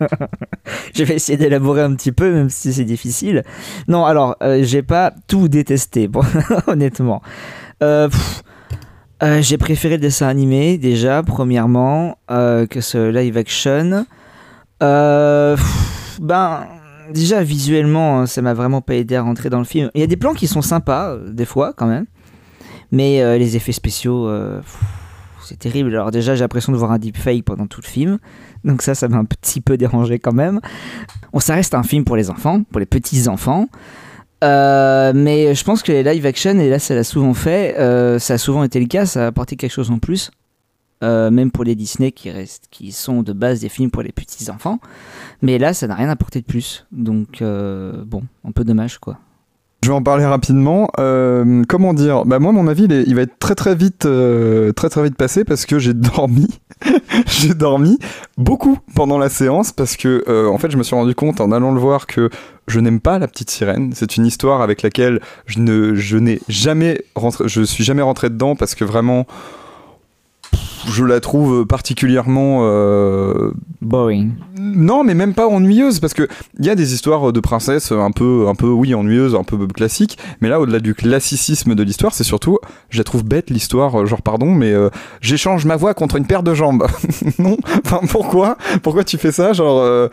je 0.95 1.05
vais 1.05 1.15
essayer 1.15 1.39
d'élaborer 1.39 1.81
un 1.83 1.95
petit 1.95 2.11
peu 2.11 2.33
même 2.33 2.51
si 2.51 2.73
c'est 2.73 2.85
difficile. 2.85 3.45
Non 3.87 4.05
alors 4.05 4.37
euh, 4.43 4.65
j'ai 4.65 4.83
pas 4.83 5.13
tout 5.29 5.47
détesté 5.47 6.09
bon, 6.09 6.23
honnêtement. 6.67 7.23
Euh, 7.83 8.09
pff, 8.09 8.43
euh, 9.23 9.41
j'ai 9.43 9.59
préféré 9.59 9.95
le 9.95 10.01
dessin 10.01 10.27
animé 10.27 10.77
déjà 10.77 11.23
premièrement 11.23 12.19
euh, 12.31 12.67
que 12.67 12.81
ce 12.81 13.11
live 13.11 13.37
action. 13.37 14.07
Euh, 14.85 15.57
ben 16.21 16.67
déjà 17.13 17.43
visuellement 17.43 18.21
hein, 18.21 18.27
ça 18.27 18.41
m'a 18.41 18.55
vraiment 18.55 18.81
pas 18.81 18.95
aidé 18.95 19.17
à 19.17 19.23
rentrer 19.23 19.51
dans 19.51 19.59
le 19.59 19.65
film. 19.65 19.91
Il 19.95 20.01
y 20.01 20.05
a 20.05 20.07
des 20.07 20.17
plans 20.17 20.35
qui 20.35 20.47
sont 20.47 20.63
sympas 20.63 21.11
euh, 21.11 21.33
des 21.33 21.45
fois 21.45 21.73
quand 21.77 21.87
même. 21.87 22.07
Mais 22.93 23.23
euh, 23.23 23.39
les 23.39 23.57
effets 23.57 23.73
spéciaux 23.73 24.29
euh, 24.29 24.61
c'est 25.45 25.59
terrible. 25.59 25.95
Alors 25.95 26.11
déjà, 26.11 26.35
j'ai 26.35 26.41
l'impression 26.41 26.73
de 26.73 26.77
voir 26.79 26.91
un 26.91 26.99
deepfake 26.99 27.45
pendant 27.45 27.67
tout 27.67 27.81
le 27.83 27.87
film. 27.87 28.19
Donc 28.65 28.83
ça, 28.83 28.95
ça 28.95 29.09
m'a 29.09 29.19
un 29.19 29.25
petit 29.25 29.61
peu 29.61 29.77
dérangé 29.77 30.19
quand 30.19 30.33
même. 30.33 30.61
Bon, 31.33 31.41
ça 31.41 31.55
reste 31.55 31.75
un 31.75 31.83
film 31.83 32.05
pour 32.05 32.17
les 32.17 32.31
enfants, 32.31 32.63
pour 32.71 32.81
les 32.81 32.87
petits 32.87 33.29
enfants. 33.29 33.69
Euh, 34.43 35.13
mais 35.15 35.55
je 35.55 35.65
pense 35.65 35.83
que 35.83 35.93
les 35.93 36.03
live 36.03 36.27
action, 36.27 36.59
et 36.59 36.69
là 36.69 36.79
ça 36.79 36.95
l'a 36.95 37.05
souvent 37.05 37.33
fait, 37.33 37.77
euh, 37.79 38.19
ça 38.19 38.35
a 38.35 38.39
souvent 38.39 38.63
été 38.63 38.79
le 38.79 38.87
cas, 38.87 39.07
ça 39.07 39.25
a 39.25 39.27
apporté 39.29 39.57
quelque 39.57 39.73
chose 39.73 39.91
en 39.91 39.99
plus. 39.99 40.31
Euh, 41.05 41.31
même 41.31 41.51
pour 41.51 41.65
les 41.65 41.75
Disney 41.75 42.13
qui, 42.13 42.31
restent, 42.31 42.69
qui 42.71 42.91
sont 42.91 43.23
de 43.23 43.35
base 43.35 43.61
des 43.61 43.69
films 43.69 43.91
pour 43.91 44.03
les 44.03 44.13
petits 44.13 44.51
enfants. 44.51 44.79
Mais 45.43 45.59
là, 45.59 45.75
ça 45.75 45.87
n'a 45.87 45.95
rien 45.95 46.09
apporté 46.09 46.41
de 46.41 46.47
plus. 46.47 46.87
Donc, 46.93 47.43
euh, 47.43 48.05
bon, 48.07 48.23
un 48.47 48.53
peu 48.53 48.65
dommage 48.65 48.99
quoi. 48.99 49.19
Je 49.83 49.91
vais 49.91 49.95
en 49.95 50.03
parler 50.03 50.25
rapidement. 50.25 50.89
Euh, 50.99 51.63
comment 51.69 51.93
dire? 51.93 52.25
Bah 52.25 52.39
moi, 52.39 52.53
mon 52.53 52.69
avis, 52.69 52.85
il, 52.85 53.15
va 53.15 53.21
être 53.21 53.39
très 53.39 53.55
très 53.55 53.75
vite, 53.75 54.09
très 54.77 54.89
très 54.89 55.03
vite 55.03 55.15
passé 55.15 55.45
parce 55.45 55.67
que 55.67 55.79
j'ai 55.79 55.93
dormi. 55.95 56.49
j'ai 57.27 57.53
dormi 57.53 57.99
beaucoup 58.39 58.79
pendant 58.95 59.19
la 59.19 59.29
séance 59.29 59.73
parce 59.73 59.99
que, 59.99 60.25
en 60.49 60.57
fait, 60.57 60.71
je 60.71 60.79
me 60.79 60.83
suis 60.83 60.97
rendu 60.97 61.15
compte 61.15 61.43
en 61.43 61.53
allant 61.53 61.71
le 61.71 61.81
voir 61.81 62.07
que 62.07 62.31
je 62.67 62.81
n'aime 62.81 63.01
pas 63.01 63.19
la 63.19 63.29
petite 63.29 63.51
sirène. 63.51 63.93
C'est 63.95 64.17
une 64.17 64.25
histoire 64.25 64.63
avec 64.63 64.81
laquelle 64.81 65.21
je 65.45 65.59
ne, 65.59 65.95
je 65.95 66.39
jamais 66.49 67.03
rentré, 67.15 67.47
je 67.47 67.61
suis 67.61 67.85
jamais 67.85 68.01
rentré 68.01 68.31
dedans 68.31 68.57
parce 68.57 68.75
que 68.75 68.87
vraiment, 68.87 69.27
je 70.91 71.05
la 71.05 71.21
trouve 71.21 71.67
particulièrement 71.67 72.61
euh, 72.63 73.53
boring. 73.81 74.33
Non, 74.59 75.05
mais 75.05 75.15
même 75.15 75.35
pas 75.35 75.47
ennuyeuse 75.47 76.01
parce 76.01 76.15
que 76.15 76.29
il 76.59 76.65
y 76.65 76.71
a 76.71 76.75
des 76.75 76.95
histoires 76.95 77.33
de 77.33 77.41
princesses 77.41 77.93
un 77.93 78.11
peu, 78.11 78.47
un 78.49 78.55
peu, 78.55 78.69
oui, 78.69 78.95
ennuyeuses, 78.95 79.35
un 79.35 79.45
peu 79.45 79.67
classiques. 79.67 80.19
Mais 80.41 80.49
là, 80.49 80.61
au-delà 80.61 80.81
du 80.81 80.95
classicisme 80.95 81.75
de 81.75 81.83
l'histoire, 81.83 82.15
c'est 82.15 82.25
surtout, 82.25 82.59
je 82.91 82.99
la 82.99 83.05
trouve 83.05 83.25
bête 83.25 83.51
l'histoire. 83.51 84.07
Genre, 84.07 84.23
pardon, 84.23 84.55
mais 84.55 84.73
euh, 84.73 84.91
j'échange 85.21 85.65
ma 85.65 85.77
voix 85.77 85.95
contre 85.95 86.17
une 86.17 86.27
paire 86.27 86.43
de 86.43 86.55
jambes. 86.55 86.87
non, 87.39 87.57
enfin, 87.85 88.01
pourquoi 88.09 88.57
Pourquoi 88.83 89.05
tu 89.05 89.19
fais 89.19 89.33
ça 89.33 89.53
Genre, 89.53 89.81
euh, 89.81 90.09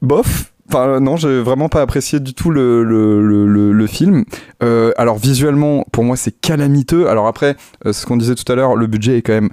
bof. 0.00 0.52
Enfin, 0.68 1.00
non, 1.00 1.16
j'ai 1.16 1.42
vraiment 1.42 1.68
pas 1.68 1.82
apprécié 1.82 2.18
du 2.18 2.32
tout 2.32 2.50
le, 2.50 2.82
le, 2.82 3.72
le, 3.72 3.86
film. 3.86 4.24
Alors, 4.96 5.18
visuellement, 5.18 5.84
pour 5.92 6.02
moi, 6.02 6.16
c'est 6.16 6.30
calamiteux. 6.40 7.08
Alors, 7.08 7.26
après, 7.26 7.56
ce 7.90 8.06
qu'on 8.06 8.16
disait 8.16 8.36
tout 8.36 8.50
à 8.50 8.54
l'heure, 8.54 8.74
le 8.74 8.86
budget 8.86 9.18
est 9.18 9.22
quand 9.22 9.34
même 9.34 9.50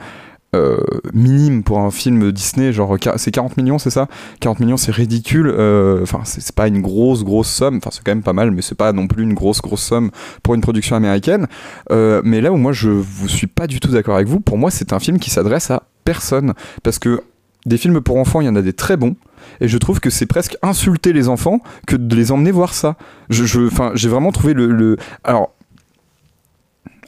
euh, 0.56 0.78
minime 1.14 1.64
pour 1.64 1.80
un 1.80 1.92
film 1.92 2.32
Disney, 2.32 2.74
genre 2.74 2.98
c'est 3.18 3.32
40 3.32 3.58
millions, 3.58 3.78
c'est 3.80 3.90
ça? 3.92 4.08
40 4.40 4.60
millions, 4.60 4.78
c'est 4.78 4.92
ridicule. 4.92 5.48
euh, 5.56 6.02
Enfin, 6.02 6.22
c'est 6.24 6.54
pas 6.56 6.68
une 6.68 6.82
grosse, 6.82 7.24
grosse 7.24 7.50
somme. 7.50 7.78
Enfin, 7.78 7.90
c'est 7.94 8.04
quand 8.04 8.12
même 8.12 8.24
pas 8.24 8.34
mal, 8.34 8.52
mais 8.52 8.62
c'est 8.62 8.76
pas 8.76 8.92
non 8.94 9.08
plus 9.08 9.24
une 9.24 9.34
grosse, 9.34 9.62
grosse 9.62 9.84
somme 9.84 10.12
pour 10.44 10.56
une 10.56 10.62
production 10.62 10.96
américaine. 10.96 11.48
Euh, 11.92 12.22
mais 12.24 12.42
là 12.42 12.52
où 12.52 12.58
moi 12.58 12.72
je 12.74 12.90
vous 12.90 13.28
suis 13.28 13.48
pas 13.48 13.68
du 13.68 13.80
tout 13.80 13.90
d'accord 13.92 14.16
avec 14.16 14.28
vous, 14.28 14.40
pour 14.40 14.58
moi 14.58 14.72
c'est 14.72 14.94
un 14.94 15.00
film 15.00 15.20
qui 15.20 15.30
s'adresse 15.30 15.70
à 15.72 15.84
personne. 16.06 16.54
Parce 16.84 17.00
que 17.00 17.22
des 17.66 17.78
films 17.78 18.02
pour 18.02 18.18
enfants, 18.18 18.42
il 18.42 18.46
y 18.46 18.50
en 18.50 18.56
a 18.56 18.62
des 18.62 18.74
très 18.74 18.98
bons. 18.98 19.16
Et 19.62 19.68
je 19.68 19.78
trouve 19.78 20.00
que 20.00 20.10
c'est 20.10 20.26
presque 20.26 20.58
insulter 20.62 21.14
les 21.14 21.28
enfants 21.30 21.62
que 21.88 21.96
de 21.96 22.16
les 22.16 22.32
emmener 22.32 22.52
voir 22.52 22.74
ça. 22.74 22.96
Je- 23.30 23.68
enfin, 23.68 23.92
j'ai 23.96 24.10
vraiment 24.10 24.32
trouvé 24.32 24.54
le, 24.54 24.68
le- 24.68 24.98
Alors, 25.24 25.54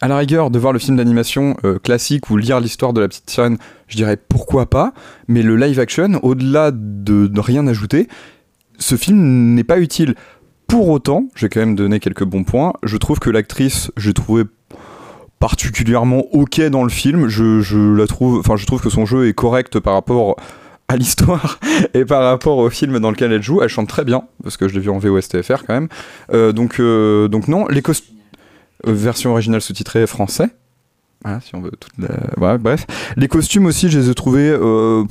à 0.01 0.07
la 0.07 0.17
rigueur, 0.17 0.49
de 0.49 0.59
voir 0.59 0.73
le 0.73 0.79
film 0.79 0.97
d'animation 0.97 1.55
euh, 1.63 1.77
classique 1.77 2.29
ou 2.29 2.37
lire 2.37 2.59
l'histoire 2.59 2.91
de 2.91 3.01
la 3.01 3.07
petite 3.07 3.29
sirène, 3.29 3.57
je 3.87 3.95
dirais 3.95 4.17
pourquoi 4.17 4.67
pas. 4.67 4.93
Mais 5.27 5.43
le 5.43 5.55
live 5.55 5.79
action, 5.79 6.19
au-delà 6.23 6.71
de, 6.71 7.27
de 7.27 7.39
rien 7.39 7.67
ajouter, 7.67 8.07
ce 8.79 8.95
film 8.95 9.53
n'est 9.53 9.63
pas 9.63 9.79
utile. 9.79 10.15
Pour 10.67 10.89
autant, 10.89 11.27
j'ai 11.35 11.49
quand 11.49 11.59
même 11.59 11.75
donné 11.75 11.99
quelques 11.99 12.23
bons 12.23 12.43
points. 12.43 12.73
Je 12.81 12.97
trouve 12.97 13.19
que 13.19 13.29
l'actrice, 13.29 13.91
j'ai 13.97 14.13
trouvé 14.13 14.43
particulièrement 15.39 16.23
ok 16.33 16.61
dans 16.69 16.83
le 16.83 16.89
film. 16.89 17.27
Je, 17.27 17.95
la 17.95 18.07
trouve, 18.07 18.39
enfin, 18.39 18.55
je 18.55 18.65
trouve 18.65 18.81
que 18.81 18.89
son 18.89 19.05
jeu 19.05 19.27
est 19.27 19.33
correct 19.33 19.79
par 19.79 19.93
rapport 19.93 20.37
à 20.87 20.97
l'histoire 20.97 21.59
et 21.93 22.05
par 22.05 22.23
rapport 22.23 22.57
au 22.57 22.69
film 22.69 22.99
dans 22.99 23.11
lequel 23.11 23.33
elle 23.33 23.43
joue. 23.43 23.61
Elle 23.61 23.69
chante 23.69 23.89
très 23.89 24.05
bien 24.05 24.23
parce 24.43 24.57
que 24.57 24.67
je 24.67 24.73
l'ai 24.73 24.79
vu 24.79 24.89
en 24.89 24.97
VOSTFR 24.97 25.65
quand 25.67 25.73
même. 25.73 25.89
Euh, 26.33 26.53
donc, 26.53 26.79
euh, 26.79 27.27
donc 27.27 27.47
non, 27.47 27.67
les 27.67 27.81
costumes 27.81 28.15
version 28.85 29.31
originale 29.31 29.61
sous-titrée 29.61 30.07
français. 30.07 30.49
Voilà, 31.23 31.39
si 31.39 31.55
on 31.55 31.61
veut 31.61 31.71
toute 31.71 31.93
la... 31.99 32.57
bref. 32.57 32.85
Les 33.15 33.27
costumes 33.27 33.67
aussi, 33.67 33.89
je 33.89 33.99
les 33.99 34.09
ai 34.09 34.15
trouvés 34.15 34.49
euh, 34.49 35.03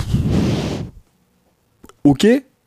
ok. 2.05 2.27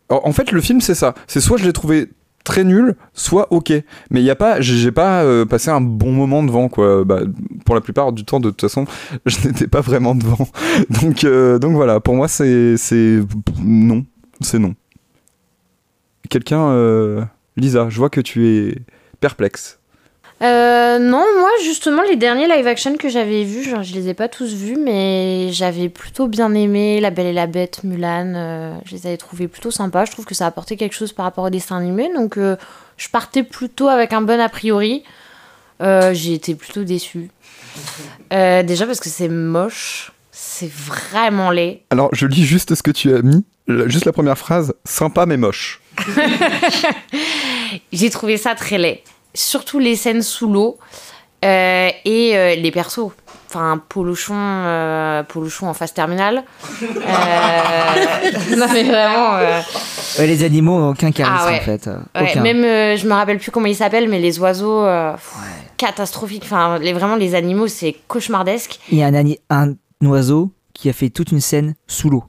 En 0.10 0.32
fait, 0.32 0.52
le 0.52 0.62
film, 0.62 0.82
c'est 0.82 0.96
ça. 0.96 1.14
C'est 1.28 1.42
soit 1.42 1.58
je 1.58 1.66
l'ai 1.66 1.74
trouvé 1.74 2.10
très 2.44 2.64
nul, 2.64 2.96
soit 3.14 3.52
ok. 3.52 3.72
Mais 4.10 4.22
il 4.22 4.26
y 4.26 4.30
a 4.30 4.36
pas, 4.36 4.62
j'ai 4.62 4.92
pas 4.92 5.24
euh, 5.24 5.46
passé 5.46 5.70
un 5.72 5.82
bon 5.82 6.12
moment 6.12 6.44
devant 6.44 6.70
quoi. 6.70 7.04
Bah, 7.04 7.22
pour 7.66 7.76
la 7.76 7.82
plupart 7.82 8.12
du 8.12 8.26
temps, 8.26 8.40
de 8.40 8.50
toute 8.50 8.62
façon, 8.62 8.86
je 9.26 9.48
n'étais 9.48 9.68
pas 9.68 9.82
vraiment 9.82 10.16
devant. 10.16 10.48
Donc, 11.02 11.24
euh, 11.24 11.60
donc 11.60 11.74
voilà. 11.74 12.00
Pour 12.00 12.16
moi, 12.16 12.28
c'est, 12.28 12.76
non, 13.62 14.06
c'est 14.42 14.60
non. 14.60 14.76
Quelqu'un, 16.30 16.70
euh, 16.70 17.24
Lisa, 17.58 17.90
je 17.90 17.98
vois 17.98 18.10
que 18.10 18.22
tu 18.22 18.48
es 18.48 18.78
perplexe. 19.20 19.80
Euh, 20.44 21.00
non, 21.00 21.26
moi 21.40 21.50
justement, 21.64 22.02
les 22.02 22.18
derniers 22.18 22.48
live 22.48 22.68
action 22.68 22.98
que 22.98 23.08
j'avais 23.08 23.44
vus, 23.44 23.64
genre, 23.64 23.84
je 23.84 23.94
les 23.94 24.10
ai 24.10 24.14
pas 24.14 24.28
tous 24.28 24.54
vus, 24.54 24.76
mais 24.76 25.50
j'avais 25.52 25.88
plutôt 25.88 26.28
bien 26.28 26.54
aimé 26.54 27.00
La 27.00 27.12
Belle 27.12 27.28
et 27.28 27.34
la 27.34 27.48
Bête, 27.48 27.84
Mulan, 27.84 28.34
euh, 28.36 28.74
je 28.86 28.96
les 28.96 29.08
avais 29.08 29.18
trouvés 29.18 29.48
plutôt 29.48 29.72
sympas. 29.72 30.04
Je 30.04 30.12
trouve 30.12 30.26
que 30.26 30.36
ça 30.36 30.46
apportait 30.46 30.76
quelque 30.76 30.96
chose 30.96 31.14
par 31.14 31.24
rapport 31.24 31.46
au 31.46 31.50
dessin 31.50 31.78
animé, 31.78 32.12
donc 32.14 32.38
euh, 32.38 32.58
je 32.98 33.08
partais 33.08 33.44
plutôt 33.44 33.88
avec 33.88 34.12
un 34.12 34.22
bon 34.22 34.40
a 34.40 34.50
priori. 34.50 35.04
J'ai 35.80 36.34
été 36.34 36.56
plutôt 36.56 36.84
déçue. 36.84 37.30
Déjà 38.32 38.86
parce 38.86 39.02
que 39.02 39.10
c'est 39.10 39.28
moche, 39.28 40.14
c'est 40.32 40.72
vraiment 40.72 41.52
laid. 41.52 41.82
Alors, 41.90 42.10
je 42.14 42.26
lis 42.26 42.46
juste 42.46 42.76
ce 42.76 42.84
que 42.84 42.92
tu 42.92 43.14
as 43.14 43.22
mis, 43.22 43.44
juste 43.68 44.06
la 44.06 44.14
première 44.14 44.38
phrase, 44.38 44.74
sympa 44.86 45.26
mais 45.26 45.36
moche. 45.36 45.82
J'ai 47.92 48.10
trouvé 48.10 48.38
ça 48.38 48.56
très 48.56 48.78
laid. 48.78 49.04
Surtout 49.34 49.80
les 49.80 49.96
scènes 49.96 50.22
sous 50.22 50.48
l'eau 50.52 50.78
euh, 51.44 51.90
et 52.06 52.38
euh, 52.38 52.56
les 52.56 52.72
persos. 52.72 53.12
Enfin, 53.50 53.80
Polochon, 53.90 54.34
euh, 54.36 55.22
Polochon 55.24 55.68
en 55.68 55.74
phase 55.76 55.94
terminale. 55.94 56.44
Euh, 56.82 56.88
non, 58.58 58.66
mais 58.74 58.84
vraiment. 58.84 59.36
euh, 59.36 59.62
Ouais, 60.20 60.28
les 60.28 60.44
animaux 60.44 60.80
n'ont 60.80 60.90
aucun 60.90 61.12
charisme 61.12 61.38
Ah 61.40 61.46
ouais. 61.48 61.60
en 61.60 61.64
fait. 61.64 61.88
ouais, 61.88 62.32
aucun. 62.32 62.42
même, 62.42 62.64
euh, 62.64 62.96
je 62.98 63.08
me 63.08 63.14
rappelle 63.14 63.38
plus 63.40 63.52
comment 63.52 63.66
ils 63.68 63.76
s'appellent, 63.76 64.10
mais 64.10 64.20
les 64.20 64.40
oiseaux, 64.40 64.84
euh, 64.86 65.14
pff, 65.14 65.34
catastrophiques. 65.78 66.44
Enfin, 66.46 66.78
les, 66.80 66.94
vraiment, 66.94 67.16
les 67.16 67.36
animaux, 67.36 67.68
c'est 67.68 67.96
cauchemardesque. 68.08 68.80
Il 68.92 68.98
y 68.98 69.04
a 69.04 69.12
un, 69.50 69.76
oiseau 70.04 70.52
qui 70.74 70.90
a 70.90 70.94
fait 70.94 71.10
toute 71.10 71.32
une 71.32 71.42
scène 71.42 71.76
sous 71.88 72.10
l'eau. 72.10 72.24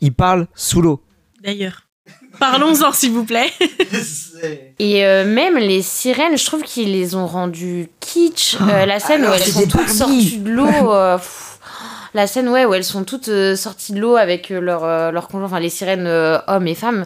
Il 0.00 0.12
parle 0.14 0.46
sous 0.54 0.80
l'eau. 0.82 1.02
D'ailleurs. 1.42 1.85
Parlons-en, 2.38 2.92
s'il 2.92 3.12
vous 3.12 3.24
plaît. 3.24 3.50
Et 4.78 5.04
euh, 5.04 5.24
même 5.24 5.56
les 5.56 5.82
sirènes, 5.82 6.36
je 6.36 6.44
trouve 6.44 6.62
qu'ils 6.62 6.92
les 6.92 7.14
ont 7.14 7.26
rendues 7.26 7.88
kitsch. 8.00 8.56
Euh, 8.60 8.86
la 8.86 9.00
scène 9.00 9.22
alors, 9.22 9.34
où 9.34 9.38
elles 9.38 9.46
sont 9.52 9.66
toutes 9.66 9.88
sorties 9.88 10.38
de 10.38 10.50
l'eau. 10.50 10.92
euh, 10.92 11.18
la 12.14 12.26
scène 12.26 12.48
ouais, 12.48 12.64
où 12.64 12.74
elles 12.74 12.84
sont 12.84 13.04
toutes 13.04 13.30
sorties 13.56 13.92
de 13.92 14.00
l'eau 14.00 14.16
avec 14.16 14.50
leur, 14.50 15.12
leur 15.12 15.28
conjoint, 15.28 15.46
enfin 15.46 15.60
les 15.60 15.70
sirènes 15.70 16.06
euh, 16.06 16.38
hommes 16.46 16.66
et 16.66 16.74
femmes. 16.74 17.04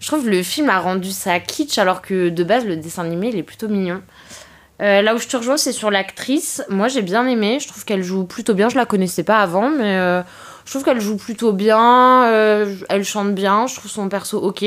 Je 0.00 0.06
trouve 0.08 0.24
que 0.24 0.30
le 0.30 0.42
film 0.42 0.68
a 0.68 0.80
rendu 0.80 1.10
ça 1.12 1.38
kitsch 1.38 1.78
alors 1.78 2.02
que 2.02 2.28
de 2.28 2.44
base 2.44 2.64
le 2.64 2.76
dessin 2.76 3.04
animé 3.04 3.28
il 3.32 3.38
est 3.38 3.44
plutôt 3.44 3.68
mignon. 3.68 4.02
Euh, 4.80 5.00
là 5.00 5.14
où 5.14 5.18
je 5.18 5.28
te 5.28 5.36
rejoins, 5.36 5.56
c'est 5.56 5.72
sur 5.72 5.90
l'actrice. 5.92 6.62
Moi, 6.68 6.88
j'ai 6.88 7.02
bien 7.02 7.26
aimé. 7.28 7.58
Je 7.60 7.68
trouve 7.68 7.84
qu'elle 7.84 8.02
joue 8.02 8.24
plutôt 8.24 8.54
bien. 8.54 8.68
Je 8.68 8.76
la 8.76 8.84
connaissais 8.84 9.22
pas 9.22 9.38
avant, 9.38 9.70
mais 9.70 9.96
euh, 9.96 10.22
je 10.64 10.70
trouve 10.70 10.84
qu'elle 10.84 11.00
joue 11.00 11.16
plutôt 11.16 11.52
bien. 11.52 12.24
euh, 12.26 12.74
elle 12.88 13.04
chante 13.04 13.34
bien. 13.34 13.66
Je 13.66 13.76
trouve 13.76 13.90
son 13.90 14.08
perso 14.08 14.38
ok. 14.38 14.64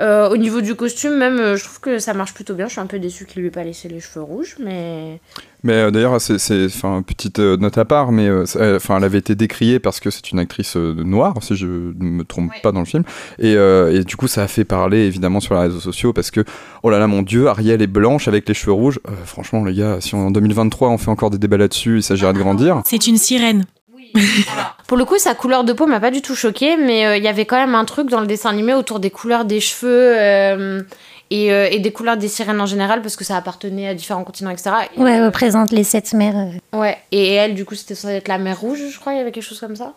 Euh, 0.00 0.28
au 0.28 0.36
niveau 0.36 0.60
du 0.60 0.74
costume, 0.74 1.14
même, 1.14 1.38
euh, 1.38 1.56
je 1.56 1.62
trouve 1.62 1.78
que 1.78 2.00
ça 2.00 2.14
marche 2.14 2.34
plutôt 2.34 2.54
bien. 2.54 2.66
Je 2.66 2.72
suis 2.72 2.80
un 2.80 2.86
peu 2.86 2.98
déçue 2.98 3.26
qu'il 3.26 3.42
lui 3.42 3.48
ait 3.48 3.52
pas 3.52 3.62
laissé 3.62 3.88
les 3.88 4.00
cheveux 4.00 4.24
rouges, 4.24 4.56
mais. 4.58 5.20
Mais 5.62 5.74
euh, 5.74 5.92
d'ailleurs, 5.92 6.20
c'est, 6.20 6.38
c'est, 6.38 6.64
enfin, 6.66 7.00
petite 7.06 7.38
euh, 7.38 7.56
note 7.56 7.78
à 7.78 7.84
part, 7.84 8.10
mais 8.10 8.28
enfin, 8.28 8.96
elle 8.96 9.04
avait 9.04 9.18
été 9.18 9.36
décriée 9.36 9.78
parce 9.78 10.00
que 10.00 10.10
c'est 10.10 10.32
une 10.32 10.40
actrice 10.40 10.76
euh, 10.76 10.94
noire, 11.04 11.34
si 11.42 11.54
je 11.54 11.66
ne 11.66 12.10
me 12.10 12.24
trompe 12.24 12.50
pas 12.60 12.72
dans 12.72 12.80
le 12.80 12.86
film, 12.86 13.04
et, 13.38 13.54
euh, 13.54 13.96
et 13.96 14.02
du 14.02 14.16
coup, 14.16 14.26
ça 14.26 14.42
a 14.42 14.48
fait 14.48 14.64
parler 14.64 15.06
évidemment 15.06 15.38
sur 15.38 15.54
les 15.54 15.60
réseaux 15.60 15.78
sociaux 15.78 16.12
parce 16.12 16.32
que, 16.32 16.44
oh 16.82 16.90
là 16.90 16.98
là, 16.98 17.06
mon 17.06 17.22
Dieu, 17.22 17.46
Ariel 17.46 17.80
est 17.80 17.86
blanche 17.86 18.26
avec 18.26 18.48
les 18.48 18.54
cheveux 18.54 18.72
rouges. 18.72 18.98
Euh, 19.08 19.12
franchement, 19.24 19.64
les 19.64 19.74
gars, 19.74 19.98
si 20.00 20.16
en 20.16 20.32
2023 20.32 20.88
on 20.88 20.98
fait 20.98 21.10
encore 21.10 21.30
des 21.30 21.38
débats 21.38 21.56
là-dessus, 21.56 21.98
il 21.98 22.02
s'agirait 22.02 22.32
de 22.32 22.38
grandir. 22.38 22.82
C'est 22.84 23.06
une 23.06 23.16
sirène. 23.16 23.64
Pour 24.86 24.96
le 24.96 25.04
coup, 25.04 25.18
sa 25.18 25.34
couleur 25.34 25.64
de 25.64 25.72
peau 25.72 25.86
m'a 25.86 26.00
pas 26.00 26.10
du 26.10 26.22
tout 26.22 26.34
choquée, 26.34 26.76
mais 26.76 27.06
euh, 27.06 27.16
il 27.16 27.24
y 27.24 27.28
avait 27.28 27.46
quand 27.46 27.56
même 27.56 27.74
un 27.74 27.84
truc 27.84 28.08
dans 28.10 28.20
le 28.20 28.26
dessin 28.26 28.50
animé 28.50 28.74
autour 28.74 29.00
des 29.00 29.10
couleurs 29.10 29.44
des 29.44 29.60
cheveux 29.60 30.14
euh, 30.16 30.82
et, 31.30 31.52
euh, 31.52 31.68
et 31.70 31.78
des 31.80 31.92
couleurs 31.92 32.16
des 32.16 32.28
sirènes 32.28 32.60
en 32.60 32.66
général, 32.66 33.02
parce 33.02 33.16
que 33.16 33.24
ça 33.24 33.36
appartenait 33.36 33.88
à 33.88 33.94
différents 33.94 34.24
continents, 34.24 34.50
etc. 34.50 34.70
Et, 34.96 35.00
Ouais, 35.00 35.24
représente 35.24 35.70
les 35.72 35.84
sept 35.84 36.12
mers. 36.12 36.36
euh. 36.74 36.78
ouais. 36.78 36.98
Et 37.12 37.32
elle, 37.34 37.54
du 37.54 37.64
coup, 37.64 37.74
c'était 37.74 37.94
censé 37.94 38.14
être 38.14 38.28
la 38.28 38.38
mer 38.38 38.60
rouge, 38.60 38.78
je 38.90 38.98
crois, 39.00 39.14
il 39.14 39.18
y 39.18 39.20
avait 39.20 39.32
quelque 39.32 39.42
chose 39.44 39.60
comme 39.60 39.76
ça. 39.76 39.94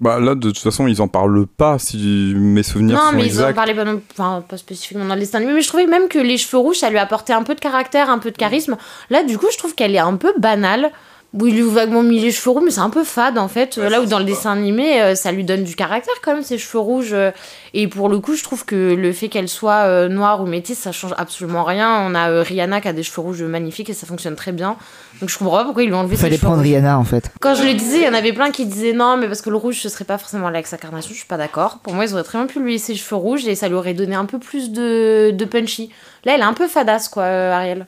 Bah 0.00 0.18
là, 0.18 0.34
de 0.34 0.48
toute 0.48 0.58
façon, 0.60 0.86
ils 0.86 1.02
en 1.02 1.08
parlent 1.08 1.46
pas, 1.46 1.78
si 1.78 2.32
mes 2.34 2.62
souvenirs 2.62 2.96
non, 2.96 3.10
sont 3.10 3.16
mais 3.16 3.24
ils 3.26 3.32
en 3.32 3.40
exacts. 3.48 3.54
parlaient 3.56 3.74
pas, 3.74 3.84
non- 3.84 4.00
enfin, 4.12 4.42
pas 4.48 4.56
spécifiquement 4.56 5.04
dans 5.04 5.12
le 5.14 5.20
dessin 5.20 5.36
animé, 5.38 5.52
mais 5.52 5.60
je 5.60 5.68
trouvais 5.68 5.84
même 5.86 6.08
que 6.08 6.18
les 6.18 6.38
cheveux 6.38 6.56
rouges, 6.56 6.76
ça 6.78 6.88
lui 6.88 6.96
apportait 6.96 7.34
un 7.34 7.42
peu 7.42 7.54
de 7.54 7.60
caractère, 7.60 8.08
un 8.08 8.18
peu 8.18 8.30
de 8.30 8.36
charisme. 8.38 8.78
Là, 9.10 9.22
du 9.24 9.36
coup, 9.36 9.48
je 9.52 9.58
trouve 9.58 9.74
qu'elle 9.74 9.94
est 9.94 9.98
un 9.98 10.16
peu 10.16 10.32
banale. 10.38 10.90
Oui, 11.32 11.50
il 11.50 11.62
lui 11.62 11.70
a 11.70 11.72
vaguement 11.72 12.02
mis 12.02 12.18
les 12.18 12.32
cheveux 12.32 12.50
rouges, 12.50 12.64
mais 12.64 12.70
c'est 12.72 12.80
un 12.80 12.90
peu 12.90 13.04
fade 13.04 13.38
en 13.38 13.46
fait. 13.46 13.76
Là 13.76 14.00
où 14.00 14.06
dans 14.06 14.18
le 14.18 14.24
dessin 14.24 14.50
animé, 14.50 15.00
euh, 15.00 15.14
ça 15.14 15.30
lui 15.30 15.44
donne 15.44 15.62
du 15.62 15.76
caractère 15.76 16.14
quand 16.24 16.34
même, 16.34 16.42
ses 16.42 16.58
cheveux 16.58 16.80
rouges. 16.80 17.12
euh. 17.12 17.30
Et 17.72 17.86
pour 17.86 18.08
le 18.08 18.18
coup, 18.18 18.34
je 18.34 18.42
trouve 18.42 18.64
que 18.64 18.94
le 18.94 19.12
fait 19.12 19.28
qu'elle 19.28 19.48
soit 19.48 19.84
euh, 19.84 20.08
noire 20.08 20.42
ou 20.42 20.46
métisse, 20.46 20.78
ça 20.80 20.90
change 20.90 21.14
absolument 21.18 21.62
rien. 21.62 22.00
On 22.04 22.16
a 22.16 22.30
euh, 22.30 22.42
Rihanna 22.42 22.80
qui 22.80 22.88
a 22.88 22.92
des 22.92 23.04
cheveux 23.04 23.20
rouges 23.22 23.42
magnifiques 23.44 23.88
et 23.90 23.94
ça 23.94 24.08
fonctionne 24.08 24.34
très 24.34 24.50
bien. 24.50 24.74
Donc 25.20 25.28
je 25.30 25.38
comprends 25.38 25.58
pas 25.58 25.64
pourquoi 25.64 25.84
ils 25.84 25.86
lui 25.86 25.94
ont 25.94 26.00
enlevé 26.00 26.16
ses 26.16 26.22
Fallait 26.22 26.36
prendre 26.38 26.56
rouges. 26.56 26.64
Rihanna 26.64 26.98
en 26.98 27.04
fait. 27.04 27.30
Quand 27.40 27.54
je 27.54 27.62
le 27.62 27.74
disais, 27.74 27.98
il 27.98 28.04
y 28.04 28.08
en 28.08 28.14
avait 28.14 28.32
plein 28.32 28.50
qui 28.50 28.66
disaient 28.66 28.92
non, 28.92 29.16
mais 29.16 29.28
parce 29.28 29.40
que 29.40 29.50
le 29.50 29.56
rouge 29.56 29.78
ce 29.80 29.88
serait 29.88 30.04
pas 30.04 30.18
forcément 30.18 30.48
l'ex-incarnation, 30.48 31.10
je 31.12 31.18
suis 31.18 31.28
pas 31.28 31.36
d'accord. 31.36 31.78
Pour 31.84 31.94
moi, 31.94 32.04
ils 32.06 32.12
auraient 32.12 32.24
très 32.24 32.38
bien 32.38 32.48
pu 32.48 32.58
lui 32.58 32.72
laisser 32.72 32.94
ses 32.94 32.98
cheveux 32.98 33.14
rouges 33.14 33.46
et 33.46 33.54
ça 33.54 33.68
lui 33.68 33.76
aurait 33.76 33.94
donné 33.94 34.16
un 34.16 34.24
peu 34.24 34.40
plus 34.40 34.72
de, 34.72 35.30
de 35.30 35.44
punchy. 35.44 35.90
Là, 36.24 36.32
elle 36.34 36.40
est 36.40 36.44
un 36.44 36.54
peu 36.54 36.66
fadasse, 36.66 37.08
quoi, 37.08 37.22
euh, 37.22 37.52
Ariel. 37.52 37.86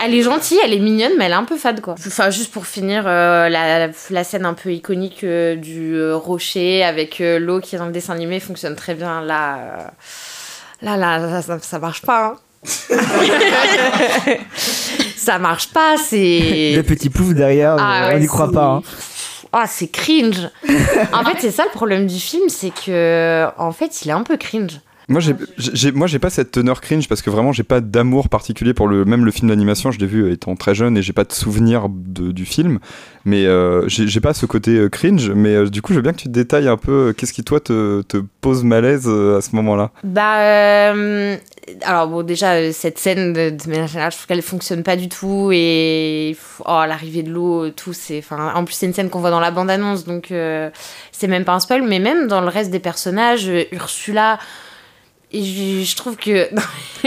Elle 0.00 0.14
est 0.14 0.22
gentille, 0.22 0.58
elle 0.64 0.72
est 0.72 0.78
mignonne, 0.78 1.12
mais 1.18 1.24
elle 1.26 1.32
est 1.32 1.36
un 1.36 1.44
peu 1.44 1.56
fade, 1.56 1.80
quoi. 1.80 1.94
Enfin, 2.06 2.30
juste 2.30 2.52
pour 2.52 2.66
finir, 2.66 3.04
euh, 3.06 3.48
la, 3.48 3.88
la 4.10 4.24
scène 4.24 4.44
un 4.46 4.54
peu 4.54 4.72
iconique 4.72 5.24
euh, 5.24 5.56
du 5.56 5.94
euh, 5.94 6.16
rocher 6.16 6.84
avec 6.84 7.20
euh, 7.20 7.38
l'eau 7.38 7.60
qui 7.60 7.74
est 7.74 7.78
dans 7.78 7.86
le 7.86 7.92
dessin 7.92 8.14
animé 8.14 8.38
fonctionne 8.40 8.76
très 8.76 8.94
bien. 8.94 9.22
Là, 9.22 9.56
euh, 9.58 9.86
là, 10.82 10.96
là, 10.96 11.40
ça, 11.40 11.42
ça, 11.42 11.58
ça 11.60 11.78
marche 11.78 12.02
pas. 12.02 12.26
hein. 12.26 12.36
ça 15.16 15.38
marche 15.38 15.68
pas, 15.72 15.96
c'est. 15.98 16.72
Le 16.76 16.82
petit 16.82 17.10
pouf 17.10 17.34
derrière, 17.34 17.76
Ah 17.78 18.08
on 18.10 18.14
ouais, 18.14 18.20
n'y 18.20 18.26
croit 18.26 18.48
c'est- 18.48 18.54
pas. 18.54 18.66
hein. 18.66 18.82
Ah, 19.52 19.66
c'est 19.66 19.88
cringe. 19.88 20.48
en 21.12 21.24
fait, 21.24 21.36
c'est 21.40 21.50
ça 21.50 21.64
le 21.64 21.70
problème 21.70 22.06
du 22.06 22.18
film, 22.18 22.48
c'est 22.48 22.70
que 22.74 23.46
en 23.56 23.72
fait, 23.72 24.04
il 24.04 24.08
est 24.08 24.12
un 24.12 24.22
peu 24.22 24.36
cringe. 24.36 24.80
Moi, 25.08 25.20
j'ai, 25.20 25.92
moi, 25.92 26.08
j'ai 26.08 26.18
pas 26.18 26.30
cette 26.30 26.50
teneur 26.50 26.80
cringe 26.80 27.06
parce 27.08 27.22
que 27.22 27.30
vraiment, 27.30 27.52
j'ai 27.52 27.62
pas 27.62 27.80
d'amour 27.80 28.28
particulier 28.28 28.74
pour 28.74 28.88
le, 28.88 29.04
même 29.04 29.24
le 29.24 29.30
film 29.30 29.48
d'animation. 29.48 29.92
Je 29.92 30.00
l'ai 30.00 30.06
vu 30.06 30.32
étant 30.32 30.56
très 30.56 30.74
jeune 30.74 30.96
et 30.96 31.02
j'ai 31.02 31.12
pas 31.12 31.22
de 31.22 31.32
souvenir 31.32 31.88
de- 31.88 32.32
du 32.32 32.44
film. 32.44 32.80
Mais 33.24 33.46
euh, 33.46 33.86
j'ai, 33.86 34.20
pas 34.20 34.34
ce 34.34 34.46
côté 34.46 34.72
euh, 34.72 34.88
cringe. 34.88 35.30
Mais 35.30 35.54
euh, 35.54 35.66
du 35.68 35.80
coup, 35.80 35.92
je 35.92 35.98
veux 35.98 36.02
bien 36.02 36.10
que 36.10 36.18
tu 36.18 36.24
te 36.26 36.32
détailles 36.32 36.66
un 36.66 36.76
peu 36.76 36.90
euh, 36.90 37.12
qu'est-ce 37.12 37.32
qui, 37.32 37.44
toi, 37.44 37.60
te, 37.60 38.02
te 38.02 38.16
pose 38.40 38.64
malaise 38.64 39.06
à 39.06 39.40
ce 39.40 39.54
moment-là? 39.54 39.92
Bah, 40.02 40.92
alors 41.82 42.08
bon, 42.08 42.22
déjà 42.24 42.72
cette 42.72 42.98
scène 42.98 43.32
de, 43.32 43.50
de 43.50 43.70
manière 43.70 43.86
générale, 43.86 44.10
je 44.10 44.16
trouve 44.16 44.26
qu'elle 44.26 44.42
fonctionne 44.42 44.82
pas 44.82 44.96
du 44.96 45.08
tout 45.08 45.50
et 45.52 46.36
oh 46.64 46.82
l'arrivée 46.86 47.22
de 47.22 47.30
l'eau, 47.30 47.70
tout 47.70 47.92
c'est, 47.92 48.22
en 48.30 48.64
plus 48.64 48.74
c'est 48.74 48.86
une 48.86 48.94
scène 48.94 49.10
qu'on 49.10 49.18
voit 49.20 49.30
dans 49.30 49.40
la 49.40 49.50
bande 49.50 49.68
annonce, 49.68 50.04
donc 50.04 50.26
c'est 50.30 51.26
même 51.26 51.44
pas 51.44 51.54
un 51.54 51.60
spoil, 51.60 51.82
mais 51.82 51.98
même 51.98 52.28
dans 52.28 52.40
le 52.40 52.48
reste 52.48 52.70
des 52.70 52.78
personnages, 52.78 53.50
Ursula. 53.72 54.38
Et 55.32 55.42
Je, 55.42 55.84
je 55.84 55.96
trouve 55.96 56.16
que. 56.16 56.48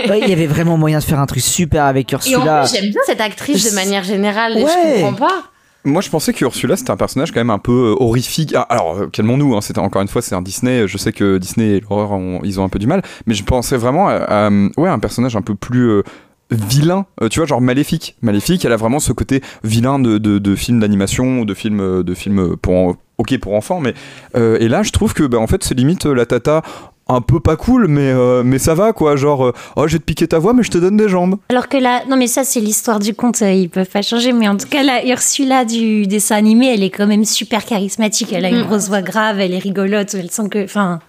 Ouais, 0.09 0.19
il 0.21 0.29
y 0.29 0.33
avait 0.33 0.47
vraiment 0.47 0.77
moyen 0.77 0.99
de 0.99 1.03
faire 1.03 1.19
un 1.19 1.25
truc 1.25 1.41
super 1.43 1.83
avec 1.83 2.13
Et 2.13 2.15
en 2.15 2.19
Ursula. 2.19 2.61
plus, 2.61 2.73
j'aime 2.73 2.89
bien 2.89 3.01
cette 3.05 3.19
actrice 3.19 3.69
de 3.69 3.75
manière 3.75 4.03
générale. 4.03 4.53
Ouais. 4.55 4.63
Je 4.97 5.01
comprends 5.03 5.27
pas. 5.27 5.43
Moi, 5.83 6.01
je 6.01 6.09
pensais 6.09 6.31
que 6.31 6.43
Ursula, 6.45 6.77
c'était 6.77 6.91
un 6.91 6.95
personnage 6.97 7.31
quand 7.31 7.39
même 7.41 7.49
un 7.49 7.57
peu 7.59 7.71
euh, 7.97 8.03
horrifique. 8.03 8.53
Ah, 8.55 8.61
alors, 8.69 8.97
euh, 8.97 9.07
calmons-nous, 9.07 9.55
hein, 9.57 9.61
c'était 9.61 9.79
encore 9.79 10.01
une 10.01 10.07
fois, 10.07 10.21
c'est 10.21 10.35
un 10.35 10.41
Disney. 10.41 10.87
Je 10.87 10.97
sais 10.97 11.11
que 11.11 11.37
Disney 11.37 11.77
et 11.77 11.79
l'horreur, 11.81 12.11
ont- 12.11 12.39
ils 12.43 12.59
ont 12.61 12.63
un 12.63 12.69
peu 12.69 12.79
du 12.79 12.87
mal. 12.87 13.01
Mais 13.25 13.33
je 13.33 13.43
pensais 13.43 13.75
vraiment 13.77 14.07
à, 14.07 14.13
à, 14.15 14.49
euh, 14.51 14.69
ouais, 14.77 14.89
un 14.89 14.99
personnage 14.99 15.35
un 15.35 15.41
peu 15.41 15.55
plus. 15.55 15.89
euh, 15.89 16.03
vilain, 16.51 17.05
euh, 17.21 17.29
tu 17.29 17.39
vois, 17.39 17.45
genre 17.45 17.61
maléfique. 17.61 18.15
Maléfique, 18.23 18.65
elle 18.65 18.71
a 18.71 18.75
vraiment 18.75 18.99
ce 18.99 19.11
côté 19.13 19.41
vilain 19.63 19.99
de, 19.99 20.17
de, 20.17 20.39
de 20.39 20.55
films 20.55 20.79
d'animation 20.79 21.41
ou 21.41 21.45
de 21.45 21.53
films, 21.53 21.79
euh, 21.79 22.03
de 22.03 22.15
films 22.15 22.55
pour, 22.57 22.73
en- 22.73 22.95
ok, 23.19 23.37
pour 23.37 23.53
enfants. 23.53 23.79
Mais, 23.79 23.93
euh, 24.35 24.57
et 24.59 24.67
là, 24.67 24.81
je 24.81 24.89
trouve 24.91 25.13
que, 25.13 25.21
bah, 25.23 25.37
en 25.37 25.45
fait, 25.45 25.63
c'est 25.63 25.75
limite 25.75 26.05
la 26.05 26.25
tata 26.25 26.63
un 27.09 27.21
peu 27.21 27.39
pas 27.39 27.55
cool, 27.55 27.87
mais, 27.87 28.01
euh, 28.11 28.43
mais 28.43 28.59
ça 28.59 28.75
va, 28.75 28.93
quoi. 28.93 29.15
Genre, 29.15 29.47
euh, 29.47 29.53
oh, 29.75 29.87
je 29.87 29.93
vais 29.93 29.99
te 29.99 30.03
piquer 30.03 30.27
ta 30.27 30.39
voix, 30.39 30.53
mais 30.53 30.63
je 30.63 30.69
te 30.71 30.77
donne 30.77 30.95
des 30.95 31.09
jambes. 31.09 31.37
Alors 31.49 31.67
que 31.67 31.77
là, 31.77 32.03
non 32.07 32.15
mais 32.17 32.27
ça 32.27 32.43
c'est 32.43 32.59
l'histoire 32.59 32.99
du 32.99 33.13
conte, 33.13 33.41
euh, 33.41 33.51
ils 33.51 33.69
peuvent 33.69 33.89
pas 33.89 34.01
changer, 34.03 34.31
mais 34.31 34.47
en 34.47 34.55
tout 34.57 34.67
cas 34.67 34.83
la 34.83 35.05
Ursula 35.05 35.65
du 35.65 36.05
dessin 36.07 36.35
animé, 36.35 36.73
elle 36.73 36.83
est 36.83 36.89
quand 36.91 37.07
même 37.07 37.25
super 37.25 37.65
charismatique, 37.65 38.31
elle 38.31 38.45
a 38.45 38.49
une 38.49 38.61
Mm. 38.61 38.67
grosse 38.67 38.87
voix 38.87 39.01
grave, 39.01 39.39
elle 39.39 39.53
est 39.53 39.59
rigolote, 39.59 40.13
elle 40.13 40.29
sent 40.29 40.49
que, 40.49 40.63
enfin, 40.63 40.99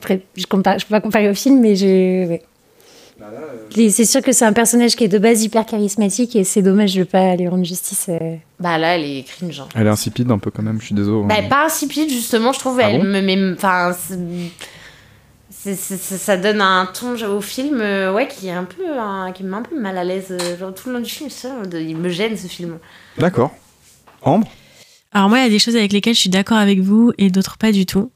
après 0.00 0.22
je 0.36 0.46
compare, 0.46 0.78
je 0.78 0.84
peux 0.86 0.90
pas 0.92 1.00
comparer 1.00 1.30
au 1.30 1.34
film, 1.34 1.60
mais 1.60 1.76
je, 1.76 2.26
ouais. 2.28 2.42
Et 3.76 3.90
C'est 3.90 4.06
sûr 4.06 4.22
que 4.22 4.32
c'est 4.32 4.46
un 4.46 4.54
personnage 4.54 4.96
qui 4.96 5.04
est 5.04 5.08
de 5.08 5.18
base 5.18 5.44
hyper 5.44 5.66
charismatique 5.66 6.34
et 6.36 6.42
c'est 6.42 6.62
dommage 6.62 6.94
de 6.94 7.04
pas 7.04 7.36
lui 7.36 7.46
rendre 7.48 7.64
justice. 7.64 8.06
euh. 8.08 8.36
Bah 8.58 8.78
là, 8.78 8.96
elle 8.96 9.04
est 9.04 9.24
cringe. 9.26 9.60
hein. 9.60 9.68
Elle 9.74 9.86
est 9.86 9.90
insipide 9.90 10.30
un 10.30 10.38
peu 10.38 10.50
quand 10.50 10.62
même, 10.62 10.80
je 10.80 10.86
suis 10.86 10.94
désolé. 10.94 11.26
Bah, 11.28 11.34
pas 11.48 11.66
insipide, 11.66 12.08
justement, 12.08 12.52
je 12.52 12.58
trouve. 12.58 12.80
Ah 12.82 12.90
elle 12.90 13.02
bon? 13.02 13.06
me 13.06 13.20
met. 13.20 13.52
Enfin. 13.54 13.92
C'est- 15.62 15.74
c'est- 15.74 15.96
c'est- 15.96 15.96
c'est- 15.96 16.18
ça 16.18 16.36
donne 16.36 16.60
un 16.60 16.86
ton 16.86 17.14
au 17.28 17.40
film 17.40 17.80
euh, 17.80 18.12
ouais, 18.12 18.28
qui 18.28 18.48
est 18.48 18.52
un 18.52 18.64
peu 18.64 18.84
qui 19.34 19.42
me 19.44 19.50
met 19.50 19.56
un 19.56 19.62
peu 19.62 19.78
mal 19.80 19.96
à 19.98 20.04
l'aise 20.04 20.28
euh, 20.30 20.58
genre 20.58 20.74
tout 20.74 20.88
le 20.88 20.94
long 20.96 21.00
du 21.00 21.10
film 21.10 21.30
ça, 21.30 21.62
de- 21.66 21.78
il 21.80 21.96
me 21.96 22.08
gêne 22.08 22.36
ce 22.36 22.46
film 22.46 22.78
D'accord. 23.18 23.52
Ambre 24.22 24.48
Alors 25.12 25.28
moi, 25.28 25.38
il 25.38 25.42
y 25.42 25.46
a 25.46 25.50
des 25.50 25.58
choses 25.58 25.76
avec 25.76 25.92
lesquelles 25.92 26.14
je 26.14 26.20
suis 26.20 26.30
d'accord 26.30 26.58
avec 26.58 26.80
vous 26.80 27.12
et 27.18 27.30
d'autres 27.30 27.58
pas 27.58 27.72
du 27.72 27.84
tout. 27.86 28.12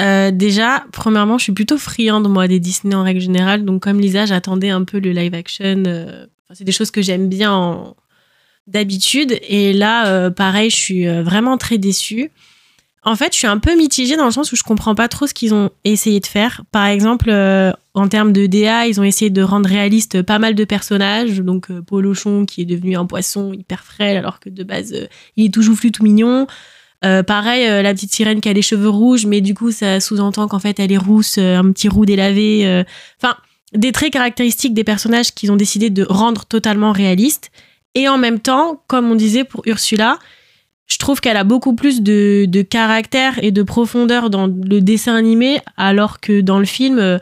Euh, 0.00 0.30
déjà, 0.30 0.84
premièrement, 0.92 1.36
je 1.38 1.44
suis 1.44 1.52
plutôt 1.52 1.76
friande 1.78 2.26
moi 2.28 2.48
des 2.48 2.58
Disney 2.60 2.94
en 2.94 3.02
règle 3.02 3.20
générale, 3.20 3.64
donc 3.64 3.82
comme 3.82 4.00
Lisa, 4.00 4.24
j'attendais 4.26 4.70
un 4.70 4.84
peu 4.84 4.98
le 4.98 5.12
live 5.12 5.34
action. 5.34 5.82
euh, 5.86 6.24
enfin, 6.46 6.54
c'est 6.54 6.64
des 6.64 6.72
choses 6.72 6.90
que 6.90 7.02
j'aime 7.02 7.28
bien 7.28 7.52
en- 7.52 7.96
d'habitude, 8.66 9.38
et 9.48 9.72
là, 9.72 10.06
euh, 10.08 10.30
pareil, 10.30 10.70
je 10.70 10.76
suis 10.76 11.06
vraiment 11.22 11.58
très 11.58 11.78
déçue. 11.78 12.30
En 13.04 13.16
fait, 13.16 13.32
je 13.32 13.38
suis 13.38 13.46
un 13.48 13.58
peu 13.58 13.76
mitigée 13.76 14.16
dans 14.16 14.26
le 14.26 14.30
sens 14.30 14.52
où 14.52 14.56
je 14.56 14.62
comprends 14.62 14.94
pas 14.94 15.08
trop 15.08 15.26
ce 15.26 15.34
qu'ils 15.34 15.54
ont 15.54 15.70
essayé 15.84 16.20
de 16.20 16.26
faire. 16.26 16.62
Par 16.70 16.86
exemple, 16.86 17.30
euh, 17.30 17.72
en 17.94 18.08
termes 18.08 18.32
de 18.32 18.46
DA, 18.46 18.86
ils 18.86 19.00
ont 19.00 19.04
essayé 19.04 19.30
de 19.30 19.42
rendre 19.42 19.68
réaliste 19.68 20.22
pas 20.22 20.38
mal 20.38 20.54
de 20.54 20.64
personnages. 20.64 21.40
Donc, 21.40 21.70
euh, 21.70 21.82
Polochon 21.82 22.46
qui 22.46 22.62
est 22.62 22.64
devenu 22.64 22.96
un 22.96 23.04
poisson 23.04 23.52
hyper 23.52 23.84
frêle 23.84 24.16
alors 24.16 24.40
que 24.40 24.48
de 24.48 24.64
base, 24.64 24.92
euh, 24.94 25.06
il 25.36 25.46
est 25.46 25.50
tout 25.50 25.62
joufflu, 25.62 25.92
tout 25.92 26.02
mignon. 26.02 26.46
Euh, 27.04 27.22
pareil, 27.24 27.66
la 27.82 27.92
petite 27.92 28.14
sirène 28.14 28.40
qui 28.40 28.48
a 28.48 28.52
les 28.52 28.62
cheveux 28.62 28.88
rouges, 28.88 29.26
mais 29.26 29.40
du 29.40 29.54
coup, 29.54 29.72
ça 29.72 29.98
sous-entend 29.98 30.46
qu'en 30.46 30.60
fait, 30.60 30.78
elle 30.78 30.92
est 30.92 30.98
rousse, 30.98 31.36
un 31.36 31.72
petit 31.72 31.88
roux 31.88 32.06
délavé. 32.06 32.84
Enfin, 33.20 33.34
des 33.74 33.90
traits 33.90 34.12
caractéristiques 34.12 34.72
des 34.72 34.84
personnages 34.84 35.34
qu'ils 35.34 35.50
ont 35.50 35.56
décidé 35.56 35.90
de 35.90 36.06
rendre 36.08 36.44
totalement 36.44 36.92
réalistes. 36.92 37.50
Et 37.96 38.08
en 38.08 38.18
même 38.18 38.38
temps, 38.38 38.84
comme 38.86 39.10
on 39.10 39.16
disait 39.16 39.42
pour 39.42 39.62
Ursula, 39.66 40.20
je 40.92 40.98
trouve 40.98 41.22
qu'elle 41.22 41.38
a 41.38 41.44
beaucoup 41.44 41.74
plus 41.74 42.02
de, 42.02 42.44
de 42.46 42.60
caractère 42.60 43.42
et 43.42 43.50
de 43.50 43.62
profondeur 43.62 44.28
dans 44.28 44.46
le 44.46 44.80
dessin 44.80 45.16
animé, 45.16 45.58
alors 45.78 46.20
que 46.20 46.42
dans 46.42 46.58
le 46.58 46.66
film, 46.66 46.98
euh, 46.98 47.18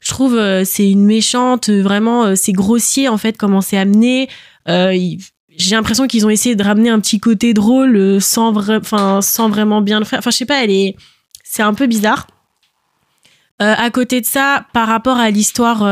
je 0.00 0.10
trouve 0.10 0.36
euh, 0.36 0.64
c'est 0.64 0.90
une 0.90 1.04
méchante, 1.04 1.68
euh, 1.68 1.82
vraiment, 1.82 2.34
c'est 2.34 2.50
grossier 2.50 3.08
en 3.08 3.18
fait 3.18 3.38
comment 3.38 3.60
c'est 3.60 3.78
amené. 3.78 4.28
J'ai 4.66 5.76
l'impression 5.76 6.08
qu'ils 6.08 6.26
ont 6.26 6.30
essayé 6.30 6.56
de 6.56 6.64
ramener 6.64 6.90
un 6.90 6.98
petit 6.98 7.20
côté 7.20 7.54
drôle 7.54 8.20
sans, 8.20 8.52
sans 9.20 9.48
vraiment 9.48 9.82
bien 9.82 10.00
le 10.00 10.04
faire. 10.04 10.18
Enfin, 10.18 10.30
je 10.30 10.38
sais 10.38 10.46
pas, 10.46 10.64
elle 10.64 10.72
est, 10.72 10.96
c'est 11.44 11.62
un 11.62 11.74
peu 11.74 11.86
bizarre. 11.86 12.26
À 13.58 13.90
côté 13.90 14.20
de 14.20 14.26
ça, 14.26 14.66
par 14.72 14.88
rapport 14.88 15.18
à 15.18 15.30
l'histoire 15.30 15.86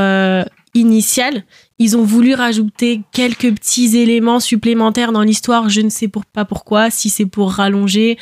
initiale, 0.75 1.45
ils 1.81 1.97
ont 1.97 2.05
voulu 2.05 2.35
rajouter 2.35 3.01
quelques 3.11 3.55
petits 3.55 3.97
éléments 3.97 4.39
supplémentaires 4.39 5.13
dans 5.13 5.23
l'histoire. 5.23 5.71
Je 5.71 5.81
ne 5.81 5.89
sais 5.89 6.09
pas 6.33 6.45
pourquoi, 6.45 6.91
si 6.91 7.09
c'est 7.09 7.25
pour 7.25 7.53
rallonger, 7.53 8.19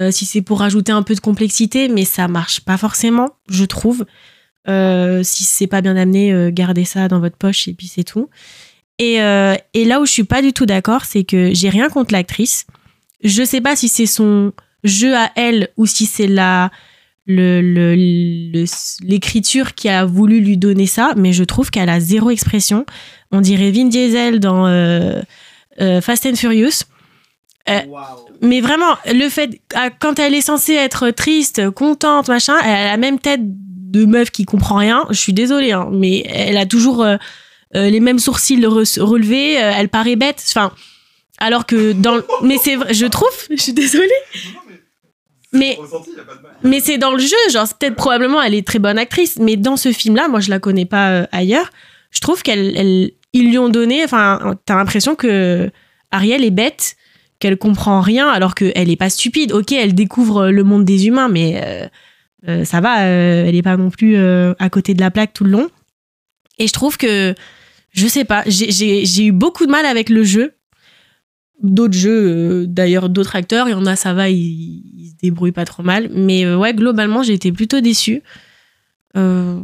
euh, 0.00 0.12
si 0.12 0.24
c'est 0.24 0.42
pour 0.42 0.60
rajouter 0.60 0.92
un 0.92 1.02
peu 1.02 1.16
de 1.16 1.20
complexité, 1.20 1.88
mais 1.88 2.04
ça 2.04 2.28
marche 2.28 2.60
pas 2.60 2.76
forcément, 2.76 3.30
je 3.48 3.64
trouve. 3.64 4.06
Euh, 4.68 5.24
si 5.24 5.42
c'est 5.42 5.66
pas 5.66 5.80
bien 5.80 5.96
amené, 5.96 6.32
euh, 6.32 6.50
gardez 6.52 6.84
ça 6.84 7.08
dans 7.08 7.18
votre 7.18 7.36
poche 7.36 7.66
et 7.66 7.74
puis 7.74 7.88
c'est 7.88 8.04
tout. 8.04 8.30
Et, 9.00 9.20
euh, 9.20 9.56
et 9.74 9.84
là 9.84 10.00
où 10.00 10.06
je 10.06 10.12
suis 10.12 10.24
pas 10.24 10.40
du 10.40 10.52
tout 10.52 10.66
d'accord, 10.66 11.04
c'est 11.04 11.24
que 11.24 11.52
j'ai 11.52 11.68
rien 11.68 11.88
contre 11.88 12.12
l'actrice. 12.12 12.64
Je 13.24 13.42
sais 13.42 13.60
pas 13.60 13.74
si 13.74 13.88
c'est 13.88 14.06
son 14.06 14.52
jeu 14.84 15.16
à 15.16 15.32
elle 15.34 15.70
ou 15.76 15.86
si 15.86 16.06
c'est 16.06 16.28
la 16.28 16.70
le- 17.34 17.60
le- 17.62 17.94
le- 17.94 18.64
l'écriture 19.06 19.74
qui 19.74 19.88
a 19.88 20.04
voulu 20.04 20.40
lui 20.40 20.56
donner 20.56 20.86
ça, 20.86 21.12
mais 21.16 21.32
je 21.32 21.44
trouve 21.44 21.70
qu'elle 21.70 21.88
a 21.88 22.00
zéro 22.00 22.30
expression. 22.30 22.84
On 23.32 23.40
dirait 23.40 23.70
Vin 23.70 23.86
Diesel 23.86 24.40
dans 24.40 24.66
euh, 24.66 25.20
euh, 25.80 26.00
Fast 26.00 26.26
and 26.26 26.34
Furious. 26.36 26.84
Euh, 27.68 27.80
Mais 28.42 28.60
vraiment, 28.60 28.96
le 29.06 29.28
fait, 29.28 29.60
à- 29.74 29.90
quand 29.90 30.18
elle 30.18 30.34
est 30.34 30.40
censée 30.40 30.74
être 30.74 31.10
triste, 31.10 31.70
contente, 31.70 32.28
machin, 32.28 32.54
elle 32.64 32.70
a 32.70 32.84
la 32.86 32.96
même 32.96 33.18
tête 33.18 33.40
de 33.44 34.04
meuf 34.04 34.30
qui 34.30 34.44
comprend 34.44 34.76
rien. 34.76 35.04
Je 35.10 35.18
suis 35.18 35.32
désolée, 35.34 35.72
hein, 35.72 35.88
mais 35.92 36.24
elle 36.28 36.56
a 36.56 36.66
toujours 36.66 37.04
les 37.74 38.00
mêmes 38.00 38.18
sourcils 38.18 38.60
re- 38.60 39.00
relevés. 39.00 39.54
elle 39.54 39.88
paraît 39.88 40.16
bête. 40.16 40.42
Enfin, 40.48 40.72
alors 41.38 41.66
que 41.66 41.92
dans, 41.92 42.20
mais 42.42 42.56
c'est 42.62 42.76
vrai, 42.76 42.92
je 42.94 43.06
trouve. 43.06 43.28
Je 43.50 43.56
suis 43.62 43.72
désolée. 43.72 44.08
Mais, 45.52 45.76
mais 46.62 46.80
c'est 46.80 46.98
dans 46.98 47.12
le 47.12 47.18
jeu, 47.18 47.36
genre 47.52 47.66
c'est 47.66 47.76
peut-être 47.76 47.96
probablement 47.96 48.40
elle 48.40 48.54
est 48.54 48.66
très 48.66 48.78
bonne 48.78 48.98
actrice, 48.98 49.36
mais 49.40 49.56
dans 49.56 49.76
ce 49.76 49.90
film-là, 49.92 50.28
moi 50.28 50.38
je 50.40 50.48
la 50.50 50.58
connais 50.60 50.86
pas 50.86 51.10
euh, 51.10 51.26
ailleurs. 51.32 51.70
Je 52.12 52.20
trouve 52.20 52.42
qu'elle, 52.42 52.76
elle- 52.76 53.10
ils 53.32 53.48
lui 53.48 53.58
ont 53.58 53.68
donné, 53.68 54.02
enfin, 54.04 54.56
t'as 54.64 54.76
l'impression 54.76 55.14
que 55.14 55.70
Ariel 56.10 56.44
est 56.44 56.50
bête, 56.50 56.96
qu'elle 57.38 57.56
comprend 57.56 58.00
rien, 58.00 58.28
alors 58.28 58.54
qu'elle 58.54 58.90
est 58.90 58.96
pas 58.96 59.10
stupide. 59.10 59.52
Ok, 59.52 59.72
elle 59.72 59.94
découvre 59.94 60.48
le 60.50 60.62
monde 60.64 60.84
des 60.84 61.06
humains, 61.06 61.28
mais 61.28 61.60
euh, 61.64 61.86
euh, 62.48 62.64
ça 62.64 62.80
va, 62.80 63.04
euh, 63.06 63.44
elle 63.46 63.54
est 63.54 63.62
pas 63.62 63.76
non 63.76 63.90
plus 63.90 64.16
euh, 64.16 64.54
à 64.58 64.68
côté 64.70 64.94
de 64.94 65.00
la 65.00 65.10
plaque 65.10 65.32
tout 65.32 65.44
le 65.44 65.50
long. 65.52 65.68
Et 66.58 66.66
je 66.66 66.72
trouve 66.72 66.96
que, 66.96 67.34
je 67.92 68.06
sais 68.08 68.24
pas, 68.24 68.42
j'ai 68.46 69.24
eu 69.24 69.32
beaucoup 69.32 69.64
de 69.66 69.70
mal 69.70 69.86
avec 69.86 70.10
le 70.10 70.22
jeu. 70.24 70.52
D'autres 71.62 71.96
jeux, 71.96 72.28
euh, 72.28 72.66
d'ailleurs, 72.66 73.08
d'autres 73.08 73.36
acteurs, 73.36 73.68
il 73.68 73.72
y 73.72 73.74
en 73.74 73.84
a, 73.84 73.94
ça 73.96 74.14
va, 74.14 74.30
ils, 74.30 75.10
se 75.10 75.16
débrouillent 75.22 75.52
pas 75.52 75.66
trop 75.66 75.82
mal. 75.82 76.08
Mais 76.14 76.44
euh, 76.44 76.56
ouais, 76.56 76.72
globalement, 76.72 77.22
j'ai 77.22 77.34
été 77.34 77.52
plutôt 77.52 77.80
déçue. 77.80 78.22
Euh, 79.16 79.60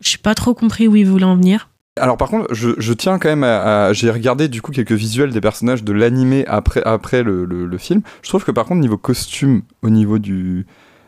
j'ai 0.00 0.18
pas 0.18 0.34
trop 0.34 0.54
compris 0.54 0.86
où 0.86 0.96
ils 0.96 1.06
voulaient 1.06 1.24
en 1.24 1.36
venir. 1.36 1.70
Alors 1.98 2.16
par 2.16 2.28
contre, 2.28 2.54
je, 2.54 2.70
je 2.78 2.92
tiens 2.92 3.18
quand 3.18 3.28
même 3.28 3.44
à, 3.44 3.92
j'ai 3.92 4.10
regardé 4.10 4.48
du 4.48 4.62
coup 4.62 4.70
quelques 4.72 4.92
visuels 4.92 5.32
des 5.32 5.40
personnages 5.40 5.82
de 5.82 5.92
l'animé 5.92 6.44
après 6.46 6.82
après 6.84 7.22
le, 7.22 7.78
film. 7.78 8.00
Je 8.22 8.28
trouve 8.28 8.44
que 8.44 8.52
par 8.52 8.64
contre 8.64 8.80
niveau 8.80 8.96
costume, 8.96 9.62
au 9.82 9.90
niveau 9.90 10.18
du 10.18 10.66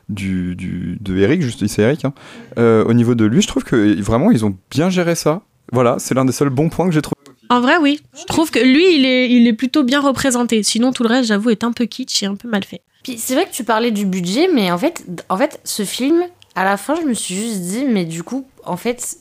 du, 0.08 0.98
de 1.00 1.16
Eric, 1.16 1.40
juste 1.40 1.66
c'est 1.66 1.82
Eric, 1.82 2.04
hein, 2.04 2.12
au 2.56 2.92
niveau 2.92 3.14
de 3.14 3.24
lui, 3.24 3.40
je 3.40 3.46
trouve 3.46 3.64
que 3.64 4.02
vraiment 4.02 4.30
ils 4.32 4.44
ont 4.44 4.54
bien 4.70 4.90
géré 4.90 5.14
ça. 5.14 5.42
Voilà, 5.72 5.96
c'est 5.98 6.14
l'un 6.14 6.24
des 6.24 6.32
seuls 6.32 6.50
bons 6.50 6.68
points 6.68 6.86
que 6.86 6.92
j'ai 6.92 7.00
trouvé. 7.00 7.11
En 7.48 7.60
vrai, 7.60 7.76
oui. 7.78 8.00
Je 8.18 8.24
trouve 8.24 8.50
que 8.50 8.58
lui, 8.58 8.96
il 8.96 9.04
est, 9.04 9.30
il 9.30 9.46
est 9.46 9.52
plutôt 9.52 9.82
bien 9.82 10.00
représenté. 10.00 10.62
Sinon, 10.62 10.92
tout 10.92 11.02
le 11.02 11.08
reste, 11.08 11.28
j'avoue, 11.28 11.50
est 11.50 11.64
un 11.64 11.72
peu 11.72 11.84
kitsch 11.84 12.22
et 12.22 12.26
un 12.26 12.34
peu 12.34 12.48
mal 12.48 12.64
fait. 12.64 12.82
Puis 13.02 13.18
c'est 13.18 13.34
vrai 13.34 13.46
que 13.46 13.52
tu 13.52 13.64
parlais 13.64 13.90
du 13.90 14.06
budget, 14.06 14.48
mais 14.52 14.70
en 14.70 14.78
fait, 14.78 15.04
en 15.28 15.36
fait, 15.36 15.60
ce 15.64 15.84
film, 15.84 16.22
à 16.54 16.64
la 16.64 16.76
fin, 16.76 16.94
je 16.94 17.02
me 17.02 17.14
suis 17.14 17.34
juste 17.34 17.60
dit, 17.60 17.84
mais 17.84 18.04
du 18.04 18.22
coup, 18.22 18.46
en 18.64 18.76
fait, 18.76 19.16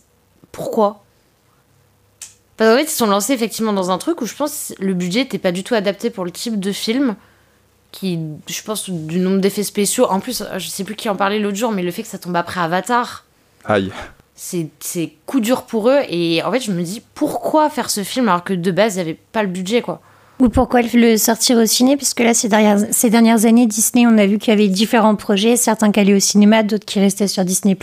pourquoi? 0.52 1.04
Parce 2.58 2.70
qu'en 2.70 2.78
fait, 2.78 2.84
ils 2.84 2.96
sont 2.96 3.08
lancés 3.08 3.34
effectivement 3.34 3.74
dans 3.74 3.90
un 3.90 3.98
truc 3.98 4.22
où 4.22 4.26
je 4.26 4.36
pense 4.36 4.74
que 4.78 4.84
le 4.84 4.94
budget 4.94 5.22
n'était 5.22 5.40
pas 5.40 5.52
du 5.52 5.64
tout 5.64 5.74
adapté 5.74 6.10
pour 6.10 6.26
le 6.26 6.32
type 6.32 6.60
de 6.60 6.72
film. 6.72 7.16
Qui, 7.92 8.20
je 8.48 8.62
pense, 8.62 8.90
du 8.90 9.20
nombre 9.20 9.42
d'effets 9.42 9.64
spéciaux. 9.64 10.06
En 10.06 10.22
plus, 10.22 10.44
je 10.58 10.68
sais 10.70 10.86
plus 10.86 10.96
qui 10.96 11.10
en 11.10 11.18
parlait 11.18 11.40
l'autre 11.40 11.58
jour, 11.58 11.74
mais 11.74 11.84
le 11.84 11.92
fait 11.92 12.04
que 12.04 12.08
ça 12.08 12.18
tombe 12.18 12.38
après 12.38 12.62
Avatar, 12.62 13.26
Aïe. 13.66 13.92
C'est 14.80 15.12
coup 15.28 15.40
dur 15.40 15.64
pour 15.64 15.90
eux. 15.90 16.00
Et 16.10 16.42
en 16.44 16.52
fait, 16.52 16.60
je 16.62 16.72
me 16.72 16.82
dis, 16.82 17.02
pourquoi 17.14 17.70
faire 17.70 17.90
ce 17.90 18.04
film 18.04 18.28
alors 18.28 18.44
que 18.44 18.54
de 18.54 18.72
base, 18.72 18.96
il 18.96 18.98
n'y 18.98 19.02
avait 19.02 19.18
pas 19.32 19.44
le 19.44 19.50
budget, 19.50 19.82
quoi? 19.82 20.02
Ou 20.40 20.50
pourquoi 20.50 20.82
le 20.82 21.18
sortir 21.18 21.58
au 21.60 21.66
ciné? 21.68 21.96
Parce 21.96 22.16
que 22.16 22.24
là, 22.24 22.34
ces 22.34 22.50
dernières, 22.50 22.80
ces 22.90 23.12
dernières 23.12 23.46
années, 23.46 23.68
Disney, 23.68 24.08
on 24.08 24.18
a 24.18 24.26
vu 24.26 24.40
qu'il 24.40 24.50
y 24.50 24.54
avait 24.54 24.68
différents 24.68 25.14
projets, 25.16 25.56
certains 25.56 25.92
qui 25.92 26.00
allaient 26.00 26.16
au 26.16 26.20
cinéma, 26.20 26.64
d'autres 26.64 26.86
qui 26.86 27.00
restaient 27.00 27.28
sur 27.28 27.46
Disney+. 27.46 27.78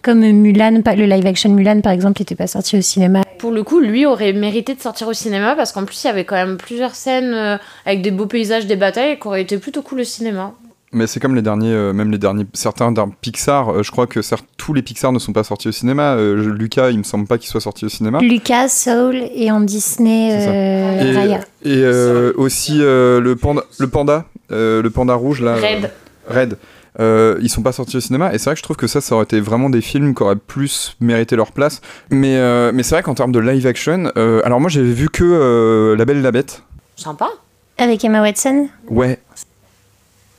Comme 0.00 0.20
Mulan, 0.20 0.80
pas- 0.82 0.94
le 0.94 1.04
live-action 1.04 1.50
Mulan, 1.50 1.82
par 1.82 1.92
exemple, 1.92 2.22
n'était 2.22 2.34
pas 2.34 2.46
sorti 2.46 2.78
au 2.78 2.80
cinéma. 2.80 3.20
Pour 3.38 3.50
le 3.50 3.62
coup, 3.62 3.80
lui 3.80 4.06
aurait 4.06 4.32
mérité 4.32 4.74
de 4.74 4.80
sortir 4.80 5.08
au 5.08 5.12
cinéma 5.12 5.54
parce 5.54 5.72
qu'en 5.72 5.84
plus, 5.84 6.02
il 6.04 6.06
y 6.06 6.10
avait 6.10 6.24
quand 6.24 6.36
même 6.36 6.56
plusieurs 6.56 6.94
scènes 6.94 7.34
euh, 7.34 7.58
avec 7.84 8.00
des 8.00 8.10
beaux 8.10 8.26
paysages, 8.26 8.66
des 8.66 8.76
batailles 8.76 9.18
qui 9.20 9.26
auraient 9.26 9.42
été 9.42 9.58
plutôt 9.58 9.82
cool 9.82 10.00
au 10.00 10.04
cinéma. 10.04 10.54
Mais 10.94 11.06
c'est 11.06 11.20
comme 11.20 11.34
les 11.34 11.42
derniers, 11.42 11.72
euh, 11.72 11.92
même 11.92 12.10
les 12.10 12.18
derniers, 12.18 12.46
certains 12.54 12.92
d'un 12.92 13.08
Pixar. 13.20 13.68
euh, 13.70 13.82
je 13.82 13.90
crois 13.90 14.06
que 14.06 14.22
certes, 14.22 14.46
tous 14.56 14.72
les 14.72 14.82
Pixar 14.82 15.12
ne 15.12 15.18
sont 15.18 15.32
pas 15.32 15.44
sortis 15.44 15.68
au 15.68 15.72
cinéma. 15.72 16.14
Euh, 16.14 16.42
je- 16.42 16.50
Lucas, 16.50 16.90
il 16.90 16.98
me 16.98 17.02
semble 17.02 17.26
pas 17.26 17.36
qu'il 17.38 17.48
soit 17.50 17.60
sorti 17.60 17.84
au 17.84 17.88
cinéma. 17.88 18.20
Lucas, 18.20 18.68
Soul 18.68 19.16
et 19.34 19.50
en 19.50 19.60
Disney, 19.60 20.30
euh, 20.32 21.02
Et, 21.02 21.16
Raya. 21.16 21.40
et, 21.64 21.76
euh, 21.82 22.32
aussi 22.36 22.78
euh, 22.80 23.20
le 23.20 23.36
panda, 23.36 23.62
le 23.78 23.88
panda, 23.88 24.24
euh, 24.52 24.80
le 24.82 24.90
panda 24.90 25.14
rouge 25.14 25.40
là. 25.42 25.56
Red. 25.56 25.90
euh, 26.30 26.40
Red. 26.40 26.56
Euh, 27.00 27.36
ils 27.42 27.48
sont 27.50 27.62
pas 27.62 27.72
sortis 27.72 27.96
au 27.96 28.00
cinéma 28.00 28.32
et 28.32 28.38
c'est 28.38 28.44
vrai 28.44 28.54
que 28.54 28.58
je 28.60 28.62
trouve 28.62 28.76
que 28.76 28.86
ça, 28.86 29.00
ça 29.00 29.16
aurait 29.16 29.24
été 29.24 29.40
vraiment 29.40 29.68
des 29.68 29.80
films 29.80 30.14
qui 30.14 30.22
auraient 30.22 30.36
plus 30.36 30.96
mérité 31.00 31.34
leur 31.34 31.50
place. 31.50 31.80
Mais, 32.10 32.36
euh, 32.36 32.70
mais 32.72 32.84
c'est 32.84 32.94
vrai 32.94 33.02
qu'en 33.02 33.14
termes 33.14 33.32
de 33.32 33.40
live 33.40 33.66
action, 33.66 34.12
euh, 34.16 34.40
alors 34.44 34.60
moi 34.60 34.70
j'avais 34.70 34.92
vu 34.92 35.08
que 35.08 35.24
euh, 35.24 35.96
La 35.96 36.04
Belle 36.04 36.18
et 36.18 36.22
la 36.22 36.30
Bête. 36.30 36.62
Sympa. 36.94 37.30
Avec 37.78 38.04
Emma 38.04 38.22
Watson 38.22 38.68
Ouais, 38.88 39.18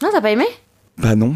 Non, 0.02 0.10
t'as 0.12 0.22
pas 0.22 0.32
aimé 0.32 0.46
bah 0.98 1.16
non. 1.16 1.36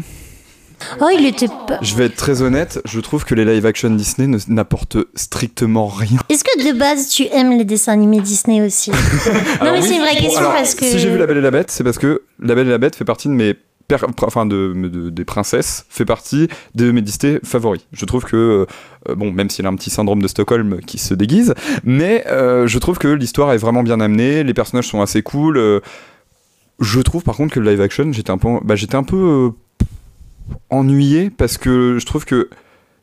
Oh, 1.02 1.08
il 1.12 1.26
était 1.26 1.48
pas... 1.48 1.78
Je 1.82 1.94
vais 1.94 2.06
être 2.06 2.16
très 2.16 2.40
honnête, 2.40 2.80
je 2.86 2.98
trouve 3.00 3.26
que 3.26 3.34
les 3.34 3.44
live 3.44 3.66
action 3.66 3.90
Disney 3.90 4.26
ne- 4.26 4.38
n'apportent 4.48 4.96
strictement 5.14 5.86
rien. 5.86 6.18
Est-ce 6.30 6.42
que 6.42 6.72
de 6.72 6.78
base, 6.78 7.08
tu 7.08 7.24
aimes 7.26 7.58
les 7.58 7.64
dessins 7.66 7.92
animés 7.92 8.20
Disney 8.20 8.62
aussi? 8.62 8.90
Non, 9.62 9.72
mais 9.72 9.80
oui, 9.80 9.82
c'est 9.82 9.96
une 9.96 10.00
vraie 10.00 10.16
question 10.16 10.38
alors, 10.40 10.52
parce 10.54 10.74
que... 10.74 10.86
Si 10.86 10.98
j'ai 10.98 11.10
vu 11.10 11.18
La 11.18 11.26
Belle 11.26 11.36
et 11.36 11.42
la 11.42 11.50
Bête, 11.50 11.70
c'est 11.70 11.84
parce 11.84 11.98
que 11.98 12.22
La 12.42 12.54
Belle 12.54 12.68
et 12.68 12.70
la 12.70 12.78
Bête 12.78 12.96
fait 12.96 13.04
partie 13.04 13.28
de 13.28 13.34
mes. 13.34 13.52
per- 13.86 13.96
Enfin, 14.22 14.46
de, 14.46 14.72
de- 14.74 15.10
des 15.10 15.24
princesses, 15.26 15.84
fait 15.90 16.06
partie 16.06 16.48
de 16.74 16.90
mes 16.90 17.02
Disney 17.02 17.38
favoris. 17.44 17.82
Je 17.92 18.06
trouve 18.06 18.24
que, 18.24 18.66
euh, 19.10 19.14
bon, 19.14 19.30
même 19.32 19.50
s'il 19.50 19.66
a 19.66 19.68
un 19.68 19.76
petit 19.76 19.90
syndrome 19.90 20.22
de 20.22 20.28
Stockholm 20.28 20.80
qui 20.86 20.96
se 20.96 21.12
déguise, 21.12 21.52
mais 21.84 22.24
euh, 22.28 22.66
je 22.66 22.78
trouve 22.78 22.96
que 22.96 23.08
l'histoire 23.08 23.52
est 23.52 23.58
vraiment 23.58 23.82
bien 23.82 24.00
amenée, 24.00 24.42
les 24.42 24.54
personnages 24.54 24.86
sont 24.88 25.02
assez 25.02 25.20
cool. 25.22 25.58
euh, 25.58 25.80
je 26.80 27.00
trouve 27.00 27.22
par 27.22 27.36
contre 27.36 27.54
que 27.54 27.60
le 27.60 27.70
live 27.70 27.80
action, 27.80 28.10
j'étais 28.12 28.30
un 28.30 28.38
peu, 28.38 28.48
bah, 28.64 28.74
j'étais 28.76 28.96
un 28.96 29.02
peu 29.02 29.16
euh, 29.16 29.50
ennuyé 30.70 31.30
parce 31.30 31.58
que 31.58 31.98
je 32.00 32.06
trouve 32.06 32.24
que 32.24 32.48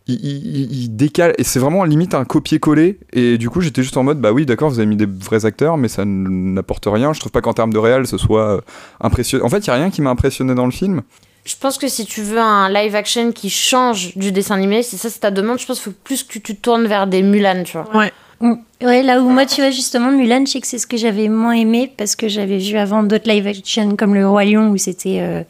il, 0.09 0.15
il- 0.23 0.83
il 0.83 0.95
décale 0.95 1.33
et 1.37 1.43
c'est 1.43 1.59
vraiment 1.59 1.83
limite 1.83 2.13
un 2.13 2.23
copier-coller 2.23 2.97
et 3.11 3.37
du 3.37 3.49
coup 3.49 3.59
j'étais 3.59 3.83
juste 3.83 3.97
en 3.97 4.03
mode 4.03 4.21
bah 4.21 4.31
oui 4.31 4.45
d'accord 4.45 4.69
vous 4.69 4.79
avez 4.79 4.85
mis 4.85 4.95
des 4.95 5.05
vrais 5.05 5.45
acteurs 5.45 5.75
mais 5.77 5.89
ça 5.89 6.03
n'apporte 6.05 6.85
rien 6.89 7.11
je 7.11 7.19
trouve 7.19 7.31
pas 7.33 7.41
qu'en 7.41 7.53
termes 7.53 7.73
de 7.73 7.77
réel 7.77 8.07
ce 8.07 8.17
soit 8.17 8.55
euh, 8.57 8.61
impressionnant 9.01 9.43
en 9.45 9.49
fait 9.49 9.59
il 9.59 9.67
y 9.67 9.71
a 9.71 9.75
rien 9.75 9.89
qui 9.89 10.01
m'a 10.01 10.09
impressionné 10.09 10.55
dans 10.55 10.65
le 10.65 10.71
film 10.71 11.01
Je 11.43 11.55
pense 11.59 11.77
que 11.77 11.89
si 11.89 12.05
tu 12.05 12.21
veux 12.21 12.39
un 12.39 12.69
live 12.69 12.95
action 12.95 13.33
qui 13.33 13.49
change 13.49 14.15
du 14.17 14.31
dessin 14.31 14.55
animé, 14.55 14.81
si 14.81 14.97
ça 14.97 15.09
c'est 15.09 15.19
ta 15.19 15.31
demande, 15.31 15.59
je 15.59 15.65
pense 15.65 15.81
qu'il 15.81 15.91
faut 15.91 15.97
plus 16.05 16.23
que 16.23 16.31
tu 16.39 16.55
te 16.55 16.61
tournes 16.61 16.87
vers 16.87 17.05
des 17.07 17.21
Mulan, 17.21 17.63
tu 17.63 17.77
vois. 17.77 17.87
Ouais. 17.95 18.11
Mm. 18.41 18.53
Ouais, 18.83 19.01
là 19.01 19.19
où 19.21 19.29
moi, 19.29 19.45
tu 19.45 19.61
vois, 19.61 19.71
justement, 19.71 20.11
Mulan, 20.11 20.45
je 20.45 20.51
sais 20.51 20.61
que 20.61 20.67
c'est 20.67 20.77
ce 20.77 20.85
que 20.87 20.97
j'avais 20.97 21.29
moins 21.29 21.53
aimé 21.53 21.91
parce 21.97 22.15
que 22.15 22.27
j'avais 22.27 22.59
vu 22.59 22.77
avant 22.77 23.01
d'autres 23.03 23.27
live 23.29 23.47
action 23.47 23.95
comme 23.95 24.13
Le 24.13 24.27
Roi 24.27 24.45
Lion 24.45 24.69
où 24.69 24.77
c'était 24.77 25.17
euh, 25.21 25.41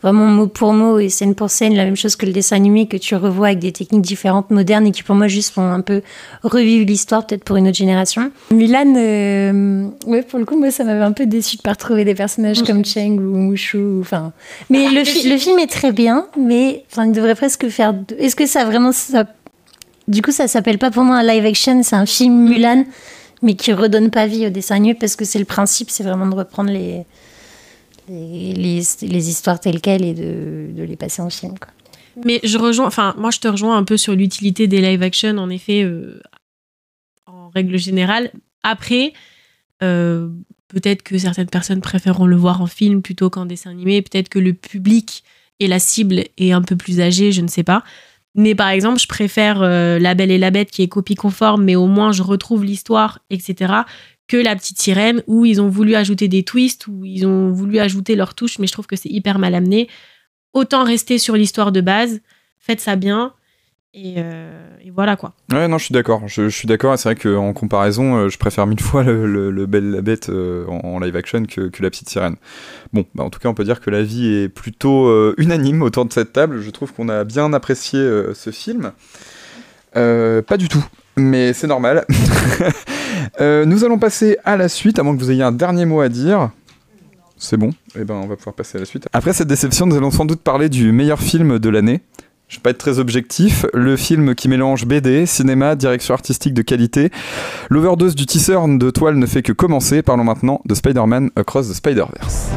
vraiment 0.00 0.26
mot 0.26 0.46
pour 0.46 0.72
mot 0.72 1.00
et 1.00 1.08
scène 1.08 1.34
pour 1.34 1.50
scène, 1.50 1.74
la 1.74 1.84
même 1.84 1.96
chose 1.96 2.14
que 2.14 2.24
le 2.24 2.30
dessin 2.32 2.54
animé 2.54 2.86
que 2.86 2.96
tu 2.96 3.16
revois 3.16 3.48
avec 3.48 3.58
des 3.58 3.72
techniques 3.72 4.02
différentes, 4.02 4.50
modernes 4.50 4.86
et 4.86 4.92
qui 4.92 5.02
pour 5.02 5.16
moi 5.16 5.26
juste 5.26 5.52
font 5.54 5.62
un 5.68 5.80
peu 5.80 6.02
revivre 6.44 6.86
l'histoire 6.86 7.26
peut-être 7.26 7.42
pour 7.42 7.56
une 7.56 7.66
autre 7.66 7.76
génération. 7.76 8.30
Mulan, 8.52 8.94
euh, 8.96 9.88
ouais, 10.06 10.22
pour 10.22 10.38
le 10.38 10.44
coup, 10.44 10.56
moi, 10.56 10.70
ça 10.70 10.84
m'avait 10.84 11.02
un 11.02 11.12
peu 11.12 11.26
déçu 11.26 11.56
de 11.56 11.62
pas 11.62 11.72
retrouver 11.72 12.04
des 12.04 12.14
personnages 12.14 12.62
comme 12.62 12.84
Cheng 12.84 13.18
ou 13.18 13.36
Mushu. 13.38 14.00
Enfin, 14.00 14.32
mais 14.70 14.88
le, 14.88 15.02
fi- 15.04 15.28
le 15.28 15.36
film 15.36 15.58
est 15.58 15.66
très 15.70 15.90
bien, 15.90 16.26
mais 16.38 16.84
enfin, 16.92 17.06
il 17.06 17.12
devrait 17.12 17.34
presque 17.34 17.68
faire. 17.68 17.92
Est-ce 18.18 18.36
que 18.36 18.46
ça 18.46 18.64
vraiment 18.64 18.92
ça 18.92 19.24
du 20.12 20.22
coup, 20.22 20.30
ça 20.30 20.46
s'appelle 20.46 20.78
pas 20.78 20.90
pour 20.90 21.04
moi 21.04 21.16
un 21.16 21.22
live 21.26 21.44
action, 21.46 21.82
c'est 21.82 21.96
un 21.96 22.06
film 22.06 22.48
Mulan, 22.48 22.84
mais 23.40 23.54
qui 23.54 23.72
redonne 23.72 24.10
pas 24.10 24.26
vie 24.26 24.46
au 24.46 24.50
dessin 24.50 24.76
animé 24.76 24.94
parce 24.94 25.16
que 25.16 25.24
c'est 25.24 25.38
le 25.38 25.44
principe, 25.44 25.90
c'est 25.90 26.04
vraiment 26.04 26.28
de 26.28 26.34
reprendre 26.34 26.70
les, 26.70 27.04
les, 28.08 28.52
les, 28.52 28.82
les 29.02 29.28
histoires 29.30 29.58
telles 29.58 29.80
quelles 29.80 30.04
et 30.04 30.14
de, 30.14 30.68
de 30.76 30.82
les 30.82 30.96
passer 30.96 31.22
en 31.22 31.30
film. 31.30 31.58
Quoi. 31.58 31.72
Mais 32.24 32.40
je 32.44 32.58
rejoins, 32.58 32.86
enfin, 32.86 33.14
moi 33.16 33.30
je 33.30 33.40
te 33.40 33.48
rejoins 33.48 33.76
un 33.76 33.84
peu 33.84 33.96
sur 33.96 34.14
l'utilité 34.14 34.66
des 34.66 34.80
live 34.82 35.02
action, 35.02 35.38
en 35.38 35.48
effet, 35.48 35.82
euh, 35.82 36.20
en 37.26 37.48
règle 37.48 37.78
générale. 37.78 38.30
Après, 38.62 39.14
euh, 39.82 40.28
peut-être 40.68 41.02
que 41.02 41.16
certaines 41.18 41.48
personnes 41.48 41.80
préféreront 41.80 42.26
le 42.26 42.36
voir 42.36 42.60
en 42.60 42.66
film 42.66 43.02
plutôt 43.02 43.30
qu'en 43.30 43.46
dessin 43.46 43.70
animé. 43.70 44.02
Peut-être 44.02 44.28
que 44.28 44.38
le 44.38 44.52
public 44.52 45.24
et 45.58 45.68
la 45.68 45.78
cible 45.78 46.24
est 46.36 46.52
un 46.52 46.62
peu 46.62 46.76
plus 46.76 47.00
âgé, 47.00 47.32
je 47.32 47.40
ne 47.40 47.48
sais 47.48 47.62
pas. 47.62 47.82
Mais 48.34 48.54
par 48.54 48.68
exemple, 48.68 48.98
je 48.98 49.06
préfère 49.06 49.62
euh, 49.62 49.98
La 49.98 50.14
Belle 50.14 50.30
et 50.30 50.38
la 50.38 50.50
Bête 50.50 50.70
qui 50.70 50.82
est 50.82 50.88
copie 50.88 51.14
conforme, 51.14 51.64
mais 51.64 51.76
au 51.76 51.86
moins 51.86 52.12
je 52.12 52.22
retrouve 52.22 52.64
l'histoire, 52.64 53.18
etc. 53.30 53.74
que 54.26 54.36
La 54.36 54.56
Petite 54.56 54.80
Sirène 54.80 55.22
où 55.26 55.44
ils 55.44 55.60
ont 55.60 55.68
voulu 55.68 55.94
ajouter 55.94 56.28
des 56.28 56.42
twists, 56.42 56.86
où 56.86 57.04
ils 57.04 57.26
ont 57.26 57.52
voulu 57.52 57.78
ajouter 57.78 58.16
leurs 58.16 58.34
touches, 58.34 58.58
mais 58.58 58.66
je 58.66 58.72
trouve 58.72 58.86
que 58.86 58.96
c'est 58.96 59.10
hyper 59.10 59.38
mal 59.38 59.54
amené. 59.54 59.88
Autant 60.54 60.84
rester 60.84 61.18
sur 61.18 61.36
l'histoire 61.36 61.72
de 61.72 61.80
base, 61.80 62.20
faites 62.58 62.80
ça 62.80 62.96
bien. 62.96 63.34
Et, 63.94 64.14
euh, 64.16 64.50
et 64.82 64.90
voilà 64.90 65.16
quoi. 65.16 65.34
Ouais, 65.52 65.68
non, 65.68 65.76
je 65.76 65.84
suis 65.84 65.92
d'accord. 65.92 66.22
Je, 66.26 66.48
suis 66.48 66.66
d'accord. 66.66 66.98
C'est 66.98 67.10
vrai 67.10 67.16
qu'en 67.16 67.52
comparaison, 67.52 68.16
euh, 68.16 68.28
je 68.30 68.38
préfère 68.38 68.66
mille 68.66 68.80
fois 68.82 69.02
le, 69.02 69.26
le, 69.26 69.50
le 69.50 69.66
Belle 69.66 69.90
la 69.90 70.00
Bête 70.00 70.30
euh, 70.30 70.66
en, 70.66 70.98
live 70.98 71.14
action 71.14 71.44
que, 71.44 71.70
la 71.78 71.90
petite 71.90 72.08
sirène. 72.08 72.36
Bon, 72.94 73.04
bah, 73.14 73.22
en 73.24 73.28
tout 73.28 73.38
cas, 73.38 73.50
on 73.50 73.54
peut 73.54 73.64
dire 73.64 73.80
que 73.80 73.90
l'avis 73.90 74.34
est 74.34 74.48
plutôt 74.48 75.34
unanime 75.36 75.82
autour 75.82 76.06
de 76.06 76.12
cette 76.12 76.32
table. 76.32 76.62
Je 76.62 76.70
trouve 76.70 76.92
qu'on 76.94 77.10
a 77.10 77.24
bien 77.24 77.52
apprécié 77.52 78.00
ce 78.34 78.50
film. 78.50 78.92
Pas 79.92 80.56
du 80.56 80.68
tout, 80.68 80.84
mais 81.16 81.52
c'est 81.52 81.66
normal. 81.66 82.06
Nous 83.40 83.84
allons 83.84 83.98
passer 83.98 84.38
à 84.44 84.56
la 84.56 84.68
suite, 84.68 84.98
à 84.98 85.02
moins 85.02 85.14
que 85.14 85.20
vous 85.20 85.30
ayez 85.30 85.42
un 85.42 85.52
dernier 85.52 85.84
mot 85.84 86.00
à 86.00 86.08
dire. 86.08 86.50
C'est 87.36 87.56
bon, 87.56 87.72
et 87.98 88.04
ben 88.04 88.14
on 88.14 88.28
va 88.28 88.36
pouvoir 88.36 88.54
passer 88.54 88.78
à 88.78 88.80
la 88.80 88.84
suite. 88.84 89.08
Après 89.12 89.32
cette 89.32 89.48
déception, 89.48 89.84
nous 89.84 89.96
allons 89.96 90.12
sans 90.12 90.24
doute 90.24 90.42
parler 90.42 90.68
du 90.68 90.92
meilleur 90.92 91.20
film 91.20 91.58
de 91.58 91.68
l'année. 91.68 92.00
Je 92.52 92.58
vais 92.58 92.60
pas 92.64 92.70
être 92.70 92.78
très 92.78 92.98
objectif. 92.98 93.64
Le 93.72 93.96
film 93.96 94.34
qui 94.34 94.46
mélange 94.46 94.84
BD, 94.84 95.24
cinéma, 95.24 95.74
direction 95.74 96.12
artistique 96.12 96.52
de 96.52 96.60
qualité. 96.60 97.10
L'overdose 97.70 98.14
du 98.14 98.26
tisseur 98.26 98.68
de 98.68 98.90
toile 98.90 99.16
ne 99.16 99.24
fait 99.24 99.40
que 99.40 99.54
commencer. 99.54 100.02
Parlons 100.02 100.24
maintenant 100.24 100.60
de 100.66 100.74
Spider-Man 100.74 101.30
Across 101.34 101.70
the 101.70 101.72
Spider-Verse. 101.72 102.50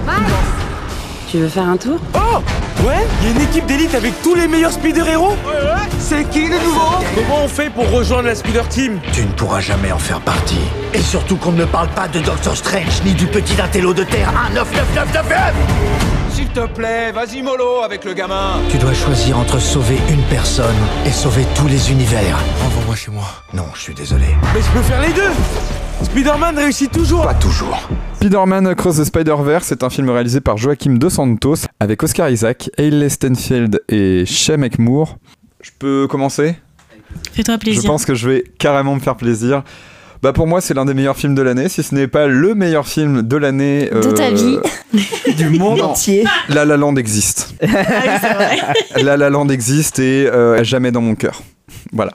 Tu 1.31 1.37
veux 1.37 1.47
faire 1.47 1.69
un 1.69 1.77
tour? 1.77 1.97
Oh 2.13 2.41
Ouais 2.83 3.05
Il 3.21 3.27
y 3.27 3.31
a 3.31 3.35
une 3.35 3.41
équipe 3.41 3.65
d'élite 3.65 3.95
avec 3.95 4.21
tous 4.21 4.35
les 4.35 4.47
meilleurs 4.47 4.71
speeder-héros 4.71 5.29
Ouais, 5.45 5.53
ouais 5.53 5.89
C'est 5.99 6.29
qui 6.29 6.41
les 6.41 6.59
nouveaux 6.59 7.03
Comment 7.15 7.43
on 7.45 7.47
fait 7.47 7.69
pour 7.69 7.89
rejoindre 7.91 8.27
la 8.27 8.35
speeder 8.35 8.67
team? 8.67 8.99
Tu 9.13 9.21
ne 9.21 9.31
pourras 9.31 9.61
jamais 9.61 9.91
en 9.91 9.99
faire 9.99 10.19
partie. 10.21 10.59
Et 10.93 10.99
surtout 10.99 11.37
qu'on 11.37 11.51
ne 11.53 11.65
parle 11.65 11.87
pas 11.89 12.07
de 12.07 12.19
Doctor 12.19 12.55
Strange 12.55 13.01
ni 13.05 13.13
du 13.13 13.27
petit 13.27 13.59
intello 13.61 13.93
de 13.93 14.03
terre 14.03 14.31
19999 14.53 15.53
S'il 16.33 16.47
te 16.49 16.65
plaît, 16.67 17.11
vas-y 17.11 17.41
mollo 17.41 17.81
avec 17.83 18.03
le 18.05 18.13
gamin 18.13 18.59
Tu 18.69 18.77
dois 18.77 18.93
choisir 18.93 19.37
entre 19.39 19.59
sauver 19.59 19.97
une 20.09 20.21
personne 20.23 20.75
et 21.05 21.11
sauver 21.11 21.45
tous 21.55 21.67
les 21.67 21.91
univers. 21.91 22.37
Envoie-moi 22.65 22.95
chez 22.95 23.11
moi. 23.11 23.25
Non, 23.53 23.65
je 23.73 23.81
suis 23.81 23.93
désolé. 23.93 24.27
Mais 24.53 24.61
je 24.61 24.67
peux 24.71 24.81
faire 24.83 25.01
les 25.01 25.13
deux 25.13 25.31
Spider-Man 26.03 26.57
réussit 26.57 26.91
toujours 26.91 27.23
Pas 27.23 27.33
toujours. 27.33 27.89
Spider-Man 28.15 28.67
Across 28.67 28.97
the 28.97 29.03
Spider-Verse 29.05 29.71
est 29.71 29.83
un 29.83 29.89
film 29.89 30.09
réalisé 30.09 30.41
par 30.41 30.57
Joachim 30.57 30.95
Dos 30.97 31.09
Santos 31.09 31.67
avec 31.79 32.01
Oscar 32.03 32.29
Isaac, 32.29 32.69
Hailey 32.77 33.09
Stenfield 33.09 33.81
et 33.89 34.25
Shemek 34.25 34.79
Moore. 34.79 35.17
Je 35.61 35.71
peux 35.77 36.07
commencer? 36.07 36.55
Fais-toi 37.33 37.57
plaisir. 37.57 37.81
Je 37.81 37.87
pense 37.87 38.05
que 38.05 38.15
je 38.15 38.29
vais 38.29 38.43
carrément 38.59 38.95
me 38.95 38.99
faire 38.99 39.15
plaisir. 39.15 39.63
Bah 40.21 40.33
pour 40.33 40.47
moi, 40.47 40.61
c'est 40.61 40.73
l'un 40.73 40.85
des 40.85 40.93
meilleurs 40.93 41.17
films 41.17 41.35
de 41.35 41.41
l'année, 41.41 41.69
si 41.69 41.83
ce 41.83 41.93
n'est 41.93 42.07
pas 42.07 42.27
le 42.27 42.55
meilleur 42.55 42.87
film 42.87 43.21
de 43.21 43.37
l'année. 43.37 43.89
De 43.91 44.11
ta 44.11 44.31
vie. 44.31 44.57
du 45.37 45.49
monde 45.49 45.81
entier. 45.81 46.23
La 46.49 46.65
La 46.65 46.77
Land 46.77 46.95
existe. 46.95 47.53
La 49.01 49.17
La 49.17 49.29
Land 49.29 49.49
existe 49.49 49.99
et 49.99 50.27
euh, 50.27 50.59
à 50.59 50.63
jamais 50.63 50.91
dans 50.91 51.01
mon 51.01 51.15
cœur. 51.15 51.43
Voilà. 51.91 52.13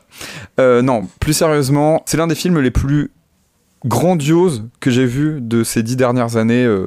Euh, 0.59 0.83
non, 0.83 1.07
plus 1.21 1.35
sérieusement, 1.35 2.03
c'est 2.07 2.17
l'un 2.17 2.27
des 2.27 2.35
films 2.35 2.59
les 2.61 2.71
plus 2.71 3.11
grandioses 3.85 4.65
que 4.81 4.91
j'ai 4.91 5.07
vu 5.07 5.41
de 5.41 5.65
ces 5.65 5.83
dix 5.83 5.97
dernières 5.97 6.37
années, 6.37 6.65
euh, 6.65 6.87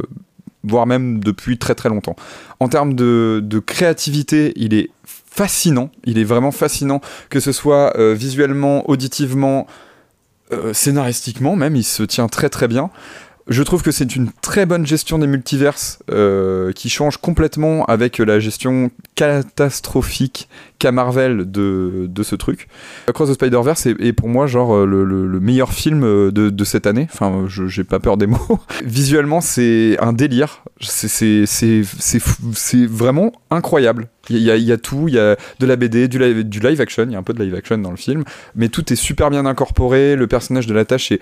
voire 0.64 0.86
même 0.86 1.24
depuis 1.24 1.58
très 1.58 1.76
très 1.76 1.90
longtemps. 1.90 2.16
En 2.60 2.70
termes 2.70 2.94
de, 2.94 3.42
de 3.44 3.60
créativité, 3.60 4.54
il 4.56 4.74
est 4.74 4.90
fascinant. 5.06 5.90
Il 6.06 6.18
est 6.18 6.24
vraiment 6.24 6.52
fascinant, 6.52 7.02
que 7.30 7.40
ce 7.40 7.52
soit 7.52 7.98
euh, 7.98 8.14
visuellement, 8.14 8.90
auditivement, 8.90 9.68
euh, 10.52 10.74
scénaristiquement 10.74 11.56
même, 11.56 11.76
il 11.76 11.84
se 11.84 12.04
tient 12.04 12.28
très 12.28 12.50
très 12.50 12.68
bien. 12.68 12.90
Je 13.50 13.62
trouve 13.62 13.84
que 13.84 13.92
c'est 13.92 14.16
une 14.16 14.30
très 14.42 14.66
bonne 14.66 14.86
gestion 14.88 15.20
des 15.20 15.28
multiverses 15.28 16.00
euh, 16.10 16.72
qui 16.72 16.90
change 16.90 17.18
complètement 17.18 17.84
avec 17.86 18.20
la 18.20 18.40
gestion 18.40 18.90
catastrophique 19.16 20.48
qu'a 20.80 20.92
Marvel 20.94 21.52
de, 21.52 22.06
de 22.10 22.24
ce 22.24 22.36
truc. 22.36 22.68
Across 23.08 23.30
the 23.30 23.34
Spider-Verse 23.34 23.86
est, 23.88 24.14
pour 24.14 24.30
moi 24.30 24.48
genre 24.48 24.74
euh, 24.76 24.86
le, 24.86 25.04
le- 25.04 25.28
le 25.28 25.40
meilleur 25.40 25.74
film 25.74 26.04
euh, 26.04 26.32
de, 26.32 26.50
de 26.50 26.64
cette 26.64 26.88
année. 26.88 27.08
Enfin, 27.12 27.46
je- 27.48 27.68
j'ai 27.68 27.84
pas 27.84 28.00
peur 28.00 28.16
des 28.18 28.28
mots. 28.28 28.60
Visuellement, 28.86 29.42
c'est 29.42 29.98
un 30.00 30.14
délire. 30.14 30.64
C'est- 30.80 31.44
vraiment 32.88 33.34
incroyable. 33.52 34.08
Il 34.30 34.38
y, 34.38 34.52
a, 34.52 34.56
y 34.58 34.72
a 34.72 34.78
tout, 34.78 35.08
il 35.10 35.16
y 35.16 35.20
a 35.20 35.36
de 35.60 35.66
la 35.66 35.76
BD, 35.76 36.08
du 36.08 36.44
du 36.46 36.60
live 36.62 36.80
action, 36.80 37.04
il 37.08 37.12
y 37.12 37.16
a 37.16 37.20
un 37.20 37.24
peu 37.24 37.34
de 37.34 37.44
live 37.44 37.54
action 37.56 37.78
dans 37.78 37.92
le 37.92 37.98
film, 37.98 38.24
mais 38.56 38.70
tout 38.70 38.92
est 38.94 38.96
super 38.96 39.30
bien 39.30 39.46
incorporé, 39.46 40.16
le 40.16 40.28
personnage 40.28 40.66
de 40.66 40.74
la 40.74 40.86
tâche 40.86 41.12
est, 41.12 41.20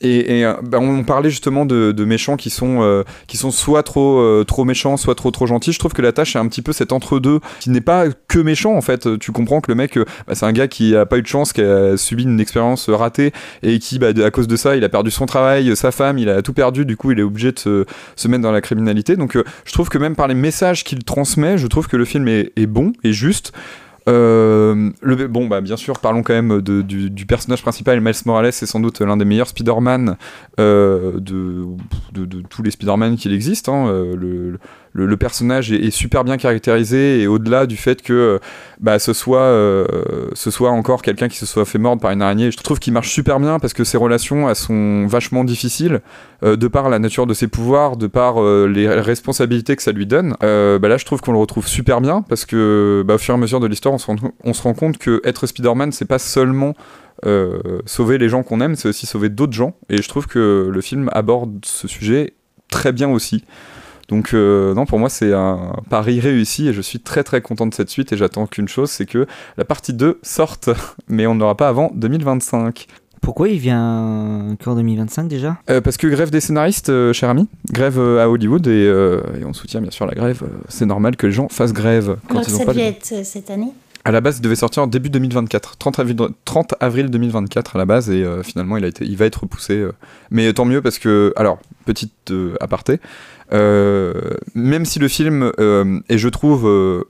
et, 0.00 0.38
et, 0.38 0.44
euh, 0.44 0.54
bah, 0.62 0.78
on 0.80 1.04
parlait 1.04 1.30
justement 1.30 1.64
de, 1.66 2.04
méchants 2.04 2.36
qui 2.36 2.50
sont, 2.50 2.82
euh, 2.82 3.02
qui 3.26 3.36
sont 3.36 3.50
soit 3.50 3.82
trop, 3.82 4.18
euh, 4.18 4.44
trop 4.44 4.64
méchants, 4.64 4.96
soit 4.96 5.14
trop, 5.14 5.30
trop 5.30 5.46
gentils. 5.46 5.72
Je 5.72 5.78
trouve 5.78 5.92
que 5.92 6.02
la 6.02 6.12
tâche 6.12 6.36
est 6.36 6.38
un 6.38 6.46
petit 6.48 6.62
peu 6.62 6.72
cet 6.72 6.92
entre-deux 6.92 7.40
qui 7.60 7.70
n'est 7.70 7.80
pas 7.80 8.06
que 8.28 8.38
méchant 8.38 8.74
en 8.74 8.82
fait. 8.82 9.18
Tu 9.18 9.32
comprends 9.32 9.60
que 9.60 9.70
le 9.70 9.76
mec, 9.76 9.98
bah, 9.98 10.34
c'est 10.34 10.44
un 10.44 10.52
gars 10.52 10.68
qui 10.68 10.96
a 10.96 11.06
pas 11.06 11.18
eu 11.18 11.22
de 11.22 11.26
chance, 11.26 11.52
qui 11.52 11.62
a 11.62 11.96
subi 11.96 12.24
une 12.24 12.40
expérience 12.40 12.90
ratée 12.90 13.32
et 13.62 13.78
qui, 13.78 13.98
bah, 13.98 14.08
à 14.24 14.30
cause 14.30 14.48
de 14.48 14.56
ça, 14.56 14.76
il 14.76 14.84
a 14.84 14.88
perdu 14.88 15.10
son 15.10 15.26
travail, 15.26 15.74
sa 15.76 15.90
femme, 15.90 16.18
il 16.18 16.28
a 16.28 16.42
tout 16.42 16.52
perdu. 16.52 16.84
Du 16.84 16.96
coup, 16.96 17.12
il 17.12 17.20
est 17.20 17.22
obligé 17.22 17.52
de 17.52 17.86
se, 18.16 18.28
mettre 18.28 18.42
dans 18.42 18.52
la 18.52 18.60
criminalité. 18.60 19.16
Donc, 19.16 19.38
je 19.64 19.72
trouve 19.72 19.88
que 19.88 19.98
même 19.98 20.16
par 20.16 20.28
les 20.28 20.34
messages 20.34 20.84
qu'il 20.84 21.04
transmet, 21.04 21.56
je 21.56 21.66
trouve 21.66 21.88
que 21.88 21.96
le 21.96 22.04
film 22.04 22.28
est 22.28 22.66
bon 22.66 22.92
et 23.04 23.12
juste. 23.12 23.52
Euh, 24.08 24.90
le, 25.00 25.26
bon, 25.28 25.46
bah, 25.46 25.60
bien 25.60 25.76
sûr, 25.76 25.98
parlons 25.98 26.22
quand 26.22 26.34
même 26.34 26.60
du, 26.60 27.26
personnage 27.26 27.62
principal, 27.62 28.00
Miles 28.00 28.14
Morales, 28.26 28.52
c'est 28.52 28.66
sans 28.66 28.80
doute 28.80 29.00
l'un 29.00 29.16
des 29.16 29.24
meilleurs 29.24 29.48
Spider-Man 29.48 30.16
euh, 30.60 31.18
de, 31.20 31.64
de, 32.12 32.42
tous 32.42 32.62
les 32.62 32.70
Spider-Man 32.70 33.16
qu'il 33.16 33.32
existe. 33.32 33.68
hein. 33.68 33.86
Euh, 33.88 34.56
le, 34.94 35.16
personnage 35.16 35.72
est, 35.72 35.90
super 35.90 36.24
bien 36.24 36.36
caractérisé 36.36 37.20
et 37.20 37.26
au-delà 37.26 37.66
du 37.66 37.76
fait 37.76 38.00
que 38.00 38.12
euh, 38.12 38.38
bah, 38.80 39.00
ce, 39.00 39.12
soit, 39.12 39.40
euh, 39.40 39.86
ce 40.34 40.50
soit 40.52 40.70
encore 40.70 41.02
quelqu'un 41.02 41.28
qui 41.28 41.36
se 41.36 41.46
soit 41.46 41.64
fait 41.64 41.78
mordre 41.78 42.00
par 42.00 42.12
une 42.12 42.22
araignée, 42.22 42.50
je 42.52 42.56
trouve 42.56 42.78
qu'il 42.78 42.92
marche 42.92 43.10
super 43.10 43.40
bien 43.40 43.58
parce 43.58 43.74
que 43.74 43.82
ses 43.82 43.98
relations 43.98 44.52
sont 44.54 45.06
vachement 45.06 45.42
difficiles 45.42 46.00
euh, 46.44 46.56
de 46.56 46.68
par 46.68 46.88
la 46.88 47.00
nature 47.00 47.26
de 47.26 47.34
ses 47.34 47.48
pouvoirs, 47.48 47.96
de 47.96 48.06
par 48.06 48.40
les 48.66 48.88
responsabilités 48.88 49.74
que 49.74 49.82
ça 49.82 49.92
lui 49.92 50.06
donne. 50.06 50.36
Bah 50.40 50.88
là, 50.88 50.96
je 50.96 51.04
trouve 51.04 51.20
qu'on 51.20 51.32
le 51.32 51.38
retrouve 51.38 51.66
super 51.66 52.00
bien 52.00 52.22
parce 52.22 52.44
que 52.44 53.02
bah, 53.06 53.14
au 53.14 53.18
fur 53.18 53.34
et 53.34 53.36
à 53.36 53.40
mesure 53.40 53.60
de 53.60 53.66
l'histoire, 53.66 53.94
on, 53.94 53.98
se 53.98 54.06
rend- 54.06 54.32
on 54.44 54.52
se 54.52 54.62
rend 54.62 54.74
compte 54.74 54.98
que 54.98 55.20
être 55.24 55.46
Spider-Man, 55.46 55.92
c'est 55.92 56.04
pas 56.04 56.18
seulement 56.18 56.74
sauver 57.86 58.18
les 58.18 58.28
gens 58.28 58.42
qu'on 58.42 58.60
aime, 58.60 58.76
c'est 58.76 58.88
aussi 58.88 59.06
sauver 59.06 59.28
d'autres 59.28 59.52
gens. 59.52 59.74
Et 59.88 60.00
je 60.00 60.08
trouve 60.08 60.26
que 60.26 60.68
le 60.70 60.80
film 60.80 61.08
aborde 61.12 61.64
ce 61.64 61.88
sujet 61.88 62.34
très 62.70 62.92
bien 62.92 63.08
aussi. 63.08 63.44
Donc 64.08 64.34
euh, 64.34 64.74
non, 64.74 64.84
pour 64.86 64.98
moi 64.98 65.08
c'est 65.08 65.32
un 65.32 65.76
pari 65.88 66.20
réussi 66.20 66.68
et 66.68 66.72
je 66.74 66.80
suis 66.82 67.00
très 67.00 67.22
très 67.24 67.40
content 67.40 67.66
de 67.66 67.74
cette 67.74 67.88
suite 67.90 68.12
et 68.12 68.16
j'attends 68.16 68.46
qu'une 68.46 68.68
chose, 68.68 68.90
c'est 68.90 69.06
que 69.06 69.26
la 69.56 69.64
partie 69.64 69.92
2 69.94 70.18
sorte, 70.22 70.70
mais 71.08 71.26
on 71.26 71.34
ne 71.34 71.40
l'aura 71.40 71.56
pas 71.56 71.68
avant 71.68 71.90
2025. 71.94 72.86
Pourquoi 73.20 73.48
il 73.48 73.58
vient 73.58 74.54
qu'en 74.62 74.74
2025 74.74 75.28
déjà? 75.28 75.56
Euh, 75.70 75.80
parce 75.80 75.96
que 75.96 76.06
grève 76.06 76.30
des 76.30 76.40
scénaristes, 76.40 76.90
euh, 76.90 77.14
cher 77.14 77.30
ami, 77.30 77.48
grève 77.72 77.98
euh, 77.98 78.22
à 78.22 78.28
Hollywood 78.28 78.66
et, 78.66 78.70
euh, 78.86 79.22
et 79.40 79.44
on 79.46 79.54
soutient 79.54 79.80
bien 79.80 79.90
sûr 79.90 80.04
la 80.04 80.14
grève. 80.14 80.42
c'est 80.68 80.84
normal 80.84 81.16
que 81.16 81.26
les 81.26 81.32
gens 81.32 81.48
fassent 81.48 81.72
grève 81.72 82.16
quand 82.28 82.34
Donc 82.34 82.48
ils 82.48 82.54
ont 82.54 82.58
ça 82.58 82.66
pas. 82.66 82.72
devait 82.74 82.84
de- 82.92 82.96
être 82.96 83.24
cette 83.24 83.48
année 83.50 83.72
À 84.04 84.10
la 84.12 84.20
base, 84.20 84.36
il 84.36 84.42
devait 84.42 84.56
sortir 84.56 84.82
en 84.82 84.86
début 84.86 85.08
2024, 85.08 85.78
30 85.78 85.98
avril, 86.00 86.16
30 86.44 86.74
avril 86.80 87.08
2024 87.08 87.76
à 87.76 87.78
la 87.78 87.86
base, 87.86 88.10
et 88.10 88.22
euh, 88.22 88.42
finalement, 88.42 88.76
il, 88.76 88.84
a 88.84 88.88
été, 88.88 89.06
il 89.06 89.16
va 89.16 89.24
être 89.24 89.40
repoussé. 89.40 89.72
euh. 89.78 89.92
Mais 90.30 90.52
tant 90.52 90.66
mieux 90.66 90.82
parce 90.82 90.98
que, 90.98 91.32
alors, 91.36 91.58
petite 91.86 92.12
euh, 92.30 92.54
aparté, 92.60 92.92
euh, 92.92 92.96
même 93.54 94.84
si 94.84 94.98
le 94.98 95.08
film 95.08 95.52
euh, 95.58 96.00
est, 96.08 96.18
je 96.18 96.28
trouve, 96.28 96.66
euh, 96.66 97.04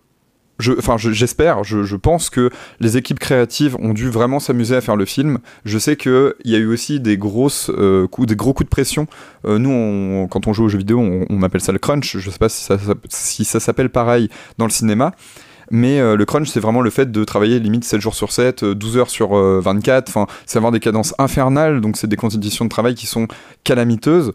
enfin, 0.79 0.97
je- 0.97 1.11
j'espère, 1.13 1.65
je, 1.65 1.97
pense 1.97 2.31
que 2.31 2.51
les 2.81 2.97
équipes 2.97 3.19
créatives 3.19 3.77
ont 3.81 3.93
dû 3.93 4.09
vraiment 4.09 4.41
s'amuser 4.41 4.77
à 4.77 4.81
faire 4.81 4.97
le 4.97 5.05
film. 5.05 5.39
Je 5.65 5.79
sais 5.79 5.97
qu'il 5.97 6.35
y 6.45 6.55
a 6.55 6.59
eu 6.59 6.67
aussi 6.67 7.01
des, 7.01 7.17
grosses, 7.17 7.71
euh, 7.71 8.07
coups, 8.07 8.29
des 8.29 8.37
gros 8.37 8.53
coups 8.53 8.67
de 8.67 8.71
pression. 8.71 9.07
Euh, 9.47 9.59
nous, 9.59 10.27
quand 10.29 10.47
on 10.47 10.53
joue 10.53 10.65
aux 10.65 10.69
jeux 10.69 10.79
vidéo, 10.79 11.01
on, 11.01 11.27
on 11.29 11.43
appelle 11.43 11.61
ça 11.61 11.73
le 11.73 11.79
crunch. 11.79 12.17
Je 12.17 12.31
sais 12.31 12.39
pas 12.39 12.49
si 12.49 13.45
ça, 13.45 13.61
s'appelle 13.61 13.91
pareil 13.91 14.29
dans 14.59 14.67
le 14.67 14.71
cinéma. 14.71 15.13
Mais 15.71 15.99
euh, 15.99 16.17
le 16.17 16.25
crunch, 16.25 16.49
c'est 16.49 16.61
vraiment 16.61 16.83
le 16.83 16.91
fait 16.91 17.11
de 17.11 17.25
travailler 17.25 17.59
limite 17.59 17.85
7 17.85 18.01
jours 18.01 18.15
sur 18.15 18.33
7, 18.33 18.63
euh, 18.63 18.75
12 18.75 18.99
heures 18.99 19.11
sur 19.11 19.37
euh, 19.37 19.61
24. 19.63 20.09
Enfin, 20.09 20.27
c'est 20.47 20.59
avoir 20.59 20.73
des 20.73 20.81
cadences 20.81 21.15
infernales, 21.19 21.81
donc 21.81 21.97
c'est 21.97 22.07
des 22.07 22.17
conditions 22.17 22.65
de 22.67 22.71
travail 22.71 22.95
qui 22.95 23.07
sont 23.07 23.29
calamiteuses. 23.65 24.33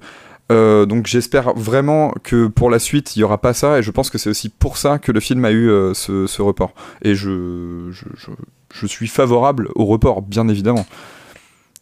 Euh, 0.51 0.85
donc 0.87 1.05
j'espère 1.05 1.53
vraiment 1.53 2.11
que 2.23 2.47
pour 2.47 2.69
la 2.69 2.79
suite, 2.79 3.15
il 3.15 3.19
y 3.19 3.23
aura 3.23 3.39
pas 3.39 3.53
ça, 3.53 3.79
et 3.79 3.83
je 3.83 3.91
pense 3.91 4.09
que 4.09 4.17
c'est 4.17 4.29
aussi 4.29 4.49
pour 4.49 4.77
ça 4.77 4.97
que 4.97 5.11
le 5.11 5.19
film 5.19 5.45
a 5.45 5.51
eu 5.51 5.69
euh, 5.69 5.93
ce, 5.93 6.41
report. 6.41 6.73
Et 7.03 7.15
je, 7.15 7.91
je, 7.91 8.85
suis 8.87 9.07
favorable 9.07 9.69
au 9.75 9.85
report, 9.85 10.21
bien 10.23 10.47
évidemment. 10.47 10.85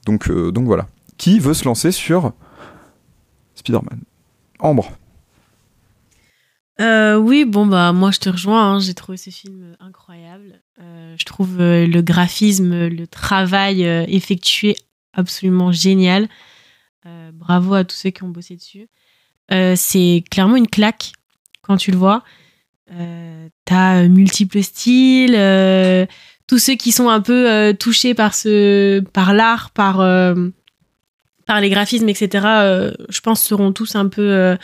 Donc, 0.06 0.30
euh, 0.30 0.52
donc 0.52 0.66
voilà. 0.66 0.88
Qui 1.18 1.40
veut 1.40 1.54
se 1.54 1.66
lancer 1.66 1.92
sur 1.92 2.34
Spider-Man? 3.56 4.02
Ambre. 4.60 4.92
Oui, 6.80 7.46
bon, 7.46 7.66
bah, 7.66 7.92
moi, 7.92 8.12
je 8.12 8.20
te 8.20 8.30
rejoins. 8.30 8.74
hein, 8.74 8.80
J'ai 8.80 8.94
trouvé 8.94 9.18
ce 9.18 9.32
film 9.32 9.76
incroyable. 9.80 10.62
Je 10.78 11.26
trouve 11.26 11.58
le 11.58 12.02
graphisme, 12.02 12.88
le 12.88 13.08
travail 13.08 13.84
effectué 13.84 14.76
absolument 15.14 15.72
génial. 15.72 16.30
Bravo 17.38 17.76
à 17.76 17.84
tous 17.84 17.96
ceux 17.96 18.10
qui 18.10 18.24
ont 18.24 18.30
bossé 18.30 18.56
dessus. 18.56 18.88
Euh, 19.52 19.74
c'est 19.76 20.24
clairement 20.30 20.56
une 20.56 20.68
claque 20.68 21.14
quand 21.62 21.78
tu 21.78 21.92
le 21.92 21.98
vois. 21.98 22.24
Euh, 22.92 23.48
T'as 23.66 24.04
euh, 24.04 24.08
multiples 24.08 24.64
styles, 24.64 25.38
tous 26.48 26.58
ceux 26.58 26.76
qui 26.76 26.92
sont 26.92 27.10
un 27.10 27.22
peu 27.22 27.76
touchés 27.78 28.14
par 28.14 28.34
ce, 28.34 29.02
par 29.14 29.34
l'art, 29.34 29.72
par 29.72 29.98
par 31.46 31.62
les 31.62 31.70
graphismes, 31.70 32.10
etc. 32.10 32.28
je 33.10 33.22
pense 33.22 33.42
seront 33.42 33.72
tous 33.72 33.96
un 33.96 34.08
peu 34.08 34.58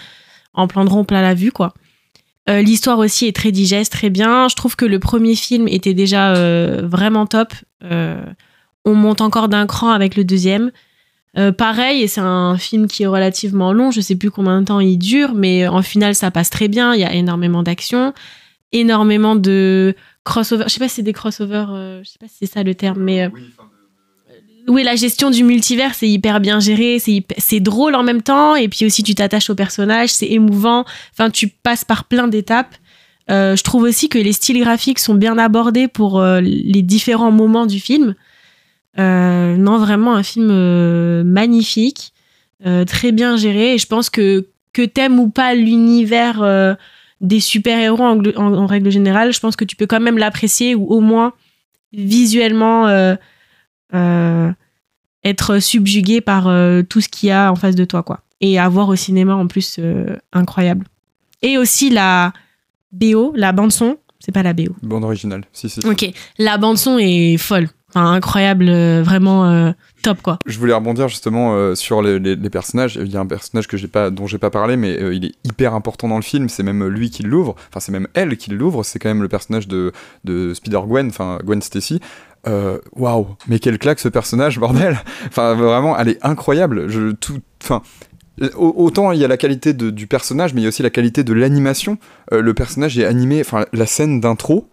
en 0.54 0.68
prendront 0.68 1.04
plein 1.04 1.22
la 1.22 1.34
vue, 1.34 1.52
quoi. 1.52 1.74
L'histoire 2.48 3.00
aussi 3.00 3.28
est 3.28 3.36
très 3.36 3.52
digeste, 3.52 3.92
très 3.92 4.10
bien. 4.10 4.48
Je 4.48 4.56
trouve 4.56 4.76
que 4.76 4.86
le 4.86 5.00
premier 5.00 5.36
film 5.36 5.68
était 5.68 5.94
déjà 5.94 6.34
vraiment 6.82 7.26
top. 7.26 7.54
On 7.82 8.96
monte 8.96 9.20
encore 9.20 9.50
d'un 9.50 9.68
cran 9.68 9.92
avec 9.92 10.16
le 10.16 10.24
deuxième. 10.24 10.72
Euh, 11.36 11.52
pareil, 11.52 12.04
et 12.04 12.08
c'est 12.08 12.22
un 12.22 12.58
film 12.58 12.88
qui 12.88 13.04
est 13.04 13.08
relativement 13.08 13.74
long. 13.74 13.90
Je 13.90 14.02
sais 14.02 14.16
plus 14.16 14.30
combien 14.30 14.62
de 14.62 14.66
temps 14.66 14.80
il 14.80 14.98
dure, 14.98 15.34
mais 15.34 15.68
en 15.68 15.82
final, 15.82 16.14
ça 16.14 16.30
passe 16.30 16.50
très 16.52 16.68
bien. 16.68 16.94
Il 16.94 17.00
y 17.00 17.04
a 17.04 17.14
énormément 17.14 17.64
d'action, 17.64 18.14
énormément 18.72 19.36
de 19.36 19.96
crossover. 20.24 20.66
Je 20.68 20.74
sais 20.74 20.80
pas 20.80 20.88
si 20.88 20.96
c'est 20.96 21.02
des 21.02 21.14
crossovers. 21.14 21.66
euh, 21.72 22.02
je 22.04 22.10
sais 22.10 22.20
pas 22.20 22.28
si 22.28 22.36
c'est 22.42 22.46
ça 22.54 22.62
le 22.62 22.76
terme, 22.76 23.00
mais 23.02 23.24
euh, 23.24 23.30
oui, 24.68 24.84
la 24.84 24.96
gestion 24.96 25.30
du 25.32 25.44
multivers, 25.44 25.94
c'est 25.96 26.08
hyper 26.08 26.40
bien 26.40 26.60
géré, 26.60 27.00
c'est 27.00 27.12
hyper- 27.12 27.38
c'est 27.38 27.60
drôle 27.60 27.96
en 27.96 28.04
même 28.04 28.22
temps, 28.22 28.56
et 28.56 28.70
puis 28.70 28.86
aussi 28.86 29.04
tu 29.04 29.14
t'attaches 29.16 29.50
au 29.50 29.56
personnage, 29.56 30.10
c'est 30.10 30.28
émouvant. 30.30 30.86
Enfin, 31.14 31.30
tu 31.32 31.48
passes 31.48 31.84
par 31.84 32.06
plein 32.06 32.28
d'étapes. 32.28 32.76
Euh, 33.32 33.56
je 33.56 33.64
trouve 33.64 33.84
aussi 33.84 34.08
que 34.08 34.18
les 34.20 34.34
styles 34.34 34.60
graphiques 34.60 35.00
sont 35.00 35.16
bien 35.16 35.38
abordés 35.38 35.88
pour 35.88 36.22
les 36.22 36.82
différents 36.84 37.32
moments 37.32 37.66
du 37.66 37.80
film. 37.80 38.16
Euh, 39.00 39.58
non, 39.58 39.78
vraiment 39.80 40.14
un 40.16 40.24
film 40.24 40.50
euh, 40.52 41.24
magnifique, 41.24 42.14
euh, 42.66 42.86
très 42.86 43.12
bien 43.12 43.36
géré, 43.38 43.74
et 43.74 43.78
je 43.78 43.88
pense 43.88 44.10
que 44.10 44.48
que 44.74 44.82
t'aimes 44.84 45.20
ou 45.20 45.30
pas 45.30 45.54
l'univers 45.54 46.78
des 47.22 47.40
super-héros 47.40 48.04
en, 48.04 48.18
gl- 48.18 48.36
en- 48.38 48.54
en 48.56 48.66
règle 48.66 48.90
générale, 48.92 49.32
je 49.32 49.40
pense 49.40 49.56
que 49.56 49.66
tu 49.66 49.76
peux 49.76 49.86
quand 49.86 50.00
même 50.00 50.18
l'apprécier 50.18 50.74
ou 50.74 50.88
au 50.88 51.00
moins 51.00 51.34
visuellement 51.92 52.88
euh, 52.88 53.16
euh, 53.94 54.52
être 55.24 55.60
subjugué 55.60 56.22
par 56.22 56.48
euh, 56.48 56.82
tout 56.82 57.02
ce 57.02 57.08
qu'il 57.10 57.30
y 57.30 57.32
a 57.32 57.52
en 57.52 57.56
face 57.56 57.76
de 57.76 57.86
toi, 57.86 58.04
quoi. 58.04 58.22
Et 58.42 58.60
avoir 58.60 58.90
au 58.90 58.96
cinéma 58.96 59.36
en 59.36 59.48
plus 59.48 59.80
incroyable. 60.34 60.86
Et 61.42 61.58
aussi 61.58 61.90
la 61.90 62.34
BO, 62.92 63.32
la 63.36 63.52
bande 63.52 63.72
son, 63.72 63.98
c'est 64.20 64.32
pas 64.34 64.44
la 64.44 64.54
BO. 64.54 64.76
Bande 64.82 65.04
originale, 65.04 65.46
si, 65.54 65.70
si. 65.70 65.80
Ok, 65.86 66.12
la 66.40 66.58
bande 66.58 66.78
son 66.78 66.98
est 66.98 67.38
folle, 67.38 67.70
enfin 67.96 68.12
incroyable, 68.12 68.70
euh, 68.70 69.04
vraiment 69.04 69.46
euh, 69.46 69.72
top 70.02 70.22
quoi. 70.22 70.40
Je 70.46 70.58
voulais 70.58 70.74
rebondir 70.74 71.08
justement 71.08 71.54
euh, 71.56 71.76
sur 71.76 72.02
les, 72.02 72.36
personnages. 72.50 72.96
Il 73.02 73.12
y 73.12 73.18
a 73.18 73.20
un 73.20 73.26
personnage 73.26 73.68
que 73.68 73.78
j'ai 73.78 73.88
pas, 73.88 74.10
dont 74.10 74.26
j'ai 74.28 74.38
pas 74.40 74.50
parlé, 74.50 74.78
mais 74.78 74.98
il 75.16 75.26
est 75.26 75.34
hyper 75.44 75.74
important 75.76 76.08
dans 76.08 76.16
le 76.16 76.24
film. 76.24 76.50
C'est 76.50 76.64
même 76.64 76.86
lui 76.88 77.10
qui 77.10 77.24
l'ouvre. 77.24 77.56
Enfin, 77.70 77.80
c'est 77.80 77.92
même 77.92 78.08
elle 78.14 78.36
qui 78.38 78.52
l'ouvre. 78.52 78.84
C'est 78.84 79.00
quand 79.00 79.10
même 79.10 79.22
le 79.22 79.28
personnage 79.28 79.68
de, 79.68 79.92
de 80.24 80.54
Spider 80.54 80.82
Gwen, 80.86 81.08
enfin 81.08 81.40
Gwen 81.44 81.62
Stacy. 81.62 82.00
Waouh, 82.96 83.28
mais 83.48 83.60
quelle 83.60 83.80
claque 83.80 84.00
ce 84.00 84.10
personnage, 84.10 84.60
bordel 84.60 85.00
Enfin, 85.28 85.54
vraiment, 85.54 85.98
elle 85.98 86.10
est 86.10 86.26
incroyable. 86.26 86.90
Je 86.90 87.12
tout, 87.12 87.40
enfin. 87.64 87.82
au- 88.58 88.74
Autant 88.78 89.12
il 89.12 89.20
y 89.20 89.24
a 89.26 89.28
la 89.28 89.38
qualité 89.38 89.74
de- 89.74 89.92
du 89.92 90.08
personnage, 90.08 90.54
mais 90.54 90.62
il 90.62 90.64
y 90.64 90.68
a 90.68 90.70
aussi 90.70 90.84
la 90.84 90.90
qualité 90.90 91.24
de 91.24 91.34
l'animation. 91.34 91.98
Le 92.32 92.54
personnage 92.54 92.98
est 92.98 93.06
animé, 93.06 93.40
enfin 93.42 93.66
la 93.72 93.86
scène 93.86 94.20
d'intro 94.20 94.70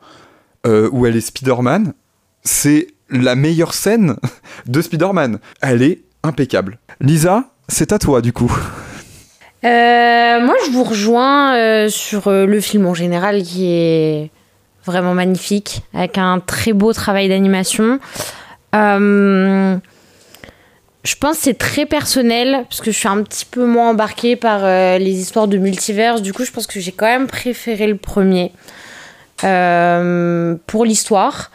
où 0.67 1.07
elle 1.07 1.17
est 1.17 1.21
Spider-Man, 1.21 1.95
c'est 2.43 2.89
la 3.11 3.35
meilleure 3.35 3.74
scène 3.74 4.16
de 4.66 4.81
Spider-Man. 4.81 5.39
Elle 5.61 5.82
est 5.82 6.03
impeccable. 6.23 6.78
Lisa, 7.01 7.51
c'est 7.69 7.93
à 7.93 7.99
toi 7.99 8.20
du 8.20 8.32
coup. 8.32 8.53
Euh, 9.65 10.41
moi, 10.41 10.55
je 10.65 10.70
vous 10.70 10.85
rejoins 10.85 11.55
euh, 11.55 11.89
sur 11.89 12.28
euh, 12.28 12.47
le 12.47 12.61
film 12.61 12.87
en 12.87 12.95
général 12.95 13.43
qui 13.43 13.70
est 13.70 14.31
vraiment 14.87 15.12
magnifique, 15.12 15.82
avec 15.93 16.16
un 16.16 16.41
très 16.41 16.73
beau 16.73 16.95
travail 16.95 17.28
d'animation. 17.28 18.01
Je 18.73 19.78
pense 21.19 21.37
que 21.37 21.43
c'est 21.43 21.59
très 21.59 21.87
personnel, 21.87 22.65
parce 22.69 22.81
que 22.81 22.91
je 22.91 22.97
suis 22.97 23.09
un 23.09 23.23
petit 23.23 23.45
peu 23.45 23.66
moins 23.66 23.91
embarquée 23.91 24.37
par 24.37 24.61
les 24.99 25.20
histoires 25.20 25.49
de 25.49 25.59
multivers. 25.59 26.20
Du 26.20 26.32
coup, 26.32 26.45
je 26.45 26.51
pense 26.51 26.66
que 26.66 26.81
j'ai 26.81 26.93
quand 26.93 27.07
même 27.07 27.27
préféré 27.27 27.87
le 27.87 27.97
premier 27.97 28.53
pour 30.66 30.85
l'histoire. 30.85 31.51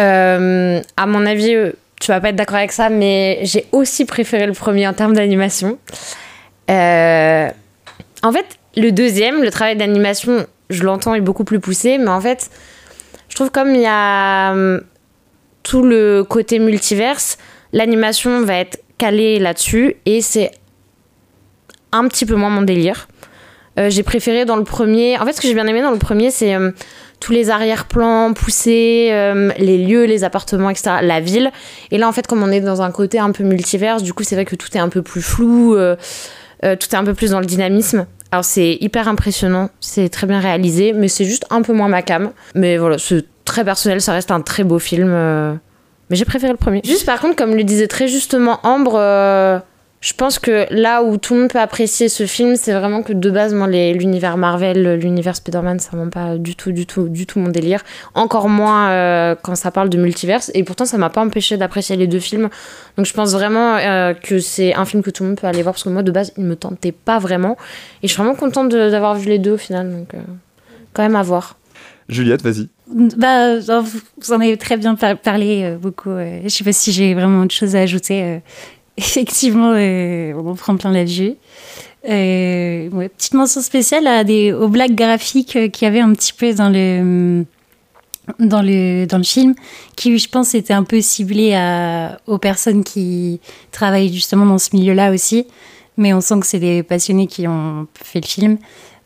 Euh, 0.00 0.80
à 0.96 1.06
mon 1.06 1.26
avis, 1.26 1.54
euh, 1.54 1.72
tu 2.00 2.10
vas 2.10 2.20
pas 2.20 2.30
être 2.30 2.36
d'accord 2.36 2.56
avec 2.56 2.72
ça, 2.72 2.88
mais 2.88 3.40
j'ai 3.42 3.66
aussi 3.72 4.04
préféré 4.04 4.46
le 4.46 4.52
premier 4.52 4.88
en 4.88 4.94
termes 4.94 5.14
d'animation. 5.14 5.78
Euh, 6.70 7.48
en 8.22 8.32
fait, 8.32 8.46
le 8.76 8.90
deuxième, 8.90 9.42
le 9.42 9.50
travail 9.50 9.76
d'animation, 9.76 10.46
je 10.70 10.82
l'entends, 10.84 11.14
est 11.14 11.20
beaucoup 11.20 11.44
plus 11.44 11.60
poussé, 11.60 11.98
mais 11.98 12.08
en 12.08 12.20
fait, 12.20 12.50
je 13.28 13.34
trouve 13.34 13.50
comme 13.50 13.74
il 13.74 13.82
y 13.82 13.86
a 13.86 14.52
hum, 14.52 14.80
tout 15.62 15.82
le 15.82 16.24
côté 16.24 16.58
multiverse, 16.58 17.36
l'animation 17.72 18.44
va 18.44 18.54
être 18.54 18.82
calée 18.96 19.38
là-dessus 19.38 19.96
et 20.06 20.20
c'est 20.22 20.50
un 21.92 22.08
petit 22.08 22.24
peu 22.24 22.34
moins 22.34 22.50
mon 22.50 22.62
délire. 22.62 23.08
J'ai 23.88 24.02
préféré 24.02 24.44
dans 24.44 24.56
le 24.56 24.64
premier. 24.64 25.18
En 25.18 25.24
fait, 25.24 25.32
ce 25.32 25.40
que 25.40 25.48
j'ai 25.48 25.54
bien 25.54 25.66
aimé 25.66 25.80
dans 25.80 25.90
le 25.90 25.98
premier, 25.98 26.30
c'est 26.30 26.54
euh, 26.54 26.70
tous 27.20 27.32
les 27.32 27.50
arrière-plans 27.50 28.32
poussés, 28.32 29.10
euh, 29.12 29.52
les 29.58 29.78
lieux, 29.78 30.04
les 30.04 30.24
appartements, 30.24 30.70
etc., 30.70 30.96
la 31.02 31.20
ville. 31.20 31.52
Et 31.90 31.98
là, 31.98 32.08
en 32.08 32.12
fait, 32.12 32.26
comme 32.26 32.42
on 32.42 32.50
est 32.50 32.60
dans 32.60 32.82
un 32.82 32.90
côté 32.90 33.18
un 33.18 33.30
peu 33.30 33.44
multiverse, 33.44 34.02
du 34.02 34.14
coup, 34.14 34.24
c'est 34.24 34.34
vrai 34.34 34.46
que 34.46 34.56
tout 34.56 34.68
est 34.74 34.80
un 34.80 34.88
peu 34.88 35.02
plus 35.02 35.20
flou, 35.20 35.76
euh, 35.76 35.96
euh, 36.64 36.76
tout 36.76 36.88
est 36.90 36.96
un 36.96 37.04
peu 37.04 37.14
plus 37.14 37.30
dans 37.30 37.40
le 37.40 37.46
dynamisme. 37.46 38.06
Alors, 38.32 38.44
c'est 38.44 38.78
hyper 38.80 39.06
impressionnant, 39.06 39.68
c'est 39.80 40.08
très 40.08 40.26
bien 40.26 40.40
réalisé, 40.40 40.92
mais 40.92 41.08
c'est 41.08 41.24
juste 41.24 41.44
un 41.50 41.62
peu 41.62 41.74
moins 41.74 41.88
ma 41.88 42.00
cam. 42.02 42.30
Mais 42.54 42.78
voilà, 42.78 42.96
c'est 42.96 43.26
très 43.44 43.64
personnel, 43.64 44.00
ça 44.00 44.12
reste 44.12 44.30
un 44.30 44.40
très 44.40 44.64
beau 44.64 44.78
film. 44.78 45.10
mais 45.10 46.16
j'ai 46.16 46.24
préféré 46.24 46.52
le 46.52 46.58
premier. 46.58 46.80
Juste 46.84 47.04
par 47.04 47.20
contre, 47.20 47.36
comme 47.36 47.54
le 47.54 47.64
disait 47.64 47.88
très 47.88 48.08
justement 48.08 48.60
Ambre, 48.62 49.62
je 50.00 50.14
pense 50.14 50.38
que 50.38 50.66
là 50.70 51.02
où 51.02 51.18
tout 51.18 51.34
le 51.34 51.40
monde 51.40 51.50
peut 51.50 51.60
apprécier 51.60 52.08
ce 52.08 52.24
film, 52.24 52.56
c'est 52.56 52.72
vraiment 52.72 53.02
que 53.02 53.12
de 53.12 53.30
base, 53.30 53.52
moi, 53.52 53.66
les- 53.66 53.92
l'univers 53.92 54.38
Marvel, 54.38 54.94
l'univers 54.94 55.36
Spider-Man, 55.36 55.78
ça 55.78 55.94
m'a 55.94 56.06
pas 56.10 56.38
du 56.38 56.56
tout, 56.56 56.72
du 56.72 56.86
tout, 56.86 57.08
du 57.10 57.26
tout 57.26 57.38
mon 57.38 57.48
délire. 57.50 57.82
Encore 58.14 58.48
moins 58.48 58.88
euh, 58.90 59.34
quand 59.42 59.54
ça 59.56 59.70
parle 59.70 59.90
de 59.90 59.98
multiverse. 59.98 60.50
Et 60.54 60.64
pourtant, 60.64 60.86
ça 60.86 60.96
m'a 60.96 61.10
pas 61.10 61.20
empêché 61.20 61.58
d'apprécier 61.58 61.96
les 61.96 62.06
deux 62.06 62.18
films. 62.18 62.48
Donc 62.96 63.04
je 63.04 63.12
pense 63.12 63.32
vraiment 63.32 63.76
euh, 63.76 64.14
que 64.14 64.38
c'est 64.38 64.74
un 64.74 64.86
film 64.86 65.02
que 65.02 65.10
tout 65.10 65.22
le 65.22 65.30
monde 65.30 65.38
peut 65.38 65.46
aller 65.46 65.62
voir 65.62 65.74
parce 65.74 65.84
que 65.84 65.90
moi, 65.90 66.02
de 66.02 66.10
base, 66.12 66.32
il 66.38 66.44
me 66.44 66.56
tentait 66.56 66.92
pas 66.92 67.18
vraiment. 67.18 67.58
Et 68.02 68.08
je 68.08 68.12
suis 68.14 68.22
vraiment 68.22 68.36
contente 68.36 68.70
de- 68.70 68.88
d'avoir 68.90 69.14
vu 69.16 69.28
les 69.28 69.38
deux 69.38 69.52
au 69.52 69.58
final. 69.58 69.90
Donc, 69.90 70.14
euh, 70.14 70.18
quand 70.94 71.02
même 71.02 71.16
à 71.16 71.22
voir. 71.22 71.56
Juliette, 72.08 72.40
vas-y. 72.42 72.68
Bah, 72.92 73.58
vous 73.58 74.32
en 74.32 74.40
avez 74.40 74.56
très 74.56 74.76
bien 74.78 74.94
par- 74.94 75.16
parlé 75.18 75.62
euh, 75.62 75.76
beaucoup. 75.76 76.10
euh, 76.10 76.40
je 76.42 76.48
sais 76.48 76.64
pas 76.64 76.72
si 76.72 76.90
j'ai 76.90 77.12
vraiment 77.14 77.42
autre 77.42 77.54
chose 77.54 77.76
à 77.76 77.80
ajouter. 77.80 78.40
Effectivement, 78.96 79.72
euh, 79.74 80.32
on 80.34 80.50
en 80.50 80.54
prend 80.54 80.76
plein 80.76 80.92
la 80.92 81.04
vue. 81.04 81.34
Euh, 82.08 82.88
ouais, 82.90 83.08
petite 83.10 83.34
mention 83.34 83.60
spéciale 83.60 84.06
à 84.06 84.24
des, 84.24 84.52
aux 84.52 84.68
blagues 84.68 84.94
graphiques 84.94 85.56
euh, 85.56 85.68
qu'il 85.68 85.84
y 85.84 85.88
avait 85.88 86.00
un 86.00 86.12
petit 86.14 86.32
peu 86.32 86.54
dans 86.54 86.70
le, 86.70 87.44
dans 88.38 88.62
le, 88.62 89.04
dans 89.06 89.18
le 89.18 89.24
film, 89.24 89.54
qui, 89.96 90.16
je 90.16 90.28
pense, 90.28 90.54
étaient 90.54 90.72
un 90.72 90.84
peu 90.84 91.00
ciblées 91.02 91.54
à, 91.54 92.18
aux 92.26 92.38
personnes 92.38 92.84
qui 92.84 93.40
travaillent 93.70 94.12
justement 94.12 94.46
dans 94.46 94.58
ce 94.58 94.74
milieu-là 94.74 95.12
aussi. 95.12 95.46
Mais 95.96 96.14
on 96.14 96.22
sent 96.22 96.40
que 96.40 96.46
c'est 96.46 96.60
des 96.60 96.82
passionnés 96.82 97.26
qui 97.26 97.46
ont 97.46 97.86
fait 97.94 98.20
le 98.22 98.26
film. 98.26 98.58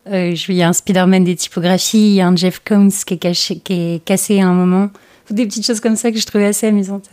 Euh, 0.07 0.35
il 0.47 0.55
y 0.55 0.61
a 0.61 0.69
un 0.69 0.73
Spider-Man 0.73 1.23
des 1.23 1.35
typographies, 1.35 1.97
il 1.97 2.13
y 2.13 2.21
a 2.21 2.27
un 2.27 2.35
Jeff 2.35 2.61
Combs 2.63 2.91
qui 3.05 3.15
est, 3.15 3.17
caché, 3.17 3.57
qui 3.59 3.73
est 3.73 4.05
cassé 4.05 4.39
à 4.39 4.47
un 4.47 4.53
moment. 4.53 4.89
Des 5.29 5.45
petites 5.45 5.65
choses 5.65 5.79
comme 5.79 5.95
ça 5.95 6.11
que 6.11 6.19
je 6.19 6.25
trouvais 6.25 6.45
assez 6.45 6.67
amusantes. 6.67 7.09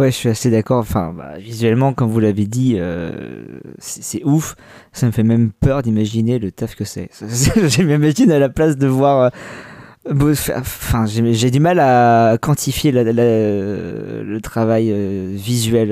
Ouais, 0.00 0.10
je 0.10 0.16
suis 0.16 0.28
assez 0.30 0.50
d'accord. 0.50 0.78
Enfin, 0.78 1.12
bah, 1.14 1.36
visuellement, 1.38 1.92
comme 1.92 2.08
vous 2.08 2.20
l'avez 2.20 2.46
dit, 2.46 2.76
euh, 2.78 3.10
c'est 3.78 4.24
ouf. 4.24 4.56
Ça 4.92 5.04
me 5.04 5.10
fait 5.12 5.22
même 5.22 5.50
peur 5.52 5.82
d'imaginer 5.82 6.38
le 6.38 6.50
taf 6.50 6.74
que 6.74 6.84
c'est. 6.84 7.10
je 7.20 7.82
m'imagine 7.82 8.32
à 8.32 8.38
la 8.38 8.48
place 8.48 8.78
de 8.78 8.86
voir. 8.86 9.30
euh, 10.08 10.34
Enfin, 10.56 11.04
j'ai 11.06 11.50
du 11.50 11.60
mal 11.60 11.78
à 11.78 12.38
quantifier 12.40 12.90
le 12.92 14.38
travail 14.40 14.90
euh, 14.90 15.34
visuel 15.34 15.88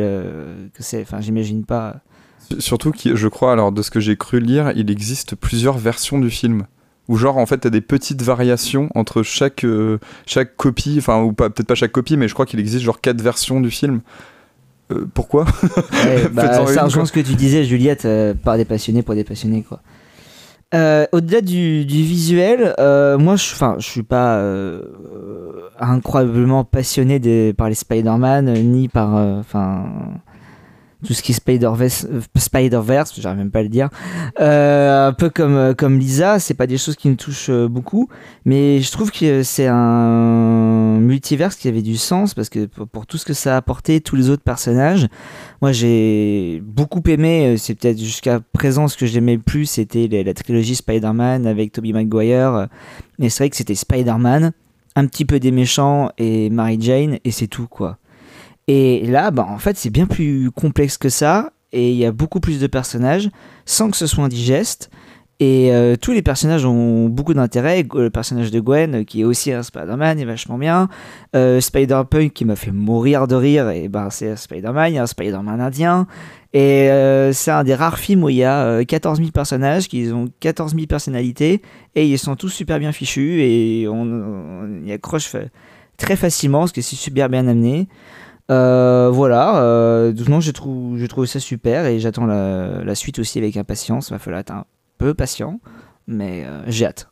que 0.73 0.83
c'est. 0.83 1.03
Enfin, 1.03 1.21
j'imagine 1.21 1.67
pas. 1.67 1.97
Surtout, 2.59 2.93
je 3.05 3.29
crois, 3.29 3.53
alors 3.53 3.73
de 3.73 3.83
ce 3.83 3.91
que 3.91 4.01
j'ai 4.01 4.17
cru 4.17 4.41
lire, 4.41 4.73
il 4.75 4.91
existe 4.91 5.37
plusieurs 5.37 5.77
versions 5.77 6.19
du 6.19 6.31
film. 6.31 6.65
Où 7.09 7.17
genre, 7.17 7.39
en 7.39 7.47
fait, 7.47 7.59
t'as 7.59 7.71
des 7.71 7.81
petites 7.81 8.23
variations 8.23 8.91
entre 8.95 9.23
chaque, 9.23 9.65
euh, 9.65 9.99
chaque 10.27 10.57
copie, 10.57 10.97
enfin, 10.99 11.23
ou 11.23 11.33
pas, 11.33 11.49
peut-être 11.49 11.67
pas 11.67 11.75
chaque 11.75 11.93
copie, 11.93 12.19
mais 12.19 12.29
je 12.29 12.35
crois 12.35 12.45
qu'il 12.45 12.61
existe 12.61 12.85
genre 12.85 13.01
quatre 13.01 13.23
versions 13.23 13.61
du 13.61 13.71
film. 13.71 14.01
Euh, 14.93 15.07
pourquoi? 15.15 15.47
Ouais, 16.05 16.29
bah, 16.33 16.67
ça 16.67 16.85
rejoint 16.85 17.07
ce 17.07 17.13
que 17.13 17.21
tu 17.21 17.35
disais, 17.35 17.65
Juliette, 17.65 18.05
euh, 18.05 18.35
par 18.35 18.59
des 18.59 18.67
passionnés 18.67 19.03
pour 19.03 19.15
des 19.15 19.25
passionnés, 19.25 19.63
quoi. 19.63 19.81
Au-delà 21.13 21.41
du, 21.41 21.87
du 21.87 22.03
visuel, 22.03 22.75
moi, 22.79 23.37
je, 23.37 23.55
enfin, 23.55 23.77
je 23.79 23.87
suis 23.87 24.03
pas 24.03 24.39
incroyablement 25.81 26.65
passionné 26.65 27.19
des, 27.19 27.55
par 27.55 27.71
les 27.71 27.75
Spider-Man, 27.75 28.53
ni 28.53 28.89
par, 28.89 29.15
enfin, 29.15 29.87
tout 31.07 31.15
ce 31.15 31.23
qui 31.23 31.33
est 31.33 31.35
Spider-Verse, 31.35 32.07
euh, 32.11 32.21
Spider-Verse 32.37 33.21
j'arrive 33.21 33.39
même 33.39 33.51
pas 33.51 33.61
à 33.61 33.63
le 33.63 33.69
dire. 33.69 33.89
Euh, 34.41 35.09
un 35.09 35.13
peu 35.13 35.31
comme, 35.31 35.55
euh, 35.55 35.75
comme 35.75 35.99
Lisa, 35.99 36.39
c'est 36.39 36.55
pas 36.55 36.67
des 36.67 36.79
choses 36.79 36.97
qui 36.97 37.09
me 37.09 37.17
touchent 37.17 37.51
beaucoup, 37.51 38.09
mais 38.45 38.81
je 38.81 38.91
trouve 38.91 39.13
que 39.13 39.43
c'est 39.43 39.69
un 39.69 40.99
multiverse 40.99 41.57
qui 41.57 41.69
avait 41.69 41.83
du 41.83 41.97
sens 41.97 42.35
parce 42.35 42.49
que 42.49 42.67
pour, 42.67 43.07
tout 43.07 43.17
ce 43.17 43.25
que 43.25 43.33
ça 43.33 43.55
a 43.55 43.57
apporté, 43.57 44.01
tous 44.01 44.17
les 44.17 44.29
autres 44.29 44.43
personnages, 44.43 45.07
moi 45.63 45.73
j'ai 45.73 46.61
beaucoup 46.65 47.03
aimé, 47.07 47.57
c'est 47.59 47.75
peut-être 47.75 47.99
jusqu'à 47.99 48.41
présent 48.53 48.89
ce 48.89 48.97
que 48.97 49.07
j'aimais 49.07 49.37
le 49.37 49.43
plus, 49.43 49.67
c'était 49.67 50.09
la 50.09 50.35
trilogie 50.35 50.75
Spider-Man 50.75 51.47
avec 51.47 51.73
Tobey 51.73 51.93
Maguire, 51.93 52.67
mais 53.19 53.29
c'est 53.29 53.45
vrai 53.45 53.51
que 53.51 53.57
c'était 53.57 53.77
Spider-Man, 53.77 54.53
un 54.97 55.07
petit 55.07 55.25
peu 55.25 55.39
des 55.39 55.53
méchants 55.53 56.11
et 56.19 56.51
Mary 56.51 56.79
Jane, 56.81 57.19
et 57.25 57.31
c'est 57.31 57.47
tout 57.47 57.69
quoi. 57.69 57.99
Et 58.69 59.05
là, 59.07 59.31
bah, 59.31 59.47
en 59.49 59.59
fait, 59.59 59.77
c'est 59.77 59.91
bien 59.91 60.07
plus 60.07 60.51
complexe 60.51 60.99
que 60.99 61.09
ça, 61.09 61.53
et 61.73 61.91
il 61.91 61.97
y 61.97 62.05
a 62.05 62.13
beaucoup 62.13 62.39
plus 62.39 62.61
de 62.61 62.67
personnages, 62.67 63.31
sans 63.65 63.91
que 63.91 63.97
ce 63.97 64.07
soit 64.07 64.25
indigeste. 64.25 64.91
Et 65.41 65.73
euh, 65.73 65.95
tous 65.95 66.13
les 66.13 66.21
personnages 66.21 66.65
ont 66.65 67.09
beaucoup 67.09 67.33
d'intérêt. 67.33 67.87
Le 67.95 68.11
personnage 68.11 68.51
de 68.51 68.59
Gwen, 68.59 68.95
euh, 68.97 69.05
qui 69.05 69.21
est 69.21 69.25
aussi 69.25 69.53
un 69.53 69.63
Spider-Man, 69.63 70.19
est 70.19 70.25
vachement 70.25 70.59
bien. 70.59 70.89
Euh, 71.37 71.61
Spider-Punk, 71.61 72.33
qui 72.33 72.45
m'a 72.45 72.57
fait 72.57 72.73
mourir 72.73 73.29
de 73.29 73.37
rire, 73.37 73.71
et 73.71 73.89
ben 73.89 74.11
c'est 74.11 74.37
Spider-Man. 74.37 74.99
Un 74.99 75.07
Spider-Man 75.07 75.61
indien. 75.61 76.07
Et 76.53 76.89
c'est 77.33 77.51
un 77.51 77.63
des 77.63 77.75
rares 77.75 77.99
films 77.99 78.25
où 78.25 78.29
il 78.31 78.37
y 78.37 78.45
a 78.45 78.65
euh, 78.65 78.85
14 78.85 79.19
000 79.19 79.31
personnages, 79.31 79.87
qui 79.89 80.11
ont 80.13 80.29
14 80.41 80.75
000 80.75 80.87
personnalités, 80.87 81.63
et 81.95 82.07
ils 82.07 82.19
sont 82.19 82.37
tous 82.37 82.49
super 82.49 82.79
bien 82.79 82.91
fichus, 82.93 83.43
et 83.43 83.87
on, 83.87 84.03
on 84.03 84.87
y 84.87 84.93
accroche 84.93 85.37
très 85.99 86.17
facilement, 86.17 86.61
parce 86.61 86.73
que 86.73 86.81
c'est 86.81 86.97
super 86.97 87.29
bien 87.29 87.47
amené. 87.47 87.87
Euh, 88.51 89.11
voilà, 89.13 89.63
euh, 89.63 90.13
non, 90.29 90.41
j'ai 90.41 90.53
trouvé, 90.53 91.27
ça 91.27 91.39
super 91.39 91.85
et 91.85 92.01
j'attends 92.01 92.27
la, 92.27 92.95
suite 92.95 93.19
aussi 93.19 93.39
avec 93.39 93.57
impatience. 93.57 94.09
Il 94.09 94.13
va 94.13 94.19
falloir 94.19 94.41
être 94.41 94.53
un 94.53 94.65
peu 94.97 95.15
patient, 95.15 95.61
mais 96.07 96.45
euh, 96.45 96.63
j'ai 96.67 96.87
hâte. 96.87 97.09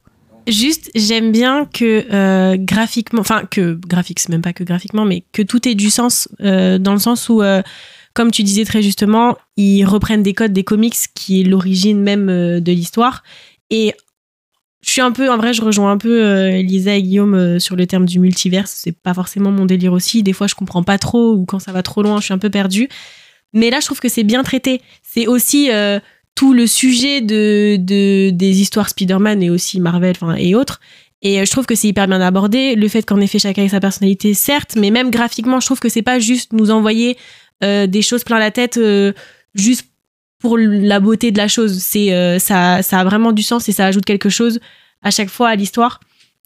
Juste, 0.49 0.91
j'aime 0.95 1.33
bien 1.33 1.67
que 1.67 2.07
euh, 2.13 2.57
graphiquement, 2.57 3.21
enfin 3.21 3.43
que 3.51 3.79
graphique, 3.87 4.21
c'est 4.21 4.29
même 4.29 4.43
pas 4.43 4.53
que 4.53 4.65
graphiquement, 4.65 5.05
mais 5.05 5.25
que 5.33 5.43
tout 5.43 5.69
ait 5.69 5.75
du 5.75 5.91
sens 5.91 6.29
euh, 6.41 6.79
dans 6.79 6.93
le 6.93 7.01
sens 7.01 7.29
où, 7.29 7.43
comme 8.15 8.31
tu 8.31 8.43
disais 8.43 8.65
très 8.65 8.81
justement, 8.81 9.37
ils 9.57 9.85
reprennent 9.85 10.23
des 10.23 10.35
codes 10.35 10.53
des 10.53 10.65
comics 10.65 10.97
qui 11.15 11.41
est 11.41 11.45
l'origine 11.45 12.01
même 12.01 12.27
de 12.27 12.73
l'histoire. 12.73 13.25
Et 13.71 13.93
je 14.87 14.93
suis 14.93 15.01
un 15.01 15.11
peu, 15.11 15.29
en 15.31 15.37
vrai, 15.37 15.53
je 15.53 15.63
rejoins 15.63 15.91
un 15.91 15.99
peu 15.99 16.25
euh, 16.25 16.63
Lisa 16.63 16.95
et 16.95 17.03
Guillaume 17.03 17.35
euh, 17.35 17.59
sur 17.59 17.75
le 17.75 17.87
terme 17.87 18.07
du 18.07 18.21
multiverse. 18.21 18.73
C'est 18.83 18.97
pas 18.97 19.15
forcément 19.15 19.51
mon 19.51 19.67
délire 19.67 19.93
aussi. 19.93 20.23
Des 20.23 20.33
fois, 20.33 20.47
je 20.47 20.55
comprends 20.55 20.85
pas 20.85 20.97
trop 20.97 21.33
ou 21.33 21.45
quand 21.45 21.59
ça 21.59 21.73
va 21.73 21.83
trop 21.83 22.03
loin, 22.03 22.21
je 22.21 22.27
suis 22.27 22.35
un 22.35 22.39
peu 22.39 22.51
perdue. 22.51 22.89
Mais 23.53 23.71
là, 23.71 23.81
je 23.81 23.87
trouve 23.87 23.99
que 23.99 24.09
c'est 24.09 24.23
bien 24.23 24.45
traité. 24.45 24.81
C'est 25.03 25.27
aussi 25.27 25.73
euh, 25.73 25.99
tout 26.37 26.53
le 26.55 26.69
sujet 26.69 27.21
de, 27.21 27.77
de- 27.81 28.31
des 28.31 28.61
histoires 28.61 28.89
Spider-Man 28.89 29.43
et 29.43 29.51
aussi 29.51 29.81
Marvel 29.81 30.15
et 30.39 30.55
autres. 30.55 30.81
Et 31.21 31.41
euh, 31.41 31.45
je 31.45 31.51
trouve 31.51 31.67
que 31.67 31.75
c'est 31.75 31.89
hyper 31.89 32.07
bien 32.07 32.21
abordé. 32.21 32.77
Le 32.77 32.87
fait 32.87 33.03
qu'en 33.03 33.21
effet, 33.21 33.41
chacun 33.41 33.65
ait 33.65 33.69
sa 33.69 33.81
personnalité, 33.81 34.35
certes, 34.35 34.77
mais 34.77 34.91
même 34.93 35.11
graphiquement, 35.11 35.59
je 35.59 35.67
trouve 35.67 35.81
que 35.81 35.89
c'est 35.89 36.03
pas 36.03 36.21
juste 36.21 36.53
nous 36.53 36.71
envoyer 36.71 37.17
des 37.63 38.03
choses 38.03 38.23
plein 38.23 38.39
la 38.39 38.51
tête 38.51 38.79
juste 39.55 39.87
la 40.55 41.01
beauté 41.01 41.33
de 41.33 41.39
la 41.39 41.49
chose. 41.49 41.79
C'est 41.79 42.13
euh, 42.13 42.39
ça, 42.39 42.83
ça 42.83 43.01
a 43.01 43.05
vraiment 43.05 43.33
du 43.33 43.43
sens 43.43 43.69
et 43.69 43.73
ça 43.73 43.87
ajoute 43.87 44.05
quelque 44.05 44.29
chose 44.29 44.61
à 45.03 45.11
chaque 45.11 45.31
fois 45.31 45.49
à 45.49 45.57
l'histoire. 45.57 46.01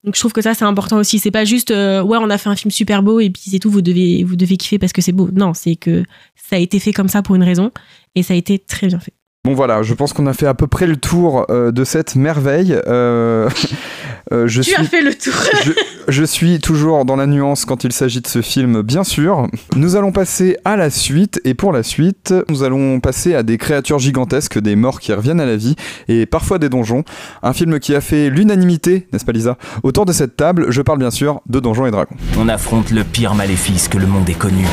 Donc 0.05 0.15
je 0.15 0.21
trouve 0.21 0.33
que 0.33 0.41
ça 0.41 0.55
c'est 0.55 0.65
important 0.65 0.97
aussi. 0.97 1.19
C'est 1.19 1.31
pas 1.31 1.45
juste 1.45 1.71
euh, 1.71 2.03
ouais 2.03 2.17
on 2.19 2.31
a 2.31 2.39
fait 2.39 2.49
un 2.49 2.57
film 2.57 2.71
super 2.71 3.03
beau 3.03 3.21
et 3.21 3.29
puis 3.29 3.43
c'est 3.51 3.59
tout. 3.59 3.71
Vous 3.71 3.83
devez 3.83 4.25
vous 4.25 4.37
devez 4.37 4.57
kiffer 4.57 4.79
parce 4.79 4.93
que 4.93 5.03
c'est 5.03 5.13
beau. 5.13 5.29
Non, 5.33 5.53
c'est 5.53 5.77
que 5.77 6.05
ça 6.35 6.57
a 6.57 6.59
été 6.59 6.81
fait 6.81 6.93
comme 6.93 7.09
ça 7.09 7.23
pour 7.23 7.37
une 7.37 7.45
raison 7.45 7.71
et 8.15 8.23
ça 8.23 8.33
a 8.33 8.37
été 8.37 8.59
très 8.59 8.87
bien 8.87 9.01
fait. 9.01 9.13
Bon 9.47 9.55
voilà, 9.55 9.83
je 9.83 9.95
pense 9.95 10.13
qu'on 10.13 10.27
a 10.27 10.35
fait 10.35 10.47
à 10.47 10.53
peu 10.53 10.67
près 10.67 10.87
le 10.87 10.97
tour 10.97 11.47
euh, 11.49 11.73
de 11.73 11.83
cette 11.83 12.15
merveille. 12.15 12.79
Euh, 12.87 13.49
euh, 14.35 14.47
je 14.47 14.61
tu 14.61 14.73
suis... 14.73 14.79
as 14.79 14.85
fait 14.85 15.01
le 15.01 15.15
tour. 15.15 15.33
je, 15.65 15.73
je 16.09 16.25
suis 16.25 16.61
toujours 16.61 17.07
dans 17.07 17.17
la 17.17 17.27
nuance 17.27 17.65
quand 17.65 17.83
il 17.83 17.93
s'agit 17.95 18.21
de 18.21 18.27
ce 18.27 18.43
film, 18.43 18.83
bien 18.83 19.03
sûr. 19.03 19.47
Nous 19.77 19.97
allons 19.97 20.13
passer 20.13 20.59
à 20.67 20.77
la 20.77 20.91
suite, 20.91 21.41
et 21.47 21.55
pour 21.55 21.73
la 21.73 21.83
suite, 21.83 22.35
nous 22.51 22.65
allons 22.65 23.01
passer 23.01 23.35
à 23.35 23.43
des 23.43 23.57
créatures 23.57 23.99
gigantesques, 23.99 24.59
des 24.59 24.77
morts 24.77 25.01
qui 25.01 25.15
reviennent 25.15 25.41
à 25.41 25.47
la 25.47 25.57
vie, 25.57 25.75
et 26.09 26.27
parfois 26.27 26.59
des 26.59 26.69
donjons. 26.69 27.03
Un 27.43 27.55
film 27.55 27.81
qui 27.81 27.95
a 27.95 28.03
fait 28.03 28.29
l'unanimité, 28.29 29.09
n'est-ce 29.11 29.25
pas 29.25 29.33
Lisa 29.33 29.57
Autour 29.83 30.05
de 30.05 30.13
cette 30.13 30.37
table, 30.37 30.67
je 30.69 30.83
parle 30.83 30.99
bien 30.99 31.11
sûr 31.11 31.41
de 31.49 31.61
Donjons 31.61 31.87
et 31.87 31.91
Dragons. 31.91 32.17
On 32.39 32.47
affronte 32.51 32.91
le 32.91 33.05
pire 33.05 33.35
maléfice 33.35 33.89
que 33.89 33.97
le 33.97 34.07
monde 34.07 34.29
ait 34.29 34.35
connu. 34.35 34.67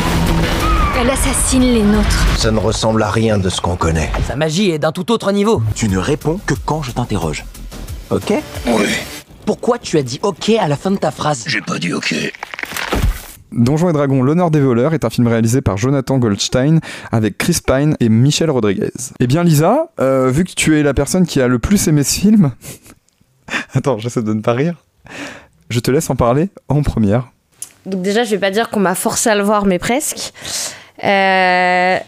Elle 0.99 1.11
assassine 1.11 1.61
les 1.61 1.84
nôtres. 1.84 2.38
Ça 2.40 2.49
ne 2.49 2.57
ressemble 2.57 3.03
à 3.03 3.11
rien 3.11 3.38
de 3.38 3.49
ce 3.49 3.61
qu'on 3.61 3.76
connaît. 3.76 4.10
Sa 4.28 4.36
magie 4.36 4.72
est 4.72 4.80
d'un 4.80 4.91
tout 4.91 5.11
autre 5.11 5.32
niveau. 5.32 5.61
Tu 5.76 5.90
ne 5.90 5.98
réponds 5.99 6.40
que 6.44 6.56
quand 6.65 6.82
je 6.82 6.90
t'interroge. 6.91 7.45
Ok? 8.10 8.34
Oui. 8.65 8.88
Pourquoi 9.45 9.78
tu 9.78 9.99
as 9.99 10.02
dit 10.02 10.19
OK 10.24 10.49
à 10.49 10.68
la 10.68 10.76
fin 10.76 10.90
de 10.90 10.98
ta 10.98 11.11
phrase? 11.11 11.44
J'ai 11.45 11.61
pas 11.61 11.78
dit 11.78 11.94
ok. 11.94 12.15
Donjons 13.52 13.91
et 13.91 13.94
Dragons, 13.94 14.24
l'honneur 14.24 14.49
des 14.49 14.60
voleurs 14.60 14.95
est 14.95 15.06
un 15.06 15.11
film 15.11 15.28
réalisé 15.28 15.61
par 15.61 15.78
Jonathan 15.78 16.18
Goldstein 16.18 16.80
avec 17.11 17.38
Chris 17.38 17.60
Pine 17.64 17.95
et 17.99 18.10
Michel 18.10 18.49
Rodriguez. 18.49 18.90
Eh 19.19 19.28
bien 19.28 19.44
Lisa, 19.44 19.91
euh, 19.99 20.32
vu 20.32 20.45
que 20.45 20.53
tu 20.53 20.80
es 20.80 20.84
la 20.84 20.95
personne 20.95 21.28
qui 21.28 21.40
a 21.41 21.48
le 21.48 21.60
plus 21.60 21.88
aimé 21.88 22.03
ce 22.03 22.19
film, 22.19 22.52
attends, 23.76 23.99
j'essaie 23.99 24.24
de 24.24 24.34
ne 24.34 24.41
pas 24.41 24.53
rire, 24.53 24.74
je 25.69 25.80
te 25.80 25.91
laisse 25.91 26.10
en 26.10 26.15
parler 26.15 26.49
en 26.69 26.82
première. 26.82 27.30
Donc 27.86 28.02
déjà, 28.02 28.24
je 28.24 28.32
vais 28.32 28.40
pas 28.40 28.52
dire 28.52 28.69
qu'on 28.69 28.82
m'a 28.82 28.95
forcé 28.95 29.30
à 29.30 29.36
le 29.36 29.44
voir, 29.44 29.65
mais 29.65 29.80
presque. 29.80 30.34
Euh, 31.03 31.98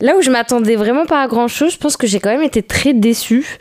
Là 0.00 0.14
où 0.16 0.20
je 0.20 0.30
m'attendais 0.30 0.76
vraiment 0.76 1.06
pas 1.06 1.22
à 1.22 1.26
grand 1.26 1.48
chose, 1.48 1.72
je 1.72 1.78
pense 1.78 1.96
que 1.96 2.06
j'ai 2.06 2.20
quand 2.20 2.30
même 2.30 2.42
été 2.42 2.62
très 2.62 2.92
déçue. 2.92 3.58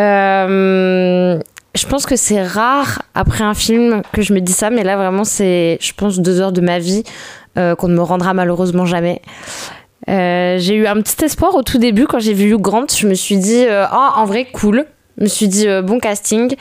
Euh, 0.00 1.38
Je 1.74 1.86
pense 1.86 2.04
que 2.04 2.16
c'est 2.16 2.42
rare 2.42 3.02
après 3.14 3.44
un 3.44 3.54
film 3.54 4.02
que 4.12 4.22
je 4.22 4.32
me 4.32 4.40
dis 4.40 4.52
ça, 4.52 4.70
mais 4.70 4.82
là 4.82 4.96
vraiment 4.96 5.24
c'est, 5.24 5.78
je 5.80 5.92
pense, 5.94 6.18
deux 6.18 6.40
heures 6.40 6.52
de 6.52 6.60
ma 6.60 6.78
vie 6.78 7.04
euh, 7.58 7.74
qu'on 7.76 7.88
ne 7.88 7.94
me 7.94 8.02
rendra 8.02 8.34
malheureusement 8.34 8.86
jamais. 8.86 9.22
Euh, 10.08 10.56
j'ai 10.58 10.74
eu 10.74 10.86
un 10.86 11.00
petit 11.00 11.24
espoir 11.24 11.54
au 11.54 11.62
tout 11.62 11.78
début 11.78 12.06
quand 12.06 12.18
j'ai 12.18 12.34
vu 12.34 12.52
Hugh 12.52 12.60
Grant. 12.60 12.86
Je 12.94 13.06
me 13.06 13.14
suis 13.14 13.36
dit, 13.36 13.64
euh, 13.66 13.84
Ah, 13.88 14.14
en 14.16 14.24
vrai, 14.24 14.46
cool. 14.52 14.84
Je 15.16 15.22
me 15.22 15.28
suis 15.28 15.46
dit, 15.46 15.68
euh, 15.68 15.80
bon 15.80 16.00
casting. 16.00 16.54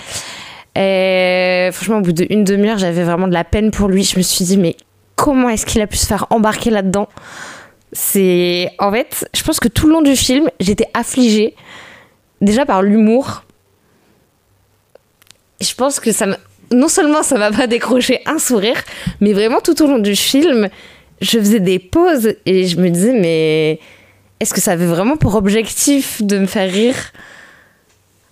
Et 0.75 1.69
franchement, 1.73 1.97
au 1.97 2.01
bout 2.01 2.13
d'une 2.13 2.43
demi-heure, 2.43 2.77
j'avais 2.77 3.03
vraiment 3.03 3.27
de 3.27 3.33
la 3.33 3.43
peine 3.43 3.71
pour 3.71 3.87
lui. 3.89 4.03
Je 4.03 4.17
me 4.17 4.21
suis 4.21 4.45
dit, 4.45 4.57
mais 4.57 4.75
comment 5.15 5.49
est-ce 5.49 5.65
qu'il 5.65 5.81
a 5.81 5.87
pu 5.87 5.97
se 5.97 6.05
faire 6.05 6.27
embarquer 6.29 6.69
là-dedans 6.69 7.07
C'est. 7.93 8.71
En 8.79 8.91
fait, 8.91 9.29
je 9.33 9.43
pense 9.43 9.59
que 9.59 9.67
tout 9.67 9.87
le 9.87 9.93
long 9.93 10.01
du 10.01 10.15
film, 10.15 10.49
j'étais 10.59 10.87
affligée. 10.93 11.55
Déjà 12.41 12.65
par 12.65 12.81
l'humour. 12.81 13.43
Je 15.59 15.73
pense 15.75 15.99
que 15.99 16.11
ça. 16.11 16.25
Non 16.71 16.87
seulement 16.87 17.21
ça 17.21 17.37
m'a 17.37 17.51
pas 17.51 17.67
décroché 17.67 18.21
un 18.25 18.39
sourire, 18.39 18.81
mais 19.19 19.33
vraiment 19.33 19.59
tout 19.59 19.79
au 19.83 19.87
long 19.87 19.99
du 19.99 20.15
film, 20.15 20.69
je 21.19 21.37
faisais 21.37 21.59
des 21.59 21.79
pauses 21.79 22.33
et 22.45 22.65
je 22.65 22.77
me 22.77 22.89
disais, 22.89 23.13
mais 23.13 23.79
est-ce 24.39 24.53
que 24.53 24.61
ça 24.61 24.71
avait 24.71 24.87
vraiment 24.87 25.17
pour 25.17 25.35
objectif 25.35 26.23
de 26.23 26.39
me 26.39 26.45
faire 26.47 26.71
rire? 26.71 26.95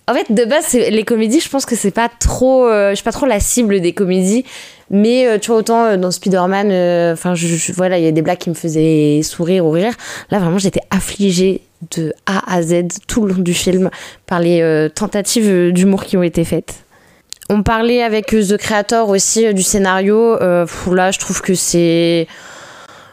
En 0.08 0.14
fait, 0.14 0.32
de 0.32 0.44
base, 0.44 0.72
les 0.72 1.04
comédies, 1.04 1.38
je 1.38 1.48
pense 1.48 1.64
que 1.64 1.76
c'est 1.76 1.92
pas 1.92 2.08
trop. 2.08 2.66
euh, 2.66 2.96
pas 3.04 3.12
trop 3.12 3.26
la 3.26 3.38
cible 3.38 3.80
des 3.80 3.92
comédies, 3.92 4.44
mais 4.90 5.26
euh, 5.26 5.38
tu 5.38 5.50
vois, 5.50 5.60
autant 5.60 5.84
euh, 5.84 5.96
dans 5.96 6.10
Spider-Man, 6.10 6.70
euh, 6.70 7.12
enfin, 7.12 7.34
je, 7.34 7.72
voilà, 7.72 7.98
il 7.98 8.04
y 8.04 8.08
a 8.08 8.12
des 8.12 8.22
blagues 8.22 8.38
qui 8.38 8.50
me 8.50 8.54
faisaient 8.54 9.20
sourire 9.22 9.64
ou 9.64 9.70
rire. 9.70 9.94
Là, 10.30 10.40
vraiment, 10.40 10.58
j'étais 10.58 10.82
affligée 10.90 11.62
de 11.92 12.12
A 12.26 12.52
à 12.52 12.60
Z 12.60 12.88
tout 13.06 13.24
le 13.24 13.34
long 13.34 13.40
du 13.40 13.54
film 13.54 13.88
par 14.26 14.40
les 14.40 14.88
tentatives 14.94 15.72
d'humour 15.72 16.04
qui 16.04 16.16
ont 16.18 16.22
été 16.22 16.44
faites. 16.44 16.84
On 17.48 17.62
parlait 17.62 18.02
avec 18.02 18.26
The 18.26 18.56
Creator 18.58 19.08
aussi 19.08 19.54
du 19.54 19.62
scénario. 19.62 20.36
Là, 20.38 21.10
je 21.10 21.18
trouve 21.18 21.40
que 21.40 21.54
c'est 21.54 22.26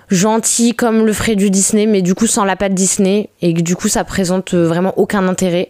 gentil 0.09 0.73
comme 0.73 1.05
le 1.05 1.13
ferait 1.13 1.35
du 1.35 1.49
Disney, 1.49 1.85
mais 1.85 2.01
du 2.01 2.13
coup 2.13 2.27
sans 2.27 2.43
la 2.43 2.57
patte 2.57 2.73
Disney, 2.73 3.29
et 3.41 3.53
que 3.53 3.61
du 3.61 3.77
coup 3.77 3.87
ça 3.87 4.03
présente 4.03 4.53
vraiment 4.53 4.93
aucun 4.97 5.25
intérêt. 5.29 5.69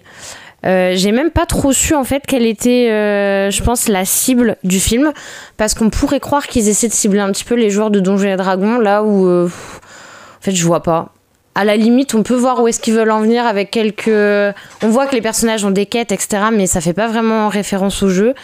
Euh, 0.68 0.94
j'ai 0.96 1.14
même 1.14 1.32
pas 1.32 1.46
trop 1.46 1.72
su 1.72 1.96
en 1.96 2.04
fait 2.04 2.24
quelle 2.28 2.46
était, 2.46 2.90
euh, 2.92 3.50
je 3.50 3.64
pense, 3.64 3.88
la 3.88 4.04
cible 4.04 4.58
du 4.64 4.80
film, 4.80 5.14
parce 5.56 5.74
qu'on 5.74 5.90
pourrait 5.90 6.20
croire 6.20 6.48
qu'ils 6.48 6.68
essaient 6.68 6.90
de 6.90 6.94
cibler 6.94 7.20
un 7.20 7.32
petit 7.32 7.46
peu 7.46 7.56
les 7.56 7.70
joueurs 7.70 7.90
de 7.90 8.00
Donjons 8.00 8.28
et 8.28 8.36
Dragons, 8.36 8.78
là 8.78 9.04
où, 9.04 9.28
euh, 9.28 9.48
en 9.48 10.42
fait, 10.42 10.52
je 10.52 10.66
vois 10.66 10.84
pas. 10.84 11.14
À 11.56 11.64
la 11.64 11.78
limite, 11.78 12.14
on 12.14 12.22
peut 12.22 12.36
voir 12.36 12.62
où 12.62 12.68
est-ce 12.68 12.80
qu'ils 12.80 12.94
veulent 12.94 13.12
en 13.12 13.22
venir 13.22 13.46
avec 13.46 13.72
quelques. 13.72 14.10
On 14.10 14.90
voit 14.90 15.08
que 15.08 15.16
les 15.16 15.22
personnages 15.22 15.66
ont 15.66 15.72
des 15.72 15.88
quêtes, 15.88 16.12
etc., 16.12 16.44
mais 16.54 16.68
ça 16.68 16.82
fait 16.82 16.94
pas 16.94 17.08
vraiment 17.08 17.48
référence 17.48 18.04
au 18.04 18.10
jeu. 18.10 18.36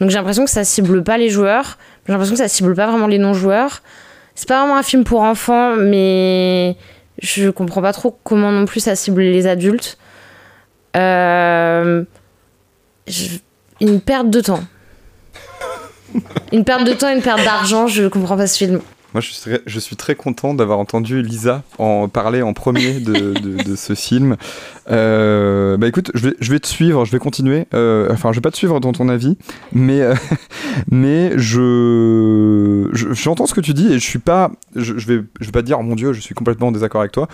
Donc 0.00 0.08
j'ai 0.08 0.16
l'impression 0.16 0.44
que 0.44 0.50
ça 0.50 0.64
cible 0.64 1.02
pas 1.02 1.18
les 1.18 1.28
joueurs. 1.28 1.76
J'ai 2.06 2.12
l'impression 2.12 2.34
que 2.34 2.40
ça 2.40 2.48
cible 2.48 2.74
pas 2.74 2.86
vraiment 2.86 3.08
les 3.08 3.18
non-joueurs. 3.18 3.82
C'est 4.34 4.48
pas 4.48 4.60
vraiment 4.60 4.78
un 4.78 4.82
film 4.82 5.04
pour 5.04 5.20
enfants, 5.20 5.76
mais 5.76 6.76
je 7.20 7.50
comprends 7.50 7.82
pas 7.82 7.92
trop 7.92 8.18
comment 8.24 8.50
non 8.50 8.64
plus 8.64 8.80
ça 8.80 8.96
cible 8.96 9.20
les 9.20 9.46
adultes. 9.46 9.98
Euh, 10.96 12.04
Une 13.80 14.00
perte 14.00 14.30
de 14.30 14.40
temps. 14.40 14.62
Une 16.52 16.64
perte 16.64 16.84
de 16.84 16.92
temps 16.92 17.08
une 17.08 17.22
perte 17.22 17.42
d'argent, 17.44 17.86
je 17.86 18.06
comprends 18.08 18.36
pas 18.36 18.46
ce 18.46 18.58
film. 18.58 18.80
Moi, 19.14 19.20
je 19.20 19.30
suis 19.32 19.40
très, 19.42 19.60
je 19.66 19.78
suis 19.78 19.96
très 19.96 20.14
content 20.14 20.54
d'avoir 20.54 20.78
entendu 20.78 21.20
Lisa 21.22 21.62
en 21.78 22.08
parler 22.08 22.40
en 22.42 22.52
premier 22.54 22.98
de, 23.00 23.34
de, 23.34 23.62
de 23.62 23.76
ce 23.76 23.94
film. 23.94 24.36
Euh, 24.90 25.76
bah 25.76 25.86
écoute, 25.86 26.10
je 26.14 26.28
vais, 26.28 26.34
je 26.40 26.50
vais 26.50 26.58
te 26.58 26.66
suivre, 26.66 27.04
je 27.04 27.12
vais 27.12 27.18
continuer. 27.18 27.66
Euh, 27.74 28.08
enfin, 28.10 28.32
je 28.32 28.38
vais 28.38 28.40
pas 28.42 28.50
te 28.50 28.56
suivre 28.56 28.80
dans 28.80 28.92
ton 28.92 29.08
avis, 29.08 29.36
mais, 29.72 30.00
euh, 30.00 30.14
mais 30.90 31.32
je, 31.38 32.88
je- 32.92 33.12
j'entends 33.12 33.46
ce 33.46 33.54
que 33.54 33.60
tu 33.60 33.74
dis 33.74 33.92
et 33.92 33.98
je 33.98 34.04
suis 34.04 34.18
pas, 34.18 34.50
je, 34.74 34.96
je 34.98 35.06
vais, 35.06 35.22
je 35.40 35.46
vais 35.46 35.52
pas 35.52 35.60
te 35.60 35.66
dire, 35.66 35.78
oh 35.78 35.82
mon 35.82 35.94
Dieu, 35.94 36.12
je 36.12 36.20
suis 36.20 36.34
complètement 36.34 36.68
en 36.68 36.72
désaccord 36.72 37.00
avec 37.02 37.12
toi. 37.12 37.28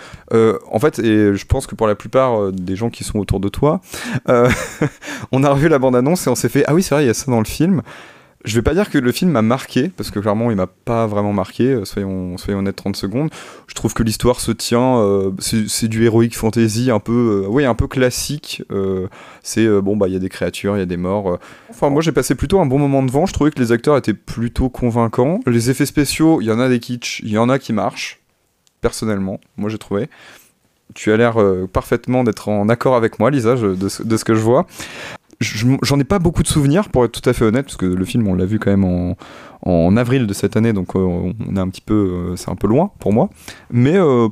En 0.71 0.79
fait, 0.79 0.99
et 0.99 1.35
je 1.35 1.45
pense 1.45 1.65
que 1.65 1.75
pour 1.75 1.87
la 1.87 1.95
plupart 1.95 2.51
des 2.51 2.75
gens 2.75 2.89
qui 2.89 3.03
sont 3.03 3.19
autour 3.19 3.39
de 3.39 3.49
toi, 3.49 3.81
on 5.31 5.43
a 5.43 5.49
revu 5.49 5.67
la 5.69 5.79
bande-annonce 5.79 6.27
et 6.27 6.29
on 6.29 6.35
s'est 6.35 6.49
fait, 6.49 6.63
ah 6.67 6.73
oui, 6.73 6.83
c'est 6.83 6.95
vrai, 6.95 7.03
il 7.03 7.07
y 7.07 7.11
a 7.11 7.13
ça 7.13 7.31
dans 7.31 7.39
le 7.39 7.45
film. 7.45 7.81
Je 8.45 8.55
vais 8.55 8.61
pas 8.61 8.73
dire 8.73 8.89
que 8.89 8.97
le 8.97 9.11
film 9.11 9.31
m'a 9.31 9.41
marqué, 9.41 9.89
parce 9.89 10.11
que 10.11 10.19
clairement 10.19 10.49
il 10.49 10.55
m'a 10.55 10.67
pas 10.67 11.05
vraiment 11.07 11.33
marqué, 11.33 11.65
euh, 11.65 11.83
soyons, 11.83 12.37
soyons 12.37 12.59
honnêtes 12.59 12.77
30 12.77 12.95
secondes. 12.95 13.29
Je 13.67 13.75
trouve 13.75 13.93
que 13.93 14.01
l'histoire 14.01 14.39
se 14.39 14.53
tient, 14.53 14.97
euh, 14.99 15.31
c'est 15.39 15.89
du 15.89 16.05
heroic 16.05 16.29
fantasy 16.31 16.89
un 16.89 17.01
peu, 17.01 17.43
euh, 17.43 17.47
oui, 17.49 17.65
un 17.65 17.75
peu 17.75 17.87
classique. 17.87 18.63
c'est 19.43 19.67
bon, 19.81 19.97
bah 19.97 20.07
il 20.07 20.13
y 20.13 20.15
a 20.15 20.19
des 20.19 20.29
créatures, 20.29 20.77
il 20.77 20.79
y 20.79 20.83
a 20.83 20.85
des 20.85 20.97
morts. 20.97 21.37
Enfin, 21.69 21.89
moi 21.89 22.01
j'ai 22.01 22.13
passé 22.13 22.33
plutôt 22.33 22.61
un 22.61 22.65
bon 22.65 22.79
moment 22.79 23.03
devant, 23.03 23.25
je 23.25 23.33
trouvais 23.33 23.51
que 23.51 23.59
les 23.59 23.73
acteurs 23.73 23.97
étaient 23.97 24.13
plutôt 24.13 24.69
convaincants. 24.69 25.41
Les 25.45 25.69
effets 25.69 25.85
spéciaux, 25.85 26.39
il 26.39 26.45
y 26.45 26.51
en 26.51 26.59
a 26.59 26.69
des 26.69 26.79
kitsch, 26.79 27.19
il 27.23 27.31
y 27.31 27.37
en 27.37 27.49
a 27.49 27.59
qui 27.59 27.73
marchent, 27.73 28.21
personnellement, 28.79 29.41
moi 29.57 29.69
j'ai 29.69 29.77
trouvé. 29.77 30.07
Tu 30.95 31.11
as 31.11 31.17
l'air 31.17 31.37
parfaitement 31.71 32.23
d'être 32.23 32.47
en 32.47 32.69
accord 32.69 32.95
avec 32.95 33.19
moi, 33.19 33.29
Lisa, 33.29 33.55
de 33.55 33.89
ce 33.89 34.23
que 34.23 34.33
je 34.33 34.41
vois. 34.41 34.65
Je- 35.39 35.65
J'en 35.83 35.99
ai 35.99 36.03
pas 36.03 36.19
beaucoup 36.19 36.43
de 36.43 36.47
souvenirs, 36.47 36.89
pour 36.89 37.05
être 37.05 37.11
tout 37.21 37.27
à 37.29 37.33
fait 37.33 37.45
honnête, 37.45 37.65
parce 37.65 37.77
que 37.77 37.85
le 37.85 38.05
film, 38.05 38.27
on 38.27 38.33
l'a 38.33 38.45
vu 38.45 38.59
quand 38.59 38.71
même 38.71 38.83
en, 38.83 39.15
en 39.65 39.95
avril 39.97 40.27
de 40.27 40.33
cette 40.33 40.57
année, 40.57 40.73
donc 40.73 40.95
euh, 40.95 40.99
on 40.99 41.55
est 41.55 41.59
un 41.59 41.69
petit 41.69 41.81
peu, 41.81 41.93
euh, 42.31 42.35
c'est 42.35 42.49
un 42.49 42.55
peu 42.55 42.67
loin 42.67 42.91
pour 42.99 43.13
moi. 43.13 43.29
Mais 43.71 43.95
euh, 43.95 44.27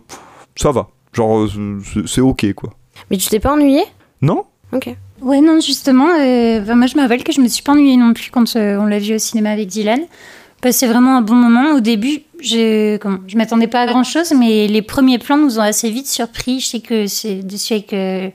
ça 0.57 0.71
va, 0.71 0.89
genre 1.13 1.47
c'est- 2.05 2.21
ok 2.21 2.53
quoi. 2.53 2.71
Mais 3.09 3.17
tu 3.17 3.29
t'es 3.29 3.39
pas 3.39 3.53
ennuyé? 3.53 3.81
Non 4.21 4.43
Ok. 4.73 4.93
Ouais, 5.21 5.39
non, 5.41 5.59
justement, 5.61 6.09
euh, 6.19 6.75
moi 6.75 6.87
je 6.87 6.97
rappelle 6.99 7.23
que 7.23 7.31
je 7.31 7.39
me 7.41 7.47
suis 7.47 7.63
pas 7.63 7.71
ennuyée 7.71 7.95
non 7.97 8.13
plus 8.13 8.29
quand 8.29 8.55
euh, 8.55 8.77
on 8.77 8.85
l'a 8.85 8.99
vu 8.99 9.15
au 9.15 9.17
cinéma 9.17 9.51
avec 9.51 9.67
Dylan. 9.67 10.01
Passé 10.61 10.87
vraiment 10.87 11.17
un 11.17 11.21
bon 11.21 11.35
moment. 11.35 11.75
Au 11.75 11.79
début, 11.79 12.23
je, 12.41 12.97
comment, 12.97 13.19
je 13.27 13.37
m'attendais 13.37 13.67
pas 13.67 13.81
à 13.81 13.85
grand 13.85 14.03
chose, 14.03 14.33
mais 14.33 14.67
les 14.67 14.81
premiers 14.81 15.19
plans 15.19 15.37
nous 15.37 15.59
ont 15.59 15.63
assez 15.63 15.89
vite 15.91 16.07
surpris. 16.07 16.59
Je 16.59 16.65
sais 16.65 16.79
que 16.79 17.07
c'est 17.07 17.45
dessus 17.45 17.73
avec. 17.73 17.93
euh, 17.93 18.29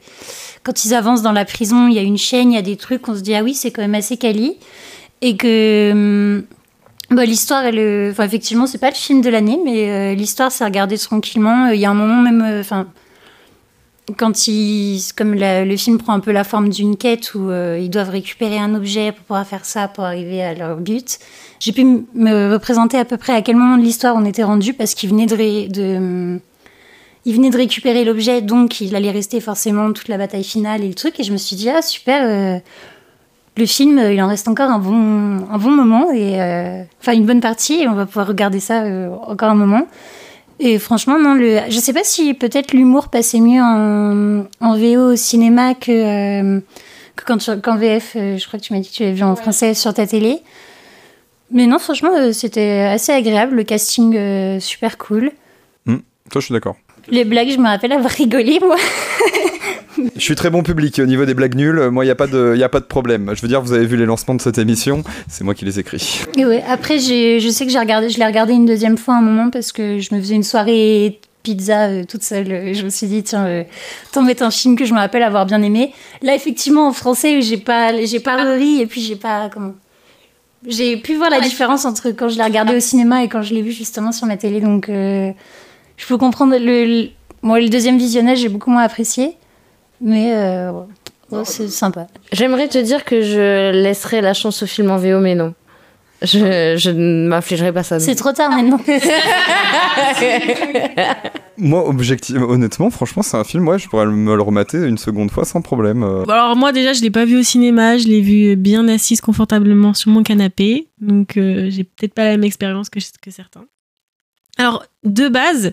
quand 0.62 0.84
ils 0.84 0.94
avancent 0.94 1.22
dans 1.22 1.32
la 1.32 1.44
prison, 1.44 1.88
il 1.88 1.94
y 1.94 1.98
a 1.98 2.02
une 2.02 2.18
chaîne, 2.18 2.52
il 2.52 2.54
y 2.54 2.58
a 2.58 2.62
des 2.62 2.76
trucs, 2.76 3.08
on 3.08 3.16
se 3.16 3.20
dit, 3.20 3.34
ah 3.34 3.42
oui, 3.42 3.54
c'est 3.54 3.72
quand 3.72 3.82
même 3.82 3.94
assez 3.96 4.16
quali. 4.16 4.56
Et 5.20 5.36
que. 5.36 5.90
hum, 5.92 6.44
bah, 7.10 7.24
l'histoire, 7.26 7.64
elle, 7.64 7.78
euh, 7.78 8.10
enfin, 8.12 8.24
effectivement, 8.24 8.66
c'est 8.66 8.78
pas 8.78 8.88
le 8.88 8.94
film 8.94 9.20
de 9.20 9.28
l'année, 9.28 9.58
mais 9.64 9.90
euh, 9.90 10.14
l'histoire, 10.14 10.50
c'est 10.50 10.64
regardé 10.64 10.96
tranquillement. 10.96 11.66
Il 11.68 11.80
y 11.80 11.84
a 11.84 11.90
un 11.90 11.94
moment 11.94 12.22
même, 12.22 12.62
quand 14.16 14.48
ils, 14.48 15.00
comme 15.16 15.34
le 15.34 15.76
film 15.76 15.98
prend 15.98 16.12
un 16.12 16.20
peu 16.20 16.32
la 16.32 16.44
forme 16.44 16.68
d'une 16.68 16.96
quête 16.96 17.34
où 17.34 17.50
euh, 17.50 17.78
ils 17.80 17.90
doivent 17.90 18.10
récupérer 18.10 18.58
un 18.58 18.74
objet 18.74 19.12
pour 19.12 19.24
pouvoir 19.24 19.46
faire 19.46 19.64
ça, 19.64 19.88
pour 19.88 20.04
arriver 20.04 20.42
à 20.42 20.54
leur 20.54 20.76
but, 20.76 21.18
j'ai 21.60 21.72
pu 21.72 21.84
me 22.14 22.52
représenter 22.52 22.98
à 22.98 23.04
peu 23.04 23.16
près 23.16 23.32
à 23.32 23.42
quel 23.42 23.56
moment 23.56 23.76
de 23.76 23.82
l'histoire 23.82 24.16
on 24.16 24.24
était 24.24 24.42
rendu 24.42 24.74
parce 24.74 24.94
qu'il 24.94 25.10
venait 25.10 25.26
de, 25.26 25.36
de, 25.70 26.40
il 27.24 27.34
venait 27.34 27.50
de 27.50 27.56
récupérer 27.56 28.04
l'objet, 28.04 28.42
donc 28.42 28.80
il 28.80 28.96
allait 28.96 29.12
rester 29.12 29.40
forcément 29.40 29.92
toute 29.92 30.08
la 30.08 30.18
bataille 30.18 30.44
finale 30.44 30.82
et 30.82 30.88
le 30.88 30.94
truc. 30.94 31.20
Et 31.20 31.22
je 31.22 31.32
me 31.32 31.38
suis 31.38 31.54
dit, 31.54 31.70
ah 31.70 31.80
super, 31.80 32.24
euh, 32.24 32.58
le 33.56 33.66
film, 33.66 33.98
euh, 34.00 34.12
il 34.12 34.20
en 34.20 34.26
reste 34.26 34.48
encore 34.48 34.70
un 34.70 34.80
bon, 34.80 35.46
un 35.48 35.58
bon 35.58 35.70
moment, 35.70 36.10
et 36.10 36.40
enfin 37.00 37.12
une 37.12 37.26
bonne 37.26 37.40
partie, 37.40 37.82
et 37.82 37.88
on 37.88 37.94
va 37.94 38.06
pouvoir 38.06 38.26
regarder 38.26 38.58
ça 38.58 38.82
encore 39.28 39.50
un 39.50 39.54
moment. 39.54 39.86
Et 40.64 40.78
franchement, 40.78 41.18
non, 41.18 41.34
le, 41.34 41.58
je 41.70 41.78
sais 41.78 41.92
pas 41.92 42.04
si 42.04 42.34
peut-être 42.34 42.72
l'humour 42.72 43.08
passait 43.08 43.40
mieux 43.40 43.60
en, 43.60 44.44
en 44.60 44.76
VO 44.78 45.12
au 45.12 45.16
cinéma 45.16 45.74
que, 45.74 45.90
euh, 45.90 46.60
que 47.16 47.24
quand 47.24 47.60
qu'en 47.60 47.76
VF. 47.76 48.12
euh, 48.14 48.38
je 48.38 48.46
crois 48.46 48.60
que 48.60 48.64
tu 48.64 48.72
m'as 48.72 48.78
dit 48.78 48.88
que 48.88 48.94
tu 48.94 49.02
l'avais 49.02 49.14
vu 49.16 49.24
en 49.24 49.34
français 49.34 49.74
sur 49.74 49.92
ta 49.92 50.06
télé. 50.06 50.38
Mais 51.50 51.66
non, 51.66 51.80
franchement, 51.80 52.12
euh, 52.16 52.32
c'était 52.32 52.78
assez 52.90 53.10
agréable. 53.12 53.56
Le 53.56 53.64
casting, 53.64 54.14
euh, 54.16 54.60
super 54.60 54.98
cool. 54.98 55.32
Hmm, 55.86 55.96
Toi, 56.30 56.40
je 56.40 56.44
suis 56.46 56.52
d'accord. 56.52 56.76
Les 57.08 57.24
blagues, 57.24 57.50
je 57.50 57.58
me 57.58 57.66
rappelle 57.66 57.92
avoir 57.92 58.12
rigolé, 58.12 58.60
moi. 58.60 58.76
Je 60.16 60.20
suis 60.20 60.34
très 60.34 60.50
bon 60.50 60.62
public 60.62 60.98
au 60.98 61.06
niveau 61.06 61.24
des 61.24 61.34
blagues 61.34 61.54
nulles. 61.54 61.78
euh, 61.78 61.90
Moi, 61.90 62.04
il 62.04 62.08
y 62.08 62.10
a 62.10 62.14
pas 62.14 62.26
de, 62.26 62.54
y 62.56 62.62
a 62.64 62.68
pas 62.68 62.80
de 62.80 62.84
problème. 62.84 63.32
Je 63.34 63.42
veux 63.42 63.48
dire, 63.48 63.60
vous 63.62 63.72
avez 63.72 63.86
vu 63.86 63.96
les 63.96 64.06
lancements 64.06 64.34
de 64.34 64.40
cette 64.42 64.58
émission, 64.58 65.02
c'est 65.28 65.44
moi 65.44 65.54
qui 65.54 65.64
les 65.64 65.78
écris. 65.78 66.20
Et 66.36 66.44
ouais, 66.46 66.62
après, 66.68 66.98
je 66.98 67.48
sais 67.50 67.66
que 67.66 67.72
j'ai 67.72 67.78
regardé, 67.78 68.08
je 68.10 68.18
l'ai 68.18 68.26
regardé 68.26 68.52
une 68.52 68.66
deuxième 68.66 68.98
fois 68.98 69.14
à 69.14 69.18
un 69.18 69.22
moment 69.22 69.50
parce 69.50 69.72
que 69.72 69.98
je 69.98 70.14
me 70.14 70.20
faisais 70.20 70.34
une 70.34 70.42
soirée 70.42 71.20
pizza 71.42 71.86
euh, 71.88 72.04
toute 72.04 72.22
seule. 72.22 72.52
Euh, 72.52 72.74
Je 72.74 72.84
me 72.84 72.90
suis 72.90 73.06
dit, 73.08 73.22
tiens, 73.22 73.44
euh, 73.46 73.64
tant 74.12 74.22
mettre 74.22 74.42
un 74.44 74.50
film 74.50 74.76
que 74.76 74.84
je 74.84 74.94
me 74.94 74.98
rappelle 74.98 75.22
avoir 75.24 75.44
bien 75.46 75.60
aimé. 75.62 75.92
Là, 76.22 76.34
effectivement, 76.34 76.86
en 76.86 76.92
français, 76.92 77.42
j'ai 77.42 77.56
pas, 77.56 78.04
j'ai 78.04 78.20
pas 78.20 78.36
ri 78.54 78.80
et 78.80 78.86
puis 78.86 79.00
j'ai 79.00 79.16
pas, 79.16 79.50
comment, 79.52 79.72
j'ai 80.66 80.96
pu 80.98 81.16
voir 81.16 81.30
la 81.30 81.40
différence 81.40 81.84
entre 81.84 82.10
quand 82.10 82.28
je 82.28 82.36
l'ai 82.36 82.44
regardé 82.44 82.76
au 82.76 82.80
cinéma 82.80 83.24
et 83.24 83.28
quand 83.28 83.42
je 83.42 83.52
l'ai 83.54 83.62
vu 83.62 83.72
justement 83.72 84.12
sur 84.12 84.26
ma 84.28 84.36
télé. 84.36 84.60
Donc, 84.60 84.88
euh, 84.88 85.32
je 85.96 86.06
peux 86.06 86.16
comprendre. 86.16 86.56
Le, 86.56 86.84
le- 86.86 87.08
moi, 87.42 87.58
le 87.58 87.68
deuxième 87.68 87.98
visionnage, 87.98 88.38
j'ai 88.38 88.48
beaucoup 88.48 88.70
moins 88.70 88.82
apprécié. 88.84 89.32
Mais 90.02 90.32
euh, 90.34 90.72
ouais, 91.30 91.44
c'est 91.44 91.68
sympa. 91.68 92.06
J'aimerais 92.32 92.68
te 92.68 92.78
dire 92.78 93.04
que 93.04 93.22
je 93.22 93.70
laisserai 93.70 94.20
la 94.20 94.34
chance 94.34 94.62
au 94.62 94.66
film 94.66 94.90
en 94.90 94.96
VO, 94.98 95.20
mais 95.20 95.34
non. 95.34 95.54
Je, 96.22 96.76
je 96.78 96.90
ne 96.90 97.26
m'affligerai 97.28 97.72
pas 97.72 97.82
ça. 97.82 97.98
C'est 97.98 98.14
trop 98.14 98.32
tard 98.32 98.50
maintenant. 98.50 98.78
Moi, 101.58 101.86
objectivement, 101.86 102.46
honnêtement, 102.48 102.90
franchement, 102.90 103.22
c'est 103.22 103.36
un 103.36 103.44
film, 103.44 103.68
ouais, 103.68 103.78
je 103.78 103.88
pourrais 103.88 104.06
me 104.06 104.34
le 104.34 104.42
remater 104.42 104.78
une 104.78 104.98
seconde 104.98 105.30
fois 105.30 105.44
sans 105.44 105.60
problème. 105.62 106.02
euh. 106.02 106.24
Alors 106.28 106.56
moi 106.56 106.72
déjà 106.72 106.92
je 106.92 107.02
l'ai 107.02 107.10
pas 107.10 107.24
vu 107.24 107.38
au 107.38 107.42
cinéma, 107.42 107.98
je 107.98 108.08
l'ai 108.08 108.20
vu 108.20 108.56
bien 108.56 108.88
assise 108.88 109.20
confortablement 109.20 109.94
sur 109.94 110.10
mon 110.10 110.22
canapé, 110.22 110.88
donc 111.00 111.36
euh, 111.36 111.68
j'ai 111.70 111.84
peut-être 111.84 112.14
pas 112.14 112.24
la 112.24 112.30
même 112.32 112.44
expérience 112.44 112.88
que, 112.88 112.98
que 113.20 113.30
certains. 113.30 113.64
Alors 114.58 114.84
de 115.04 115.28
base, 115.28 115.72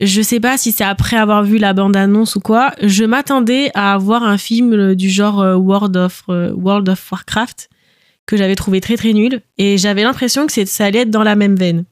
je 0.00 0.22
sais 0.22 0.40
pas 0.40 0.56
si 0.58 0.72
c'est 0.72 0.84
après 0.84 1.16
avoir 1.16 1.44
vu 1.44 1.58
la 1.58 1.72
bande 1.74 1.96
annonce 1.96 2.36
ou 2.36 2.40
quoi, 2.40 2.72
je 2.82 3.04
m'attendais 3.04 3.70
à 3.74 3.96
voir 3.98 4.22
un 4.24 4.38
film 4.38 4.72
euh, 4.72 4.94
du 4.94 5.10
genre 5.10 5.40
euh, 5.40 5.54
World 5.56 5.96
of 5.96 6.22
euh, 6.28 6.52
World 6.54 6.88
of 6.88 7.10
Warcraft 7.12 7.68
que 8.26 8.36
j'avais 8.36 8.54
trouvé 8.54 8.80
très 8.80 8.96
très 8.96 9.12
nul 9.12 9.42
et 9.58 9.78
j'avais 9.78 10.02
l'impression 10.02 10.46
que 10.46 10.64
ça 10.64 10.84
allait 10.84 11.00
être 11.00 11.10
dans 11.10 11.22
la 11.24 11.34
même 11.36 11.56
veine. 11.56 11.84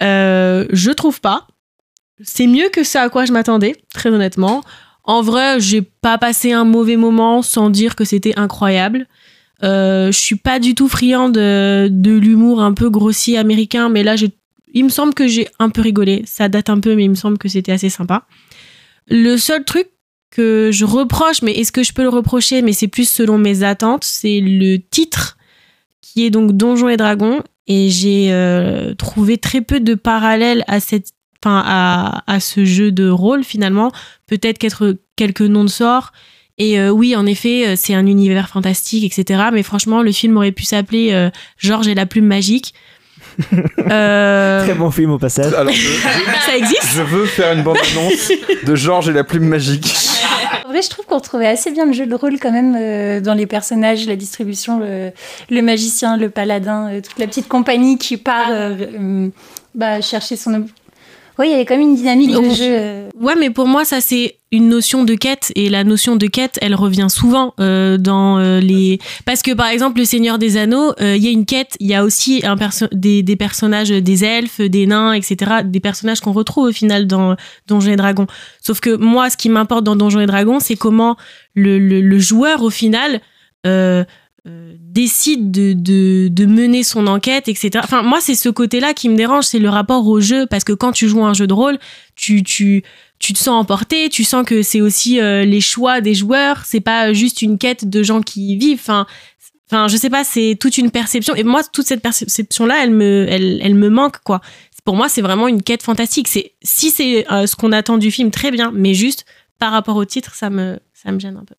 Je 0.00 0.90
trouve 0.92 1.20
pas. 1.20 1.46
C'est 2.22 2.46
mieux 2.46 2.68
que 2.70 2.84
ce 2.84 2.98
à 2.98 3.08
quoi 3.08 3.24
je 3.24 3.32
m'attendais, 3.32 3.76
très 3.94 4.10
honnêtement. 4.10 4.62
En 5.04 5.22
vrai, 5.22 5.58
j'ai 5.58 5.80
pas 5.82 6.18
passé 6.18 6.52
un 6.52 6.64
mauvais 6.64 6.96
moment 6.96 7.40
sans 7.42 7.70
dire 7.70 7.96
que 7.96 8.04
c'était 8.04 8.38
incroyable. 8.38 9.06
Je 9.62 10.10
suis 10.12 10.36
pas 10.36 10.58
du 10.58 10.74
tout 10.74 10.88
friand 10.88 11.30
de, 11.30 11.88
de 11.90 12.12
l'humour 12.12 12.62
un 12.62 12.74
peu 12.74 12.90
grossier 12.90 13.38
américain, 13.38 13.88
mais 13.88 14.02
là, 14.02 14.16
j'ai- 14.16 14.32
il 14.72 14.84
me 14.84 14.88
semble 14.88 15.14
que 15.14 15.26
j'ai 15.26 15.48
un 15.58 15.70
peu 15.70 15.80
rigolé. 15.80 16.22
Ça 16.26 16.48
date 16.48 16.70
un 16.70 16.80
peu, 16.80 16.94
mais 16.94 17.04
il 17.04 17.10
me 17.10 17.14
semble 17.14 17.38
que 17.38 17.48
c'était 17.48 17.72
assez 17.72 17.90
sympa. 17.90 18.26
Le 19.08 19.36
seul 19.36 19.64
truc 19.64 19.88
que 20.30 20.70
je 20.72 20.84
reproche, 20.84 21.42
mais 21.42 21.52
est-ce 21.52 21.72
que 21.72 21.82
je 21.82 21.92
peux 21.92 22.02
le 22.02 22.08
reprocher, 22.08 22.62
mais 22.62 22.72
c'est 22.72 22.88
plus 22.88 23.08
selon 23.08 23.38
mes 23.38 23.62
attentes, 23.62 24.04
c'est 24.04 24.40
le 24.40 24.76
titre 24.76 25.36
qui 26.00 26.24
est 26.24 26.30
donc 26.30 26.52
Donjons 26.52 26.88
et 26.88 26.96
Dragons. 26.96 27.42
Et 27.66 27.90
j'ai 27.90 28.32
euh, 28.32 28.94
trouvé 28.94 29.38
très 29.38 29.60
peu 29.60 29.80
de 29.80 29.94
parallèles 29.94 30.64
à 30.66 30.80
cette 30.80 31.08
ce 31.42 32.64
jeu 32.66 32.92
de 32.92 33.08
rôle 33.08 33.44
finalement 33.44 33.92
peut-être 34.26 34.58
qu'être 34.58 34.98
quelques 35.16 35.40
noms 35.40 35.64
de 35.64 35.70
sorts 35.70 36.12
et 36.58 36.78
euh, 36.78 36.90
oui 36.90 37.16
en 37.16 37.24
effet 37.24 37.66
euh, 37.66 37.76
c'est 37.78 37.94
un 37.94 38.06
univers 38.06 38.50
fantastique 38.50 39.04
etc 39.04 39.44
mais 39.50 39.62
franchement 39.62 40.02
le 40.02 40.12
film 40.12 40.36
aurait 40.36 40.52
pu 40.52 40.64
s'appeler 40.64 41.30
Georges 41.56 41.88
et 41.88 41.94
la 41.94 42.04
plume 42.04 42.26
magique 42.26 42.74
Euh, 43.90 44.64
Très 44.64 44.74
bon 44.74 44.90
film 44.90 45.10
au 45.12 45.18
passage. 45.18 45.52
Alors, 45.54 45.72
je, 45.72 45.88
ça 46.46 46.56
existe 46.56 46.86
je 46.94 47.02
veux 47.02 47.26
faire 47.26 47.52
une 47.52 47.62
bande-annonce 47.62 48.30
de 48.64 48.74
Georges 48.74 49.08
et 49.08 49.12
la 49.12 49.24
plume 49.24 49.44
magique. 49.48 49.92
En 50.64 50.72
vrai, 50.72 50.82
je 50.82 50.88
trouve 50.88 51.04
qu'on 51.06 51.16
retrouvait 51.16 51.48
assez 51.48 51.72
bien 51.72 51.86
le 51.86 51.92
jeu 51.92 52.06
de 52.06 52.14
rôle 52.14 52.38
quand 52.38 52.52
même 52.52 52.76
euh, 52.78 53.20
dans 53.20 53.34
les 53.34 53.46
personnages, 53.46 54.06
la 54.06 54.14
distribution, 54.14 54.78
le, 54.78 55.10
le 55.50 55.62
magicien, 55.62 56.16
le 56.16 56.30
paladin, 56.30 56.88
euh, 56.88 57.00
toute 57.00 57.18
la 57.18 57.26
petite 57.26 57.48
compagnie 57.48 57.98
qui 57.98 58.16
part 58.16 58.50
euh, 58.50 58.76
euh, 58.80 59.28
bah, 59.74 60.00
chercher 60.00 60.36
son... 60.36 60.66
Oui, 61.40 61.46
il 61.48 61.50
y 61.52 61.54
avait 61.54 61.64
quand 61.64 61.76
même 61.78 61.88
une 61.88 61.96
dynamique 61.96 62.30
de 62.30 62.50
jeu. 62.54 62.64
euh, 62.68 63.08
Ouais, 63.18 63.34
mais 63.38 63.50
pour 63.50 63.66
moi, 63.66 63.84
ça 63.84 64.00
c'est 64.00 64.36
une 64.52 64.68
notion 64.68 65.04
de 65.04 65.14
quête 65.14 65.52
et 65.54 65.68
la 65.68 65.84
notion 65.84 66.16
de 66.16 66.26
quête, 66.26 66.58
elle 66.60 66.74
revient 66.74 67.06
souvent 67.08 67.54
euh, 67.60 67.96
dans 67.98 68.38
euh, 68.38 68.60
les. 68.60 68.98
Parce 69.24 69.42
que 69.42 69.52
par 69.52 69.68
exemple, 69.68 69.98
le 70.00 70.04
Seigneur 70.04 70.38
des 70.38 70.56
Anneaux, 70.56 70.92
euh, 71.00 71.16
il 71.16 71.24
y 71.24 71.28
a 71.28 71.30
une 71.30 71.46
quête, 71.46 71.76
il 71.80 71.86
y 71.86 71.94
a 71.94 72.04
aussi 72.04 72.42
un 72.44 72.56
perso- 72.56 72.88
des, 72.92 73.22
des 73.22 73.36
personnages, 73.36 73.88
des 73.90 74.24
elfes, 74.24 74.60
des 74.60 74.86
nains, 74.86 75.12
etc. 75.14 75.36
Des 75.64 75.80
personnages 75.80 76.20
qu'on 76.20 76.32
retrouve 76.32 76.68
au 76.68 76.72
final 76.72 77.06
dans 77.06 77.36
Donjons 77.68 77.92
et 77.92 77.96
Dragons. 77.96 78.26
Sauf 78.60 78.80
que 78.80 78.94
moi, 78.96 79.30
ce 79.30 79.36
qui 79.36 79.48
m'importe 79.48 79.84
dans 79.84 79.96
Donjons 79.96 80.20
et 80.20 80.26
Dragons, 80.26 80.60
c'est 80.60 80.76
comment 80.76 81.16
le, 81.54 81.78
le, 81.78 82.00
le 82.00 82.18
joueur 82.18 82.62
au 82.62 82.70
final. 82.70 83.20
euh, 83.66 84.04
décide 84.46 85.50
de, 85.50 85.74
de, 85.74 86.28
de 86.28 86.46
mener 86.46 86.82
son 86.82 87.06
enquête, 87.06 87.48
etc. 87.48 87.70
Enfin, 87.82 88.02
moi, 88.02 88.20
c'est 88.20 88.34
ce 88.34 88.48
côté-là 88.48 88.94
qui 88.94 89.08
me 89.08 89.16
dérange, 89.16 89.44
c'est 89.44 89.58
le 89.58 89.68
rapport 89.68 90.06
au 90.06 90.20
jeu, 90.20 90.46
parce 90.46 90.64
que 90.64 90.72
quand 90.72 90.92
tu 90.92 91.08
joues 91.08 91.24
un 91.24 91.34
jeu 91.34 91.46
de 91.46 91.52
rôle, 91.52 91.78
tu, 92.16 92.42
tu, 92.42 92.82
tu 93.18 93.34
te 93.34 93.38
sens 93.38 93.60
emporté, 93.60 94.08
tu 94.08 94.24
sens 94.24 94.44
que 94.46 94.62
c'est 94.62 94.80
aussi 94.80 95.20
euh, 95.20 95.44
les 95.44 95.60
choix 95.60 96.00
des 96.00 96.14
joueurs, 96.14 96.64
c'est 96.64 96.80
pas 96.80 97.12
juste 97.12 97.42
une 97.42 97.58
quête 97.58 97.88
de 97.88 98.02
gens 98.02 98.22
qui 98.22 98.52
y 98.52 98.56
vivent. 98.56 98.80
Enfin, 98.80 99.06
enfin, 99.70 99.88
je 99.88 99.96
sais 99.96 100.10
pas, 100.10 100.24
c'est 100.24 100.56
toute 100.58 100.78
une 100.78 100.90
perception. 100.90 101.34
Et 101.34 101.44
moi, 101.44 101.62
toute 101.62 101.86
cette 101.86 102.02
perception-là, 102.02 102.82
elle 102.82 102.90
me, 102.90 103.26
elle, 103.28 103.60
elle 103.62 103.74
me 103.74 103.90
manque, 103.90 104.18
quoi. 104.24 104.40
Pour 104.84 104.96
moi, 104.96 105.10
c'est 105.10 105.22
vraiment 105.22 105.48
une 105.48 105.62
quête 105.62 105.82
fantastique. 105.82 106.28
C'est 106.28 106.52
si 106.62 106.90
c'est 106.90 107.30
euh, 107.30 107.46
ce 107.46 107.54
qu'on 107.56 107.72
attend 107.72 107.98
du 107.98 108.10
film, 108.10 108.30
très 108.30 108.50
bien, 108.50 108.72
mais 108.74 108.94
juste 108.94 109.26
par 109.58 109.72
rapport 109.72 109.96
au 109.96 110.06
titre, 110.06 110.34
ça 110.34 110.48
me, 110.48 110.78
ça 110.94 111.12
me 111.12 111.20
gêne 111.20 111.36
un 111.36 111.44
peu. 111.44 111.54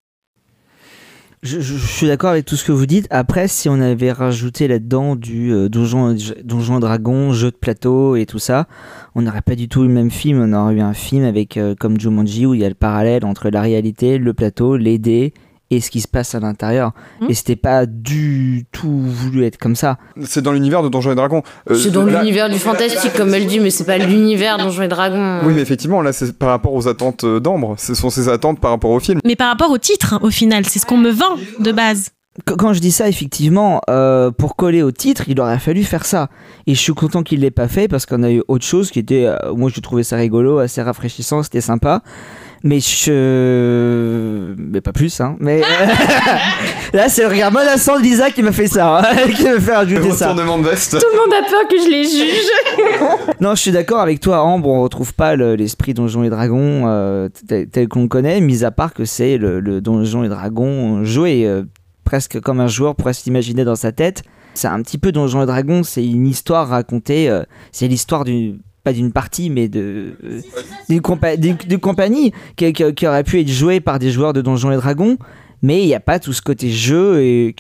Je, 1.44 1.60
je- 1.60 1.76
je 1.76 1.88
suis 1.88 2.06
d'accord 2.06 2.30
avec 2.30 2.46
tout 2.46 2.56
ce 2.56 2.64
que 2.64 2.72
vous 2.72 2.86
dites. 2.86 3.08
Après, 3.10 3.48
si 3.48 3.68
on 3.68 3.82
avait 3.82 4.12
rajouté 4.12 4.68
là-dedans 4.68 5.16
du 5.16 5.52
euh, 5.52 5.70
donjon, 5.70 6.16
donjon 6.44 6.80
dragon, 6.80 7.34
jeu 7.34 7.50
de 7.50 7.56
plateau 7.56 8.16
et 8.16 8.28
tout 8.28 8.38
ça, 8.38 8.68
on 9.16 9.24
n'aurait 9.24 9.42
pas 9.42 9.56
du 9.56 9.68
tout 9.68 9.84
eu 9.84 9.88
le 9.88 9.94
même 9.94 10.12
film. 10.12 10.40
On 10.40 10.54
aurait 10.54 10.76
eu 10.76 10.82
un 10.82 10.94
film 10.94 11.24
avec 11.24 11.58
euh, 11.58 11.74
comme 11.80 12.00
Jumanji 12.00 12.46
où 12.46 12.54
il 12.54 12.62
y 12.62 12.66
a 12.66 12.70
le 12.70 12.76
parallèle 12.76 13.26
entre 13.26 13.50
la 13.50 13.62
réalité, 13.62 14.20
le 14.20 14.34
plateau, 14.36 14.78
les 14.78 15.00
dés 15.00 15.34
et 15.72 15.82
ce 15.82 15.90
qui 15.90 16.02
se 16.02 16.08
passe 16.08 16.36
à 16.36 16.40
l'intérieur. 16.40 16.92
Et 17.28 17.34
c'était 17.34 17.56
pas 17.56 17.86
du 17.88 18.66
tout 18.72 18.92
voulu 19.02 19.46
être 19.46 19.58
comme 19.58 19.76
ça. 19.76 19.98
C'est 20.24 20.42
dans 20.44 20.52
l'univers 20.52 20.84
de 20.84 20.90
Donjons 20.90 21.12
et 21.12 21.16
Dragons. 21.16 21.42
Euh, 21.70 21.76
C'est 21.76 21.90
dans 21.90 22.04
l'univers 22.04 22.50
du 22.50 22.60
fantastique, 22.60 23.14
comme 23.14 23.34
elle 23.34 23.48
dit, 23.48 23.60
mais 23.60 23.70
c'est 23.72 23.86
pas 23.86 23.98
l'univers 23.98 24.58
Donjons 24.60 24.84
et 24.84 24.88
Dragons. 24.88 25.40
Oui, 25.44 25.54
mais 25.56 25.62
effectivement, 25.62 26.02
là, 26.04 26.14
c'est 26.14 26.38
par 26.38 26.50
rapport 26.50 26.74
aux 26.74 26.88
attentes 26.88 27.24
euh, 27.24 27.40
d'Ambre. 27.40 27.76
Ce 27.80 27.96
sont 27.96 28.10
ses 28.12 28.30
attentes 28.30 28.60
par 28.60 28.72
rapport 28.72 28.92
au 28.92 29.00
film. 29.00 29.20
Mais 29.26 29.36
par 29.36 29.48
rapport 29.50 29.72
au 29.72 29.78
titre, 29.78 30.14
hein, 30.14 30.20
au 30.22 30.30
final, 30.30 30.66
c'est 30.66 30.78
ce 30.80 30.86
qu'on 30.86 30.98
me 30.98 31.10
vend 31.10 31.38
de 31.60 31.72
base. 31.72 32.10
Qu- 32.46 32.56
Quand 32.56 32.74
je 32.74 32.80
dis 32.80 32.92
ça, 32.92 33.08
effectivement, 33.10 33.82
euh, 33.90 34.32
pour 34.32 34.56
coller 34.56 34.84
au 34.84 34.92
titre, 34.92 35.24
il 35.28 35.40
aurait 35.40 35.60
fallu 35.60 35.84
faire 35.84 36.06
ça. 36.06 36.30
Et 36.68 36.76
je 36.76 36.80
suis 36.80 36.94
content 36.94 37.24
qu'il 37.24 37.40
l'ait 37.42 37.52
pas 37.52 37.68
fait 37.68 37.88
parce 37.88 38.06
qu'on 38.06 38.24
a 38.24 38.32
eu 38.32 38.42
autre 38.48 38.66
chose 38.66 38.92
qui 38.92 39.00
était, 39.00 39.26
euh, 39.26 39.54
moi 39.54 39.70
je 39.74 39.80
trouvais 39.82 40.04
ça 40.04 40.16
rigolo, 40.16 40.60
assez 40.60 40.82
rafraîchissant, 40.82 41.44
c'était 41.44 41.62
sympa. 41.62 42.02
Mais 42.64 42.80
je, 42.80 44.54
mais 44.58 44.82
pas 44.82 44.94
plus, 44.94 45.20
hein. 45.20 45.36
Mais 45.40 45.62
là, 46.94 47.10
c'est 47.10 47.24
le 47.24 47.30
regard 47.30 47.52
menaçant 47.52 47.98
de 47.98 48.04
Lisa 48.04 48.30
qui 48.32 48.44
m'a 48.44 48.52
fait 48.52 48.68
ça, 48.68 49.00
hein, 49.00 49.16
qui 49.36 49.44
m'a 49.46 49.60
fait 49.60 49.76
rajouter 49.76 50.12
ça. 50.12 50.30
Retournement 50.30 50.60
de 50.60 50.68
veste. 50.70 51.00
Tout 51.00 51.06
le 51.12 51.18
monde 51.18 51.34
a 51.34 51.50
peur 51.50 51.68
que 51.68 51.76
je 51.78 51.90
les 51.90 52.04
juge. 52.04 53.32
Non, 53.40 53.56
je 53.56 53.62
suis 53.62 53.72
d'accord 53.72 54.00
avec 54.00 54.20
toi, 54.20 54.44
Ambre. 54.44 54.70
On 54.70 54.82
retrouve 54.84 55.14
pas 55.14 55.36
le- 55.36 55.56
l'esprit 55.56 55.94
Donjons 55.94 56.24
et 56.24 56.30
Dragons 56.30 56.84
euh, 56.88 57.30
tel, 57.48 57.68
tel 57.68 57.88
qu'on 57.88 58.04
le 58.04 58.08
connaît, 58.08 58.40
mis 58.42 58.64
à 58.64 58.72
part 58.72 58.94
que 58.94 59.06
c'est 59.06 59.38
le, 59.38 59.60
le 59.60 59.82
Donjons 59.82 60.24
et 60.24 60.30
Dragons 60.30 61.04
joué 61.04 61.46
euh, 61.48 61.64
presque 62.04 62.40
comme 62.42 62.60
un 62.60 62.68
joueur 62.68 62.96
pourrait 62.96 63.14
s'imaginer 63.14 63.64
dans 63.64 63.76
sa 63.76 63.92
tête. 63.92 64.24
C'est 64.54 64.68
un 64.68 64.82
petit 64.82 64.98
peu 64.98 65.12
Donjons 65.12 65.42
et 65.44 65.46
Dragons. 65.46 65.82
C'est 65.84 66.06
une 66.06 66.28
histoire 66.28 66.68
racontée. 66.68 67.30
euh, 67.30 67.44
c'est 67.72 67.88
l'histoire 67.88 68.24
d'une 68.26 68.60
pas 68.84 68.94
d'une 68.94 69.12
partie, 69.12 69.50
mais 69.50 69.68
de 69.68 70.14
euh, 70.24 70.42
d'une 70.90 71.00
compa- 71.02 71.80
compagnie 71.80 72.32
qui, 72.56 72.74
qui- 72.74 72.94
qui 72.94 73.08
aurait 73.08 73.24
pu 73.24 73.40
être 73.40 73.50
jouée 73.50 73.80
par 73.80 74.00
des 74.00 74.12
joueurs 74.12 74.34
de 74.34 74.42
Donjons 74.42 74.72
et 74.72 74.78
Dragons. 74.78 75.18
Mais 75.64 75.82
il 75.84 75.86
n'y 75.86 75.94
a 75.94 76.00
pas 76.00 76.18
tout 76.20 76.34
ce 76.34 76.42
côté 76.42 76.70
jeu 76.70 77.22
et 77.22 77.56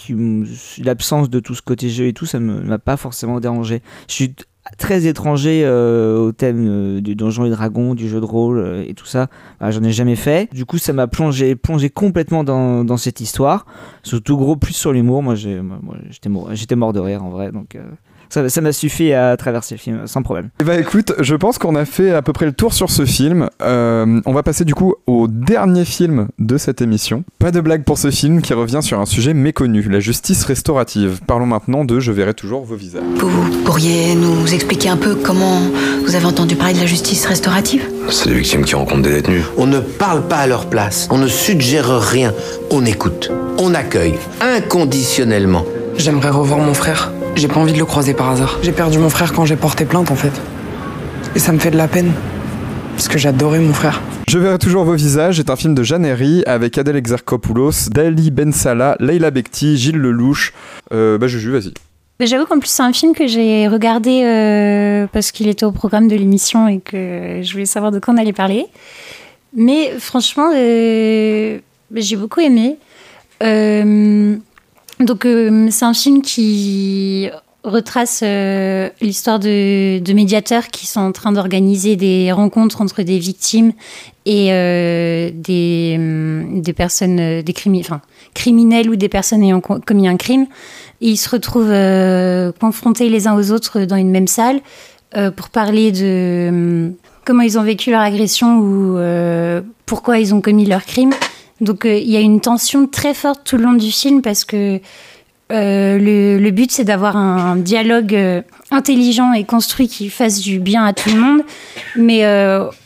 l'absence 0.83 1.29
de 1.29 1.39
tout 1.39 1.53
ce 1.53 1.61
côté 1.61 1.89
jeu 1.89 2.07
et 2.07 2.13
tout, 2.13 2.25
ça 2.25 2.39
ne 2.39 2.61
m'a 2.61 2.79
pas 2.79 2.97
forcément 2.97 3.39
dérangé. 3.39 3.81
Je 4.07 4.13
suis 4.13 4.33
très 4.79 5.05
étranger 5.05 5.61
euh, 5.65 6.17
au 6.17 6.31
thème 6.31 6.65
euh, 6.67 7.01
du 7.01 7.13
Donjons 7.15 7.45
et 7.45 7.49
Dragons, 7.51 7.93
du 7.93 8.09
jeu 8.09 8.19
de 8.19 8.25
rôle 8.25 8.57
euh, 8.57 8.83
et 8.87 8.93
tout 8.95 9.05
ça. 9.05 9.27
Bah, 9.59 9.69
J'en 9.69 9.83
ai 9.83 9.91
jamais 9.91 10.15
fait. 10.15 10.49
Du 10.51 10.65
coup, 10.65 10.79
ça 10.79 10.93
m'a 10.93 11.05
plongé, 11.07 11.55
plongé 11.55 11.89
complètement 11.91 12.43
dans, 12.43 12.83
dans 12.83 12.97
cette 12.97 13.21
histoire. 13.21 13.65
Surtout 14.01 14.35
gros 14.37 14.55
plus 14.55 14.73
sur 14.73 14.93
l'humour. 14.93 15.21
Moi, 15.21 15.35
j'étais 15.35 16.29
mort, 16.29 16.49
j'étais 16.53 16.75
mort 16.75 16.93
de 16.93 16.99
rire 16.99 17.23
en 17.23 17.29
vrai. 17.29 17.51
Donc 17.51 17.77
ça 18.31 18.61
m'a 18.61 18.71
suffi 18.71 19.13
à 19.13 19.35
traverser 19.37 19.75
le 19.75 19.79
film 19.79 20.01
sans 20.05 20.23
problème. 20.23 20.49
Eh 20.59 20.63
ben 20.63 20.79
écoute, 20.79 21.13
je 21.19 21.35
pense 21.35 21.57
qu'on 21.57 21.75
a 21.75 21.85
fait 21.85 22.11
à 22.11 22.21
peu 22.21 22.33
près 22.33 22.45
le 22.45 22.53
tour 22.53 22.73
sur 22.73 22.89
ce 22.89 23.05
film. 23.05 23.49
Euh, 23.61 24.21
on 24.25 24.33
va 24.33 24.43
passer 24.43 24.65
du 24.65 24.73
coup 24.73 24.95
au 25.07 25.27
dernier 25.27 25.85
film 25.85 26.27
de 26.39 26.57
cette 26.57 26.81
émission. 26.81 27.23
Pas 27.39 27.51
de 27.51 27.59
blague 27.59 27.83
pour 27.83 27.97
ce 27.97 28.11
film 28.11 28.41
qui 28.41 28.53
revient 28.53 28.79
sur 28.81 28.99
un 28.99 29.05
sujet 29.05 29.33
méconnu, 29.33 29.81
la 29.89 29.99
justice 29.99 30.43
restaurative. 30.45 31.19
Parlons 31.27 31.45
maintenant 31.45 31.85
de 31.85 31.99
Je 31.99 32.11
verrai 32.11 32.33
toujours 32.33 32.63
vos 32.63 32.75
visages. 32.75 33.03
Vous 33.17 33.63
pourriez 33.63 34.15
nous 34.15 34.53
expliquer 34.53 34.89
un 34.89 34.97
peu 34.97 35.15
comment 35.15 35.61
vous 36.05 36.15
avez 36.15 36.25
entendu 36.25 36.55
parler 36.55 36.73
de 36.73 36.79
la 36.79 36.85
justice 36.85 37.25
restaurative? 37.25 37.83
C'est 38.09 38.29
les 38.29 38.35
victimes 38.35 38.63
qui 38.63 38.75
rencontrent 38.75 39.01
des 39.03 39.13
détenus. 39.13 39.43
On 39.57 39.67
ne 39.67 39.79
parle 39.79 40.27
pas 40.27 40.37
à 40.37 40.47
leur 40.47 40.67
place, 40.67 41.07
on 41.11 41.17
ne 41.17 41.27
suggère 41.27 41.99
rien, 41.99 42.33
on 42.71 42.85
écoute, 42.85 43.31
on 43.57 43.73
accueille 43.73 44.15
inconditionnellement. 44.41 45.65
J'aimerais 45.97 46.29
revoir 46.29 46.59
mon 46.59 46.73
frère. 46.73 47.11
J'ai 47.35 47.47
pas 47.47 47.59
envie 47.59 47.73
de 47.73 47.77
le 47.77 47.85
croiser 47.85 48.13
par 48.13 48.29
hasard. 48.29 48.59
J'ai 48.61 48.71
perdu 48.71 48.99
mon 48.99 49.09
frère 49.09 49.33
quand 49.33 49.45
j'ai 49.45 49.55
porté 49.55 49.85
plainte 49.85 50.11
en 50.11 50.15
fait. 50.15 50.31
Et 51.35 51.39
ça 51.39 51.51
me 51.51 51.59
fait 51.59 51.71
de 51.71 51.77
la 51.77 51.87
peine. 51.87 52.11
Parce 52.95 53.07
que 53.07 53.17
j'adorais 53.17 53.59
mon 53.59 53.73
frère. 53.73 54.01
Je 54.27 54.37
verrai 54.37 54.59
toujours 54.59 54.83
vos 54.83 54.93
visages 54.93 55.39
est 55.39 55.49
un 55.49 55.55
film 55.55 55.73
de 55.73 55.83
Jeanne 55.83 56.05
Herry 56.05 56.43
avec 56.45 56.77
Adèle 56.77 56.97
Exarchopoulos, 56.97 57.89
Dali 57.89 58.31
Ben 58.31 58.51
Salah, 58.51 58.95
Leila 58.99 59.31
Bekti, 59.31 59.77
Gilles 59.77 59.97
Lelouch. 59.97 60.53
Euh, 60.93 61.17
bah 61.17 61.27
Juju, 61.27 61.51
vas-y. 61.51 61.73
J'avoue 62.19 62.45
qu'en 62.45 62.59
plus, 62.59 62.69
c'est 62.69 62.83
un 62.83 62.93
film 62.93 63.13
que 63.15 63.25
j'ai 63.25 63.67
regardé 63.67 64.21
euh, 64.23 65.07
parce 65.11 65.31
qu'il 65.31 65.47
était 65.47 65.65
au 65.65 65.71
programme 65.71 66.07
de 66.07 66.15
l'émission 66.15 66.67
et 66.67 66.79
que 66.79 67.39
je 67.41 67.51
voulais 67.51 67.65
savoir 67.65 67.91
de 67.91 67.99
quoi 67.99 68.13
on 68.13 68.17
allait 68.17 68.33
parler. 68.33 68.67
Mais 69.55 69.91
franchement, 69.99 70.51
euh, 70.55 71.59
j'ai 71.95 72.15
beaucoup 72.15 72.39
aimé. 72.39 72.77
Euh, 73.41 74.35
donc, 75.03 75.25
euh, 75.25 75.67
c'est 75.71 75.85
un 75.85 75.93
film 75.93 76.21
qui 76.21 77.29
retrace 77.63 78.21
euh, 78.23 78.89
l'histoire 79.01 79.37
de, 79.39 79.99
de 79.99 80.13
médiateurs 80.13 80.67
qui 80.69 80.87
sont 80.87 80.99
en 81.01 81.11
train 81.11 81.31
d'organiser 81.31 81.95
des 81.95 82.31
rencontres 82.31 82.81
entre 82.81 83.03
des 83.03 83.19
victimes 83.19 83.71
et 84.25 84.47
euh, 84.51 85.29
des, 85.33 85.95
hum, 85.97 86.61
des 86.61 86.73
personnes, 86.73 87.19
euh, 87.19 87.41
des 87.43 87.53
crimi- 87.53 87.81
enfin, 87.81 88.01
criminels 88.33 88.89
ou 88.89 88.95
des 88.95 89.09
personnes 89.09 89.43
ayant 89.43 89.61
co- 89.61 89.79
commis 89.85 90.07
un 90.07 90.17
crime. 90.17 90.47
Ils 91.01 91.17
se 91.17 91.29
retrouvent 91.29 91.69
euh, 91.69 92.51
confrontés 92.59 93.09
les 93.09 93.27
uns 93.27 93.35
aux 93.35 93.51
autres 93.51 93.81
dans 93.81 93.95
une 93.97 94.11
même 94.11 94.27
salle 94.27 94.59
pour 95.35 95.49
parler 95.49 95.91
de 95.91 96.47
hum, 96.49 96.93
comment 97.25 97.41
ils 97.43 97.59
ont 97.59 97.63
vécu 97.63 97.91
leur 97.91 97.99
agression 98.01 98.59
ou 98.59 98.97
pourquoi 99.85 100.19
ils 100.19 100.33
ont 100.33 100.39
commis 100.41 100.65
leur 100.65 100.85
crime. 100.85 101.11
Donc 101.61 101.85
euh, 101.85 101.95
il 101.95 102.09
y 102.09 102.17
a 102.17 102.19
une 102.19 102.41
tension 102.41 102.87
très 102.87 103.13
forte 103.13 103.41
tout 103.45 103.55
le 103.55 103.63
long 103.63 103.73
du 103.73 103.91
film 103.91 104.21
parce 104.21 104.43
que 104.43 104.79
euh, 105.51 106.39
le, 106.39 106.49
but 106.49 106.71
c'est 106.71 106.85
d'avoir 106.85 107.17
un 107.17 107.55
dialogue 107.57 108.15
euh, 108.15 108.41
intelligent 108.71 109.33
et 109.33 109.43
construit 109.43 109.87
qui 109.87 110.09
fasse 110.09 110.39
du 110.39 110.59
bien 110.59 110.85
à 110.85 110.93
tout 110.93 111.09
le 111.09 111.19
monde, 111.19 111.41
mais 111.97 112.25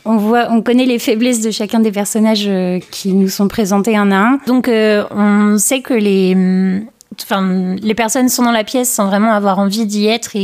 on 0.04 0.16
voit, 0.16 0.48
on 0.50 0.62
connaît 0.62 0.84
les 0.84 0.98
faiblesses 0.98 1.40
de 1.40 1.52
chacun 1.52 1.78
des 1.78 1.92
personnages 1.92 2.50
qui 2.90 3.12
nous 3.12 3.28
sont 3.28 3.46
présentés 3.46 3.96
un 3.96 4.10
à 4.10 4.16
un. 4.16 4.38
Donc 4.48 4.68
on 4.68 5.58
sait 5.58 5.80
que 5.80 5.94
les, 5.94 6.34
enfin 7.22 7.76
les 7.80 7.94
personnes 7.94 8.28
sont 8.28 8.42
dans 8.42 8.52
la 8.52 8.64
pièce 8.64 8.90
sans 8.90 9.06
vraiment 9.06 9.32
avoir 9.32 9.58
envie 9.58 9.86
d'y 9.86 10.06
être 10.06 10.36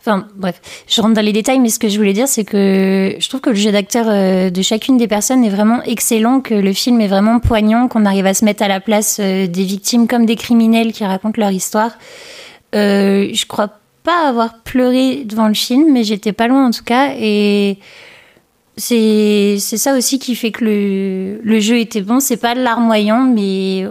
Enfin, 0.00 0.26
bref, 0.36 0.60
je 0.86 1.00
rentre 1.02 1.14
dans 1.14 1.24
les 1.24 1.32
détails, 1.32 1.58
mais 1.58 1.68
ce 1.68 1.78
que 1.78 1.88
je 1.88 1.98
voulais 1.98 2.12
dire, 2.12 2.28
c'est 2.28 2.44
que 2.44 3.16
je 3.18 3.28
trouve 3.28 3.40
que 3.40 3.50
le 3.50 3.56
jeu 3.56 3.72
d'acteur 3.72 4.06
euh, 4.08 4.48
de 4.48 4.62
chacune 4.62 4.96
des 4.96 5.08
personnes 5.08 5.44
est 5.44 5.50
vraiment 5.50 5.82
excellent, 5.82 6.40
que 6.40 6.54
le 6.54 6.72
film 6.72 7.00
est 7.00 7.08
vraiment 7.08 7.40
poignant, 7.40 7.88
qu'on 7.88 8.06
arrive 8.06 8.24
à 8.24 8.32
se 8.32 8.44
mettre 8.44 8.62
à 8.62 8.68
la 8.68 8.80
place 8.80 9.18
euh, 9.20 9.46
des 9.46 9.64
victimes 9.64 10.06
comme 10.06 10.24
des 10.24 10.36
criminels 10.36 10.92
qui 10.92 11.04
racontent 11.04 11.38
leur 11.38 11.50
histoire. 11.50 11.98
Euh, 12.74 13.28
je 13.32 13.46
crois 13.46 13.68
pas 14.04 14.28
avoir 14.28 14.62
pleuré 14.62 15.24
devant 15.24 15.48
le 15.48 15.54
film, 15.54 15.92
mais 15.92 16.04
j'étais 16.04 16.32
pas 16.32 16.46
loin 16.46 16.68
en 16.68 16.70
tout 16.70 16.84
cas, 16.84 17.12
et 17.18 17.78
c'est 18.76 19.58
ça 19.58 19.94
aussi 19.96 20.20
qui 20.20 20.36
fait 20.36 20.52
que 20.52 20.64
le, 20.64 21.40
le 21.42 21.60
jeu 21.60 21.78
était 21.80 22.02
bon. 22.02 22.20
C'est 22.20 22.36
pas 22.36 22.54
larmoyant, 22.54 23.24
mais 23.24 23.84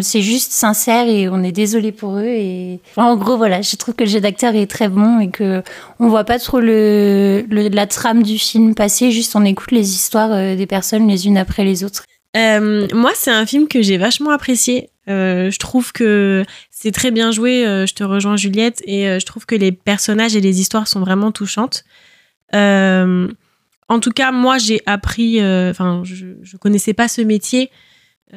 c'est 0.00 0.22
juste 0.22 0.52
sincère 0.52 1.08
et 1.08 1.28
on 1.28 1.42
est 1.42 1.52
désolé 1.52 1.92
pour 1.92 2.16
eux. 2.18 2.26
Et 2.26 2.80
en 2.96 3.16
gros, 3.16 3.36
voilà, 3.36 3.62
je 3.62 3.76
trouve 3.76 3.94
que 3.94 4.04
le 4.04 4.10
jeu 4.10 4.20
d'acteur 4.20 4.54
est 4.54 4.70
très 4.70 4.88
bon 4.88 5.20
et 5.20 5.30
que 5.30 5.62
on 5.98 6.08
voit 6.08 6.24
pas 6.24 6.38
trop 6.38 6.60
le, 6.60 7.44
la 7.48 7.86
trame 7.86 8.22
du 8.22 8.38
film 8.38 8.74
passer. 8.74 9.10
Juste, 9.10 9.34
on 9.34 9.44
écoute 9.44 9.70
les 9.70 9.90
histoires 9.90 10.32
euh, 10.32 10.56
des 10.56 10.66
personnes 10.66 11.08
les 11.08 11.26
unes 11.26 11.38
après 11.38 11.64
les 11.64 11.84
autres. 11.84 12.04
Euh, 12.36 12.86
moi, 12.92 13.12
c'est 13.14 13.30
un 13.30 13.46
film 13.46 13.68
que 13.68 13.82
j'ai 13.82 13.98
vachement 13.98 14.30
apprécié. 14.30 14.90
Euh, 15.08 15.50
je 15.50 15.58
trouve 15.58 15.92
que 15.92 16.44
c'est 16.70 16.92
très 16.92 17.10
bien 17.10 17.30
joué. 17.32 17.64
je 17.64 17.92
te 17.94 18.04
rejoins, 18.04 18.36
Juliette, 18.36 18.82
et 18.86 19.04
je 19.04 19.26
trouve 19.26 19.46
que 19.46 19.54
les 19.54 19.72
personnages 19.72 20.36
et 20.36 20.40
les 20.40 20.60
histoires 20.60 20.86
sont 20.86 21.00
vraiment 21.00 21.32
touchantes. 21.32 21.84
En 22.54 24.00
tout 24.00 24.12
cas, 24.12 24.32
moi, 24.32 24.58
j'ai 24.58 24.80
appris. 24.86 25.38
Enfin, 25.40 26.02
je, 26.04 26.26
je 26.42 26.56
connaissais 26.56 26.94
pas 26.94 27.08
ce 27.08 27.20
métier. 27.22 27.70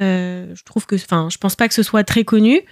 Euh, 0.02 0.54
je 0.54 0.64
trouve 0.64 0.86
que, 0.86 0.96
enfin, 0.96 1.30
je 1.32 1.38
pense 1.38 1.56
pas 1.56 1.68
que 1.68 1.74
ce 1.74 1.84
soit 1.84 2.04
très 2.04 2.24
connu. 2.24 2.64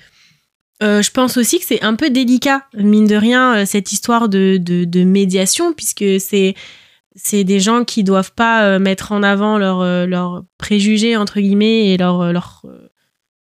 Euh, 0.82 1.02
je 1.02 1.12
pense 1.12 1.38
aussi 1.38 1.60
que 1.60 1.66
c'est 1.66 1.84
un 1.84 1.96
peu 1.96 2.10
délicat, 2.10 2.68
mine 2.74 3.08
de 3.08 3.16
rien, 3.16 3.58
euh, 3.58 3.66
cette 3.66 3.92
histoire 3.92 4.28
de, 4.28 4.58
de, 4.58 5.04
médiation, 5.04 5.74
puisque 5.74 6.04
c'est 6.20 7.44
des 7.44 7.60
gens 7.60 7.86
qui 7.86 8.04
doivent 8.04 8.34
pas 8.34 8.80
mettre 8.80 9.12
en 9.12 9.24
avant 9.24 9.58
leurs 9.58 10.08
leur 10.08 10.44
préjugés 10.58 11.16
entre 11.16 11.40
guillemets 11.40 11.92
et 11.92 11.98
leur, 11.98 12.22
euh, 12.22 12.34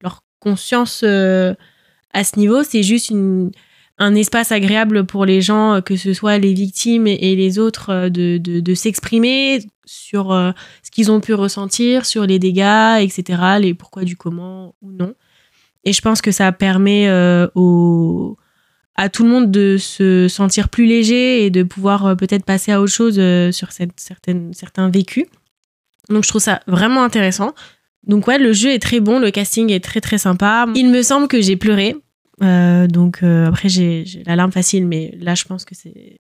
leur 0.03 0.23
conscience 0.39 1.03
à 1.03 2.25
ce 2.25 2.39
niveau. 2.39 2.63
C'est 2.63 2.83
juste 2.83 3.11
une, 3.11 3.51
un 3.99 4.15
espace 4.15 4.51
agréable 4.53 5.05
pour 5.05 5.25
les 5.25 5.41
gens, 5.41 5.75
euh, 5.75 5.81
que 5.81 5.97
ce 5.97 6.13
soit 6.13 6.39
les 6.39 6.53
victimes 6.53 7.07
et, 7.07 7.37
les 7.37 7.59
autres, 7.59 7.91
euh, 7.91 8.09
de, 8.09 8.39
de, 8.39 8.75
s'exprimer 8.75 9.61
sur 9.85 10.33
euh, 10.33 10.51
ce 10.83 10.91
qu'ils 10.91 11.13
ont 11.13 11.21
pu 11.21 11.35
ressentir, 11.35 12.07
sur 12.07 12.27
les 12.27 12.39
dégâts, 12.39 13.01
etc., 13.01 13.43
les 13.61 13.75
pourquoi 13.75 14.05
du 14.05 14.17
comment 14.17 14.75
ou 14.83 14.91
non. 14.91 15.15
Et 15.85 15.93
je 15.93 16.01
pense 16.01 16.23
que 16.23 16.33
ça 16.33 16.51
permet 16.51 17.11
au, 17.55 18.39
à 18.95 19.11
tout 19.11 19.23
le 19.23 19.29
monde 19.29 19.51
de 19.51 19.77
se 19.79 20.29
sentir 20.29 20.71
plus 20.71 20.87
léger 20.87 21.45
et 21.45 21.51
de 21.51 21.63
pouvoir 21.63 22.17
peut-être 22.17 22.47
passer 22.47 22.73
à 22.73 22.81
autre 22.81 22.93
chose 22.93 23.21
sur 23.53 23.71
cette, 23.71 23.93
certains 23.99 24.89
vécus. 24.89 25.27
Donc 26.09 26.25
je 26.25 26.31
trouve 26.31 26.41
ça 26.41 26.61
vraiment 26.67 27.03
intéressant. 27.03 27.53
Donc 28.07 28.27
ouais, 28.27 28.39
le 28.39 28.55
jeu 28.55 28.71
est 28.71 28.79
très 28.79 29.01
bon, 29.01 29.19
le 29.19 29.31
casting 29.31 29.71
est 29.71 29.85
très 29.85 30.01
très 30.01 30.17
sympa. 30.17 30.67
Il 30.75 30.89
me 30.89 31.03
semble 31.03 31.29
que 31.29 31.43
j'ai 31.43 31.57
pleuré. 31.57 31.97
Euh, 32.43 32.87
donc 32.87 33.23
euh, 33.23 33.47
après 33.47 33.69
j'ai 33.69 34.05
la 34.27 34.37
larme 34.37 34.53
facile, 34.53 34.87
mais 34.87 35.15
là 35.21 35.35
je 35.35 35.45
pense 35.45 35.65
que 35.65 35.75
c'est 35.75 36.19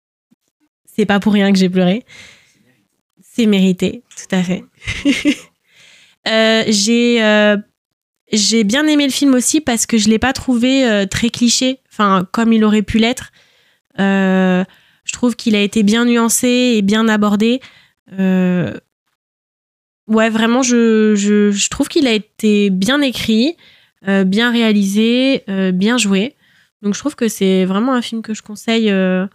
c'est 0.84 1.06
pas 1.06 1.20
pour 1.20 1.32
rien 1.32 1.52
que 1.52 1.58
j'ai 1.58 1.68
pleuré. 1.68 2.04
C'est 3.22 3.46
mérité, 3.46 4.02
tout 4.16 4.34
à 4.34 4.42
fait. 4.42 4.64
Euh, 6.28 6.64
j'ai 6.68 7.16
j'ai 8.30 8.62
bien 8.62 8.86
aimé 8.86 9.06
le 9.06 9.10
film 9.10 9.32
aussi 9.32 9.62
parce 9.62 9.86
que 9.86 9.96
je 9.96 10.10
l'ai 10.10 10.18
pas 10.18 10.34
trouvé 10.34 11.06
très 11.10 11.30
cliché, 11.30 11.78
enfin 11.90 12.28
comme 12.30 12.52
il 12.52 12.62
aurait 12.62 12.82
pu 12.82 12.98
l'être. 12.98 13.32
Je 13.96 15.12
trouve 15.14 15.34
qu'il 15.34 15.56
a 15.56 15.62
été 15.62 15.82
bien 15.82 16.04
nuancé 16.04 16.74
et 16.76 16.82
bien 16.82 17.08
abordé. 17.08 17.62
Ouais, 18.18 18.68
vraiment, 20.28 20.62
je, 20.62 21.14
je 21.16 21.68
trouve 21.70 21.88
qu'il 21.88 22.06
a 22.06 22.12
été 22.12 22.68
bien 22.68 23.00
écrit, 23.00 23.56
euh, 24.08 24.24
bien 24.24 24.50
réalisé, 24.50 25.44
euh, 25.48 25.72
bien 25.72 25.98
joué. 25.98 26.36
Donc 26.82 26.94
je 26.94 26.98
trouve 26.98 27.14
que 27.14 27.28
c'est 27.28 27.64
vraiment 27.64 27.94
un 27.94 28.02
film 28.02 28.22
que 28.22 28.34
je 28.34 28.42
conseille. 28.42 28.90
euh, 28.90 29.26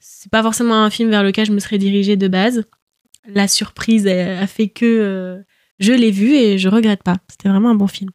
c'est 0.00 0.30
pas 0.30 0.42
forcément 0.42 0.84
un 0.84 0.90
film 0.90 1.10
vers 1.10 1.22
lequel 1.22 1.46
je 1.46 1.52
me 1.52 1.58
serais 1.58 1.78
dirigée 1.78 2.16
de 2.16 2.28
base. 2.28 2.64
La 3.28 3.48
surprise 3.48 4.06
a, 4.06 4.40
a 4.40 4.46
fait 4.46 4.68
que 4.68 5.42
je 5.78 5.92
l'ai 5.92 6.10
vu 6.10 6.32
et 6.32 6.58
je 6.58 6.68
regrette 6.68 7.02
pas. 7.02 7.16
C'était 7.28 7.48
vraiment 7.48 7.70
un 7.70 7.74
bon 7.74 7.88
film. 7.88 8.10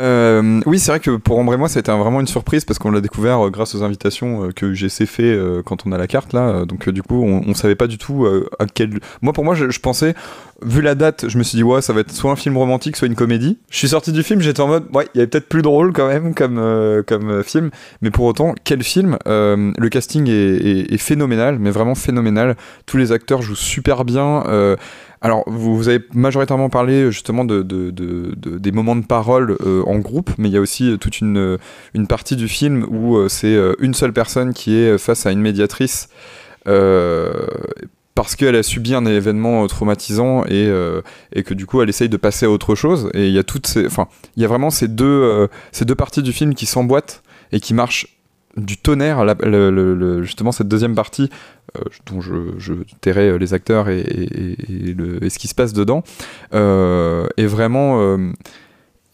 Euh, 0.00 0.60
oui, 0.64 0.78
c'est 0.78 0.90
vrai 0.90 1.00
que 1.00 1.10
pour 1.16 1.36
Ombre 1.38 1.52
et 1.52 1.56
moi, 1.58 1.68
c'était 1.68 1.92
vraiment 1.92 2.20
une 2.20 2.26
surprise 2.26 2.64
parce 2.64 2.78
qu'on 2.78 2.90
l'a 2.90 3.02
découvert 3.02 3.46
euh, 3.46 3.50
grâce 3.50 3.74
aux 3.74 3.82
invitations 3.82 4.44
euh, 4.44 4.50
que 4.50 4.64
UGC 4.64 5.04
fait 5.04 5.38
quand 5.66 5.86
on 5.86 5.92
a 5.92 5.98
la 5.98 6.06
carte 6.06 6.32
là. 6.32 6.64
Donc 6.64 6.88
du 6.88 7.02
coup, 7.02 7.22
on, 7.22 7.54
savait 7.54 7.74
pas 7.74 7.86
du 7.86 7.98
tout 7.98 8.26
à 8.58 8.66
quel. 8.66 9.00
Moi, 9.20 9.32
pour 9.32 9.44
moi, 9.44 9.54
je, 9.54 9.78
pensais, 9.78 10.14
vu 10.62 10.80
la 10.80 10.94
date, 10.94 11.28
je 11.28 11.36
me 11.36 11.42
suis 11.42 11.56
dit 11.56 11.62
ouais, 11.62 11.82
ça 11.82 11.92
va 11.92 12.00
être 12.00 12.10
soit 12.10 12.32
un 12.32 12.36
film 12.36 12.56
romantique, 12.56 12.96
soit 12.96 13.06
une 13.08 13.14
comédie. 13.14 13.58
Je 13.70 13.76
suis 13.76 13.88
sorti 13.88 14.12
du 14.12 14.22
film, 14.22 14.40
j'étais 14.40 14.60
en 14.60 14.68
mode 14.68 14.86
ouais, 14.94 15.08
il 15.14 15.18
y 15.18 15.20
avait 15.20 15.28
peut-être 15.28 15.48
plus 15.48 15.62
drôle 15.62 15.92
quand 15.92 16.08
même 16.08 16.34
comme 16.34 17.42
film, 17.44 17.70
mais 18.00 18.10
pour 18.10 18.24
autant, 18.24 18.54
quel 18.64 18.82
film 18.82 19.18
Le 19.26 19.88
casting 19.88 20.26
est 20.28 20.96
phénoménal, 20.98 21.58
mais 21.58 21.70
vraiment 21.70 21.94
phénoménal. 21.94 22.56
Tous 22.86 22.96
les 22.96 23.12
acteurs 23.12 23.42
jouent 23.42 23.54
super 23.54 24.04
bien. 24.04 24.44
Euh, 25.22 25.26
alors, 25.26 25.44
vous, 25.46 25.88
avez 25.88 26.00
majoritairement 26.14 26.68
parlé 26.68 27.10
justement 27.10 27.44
de, 27.44 27.62
de- 27.62 27.90
de- 27.90 28.34
de- 28.36 28.58
des 28.58 28.72
moments 28.72 28.96
de 28.96 29.04
parole 29.06 29.56
euh, 29.64 29.82
en 29.86 29.98
groupe, 29.98 30.30
mais 30.38 30.48
il 30.48 30.52
y 30.52 30.56
a 30.56 30.60
aussi 30.60 30.90
euh, 30.90 30.96
toute 30.96 31.20
une, 31.20 31.38
euh, 31.38 32.04
partie 32.08 32.36
du 32.36 32.48
film 32.48 32.84
où 32.88 33.16
euh, 33.16 33.28
c'est 33.28 33.54
euh, 33.54 33.74
une 33.78 33.94
seule 33.94 34.12
personne 34.12 34.52
qui 34.52 34.76
est 34.76 34.98
face 34.98 35.26
à 35.26 35.32
une 35.32 35.40
médiatrice 35.40 36.08
euh, 36.66 37.46
parce 38.14 38.36
qu'elle 38.36 38.56
a 38.56 38.62
subi 38.62 38.94
un 38.94 39.06
événement 39.06 39.64
euh, 39.64 39.66
traumatisant 39.66 40.44
et, 40.44 40.66
euh, 40.66 41.00
que 41.46 41.54
du 41.54 41.66
coup 41.66 41.80
elle 41.82 41.88
essaye 41.88 42.08
de 42.08 42.16
passer 42.16 42.46
à 42.46 42.50
autre 42.50 42.74
chose. 42.74 43.10
Et 43.14 43.28
il 43.28 43.32
y 43.32 43.38
a 43.38 43.42
toutes 43.44 43.74
il 43.76 44.42
y 44.42 44.44
a 44.44 44.48
vraiment 44.48 44.70
ces 44.70 44.88
deux, 44.88 45.04
euh, 45.06 45.46
ces 45.72 45.84
deux 45.84 45.94
parties 45.94 46.22
du 46.22 46.32
film 46.32 46.54
qui 46.54 46.66
s'emboîtent 46.66 47.22
et 47.52 47.60
qui 47.60 47.74
marchent 47.74 48.06
du 48.56 48.76
tonnerre. 48.76 49.24
Justement, 50.22 50.52
cette 50.52 50.68
deuxième 50.68 50.94
partie, 50.94 51.30
euh, 51.76 51.80
dont 52.06 52.20
je, 52.20 52.34
je 52.58 52.74
tairai 53.00 53.30
euh, 53.30 53.38
les 53.38 53.54
acteurs 53.54 53.88
et, 53.88 54.04
ce 54.06 55.38
qui 55.38 55.48
se 55.48 55.54
passe 55.54 55.72
dedans, 55.72 56.02
euh, 56.54 57.26
est 57.36 57.46
vraiment. 57.46 58.18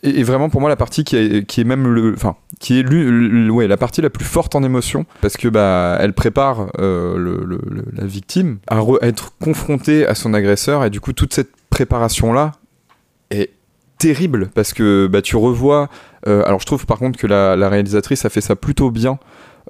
et, 0.03 0.23
vraiment 0.23 0.49
pour 0.51 0.61
moi 0.61 0.69
la 0.71 0.77
partie 0.77 1.05
qui 1.05 1.17
est, 1.17 1.65
même 1.65 2.13
enfin 2.15 2.37
qui 2.61 2.81
est 2.81 3.51
ouais, 3.51 3.69
la 3.69 3.77
partie 3.77 4.01
la 4.01 4.11
plus 4.11 4.25
forte 4.25 4.55
en 4.57 4.63
émotion 4.63 5.07
parce 5.21 5.37
que 5.37 5.49
bah 5.49 5.97
elle 6.01 6.13
prépare 6.13 6.69
la 6.79 8.05
victime 8.07 8.59
à, 8.67 8.79
re- 8.79 8.99
à 9.03 9.07
être 9.07 9.33
confrontée 9.41 10.07
à 10.07 10.15
son 10.15 10.35
agresseur 10.35 10.85
et 10.85 10.91
du 10.91 11.01
coup 11.01 11.13
toute 11.13 11.35
cette 11.35 11.51
préparation 11.71 12.33
là 12.33 12.53
terrible 13.99 14.49
parce 14.55 14.73
que 14.73 15.07
bah, 15.07 15.23
tu 15.23 15.37
revois 15.37 15.89
euh, 16.27 16.43
alors 16.45 16.61
je 16.61 16.67
trouve 16.67 16.87
par 16.87 16.99
contre 16.99 17.19
que 17.19 17.27
la, 17.27 17.69
réalisatrice 17.69 18.25
a 18.25 18.31
fait 18.31 18.41
ça 18.41 18.57
plutôt 18.57 18.91
bien. 18.91 19.19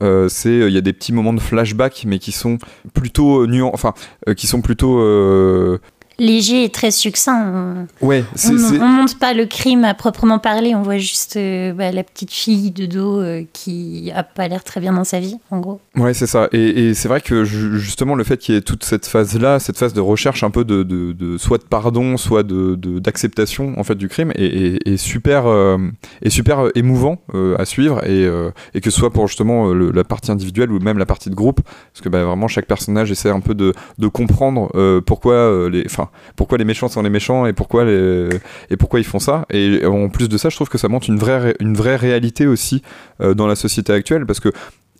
Euh, 0.01 0.29
c'est 0.29 0.57
il 0.59 0.71
y 0.71 0.77
a 0.77 0.81
des 0.81 0.93
petits 0.93 1.13
moments 1.13 1.33
de 1.33 1.41
flashback 1.41 2.05
mais 2.07 2.21
qui 2.21 2.31
sont 2.31 2.59
plutôt 2.95 3.49
nuants 3.49 3.73
enfin 3.75 3.95
euh, 4.29 4.35
qui 4.35 4.47
sont 4.47 4.61
plutôt 4.61 5.01
euh, 5.01 5.81
Léger 6.21 6.65
et 6.65 6.69
très 6.71 6.91
succinct. 6.91 7.87
On- 8.03 8.07
ouais 8.07 8.25
On 8.49 8.53
ne 8.53 8.79
montre 8.79 9.19
pas 9.19 9.35
le 9.35 9.47
crime 9.47 9.85
à 9.85 9.95
proprement 9.95 10.39
parler, 10.41 10.75
on 10.75 10.83
voit 10.83 10.99
juste 10.99 11.37
euh, 11.37 11.73
bah, 11.73 11.93
la 11.93 12.03
petite 12.03 12.33
fille 12.33 12.73
de 12.73 12.87
dos 12.87 13.21
euh, 13.21 13.45
qui 13.53 14.11
a 14.15 14.25
pas 14.25 14.49
l'air 14.49 14.65
très 14.65 14.81
bien 14.81 14.93
dans 14.93 15.05
sa 15.05 15.21
vie, 15.21 15.37
en 15.53 15.61
gros. 15.61 15.81
Ouais, 15.97 16.15
c'est 16.15 16.27
ça. 16.27 16.49
Et, 16.53 16.89
et 16.89 16.95
c'est 16.95 17.07
vrai 17.09 17.21
que 17.21 17.45
ju- 17.45 17.79
justement, 17.79 18.17
le 18.17 18.25
fait 18.25 18.37
qu'il 18.37 18.55
y 18.55 18.59
ait 18.59 18.63
toute 18.63 18.85
cette 18.85 19.07
phase-là, 19.07 19.61
cette 19.61 19.79
phase 19.79 19.93
de 19.93 20.01
recherche 20.01 20.43
un 20.43 20.51
peu 20.51 20.65
de, 20.65 20.83
de, 20.83 21.13
de- 21.13 21.39
soit 21.39 21.59
de 21.59 21.65
pardon, 21.65 22.17
soit 22.17 22.43
de 22.43 22.75
d'acceptation 22.99 23.75
en 23.79 23.85
fait 23.85 23.95
du 23.95 24.09
crime, 24.09 24.33
est, 24.35 24.45
est- 24.45 24.89
est 24.89 24.97
super, 24.97 25.47
euh, 25.47 25.79
est 26.23 26.31
super 26.31 26.67
euh, 26.67 26.71
émouvant 26.75 27.19
à 27.59 27.65
suivre 27.65 28.05
et, 28.05 28.27
et 28.75 28.81
que 28.81 28.91
ce 28.91 28.99
soit 28.99 29.11
pour 29.11 29.29
justement 29.29 29.69
le- 29.73 29.93
la 29.93 30.03
partie 30.05 30.31
individuelle 30.33 30.73
ou 30.73 30.81
même 30.81 30.99
la 30.99 31.07
partie 31.07 31.31
de 31.31 31.35
groupe, 31.35 31.61
parce 31.63 32.03
que 32.03 32.09
bah, 32.09 32.25
vraiment 32.25 32.49
chaque 32.49 32.67
personnage 32.67 33.11
essaie 33.13 33.31
un 33.31 33.41
peu 33.41 33.55
de, 33.55 33.73
de 33.99 34.09
comprendre 34.09 35.01
pourquoi 35.07 35.69
les, 35.71 35.85
enfin 35.87 36.08
pourquoi 36.37 36.59
les 36.59 36.65
méchants 36.65 36.89
sont 36.89 37.03
les 37.03 37.11
méchants 37.11 37.47
et 37.47 37.53
pourquoi 37.53 37.85
et 37.89 38.77
pourquoi 38.79 39.01
ils 39.01 39.05
font 39.05 39.19
ça. 39.19 39.47
Et 39.51 39.85
en 39.87 40.09
plus 40.09 40.29
de 40.29 40.37
ça, 40.37 40.49
je 40.49 40.57
trouve 40.57 40.69
que 40.69 40.79
ça 40.79 40.89
montre 40.89 41.09
une 41.09 41.19
vraie 41.19 41.55
une 41.61 41.75
vraie 41.75 41.97
réalité 41.97 42.47
aussi 42.47 42.83
euh, 43.21 43.35
dans 43.35 43.47
la 43.47 43.57
société 43.57 43.93
actuelle, 43.93 44.27
parce 44.27 44.41
que 44.41 44.53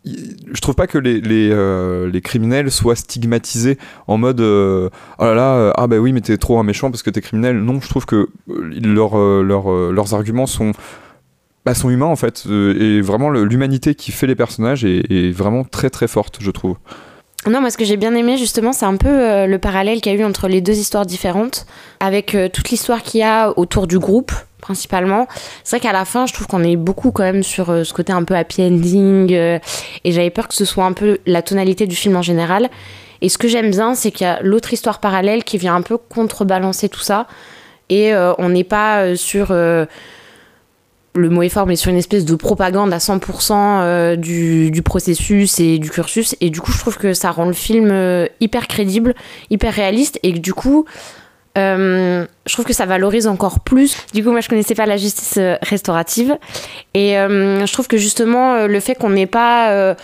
je 0.05 0.61
trouve 0.61 0.75
pas 0.75 0.87
que 0.87 0.99
les, 0.99 1.21
les, 1.21 1.51
euh, 1.53 2.11
criminels 2.21 2.71
soient 2.71 2.97
stigmatisés 2.97 3.79
en 4.07 4.19
mode 4.19 4.41
euh, 4.41 4.89
oh 5.19 5.25
là 5.25 5.35
là 5.35 5.73
ah 5.77 5.87
bah 5.87 5.99
oui 5.99 6.13
mais 6.13 6.21
t'es 6.21 6.37
trop 6.37 6.59
un 6.59 6.63
méchant 6.63 6.91
parce 6.91 7.03
que 7.03 7.11
t'es 7.11 7.21
criminel. 7.21 7.59
Non 7.59 7.81
je 7.81 7.89
trouve 7.89 8.07
que 8.07 8.29
leurs 8.47 9.19
euh, 9.19 9.93
leurs, 9.93 10.15
arguments 10.15 10.47
sont 10.47 10.73
bah, 11.67 11.75
sont 11.75 11.91
humains 11.91 12.07
en 12.07 12.17
fait. 12.17 12.47
Et 12.47 13.01
vraiment 13.01 13.31
l'humanité 13.31 13.95
qui 13.95 14.13
fait 14.13 14.27
les 14.27 14.37
personnages 14.37 14.85
est 14.85 15.33
vraiment 15.33 15.65
très 15.65 15.91
très 15.91 16.09
forte 16.09 16.39
je 16.41 16.51
trouve 16.51 16.77
Non, 17.47 17.61
moi 17.61 17.71
ce 17.71 17.79
que 17.79 17.85
j'ai 17.85 17.97
bien 17.97 18.15
aimé 18.15 18.37
justement, 18.37 18.73
c'est 18.73 18.85
un 18.85 18.97
peu 18.97 19.09
euh, 19.09 19.47
le 19.47 19.59
parallèle 19.59 20.01
qu'il 20.01 20.13
y 20.13 20.17
a 20.17 20.19
eu 20.19 20.25
entre 20.25 20.49
les 20.49 20.61
deux 20.61 20.77
histoires 20.77 21.07
différentes, 21.07 21.67
avec 22.01 22.35
euh, 22.35 22.49
toute 22.49 22.69
l'histoire 22.69 23.03
qu'il 23.03 23.21
y 23.21 23.23
a 23.23 23.57
autour 23.57 23.87
du 23.87 23.99
groupe 23.99 24.33
principalement. 24.61 25.29
C'est 25.63 25.77
vrai 25.77 25.89
qu'à 25.89 25.93
la 25.93 26.05
fin, 26.05 26.27
je 26.27 26.35
trouve 26.35 26.49
qu'on 26.49 26.65
est 26.65 26.77
beaucoup 26.77 27.13
quand 27.13 27.23
même 27.23 27.45
sur 27.45 27.71
euh, 27.71 27.85
ce 27.85 27.95
côté 27.95 28.13
un 28.13 28.25
peu 28.25 28.35
happy 28.35 28.63
ending, 28.63 29.33
et 29.33 29.61
j'avais 30.05 30.31
peur 30.31 30.49
que 30.49 30.55
ce 30.55 30.65
soit 30.65 30.85
un 30.85 30.93
peu 30.93 31.19
la 31.27 31.43
tonalité 31.43 31.87
du 31.87 31.95
film 31.95 32.17
en 32.17 32.23
général. 32.23 32.69
Et 33.23 33.29
ce 33.29 33.39
que 33.39 33.47
j'aime 33.47 33.71
bien, 33.71 33.95
c'est 33.95 34.11
qu'il 34.11 34.27
y 34.27 34.31
a 34.31 34.41
l'autre 34.43 34.73
histoire 34.73 34.99
parallèle 34.99 35.45
qui 35.45 35.59
vient 35.59 35.77
un 35.77 35.83
peu 35.83 35.97
contrebalancer 35.97 36.89
tout 36.89 37.01
ça, 37.01 37.29
et 37.89 38.13
on 38.39 38.49
n'est 38.49 38.65
pas 38.65 39.17
sur... 39.17 39.55
le 41.19 41.29
mot 41.29 41.43
est 41.43 41.49
fort, 41.49 41.67
mais 41.67 41.77
sur 41.77 41.91
une 41.91 41.97
espèce 41.97 42.25
de 42.25 42.35
propagande 42.35 42.93
à 42.93 42.99
100% 42.99 43.53
euh, 43.53 44.17
du, 44.17 44.83
processus 44.83 45.61
et 45.61 45.79
du 45.79 45.91
cursus. 45.91 46.37
Et 46.41 46.51
du 46.51 46.61
coup, 46.61 46.73
je 46.73 46.79
trouve 46.79 46.97
que 46.97 47.13
ça 47.13 47.31
rend 47.31 47.47
le 47.47 47.53
film 47.53 47.91
euh, 47.91 48.27
hyper 48.41 48.67
crédible, 48.69 49.15
hyper 49.51 49.73
réaliste, 49.73 50.19
et 50.23 50.33
que 50.33 50.39
du 50.39 50.55
coup, 50.55 50.85
euh, 51.57 52.25
je 52.47 52.53
trouve 52.53 52.65
que 52.65 52.73
ça 52.73 52.87
valorise 52.87 53.27
encore 53.27 53.61
plus. 53.61 53.97
Du 54.15 54.23
coup, 54.23 54.31
moi, 54.31 54.41
je 54.41 54.49
connaissais 54.49 54.75
pas 54.75 54.87
la 54.87 54.97
justice 54.97 55.39
restaurative, 55.63 56.39
et 56.95 57.15
je 57.15 57.73
trouve 57.73 57.89
que 57.89 57.97
justement, 57.97 58.67
le 58.67 58.81
fait 58.81 58.95
qu'on 58.95 59.11
n'ait 59.11 59.27
pas 59.27 59.73
euh, 59.73 59.95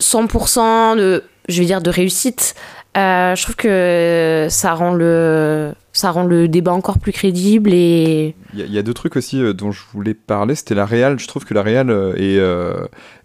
100% 0.00 0.96
de, 0.96 1.24
je 1.48 1.60
vais 1.60 1.66
dire, 1.66 1.80
de 1.80 1.90
réussite, 1.90 2.54
euh, 2.96 3.34
je 3.36 3.42
trouve 3.42 3.56
que 3.56 4.46
ça 4.50 4.74
rend 4.74 4.92
le 4.94 5.72
ça 5.92 6.10
rend 6.10 6.24
le 6.24 6.48
débat 6.48 6.72
encore 6.72 6.98
plus 6.98 7.12
crédible 7.12 7.70
et 7.72 8.34
Il 8.54 8.66
y, 8.72 8.78
a- 8.78 8.82
deux 8.82 8.94
trucs 8.94 9.16
aussi 9.16 9.40
euh, 9.42 9.52
dont 9.52 9.70
je 9.72 9.82
voulais 9.92 10.14
parler. 10.14 10.54
C'était 10.54 10.74
la 10.74 10.86
réal. 10.86 11.18
Je 11.18 11.26
trouve 11.28 11.44
que 11.44 11.54
la 11.54 11.62
réal 11.62 11.90
euh, 11.90 12.14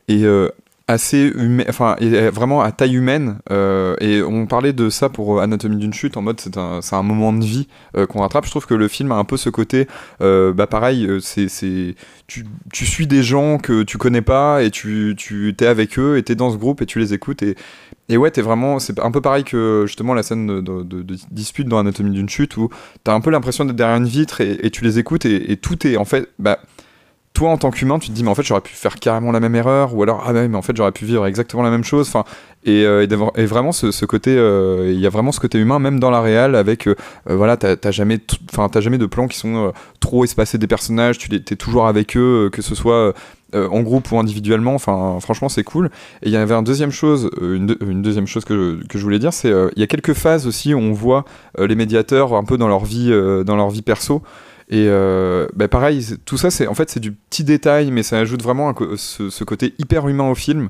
est, 0.08 0.24
assez 0.88 1.32
humaine, 1.36 1.66
enfin, 1.68 1.95
vraiment 2.32 2.62
à 2.62 2.72
taille 2.72 2.95
humaine. 2.95 3.40
euh, 3.52 3.95
et 3.99 4.22
on 4.22 4.45
parlait 4.45 4.74
de 4.74 4.90
ça 4.90 5.10
pour 5.10 5.40
euh, 5.40 5.41
Anatomie 5.41 5.78
d'une 5.78 5.94
chute 5.94 6.16
en 6.16 6.22
mode 6.22 6.40
c'est 6.40 6.57
un, 6.57 6.80
un 6.91 7.03
moment 7.03 7.34
de 7.34 7.44
vie 7.44 7.68
euh, 7.98 8.06
qu'on 8.06 8.22
rattrape. 8.22 8.45
Je 8.45 8.52
trouve 8.52 8.68
que 8.68 8.76
le 8.76 8.88
film 8.88 9.12
a 9.12 9.16
un 9.16 9.24
peu 9.24 9.38
ce 9.38 9.49
côté, 9.49 9.88
bah 10.20 10.68
pareil, 10.68 11.10
c'est, 11.22 11.49
c'est, 11.49 11.95
tu, 12.28 12.45
tu 12.72 12.86
suis 12.86 13.07
des 13.07 13.24
gens 13.24 13.57
que 13.57 13.84
tu 13.84 13.98
connais 13.98 14.22
pas 14.22 14.64
et 14.64 14.70
tu, 14.72 15.16
tu 15.18 15.53
t'es 15.57 15.68
avec 15.68 15.98
eux 15.98 16.18
et 16.18 16.24
t'es 16.24 16.36
dans 16.36 16.52
ce 16.52 16.57
groupe 16.57 16.82
et 16.82 16.86
tu 16.86 16.99
les 16.99 17.14
écoutes 17.14 17.41
et 17.44 17.56
et 18.07 18.18
ouais, 18.18 18.30
t'es 18.30 18.44
vraiment, 18.44 18.78
c'est 18.78 18.99
un 18.99 19.10
peu 19.10 19.20
pareil 19.20 19.44
que 19.44 19.86
justement 19.88 20.14
la 20.14 20.22
scène 20.22 20.62
de, 20.62 21.06
dispute 21.32 21.68
dans 21.68 21.80
Anatomie 21.80 22.12
d'une 22.12 22.30
chute 22.30 22.56
où 22.56 22.70
t'as 23.03 23.16
un 23.16 23.20
peu 23.20 23.32
l'impression 23.32 23.66
d'être 23.66 23.76
derrière 23.76 23.98
une 23.98 24.06
vitre 24.06 24.41
et, 24.41 24.70
tu 24.70 24.84
les 24.84 24.99
écoutes 24.99 25.26
et 25.26 25.57
tout 25.57 25.88
est 25.88 25.98
en 25.98 26.06
fait, 26.06 26.30
bah, 26.38 26.60
toi 27.36 27.49
en 27.52 27.57
tant 27.57 27.70
qu'humain, 27.70 27.99
tu 27.99 28.10
te 28.10 28.14
dis 28.14 28.24
mais 28.24 28.30
en 28.30 28.36
fait 28.36 28.41
j'aurais 28.44 28.62
pu 28.62 28.74
faire 28.74 28.95
carrément 28.95 29.32
la 29.32 29.40
même 29.40 29.56
erreur, 29.56 29.94
ou 29.94 30.02
alors 30.02 30.24
ah 30.26 30.34
ouais, 30.34 30.48
mais 30.48 30.57
en 30.57 30.64
fait 30.64 30.76
j'aurais 30.76 30.91
pu 30.91 31.06
vivre 31.06 31.26
exactement 31.28 31.62
la 31.62 31.70
même 31.70 31.84
chose. 31.84 32.07
Enfin, 32.07 32.24
et, 32.64 32.84
euh, 32.84 33.06
vraiment 33.45 33.72
ce, 33.72 34.06
côté, 34.06 34.36
euh, 34.36 34.91
il 34.91 34.99
y 34.99 35.06
a 35.06 35.10
vraiment 35.10 35.32
ce 35.32 35.40
côté 35.40 35.60
humain 35.60 35.78
même 35.78 35.99
dans 35.99 36.10
la 36.10 36.22
réal 36.22 36.56
avec 36.56 36.88
euh, 36.88 36.95
voilà, 37.28 37.57
t'as 37.57 37.91
jamais, 37.91 38.20
enfin 38.52 38.70
t'as 38.70 38.82
jamais 38.82 38.98
de 38.98 39.06
plans 39.06 39.28
qui 39.28 39.38
sont 39.38 39.72
trop 39.99 40.24
espacés 40.24 40.57
des 40.57 40.66
personnages, 40.66 41.20
tu 41.20 41.34
es 41.36 41.40
toujours 41.56 41.86
avec 41.88 42.18
eux, 42.18 42.49
que 42.52 42.64
ce 42.64 42.74
soit 42.74 43.14
en 43.53 43.82
groupe 43.82 44.12
ou 44.12 44.20
individuellement. 44.20 44.74
Enfin, 44.74 45.18
franchement, 45.22 45.48
c'est 45.48 45.64
cool. 45.64 45.90
Et 46.24 46.28
il 46.28 46.32
y 46.32 46.38
avait 46.38 46.56
une 46.56 46.64
deuxième 46.64 46.91
chose, 46.91 47.30
une, 47.41 47.68
deux- 47.68 47.78
une 47.88 48.02
deuxième 48.02 48.28
chose 48.28 48.44
que, 48.44 48.80
que 48.90 48.98
je 48.98 49.03
voulais 49.03 49.20
dire, 49.20 49.32
c'est 49.32 49.52
il 49.76 49.80
y 49.80 49.84
a 49.84 49.88
quelques 49.88 50.14
phases 50.14 50.48
aussi 50.48 50.74
où 50.74 50.80
on 50.80 50.91
voit 50.91 51.24
les 51.57 51.76
médiateurs 51.76 52.34
un 52.34 52.44
peu 52.44 52.57
dans 52.57 52.68
leur 52.68 52.84
vie, 52.84 53.12
dans 53.45 53.56
leur 53.56 53.70
vie 53.70 53.84
perso. 53.84 54.24
Et 54.70 54.88
euh, 54.88 55.48
bah, 55.56 55.68
pareil, 55.68 56.04
tout 56.26 56.38
ça, 56.38 56.50
c'est 56.50 56.68
en 56.68 56.74
fait 56.74 56.90
c'est 56.90 57.00
du 57.00 57.12
petit 57.12 57.44
détail, 57.44 57.92
mais 57.92 58.04
ça 58.04 58.20
ajoute 58.20 58.42
vraiment 58.42 58.74
ce, 58.98 59.44
côté 59.44 59.74
hyper 59.78 60.08
humain 60.08 60.30
au 60.30 60.36
film. 60.36 60.70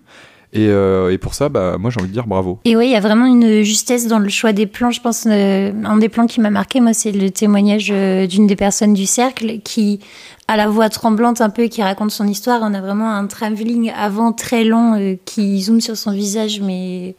Et, 0.53 0.67
euh, 0.69 1.11
et 1.11 1.17
pour 1.17 1.33
ça, 1.33 1.49
bah, 1.49 1.77
moi 1.77 1.91
j'ai 1.91 1.99
envie 1.99 2.09
de 2.09 2.13
dire 2.13 2.27
bravo. 2.27 2.59
Et 2.65 2.75
oui, 2.77 2.87
il 2.87 2.91
y 2.91 2.95
a 2.95 3.01
vraiment 3.01 3.25
une 3.25 3.61
justesse 3.63 4.07
dans 4.07 4.19
le 4.19 4.29
choix 4.29 4.53
des 4.53 4.65
plans. 4.65 4.91
Je 4.91 5.01
pense 5.01 5.25
euh, 5.27 5.71
un 5.83 5.97
des 5.97 6.07
plans 6.07 6.27
qui 6.27 6.39
m'a 6.39 6.49
marqué, 6.49 6.79
moi, 6.79 6.93
c'est 6.93 7.11
le 7.11 7.29
témoignage 7.29 7.89
euh, 7.91 8.25
d'une 8.27 8.47
des 8.47 8.55
personnes 8.55 8.93
du 8.93 9.05
cercle 9.05 9.59
qui 9.59 9.99
a 10.47 10.55
la 10.55 10.67
voix 10.67 10.89
tremblante 10.89 11.41
un 11.41 11.49
peu, 11.49 11.67
qui 11.67 11.81
raconte 11.81 12.11
son 12.11 12.27
histoire. 12.27 12.61
On 12.63 12.73
a 12.73 12.81
vraiment 12.81 13.11
un 13.11 13.27
travelling 13.27 13.91
avant 13.97 14.31
très 14.31 14.63
long 14.63 14.95
euh, 14.95 15.15
qui 15.25 15.61
zoome 15.61 15.81
sur 15.81 15.97
son 15.97 16.11
visage, 16.11 16.61
mais 16.61 17.15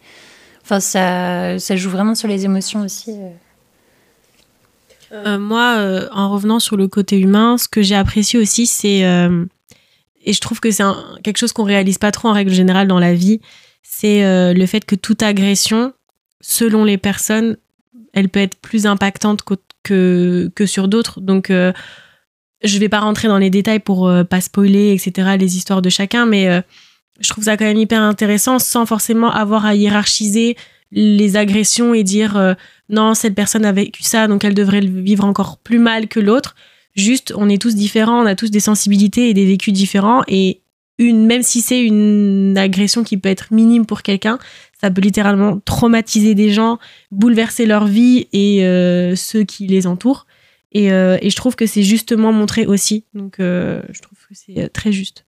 enfin 0.62 0.80
ça 0.80 1.76
joue 1.76 1.90
vraiment 1.90 2.14
sur 2.14 2.28
les 2.28 2.44
émotions 2.44 2.82
aussi. 2.82 3.12
Euh. 5.24 5.38
Moi, 5.38 5.76
euh, 5.78 6.08
en 6.12 6.30
revenant 6.30 6.60
sur 6.60 6.76
le 6.76 6.88
côté 6.88 7.18
humain, 7.18 7.58
ce 7.58 7.68
que 7.68 7.82
j'ai 7.82 7.94
apprécié 7.94 8.38
aussi, 8.38 8.66
c'est 8.66 9.04
euh, 9.04 9.44
et 10.24 10.32
je 10.32 10.40
trouve 10.40 10.60
que 10.60 10.70
c'est 10.70 10.84
quelque 11.22 11.38
chose 11.38 11.52
qu'on 11.52 11.64
réalise 11.64 11.98
pas 11.98 12.10
trop 12.10 12.28
en 12.28 12.32
règle 12.32 12.52
générale 12.52 12.88
dans 12.88 12.98
la 12.98 13.14
vie, 13.14 13.40
c'est 13.82 14.22
le 14.52 14.66
fait 14.66 14.84
que 14.84 14.96
toute 14.96 15.22
agression, 15.22 15.92
selon 16.40 16.82
les 16.82 16.98
personnes, 16.98 17.56
elle 18.12 18.28
peut 18.28 18.40
être 18.40 18.56
plus 18.56 18.86
impactante 18.86 19.42
que, 19.84 20.50
que 20.52 20.66
sur 20.66 20.88
d'autres. 20.88 21.20
Donc, 21.20 21.52
je 21.52 22.78
vais 22.78 22.88
pas 22.88 22.98
rentrer 22.98 23.28
dans 23.28 23.38
les 23.38 23.50
détails 23.50 23.78
pour 23.78 24.12
pas 24.28 24.40
spoiler, 24.40 24.92
etc., 24.92 25.36
les 25.38 25.56
histoires 25.56 25.80
de 25.80 25.90
chacun, 25.90 26.26
mais 26.26 26.64
je 27.20 27.30
trouve 27.30 27.44
ça 27.44 27.56
quand 27.56 27.64
même 27.64 27.78
hyper 27.78 28.02
intéressant 28.02 28.58
sans 28.58 28.84
forcément 28.84 29.30
avoir 29.30 29.64
à 29.64 29.76
hiérarchiser 29.76 30.56
les 30.92 31.36
agressions 31.36 31.94
et 31.94 32.02
dire 32.02 32.36
euh, 32.36 32.54
non, 32.88 33.14
cette 33.14 33.34
personne 33.34 33.64
a 33.64 33.72
vécu 33.72 34.02
ça, 34.02 34.28
donc 34.28 34.44
elle 34.44 34.54
devrait 34.54 34.80
le 34.80 35.00
vivre 35.00 35.24
encore 35.24 35.58
plus 35.58 35.78
mal 35.78 36.08
que 36.08 36.20
l'autre. 36.20 36.54
Juste, 36.94 37.32
on 37.36 37.48
est 37.48 37.60
tous 37.60 37.74
différents, 37.74 38.22
on 38.22 38.26
a 38.26 38.34
tous 38.34 38.50
des 38.50 38.60
sensibilités 38.60 39.28
et 39.28 39.34
des 39.34 39.44
vécus 39.44 39.74
différents. 39.74 40.22
Et 40.28 40.62
une, 40.98 41.26
même 41.26 41.42
si 41.42 41.60
c'est 41.60 41.82
une 41.82 42.56
agression 42.56 43.04
qui 43.04 43.18
peut 43.18 43.28
être 43.28 43.52
minime 43.52 43.84
pour 43.84 44.02
quelqu'un, 44.02 44.38
ça 44.80 44.90
peut 44.90 45.02
littéralement 45.02 45.60
traumatiser 45.60 46.34
des 46.34 46.50
gens, 46.50 46.78
bouleverser 47.10 47.66
leur 47.66 47.86
vie 47.86 48.28
et 48.32 48.64
euh, 48.64 49.14
ceux 49.14 49.44
qui 49.44 49.66
les 49.66 49.86
entourent. 49.86 50.26
Et, 50.72 50.90
euh, 50.90 51.18
et 51.20 51.28
je 51.28 51.36
trouve 51.36 51.54
que 51.54 51.66
c'est 51.66 51.82
justement 51.82 52.32
montré 52.32 52.64
aussi. 52.64 53.04
Donc, 53.12 53.36
je 53.38 54.00
trouve 54.00 54.18
que 54.28 54.34
c'est 54.34 54.68
très 54.70 54.92
juste. 54.92 55.25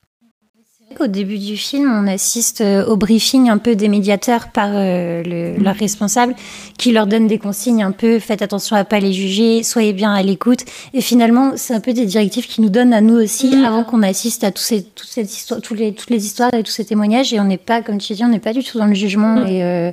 Au 1.00 1.06
début 1.06 1.38
du 1.38 1.56
film, 1.56 1.92
on 1.92 2.08
assiste 2.08 2.60
euh, 2.60 2.84
au 2.86 2.96
briefing 2.96 3.48
un 3.48 3.58
peu 3.58 3.76
des 3.76 3.86
médiateurs 3.86 4.48
par 4.48 4.70
euh, 4.72 5.22
le, 5.22 5.62
leur 5.62 5.76
responsable 5.76 6.34
qui 6.76 6.90
leur 6.90 7.06
donne 7.06 7.28
des 7.28 7.38
consignes 7.38 7.84
un 7.84 7.92
peu 7.92 8.18
faites 8.18 8.42
attention 8.42 8.74
à 8.74 8.82
pas 8.82 8.98
les 8.98 9.12
juger, 9.12 9.62
soyez 9.62 9.92
bien 9.92 10.12
à 10.12 10.24
l'écoute. 10.24 10.64
Et 10.94 11.00
finalement, 11.00 11.52
c'est 11.54 11.72
un 11.72 11.80
peu 11.80 11.92
des 11.92 12.04
directives 12.04 12.48
qui 12.48 12.60
nous 12.60 12.68
donnent 12.68 12.92
à 12.92 13.00
nous 13.00 13.14
aussi 13.14 13.54
avant 13.64 13.84
qu'on 13.84 14.02
assiste 14.02 14.42
à 14.42 14.50
tous 14.50 14.62
ces, 14.62 14.82
toutes, 14.82 15.08
cette 15.08 15.32
histoire, 15.32 15.60
tous 15.60 15.74
les, 15.74 15.92
toutes 15.92 16.10
les 16.10 16.26
histoires 16.26 16.52
et 16.52 16.64
tous 16.64 16.72
ces 16.72 16.84
témoignages. 16.84 17.32
Et 17.32 17.38
on 17.38 17.44
n'est 17.44 17.58
pas, 17.58 17.80
comme 17.80 17.98
tu 17.98 18.14
dis, 18.14 18.24
on 18.24 18.28
n'est 18.28 18.40
pas 18.40 18.52
du 18.52 18.64
tout 18.64 18.76
dans 18.76 18.86
le 18.86 18.94
jugement. 18.94 19.46
Et 19.46 19.62
euh, 19.62 19.92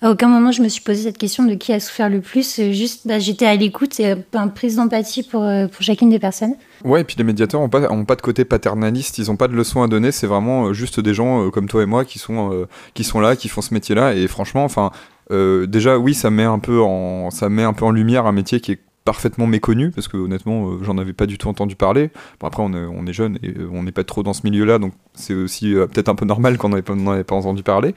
à 0.00 0.10
aucun 0.10 0.28
moment, 0.28 0.52
je 0.52 0.62
me 0.62 0.68
suis 0.68 0.80
posé 0.80 1.02
cette 1.02 1.18
question 1.18 1.44
de 1.44 1.54
qui 1.54 1.72
a 1.72 1.80
souffert 1.80 2.08
le 2.08 2.20
plus. 2.20 2.60
Juste, 2.70 3.06
bah, 3.06 3.18
j'étais 3.18 3.46
à 3.46 3.56
l'écoute 3.56 3.98
et 3.98 4.12
euh, 4.12 4.16
un 4.34 4.48
prise 4.48 4.76
d'empathie 4.76 5.24
pour, 5.24 5.42
euh, 5.42 5.66
pour 5.66 5.82
chacune 5.82 6.08
des 6.08 6.20
personnes. 6.20 6.54
Ouais, 6.84 7.00
et 7.00 7.04
puis 7.04 7.16
les 7.18 7.24
médiateurs 7.24 7.60
ont 7.60 7.68
pas, 7.68 7.90
ont 7.90 8.04
pas 8.04 8.14
de 8.14 8.22
côté 8.22 8.44
paternaliste, 8.44 9.18
ils 9.18 9.30
ont 9.30 9.36
pas 9.36 9.48
de 9.48 9.54
leçons 9.54 9.82
à 9.82 9.88
donner, 9.88 10.12
c'est 10.12 10.28
vraiment 10.28 10.66
euh, 10.66 10.72
juste 10.72 11.00
des 11.00 11.14
gens 11.14 11.50
comme 11.50 11.68
toi 11.68 11.82
et 11.82 11.86
moi 11.86 12.04
qui 12.04 12.20
sont, 12.20 12.66
qui 12.94 13.02
sont 13.02 13.20
là, 13.20 13.34
qui 13.34 13.48
font 13.48 13.60
ce 13.60 13.74
métier-là. 13.74 14.14
Et 14.14 14.28
franchement, 14.28 14.64
enfin, 14.64 14.92
déjà, 15.30 15.98
oui, 15.98 16.14
ça 16.14 16.30
met, 16.30 16.44
un 16.44 16.60
peu 16.60 16.80
en, 16.80 17.30
ça 17.30 17.48
met 17.48 17.64
un 17.64 17.72
peu 17.72 17.84
en 17.84 17.90
lumière 17.90 18.26
un 18.26 18.32
métier 18.32 18.60
qui 18.60 18.72
est 18.72 18.80
parfaitement 19.08 19.46
méconnu, 19.46 19.90
parce 19.90 20.06
que 20.06 20.18
honnêtement, 20.18 20.68
euh, 20.68 20.78
j'en 20.82 20.98
avais 20.98 21.14
pas 21.14 21.24
du 21.24 21.38
tout 21.38 21.48
entendu 21.48 21.76
parler. 21.76 22.10
Bon, 22.40 22.46
après, 22.46 22.62
on 22.62 22.74
est, 22.74 22.84
on 22.84 23.06
est 23.06 23.14
jeune 23.14 23.38
et 23.42 23.54
euh, 23.56 23.70
on 23.72 23.82
n'est 23.84 23.96
pas 23.98 24.04
trop 24.04 24.22
dans 24.22 24.34
ce 24.34 24.42
milieu-là, 24.44 24.78
donc 24.78 24.92
c'est 25.14 25.32
aussi 25.32 25.74
euh, 25.74 25.86
peut-être 25.86 26.10
un 26.10 26.14
peu 26.14 26.26
normal 26.26 26.58
qu'on 26.58 26.68
n'en 26.68 27.16
ait 27.16 27.24
pas 27.24 27.34
entendu 27.34 27.62
parler. 27.62 27.94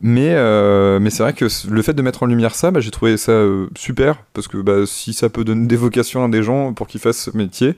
Mais, 0.00 0.30
euh, 0.32 0.98
mais 1.00 1.10
c'est 1.10 1.22
vrai 1.22 1.34
que 1.34 1.46
le 1.68 1.82
fait 1.82 1.92
de 1.92 2.00
mettre 2.00 2.22
en 2.22 2.26
lumière 2.26 2.54
ça, 2.54 2.70
bah, 2.70 2.80
j'ai 2.80 2.90
trouvé 2.90 3.18
ça 3.18 3.32
euh, 3.32 3.68
super, 3.76 4.22
parce 4.32 4.48
que 4.48 4.56
bah, 4.56 4.86
si 4.86 5.12
ça 5.12 5.28
peut 5.28 5.44
donner 5.44 5.66
des 5.66 5.76
vocations 5.76 6.24
à 6.24 6.28
des 6.28 6.42
gens 6.42 6.72
pour 6.72 6.86
qu'ils 6.86 7.00
fassent 7.02 7.24
ce 7.30 7.36
métier, 7.36 7.74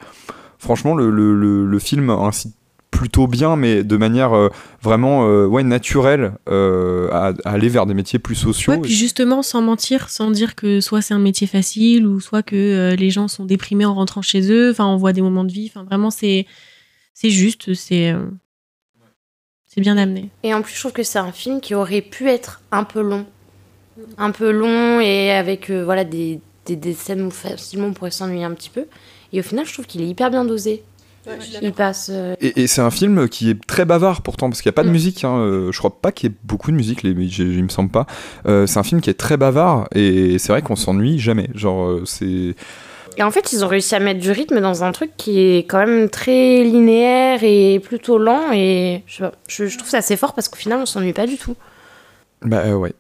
franchement, 0.59 0.95
le, 0.95 1.11
le, 1.11 1.35
le, 1.35 1.67
le 1.67 1.79
film 1.81 2.11
incite 2.11 2.55
plutôt 2.91 3.27
bien, 3.27 3.57
mais 3.57 3.85
de 3.85 3.97
manière 3.97 4.33
euh, 4.33 4.49
vraiment 4.83 5.29
euh, 5.29 5.47
ouais, 5.47 5.63
naturelle 5.63 6.33
euh, 6.49 7.09
à, 7.11 7.33
à 7.45 7.51
aller 7.53 7.69
vers 7.69 7.85
des 7.85 7.95
métiers 7.95 8.19
plus 8.19 8.35
sociaux. 8.37 8.73
Ouais, 8.73 8.81
puis 8.81 8.95
justement, 8.95 9.43
sans 9.43 9.61
mentir, 9.61 10.09
sans 10.09 10.31
dire 10.31 10.55
que 10.55 10.81
soit 10.81 11.03
c'est 11.03 11.13
un 11.13 11.19
métier 11.19 11.47
facile 11.47 12.07
ou 12.07 12.21
soit 12.21 12.43
que 12.43 12.57
euh, 12.57 12.97
les 12.97 13.11
gens 13.11 13.29
sont 13.29 13.45
déprimés 13.45 13.85
en 13.85 13.95
rentrant 13.95 14.23
chez 14.23 14.51
eux. 14.51 14.71
Enfin, 14.71 14.87
on 14.87 14.97
voit 14.97 15.13
des 15.13 15.21
moments 15.21 15.45
de 15.45 15.53
vie. 15.53 15.71
Enfin, 15.71 15.85
vraiment, 15.85 16.11
c'est 16.11 16.47
c'est 17.13 17.31
juste, 17.31 17.75
c'est 17.75 18.13
euh, 18.13 18.25
c'est 19.67 19.81
bien 19.81 19.99
amené. 19.99 20.31
Et 20.43 20.55
en 20.55 20.63
plus, 20.63 20.75
je 20.75 20.81
trouve 20.81 20.93
que 20.93 21.03
c'est 21.03 21.19
un 21.19 21.33
film 21.33 21.61
qui 21.61 21.75
aurait 21.75 22.01
pu 22.03 22.29
être 22.29 22.63
un 22.73 22.85
peu 22.85 23.03
long. 23.03 23.27
Un 24.17 24.31
peu 24.31 24.51
long 24.51 25.01
et 25.01 25.33
avec 25.33 25.71
euh, 25.71 25.85
voilà, 25.85 26.05
des, 26.05 26.41
des, 26.67 26.77
des 26.77 26.93
scènes 26.95 27.23
où 27.23 27.31
facilement 27.31 27.89
on 27.89 27.93
pourrait 27.93 28.11
s'ennuyer 28.11 28.45
un 28.45 28.53
petit 28.53 28.71
peu. 28.71 28.87
Et 29.33 29.41
au 29.41 29.43
final, 29.43 29.67
je 29.67 29.73
trouve 29.73 29.87
qu'il 29.87 30.01
est 30.03 30.09
hyper 30.09 30.31
bien 30.31 30.45
dosé. 30.45 30.83
Il 31.63 31.73
passe. 31.73 32.11
euh, 32.13 32.35
Et, 32.41 32.63
et 32.63 32.67
c'est 32.67 32.81
un 32.81 32.91
film 32.91 33.29
qui 33.29 33.51
est 33.51 33.67
très 33.67 33.85
bavard 33.85 34.23
pourtant, 34.23 34.49
parce 34.49 34.63
qu'il 34.63 34.69
n'y 34.71 34.75
a 34.75 34.77
pas 34.77 34.85
de 34.85 34.91
musique. 34.91 35.25
hein, 35.25 35.37
euh, 35.39 35.73
je 35.73 35.79
crois 35.79 36.01
pas 36.01 36.13
qu'il 36.13 36.31
y 36.31 36.33
ait 36.33 36.37
beaucoup 36.45 36.71
de 36.71 36.77
musique, 36.77 37.03
les, 37.03 37.11
il 37.11 37.63
me 37.65 37.69
semble 37.69 37.91
pas. 37.91 38.07
Euh, 38.47 38.67
c'est 38.67 38.79
un 38.79 38.83
film 38.83 39.01
qui 39.01 39.11
est 39.11 39.15
très 39.15 39.37
bavard, 39.37 39.89
et 39.95 40.39
c'est 40.39 40.53
vrai 40.53 40.63
qu'on 40.63 40.77
s'ennuie 40.77 41.19
jamais. 41.19 41.49
Genre, 41.55 42.01
c'est. 42.05 42.55
Et 43.19 43.23
en 43.23 43.31
fait, 43.31 43.53
ils 43.53 43.65
ont 43.65 43.69
réussi 43.69 43.95
à 43.95 43.99
mettre 43.99 44.21
du 44.21 44.31
rythme 44.31 44.61
dans 44.61 44.85
un 44.85 44.93
truc 44.93 45.11
qui 45.17 45.41
est 45.41 45.59
quand 45.67 45.79
même 45.79 46.11
très 46.11 46.63
linéaire 46.63 47.39
et 47.43 47.81
plutôt 47.81 48.19
lent. 48.19 48.53
Et 48.53 49.03
je, 49.07 49.17
sais 49.17 49.23
pas, 49.23 49.33
je, 49.49 49.67
je 49.67 49.79
trouve 49.79 49.89
ça 49.89 49.99
assez 49.99 50.17
fort 50.19 50.35
parce 50.35 50.49
qu'au 50.49 50.57
final, 50.57 50.81
on 50.83 50.87
s'ennuie 50.87 51.15
pas 51.15 51.27
du 51.27 51.39
tout. 51.39 51.57
Bah 52.43 52.63
euh, 52.67 52.75
ouais. 52.75 52.93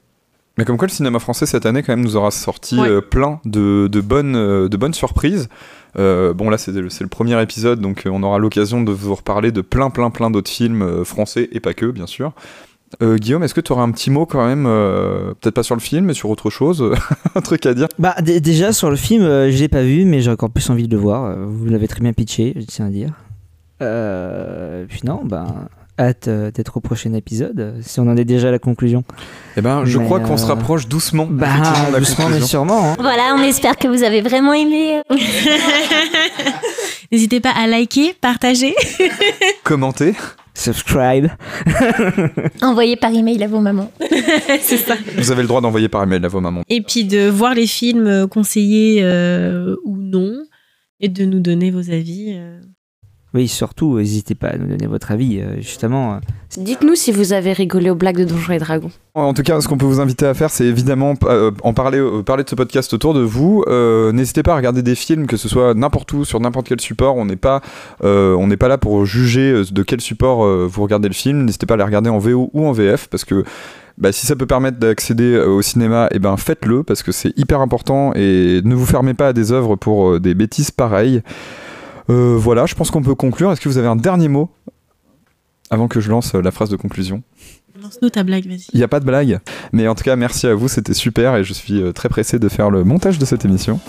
Mais 0.59 0.65
comme 0.65 0.77
quoi 0.79 0.87
le 0.89 0.93
cinéma 0.93 1.19
français 1.19 1.45
cette 1.47 1.67
année 1.67 1.83
quand 1.83 1.93
même 1.93 2.05
nous 2.05 2.17
aura 2.17 2.31
sorti 2.31 2.81
Ouais. 2.81 2.89
euh, 2.89 3.01
plein 3.01 3.41
de, 3.45 3.89
de 3.91 4.01
bonnes, 4.01 4.37
euh, 4.37 4.69
de 4.69 4.77
bonnes 4.77 4.95
surprises. 4.95 5.49
Euh, 5.99 6.33
bon 6.35 6.51
là 6.51 6.59
c'est 6.59 6.73
le, 6.73 7.07
premier 7.09 7.41
épisode 7.41 7.81
donc 7.81 8.03
on 8.05 8.23
aura 8.23 8.39
l'occasion 8.39 8.83
de 8.83 8.93
vous 8.93 9.15
reparler 9.15 9.51
de 9.51 9.63
plein 9.63 9.89
plein 9.89 10.11
plein 10.11 10.31
d'autres 10.31 10.51
films 10.51 11.05
français 11.07 11.49
et 11.53 11.61
pas 11.61 11.73
que 11.75 11.87
bien 11.87 12.07
sûr. 12.07 12.33
Euh, 13.03 13.17
Guillaume, 13.17 13.43
est-ce 13.43 13.53
que 13.55 13.61
tu 13.61 13.73
aurais 13.73 13.83
un 13.83 13.91
petit 13.91 14.11
mot 14.11 14.27
quand 14.27 14.47
même, 14.47 14.65
euh, 14.67 15.35
peut-être 15.41 15.55
pas 15.57 15.65
sur 15.65 15.75
le 15.75 15.81
film 15.81 16.05
mais 16.07 16.15
sur 16.15 16.31
autre 16.31 16.51
chose, 16.51 16.95
un 17.35 17.41
truc 17.41 17.67
à 17.67 17.75
dire? 17.75 17.89
Bah 17.99 18.15
déjà 18.23 18.73
sur 18.73 18.91
le 18.91 18.97
film, 18.97 19.25
euh, 19.25 19.51
je 19.51 19.59
l'ai 19.59 19.69
pas 19.69 19.83
vu, 19.83 20.05
mais 20.05 20.21
j'ai 20.21 20.31
encore 20.31 20.51
plus 20.51 20.71
envie 20.71 20.87
de 20.87 20.95
le 20.95 21.01
voir. 21.03 21.37
Vous 21.47 21.67
l'avez 21.67 21.89
très 21.89 22.01
bien 22.01 22.13
pitché, 22.13 22.55
je 22.57 22.65
tiens 22.65 22.87
à 22.87 22.91
dire. 22.91 23.11
Euh, 23.83 24.87
puis 24.89 25.01
non, 25.05 25.23
ben 25.25 25.47
hâte 25.99 26.29
euh, 26.29 26.51
d'être 26.51 26.77
au 26.77 26.81
prochain 26.81 27.13
épisode. 27.15 27.59
euh, 27.61 27.79
Si 27.83 28.01
on 28.01 28.05
en 28.09 28.17
est 28.17 28.25
déjà 28.25 28.49
à 28.49 28.51
la 28.51 28.59
conclusion. 28.59 29.05
Eh 29.57 29.61
ben, 29.61 29.85
je 29.85 29.99
Mais, 29.99 30.05
crois 30.05 30.21
qu'on 30.21 30.37
se 30.37 30.45
euh, 30.45 30.49
rapproche 30.49 30.87
doucement. 30.89 31.27
Bah, 31.29 31.47
la 31.93 31.99
doucement 31.99 32.29
mais 32.29 32.41
sûrement. 32.41 32.93
hein. 32.93 32.97
Voilà, 32.99 33.35
on 33.39 33.43
espère 33.43 33.77
que 33.77 33.89
vous 33.89 34.03
avez 34.03 34.21
vraiment 34.23 34.53
aimé. 34.53 35.01
N'hésitez 37.13 37.41
pas 37.41 37.51
à 37.53 37.67
liker, 37.67 38.15
partager. 38.21 38.75
Commenter. 39.65 40.15
Subscribe. 40.55 41.27
Envoyez 42.63 42.97
par 42.97 43.13
email 43.13 43.43
à 43.45 43.47
vos 43.47 43.61
mamans. 43.61 43.93
c'est 44.63 44.79
ça. 44.79 44.95
Vous 45.17 45.31
avez 45.31 45.43
le 45.43 45.49
droit 45.49 45.61
d'envoyer 45.61 45.89
par 45.91 46.03
email 46.03 46.25
à 46.25 46.29
vos 46.29 46.41
mamans. 46.41 46.63
Et 46.71 46.81
puis 46.81 47.05
de 47.05 47.29
voir 47.29 47.55
les 47.55 47.67
films 47.67 48.27
conseillés 48.29 49.03
euh, 49.05 49.77
ou 49.85 49.97
non 49.99 50.33
et 50.99 51.09
de 51.11 51.27
nous 51.27 51.41
donner 51.41 51.71
vos 51.71 51.91
avis. 51.91 52.33
euh. 52.37 52.59
Oui, 53.37 53.49
surtout, 53.49 53.99
n'hésitez 53.99 54.35
pas 54.35 54.49
à 54.49 54.57
nous 54.57 54.67
donner 54.67 54.87
votre 54.87 55.13
avis, 55.13 55.41
euh, 55.41 55.57
justement. 55.59 56.15
euh, 56.15 56.19
Dites-nous 56.57 56.95
si 56.95 57.13
vous 57.13 57.35
avez 57.35 57.53
rigolé 57.53 57.91
aux 57.91 57.95
blagues 57.95 58.17
de 58.17 58.25
Donjons 58.25 58.55
et 58.55 58.59
Dragons. 58.59 58.91
En 59.15 59.35
tout 59.35 59.43
cas, 59.43 59.61
ce 59.61 59.69
qu'on 59.69 59.77
peut 59.77 59.85
vous 59.85 60.01
inviter 60.01 60.25
à 60.25 60.33
faire, 60.33 60.49
c'est 60.49 60.65
évidemment 60.65 61.13
euh, 61.25 61.51
en 61.63 61.75
parler, 61.75 61.99
euh, 61.99 62.23
parler 62.23 62.45
de 62.45 62.49
ce 62.49 62.55
podcast 62.55 62.95
autour 62.95 63.13
de 63.13 63.21
vous. 63.21 63.63
Euh, 63.69 64.11
N'hésitez 64.13 64.43
pas 64.43 64.55
à 64.55 64.57
regarder 64.57 64.83
des 64.83 64.95
films, 64.95 65.27
que 65.27 65.37
ce 65.37 65.51
soit 65.51 65.75
n'importe 65.75 66.11
où, 66.15 66.25
sur 66.25 66.41
n'importe 66.41 66.67
quel 66.69 66.81
support. 66.81 67.17
On 67.17 67.27
n'est 67.27 67.37
pas, 67.37 67.61
euh, 68.05 68.35
on 68.37 68.47
n'est 68.47 68.57
pas 68.57 68.69
là 68.69 68.79
pour 68.79 69.05
juger 69.05 69.63
de 69.71 69.83
quel 69.83 70.01
support 70.01 70.43
euh, 70.45 70.67
vous 70.67 70.83
regardez 70.83 71.09
le 71.09 71.15
film. 71.15 71.45
N'hésitez 71.45 71.67
pas 71.67 71.75
à 71.75 71.77
les 71.77 71.85
regarder 71.85 72.09
en 72.09 72.19
VO 72.19 72.49
ou 72.55 72.67
en 72.67 72.73
VF, 72.73 73.09
parce 73.09 73.27
que 73.27 73.45
bah, 73.99 74.13
si 74.13 74.25
ça 74.27 74.35
peut 74.35 74.47
permettre 74.47 74.79
d'accéder 74.79 75.39
au 75.39 75.61
cinéma, 75.61 76.09
et 76.11 76.19
ben 76.19 76.39
faites-le, 76.39 76.83
parce 76.85 77.03
que 77.03 77.13
c'est 77.13 77.37
hyper 77.39 77.61
important. 77.61 78.13
Et 78.15 78.63
ne 78.65 78.75
vous 78.75 78.87
fermez 78.87 79.13
pas 79.13 79.29
à 79.29 79.33
des 79.35 79.53
œuvres 79.53 79.77
pour 79.77 80.21
des 80.21 80.35
bêtises 80.35 80.71
pareilles. 80.71 81.21
Euh, 82.11 82.37
voilà, 82.39 82.67
je 82.67 82.75
pense 82.75 82.91
qu'on 82.91 83.03
peut 83.03 83.15
conclure. 83.15 83.53
Est-ce 83.53 83.61
que 83.61 83.69
vous 83.69 83.79
avez 83.79 83.89
un 83.89 83.97
dernier 83.97 84.29
mot 84.29 84.51
avant 85.71 85.89
que 85.89 86.01
je 86.01 86.11
lance 86.11 86.35
euh, 86.35 86.43
la 86.43 86.51
phrase 86.51 86.71
de 86.71 86.77
conclusion? 86.77 87.23
Lance-nous 87.83 88.11
ta 88.11 88.23
blague, 88.23 88.47
vas-y. 88.47 88.67
Il 88.73 88.79
n'y 88.79 88.83
a 88.83 88.89
pas 88.89 89.01
de 89.01 89.05
blague. 89.05 89.39
Mais 89.73 89.87
en 89.87 89.95
tout 89.95 90.05
cas, 90.05 90.17
merci 90.17 90.47
à 90.47 90.55
vous, 90.55 90.67
c'était 90.67 90.95
super 90.95 91.37
et 91.37 91.45
je 91.45 91.53
suis 91.53 91.83
euh, 91.83 91.93
très 91.93 92.09
pressé 92.09 92.39
de 92.39 92.49
faire 92.49 92.71
le 92.71 92.85
montage 92.85 93.19
de 93.19 93.25
cette 93.25 93.45
émission. 93.45 93.81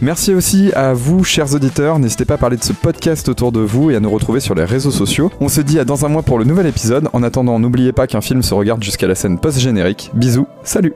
Merci 0.00 0.34
aussi 0.34 0.72
à 0.74 0.92
vous, 0.94 1.24
chers 1.24 1.54
auditeurs. 1.54 1.98
N'hésitez 1.98 2.24
pas 2.24 2.34
à 2.34 2.38
parler 2.38 2.56
de 2.56 2.64
ce 2.64 2.72
podcast 2.72 3.28
autour 3.28 3.52
de 3.52 3.60
vous 3.60 3.90
et 3.90 3.96
à 3.96 4.00
nous 4.00 4.10
retrouver 4.10 4.40
sur 4.40 4.54
les 4.54 4.64
réseaux 4.64 4.90
sociaux. 4.90 5.32
On 5.40 5.48
se 5.48 5.60
dit 5.60 5.78
à 5.78 5.84
dans 5.84 6.04
un 6.04 6.08
mois 6.08 6.22
pour 6.22 6.38
le 6.38 6.44
nouvel 6.44 6.66
épisode. 6.66 7.08
En 7.12 7.22
attendant, 7.22 7.58
n'oubliez 7.58 7.92
pas 7.92 8.06
qu'un 8.06 8.20
film 8.20 8.42
se 8.42 8.54
regarde 8.54 8.82
jusqu'à 8.82 9.06
la 9.06 9.14
scène 9.14 9.38
post-générique. 9.38 10.10
Bisous, 10.14 10.46
salut 10.62 10.94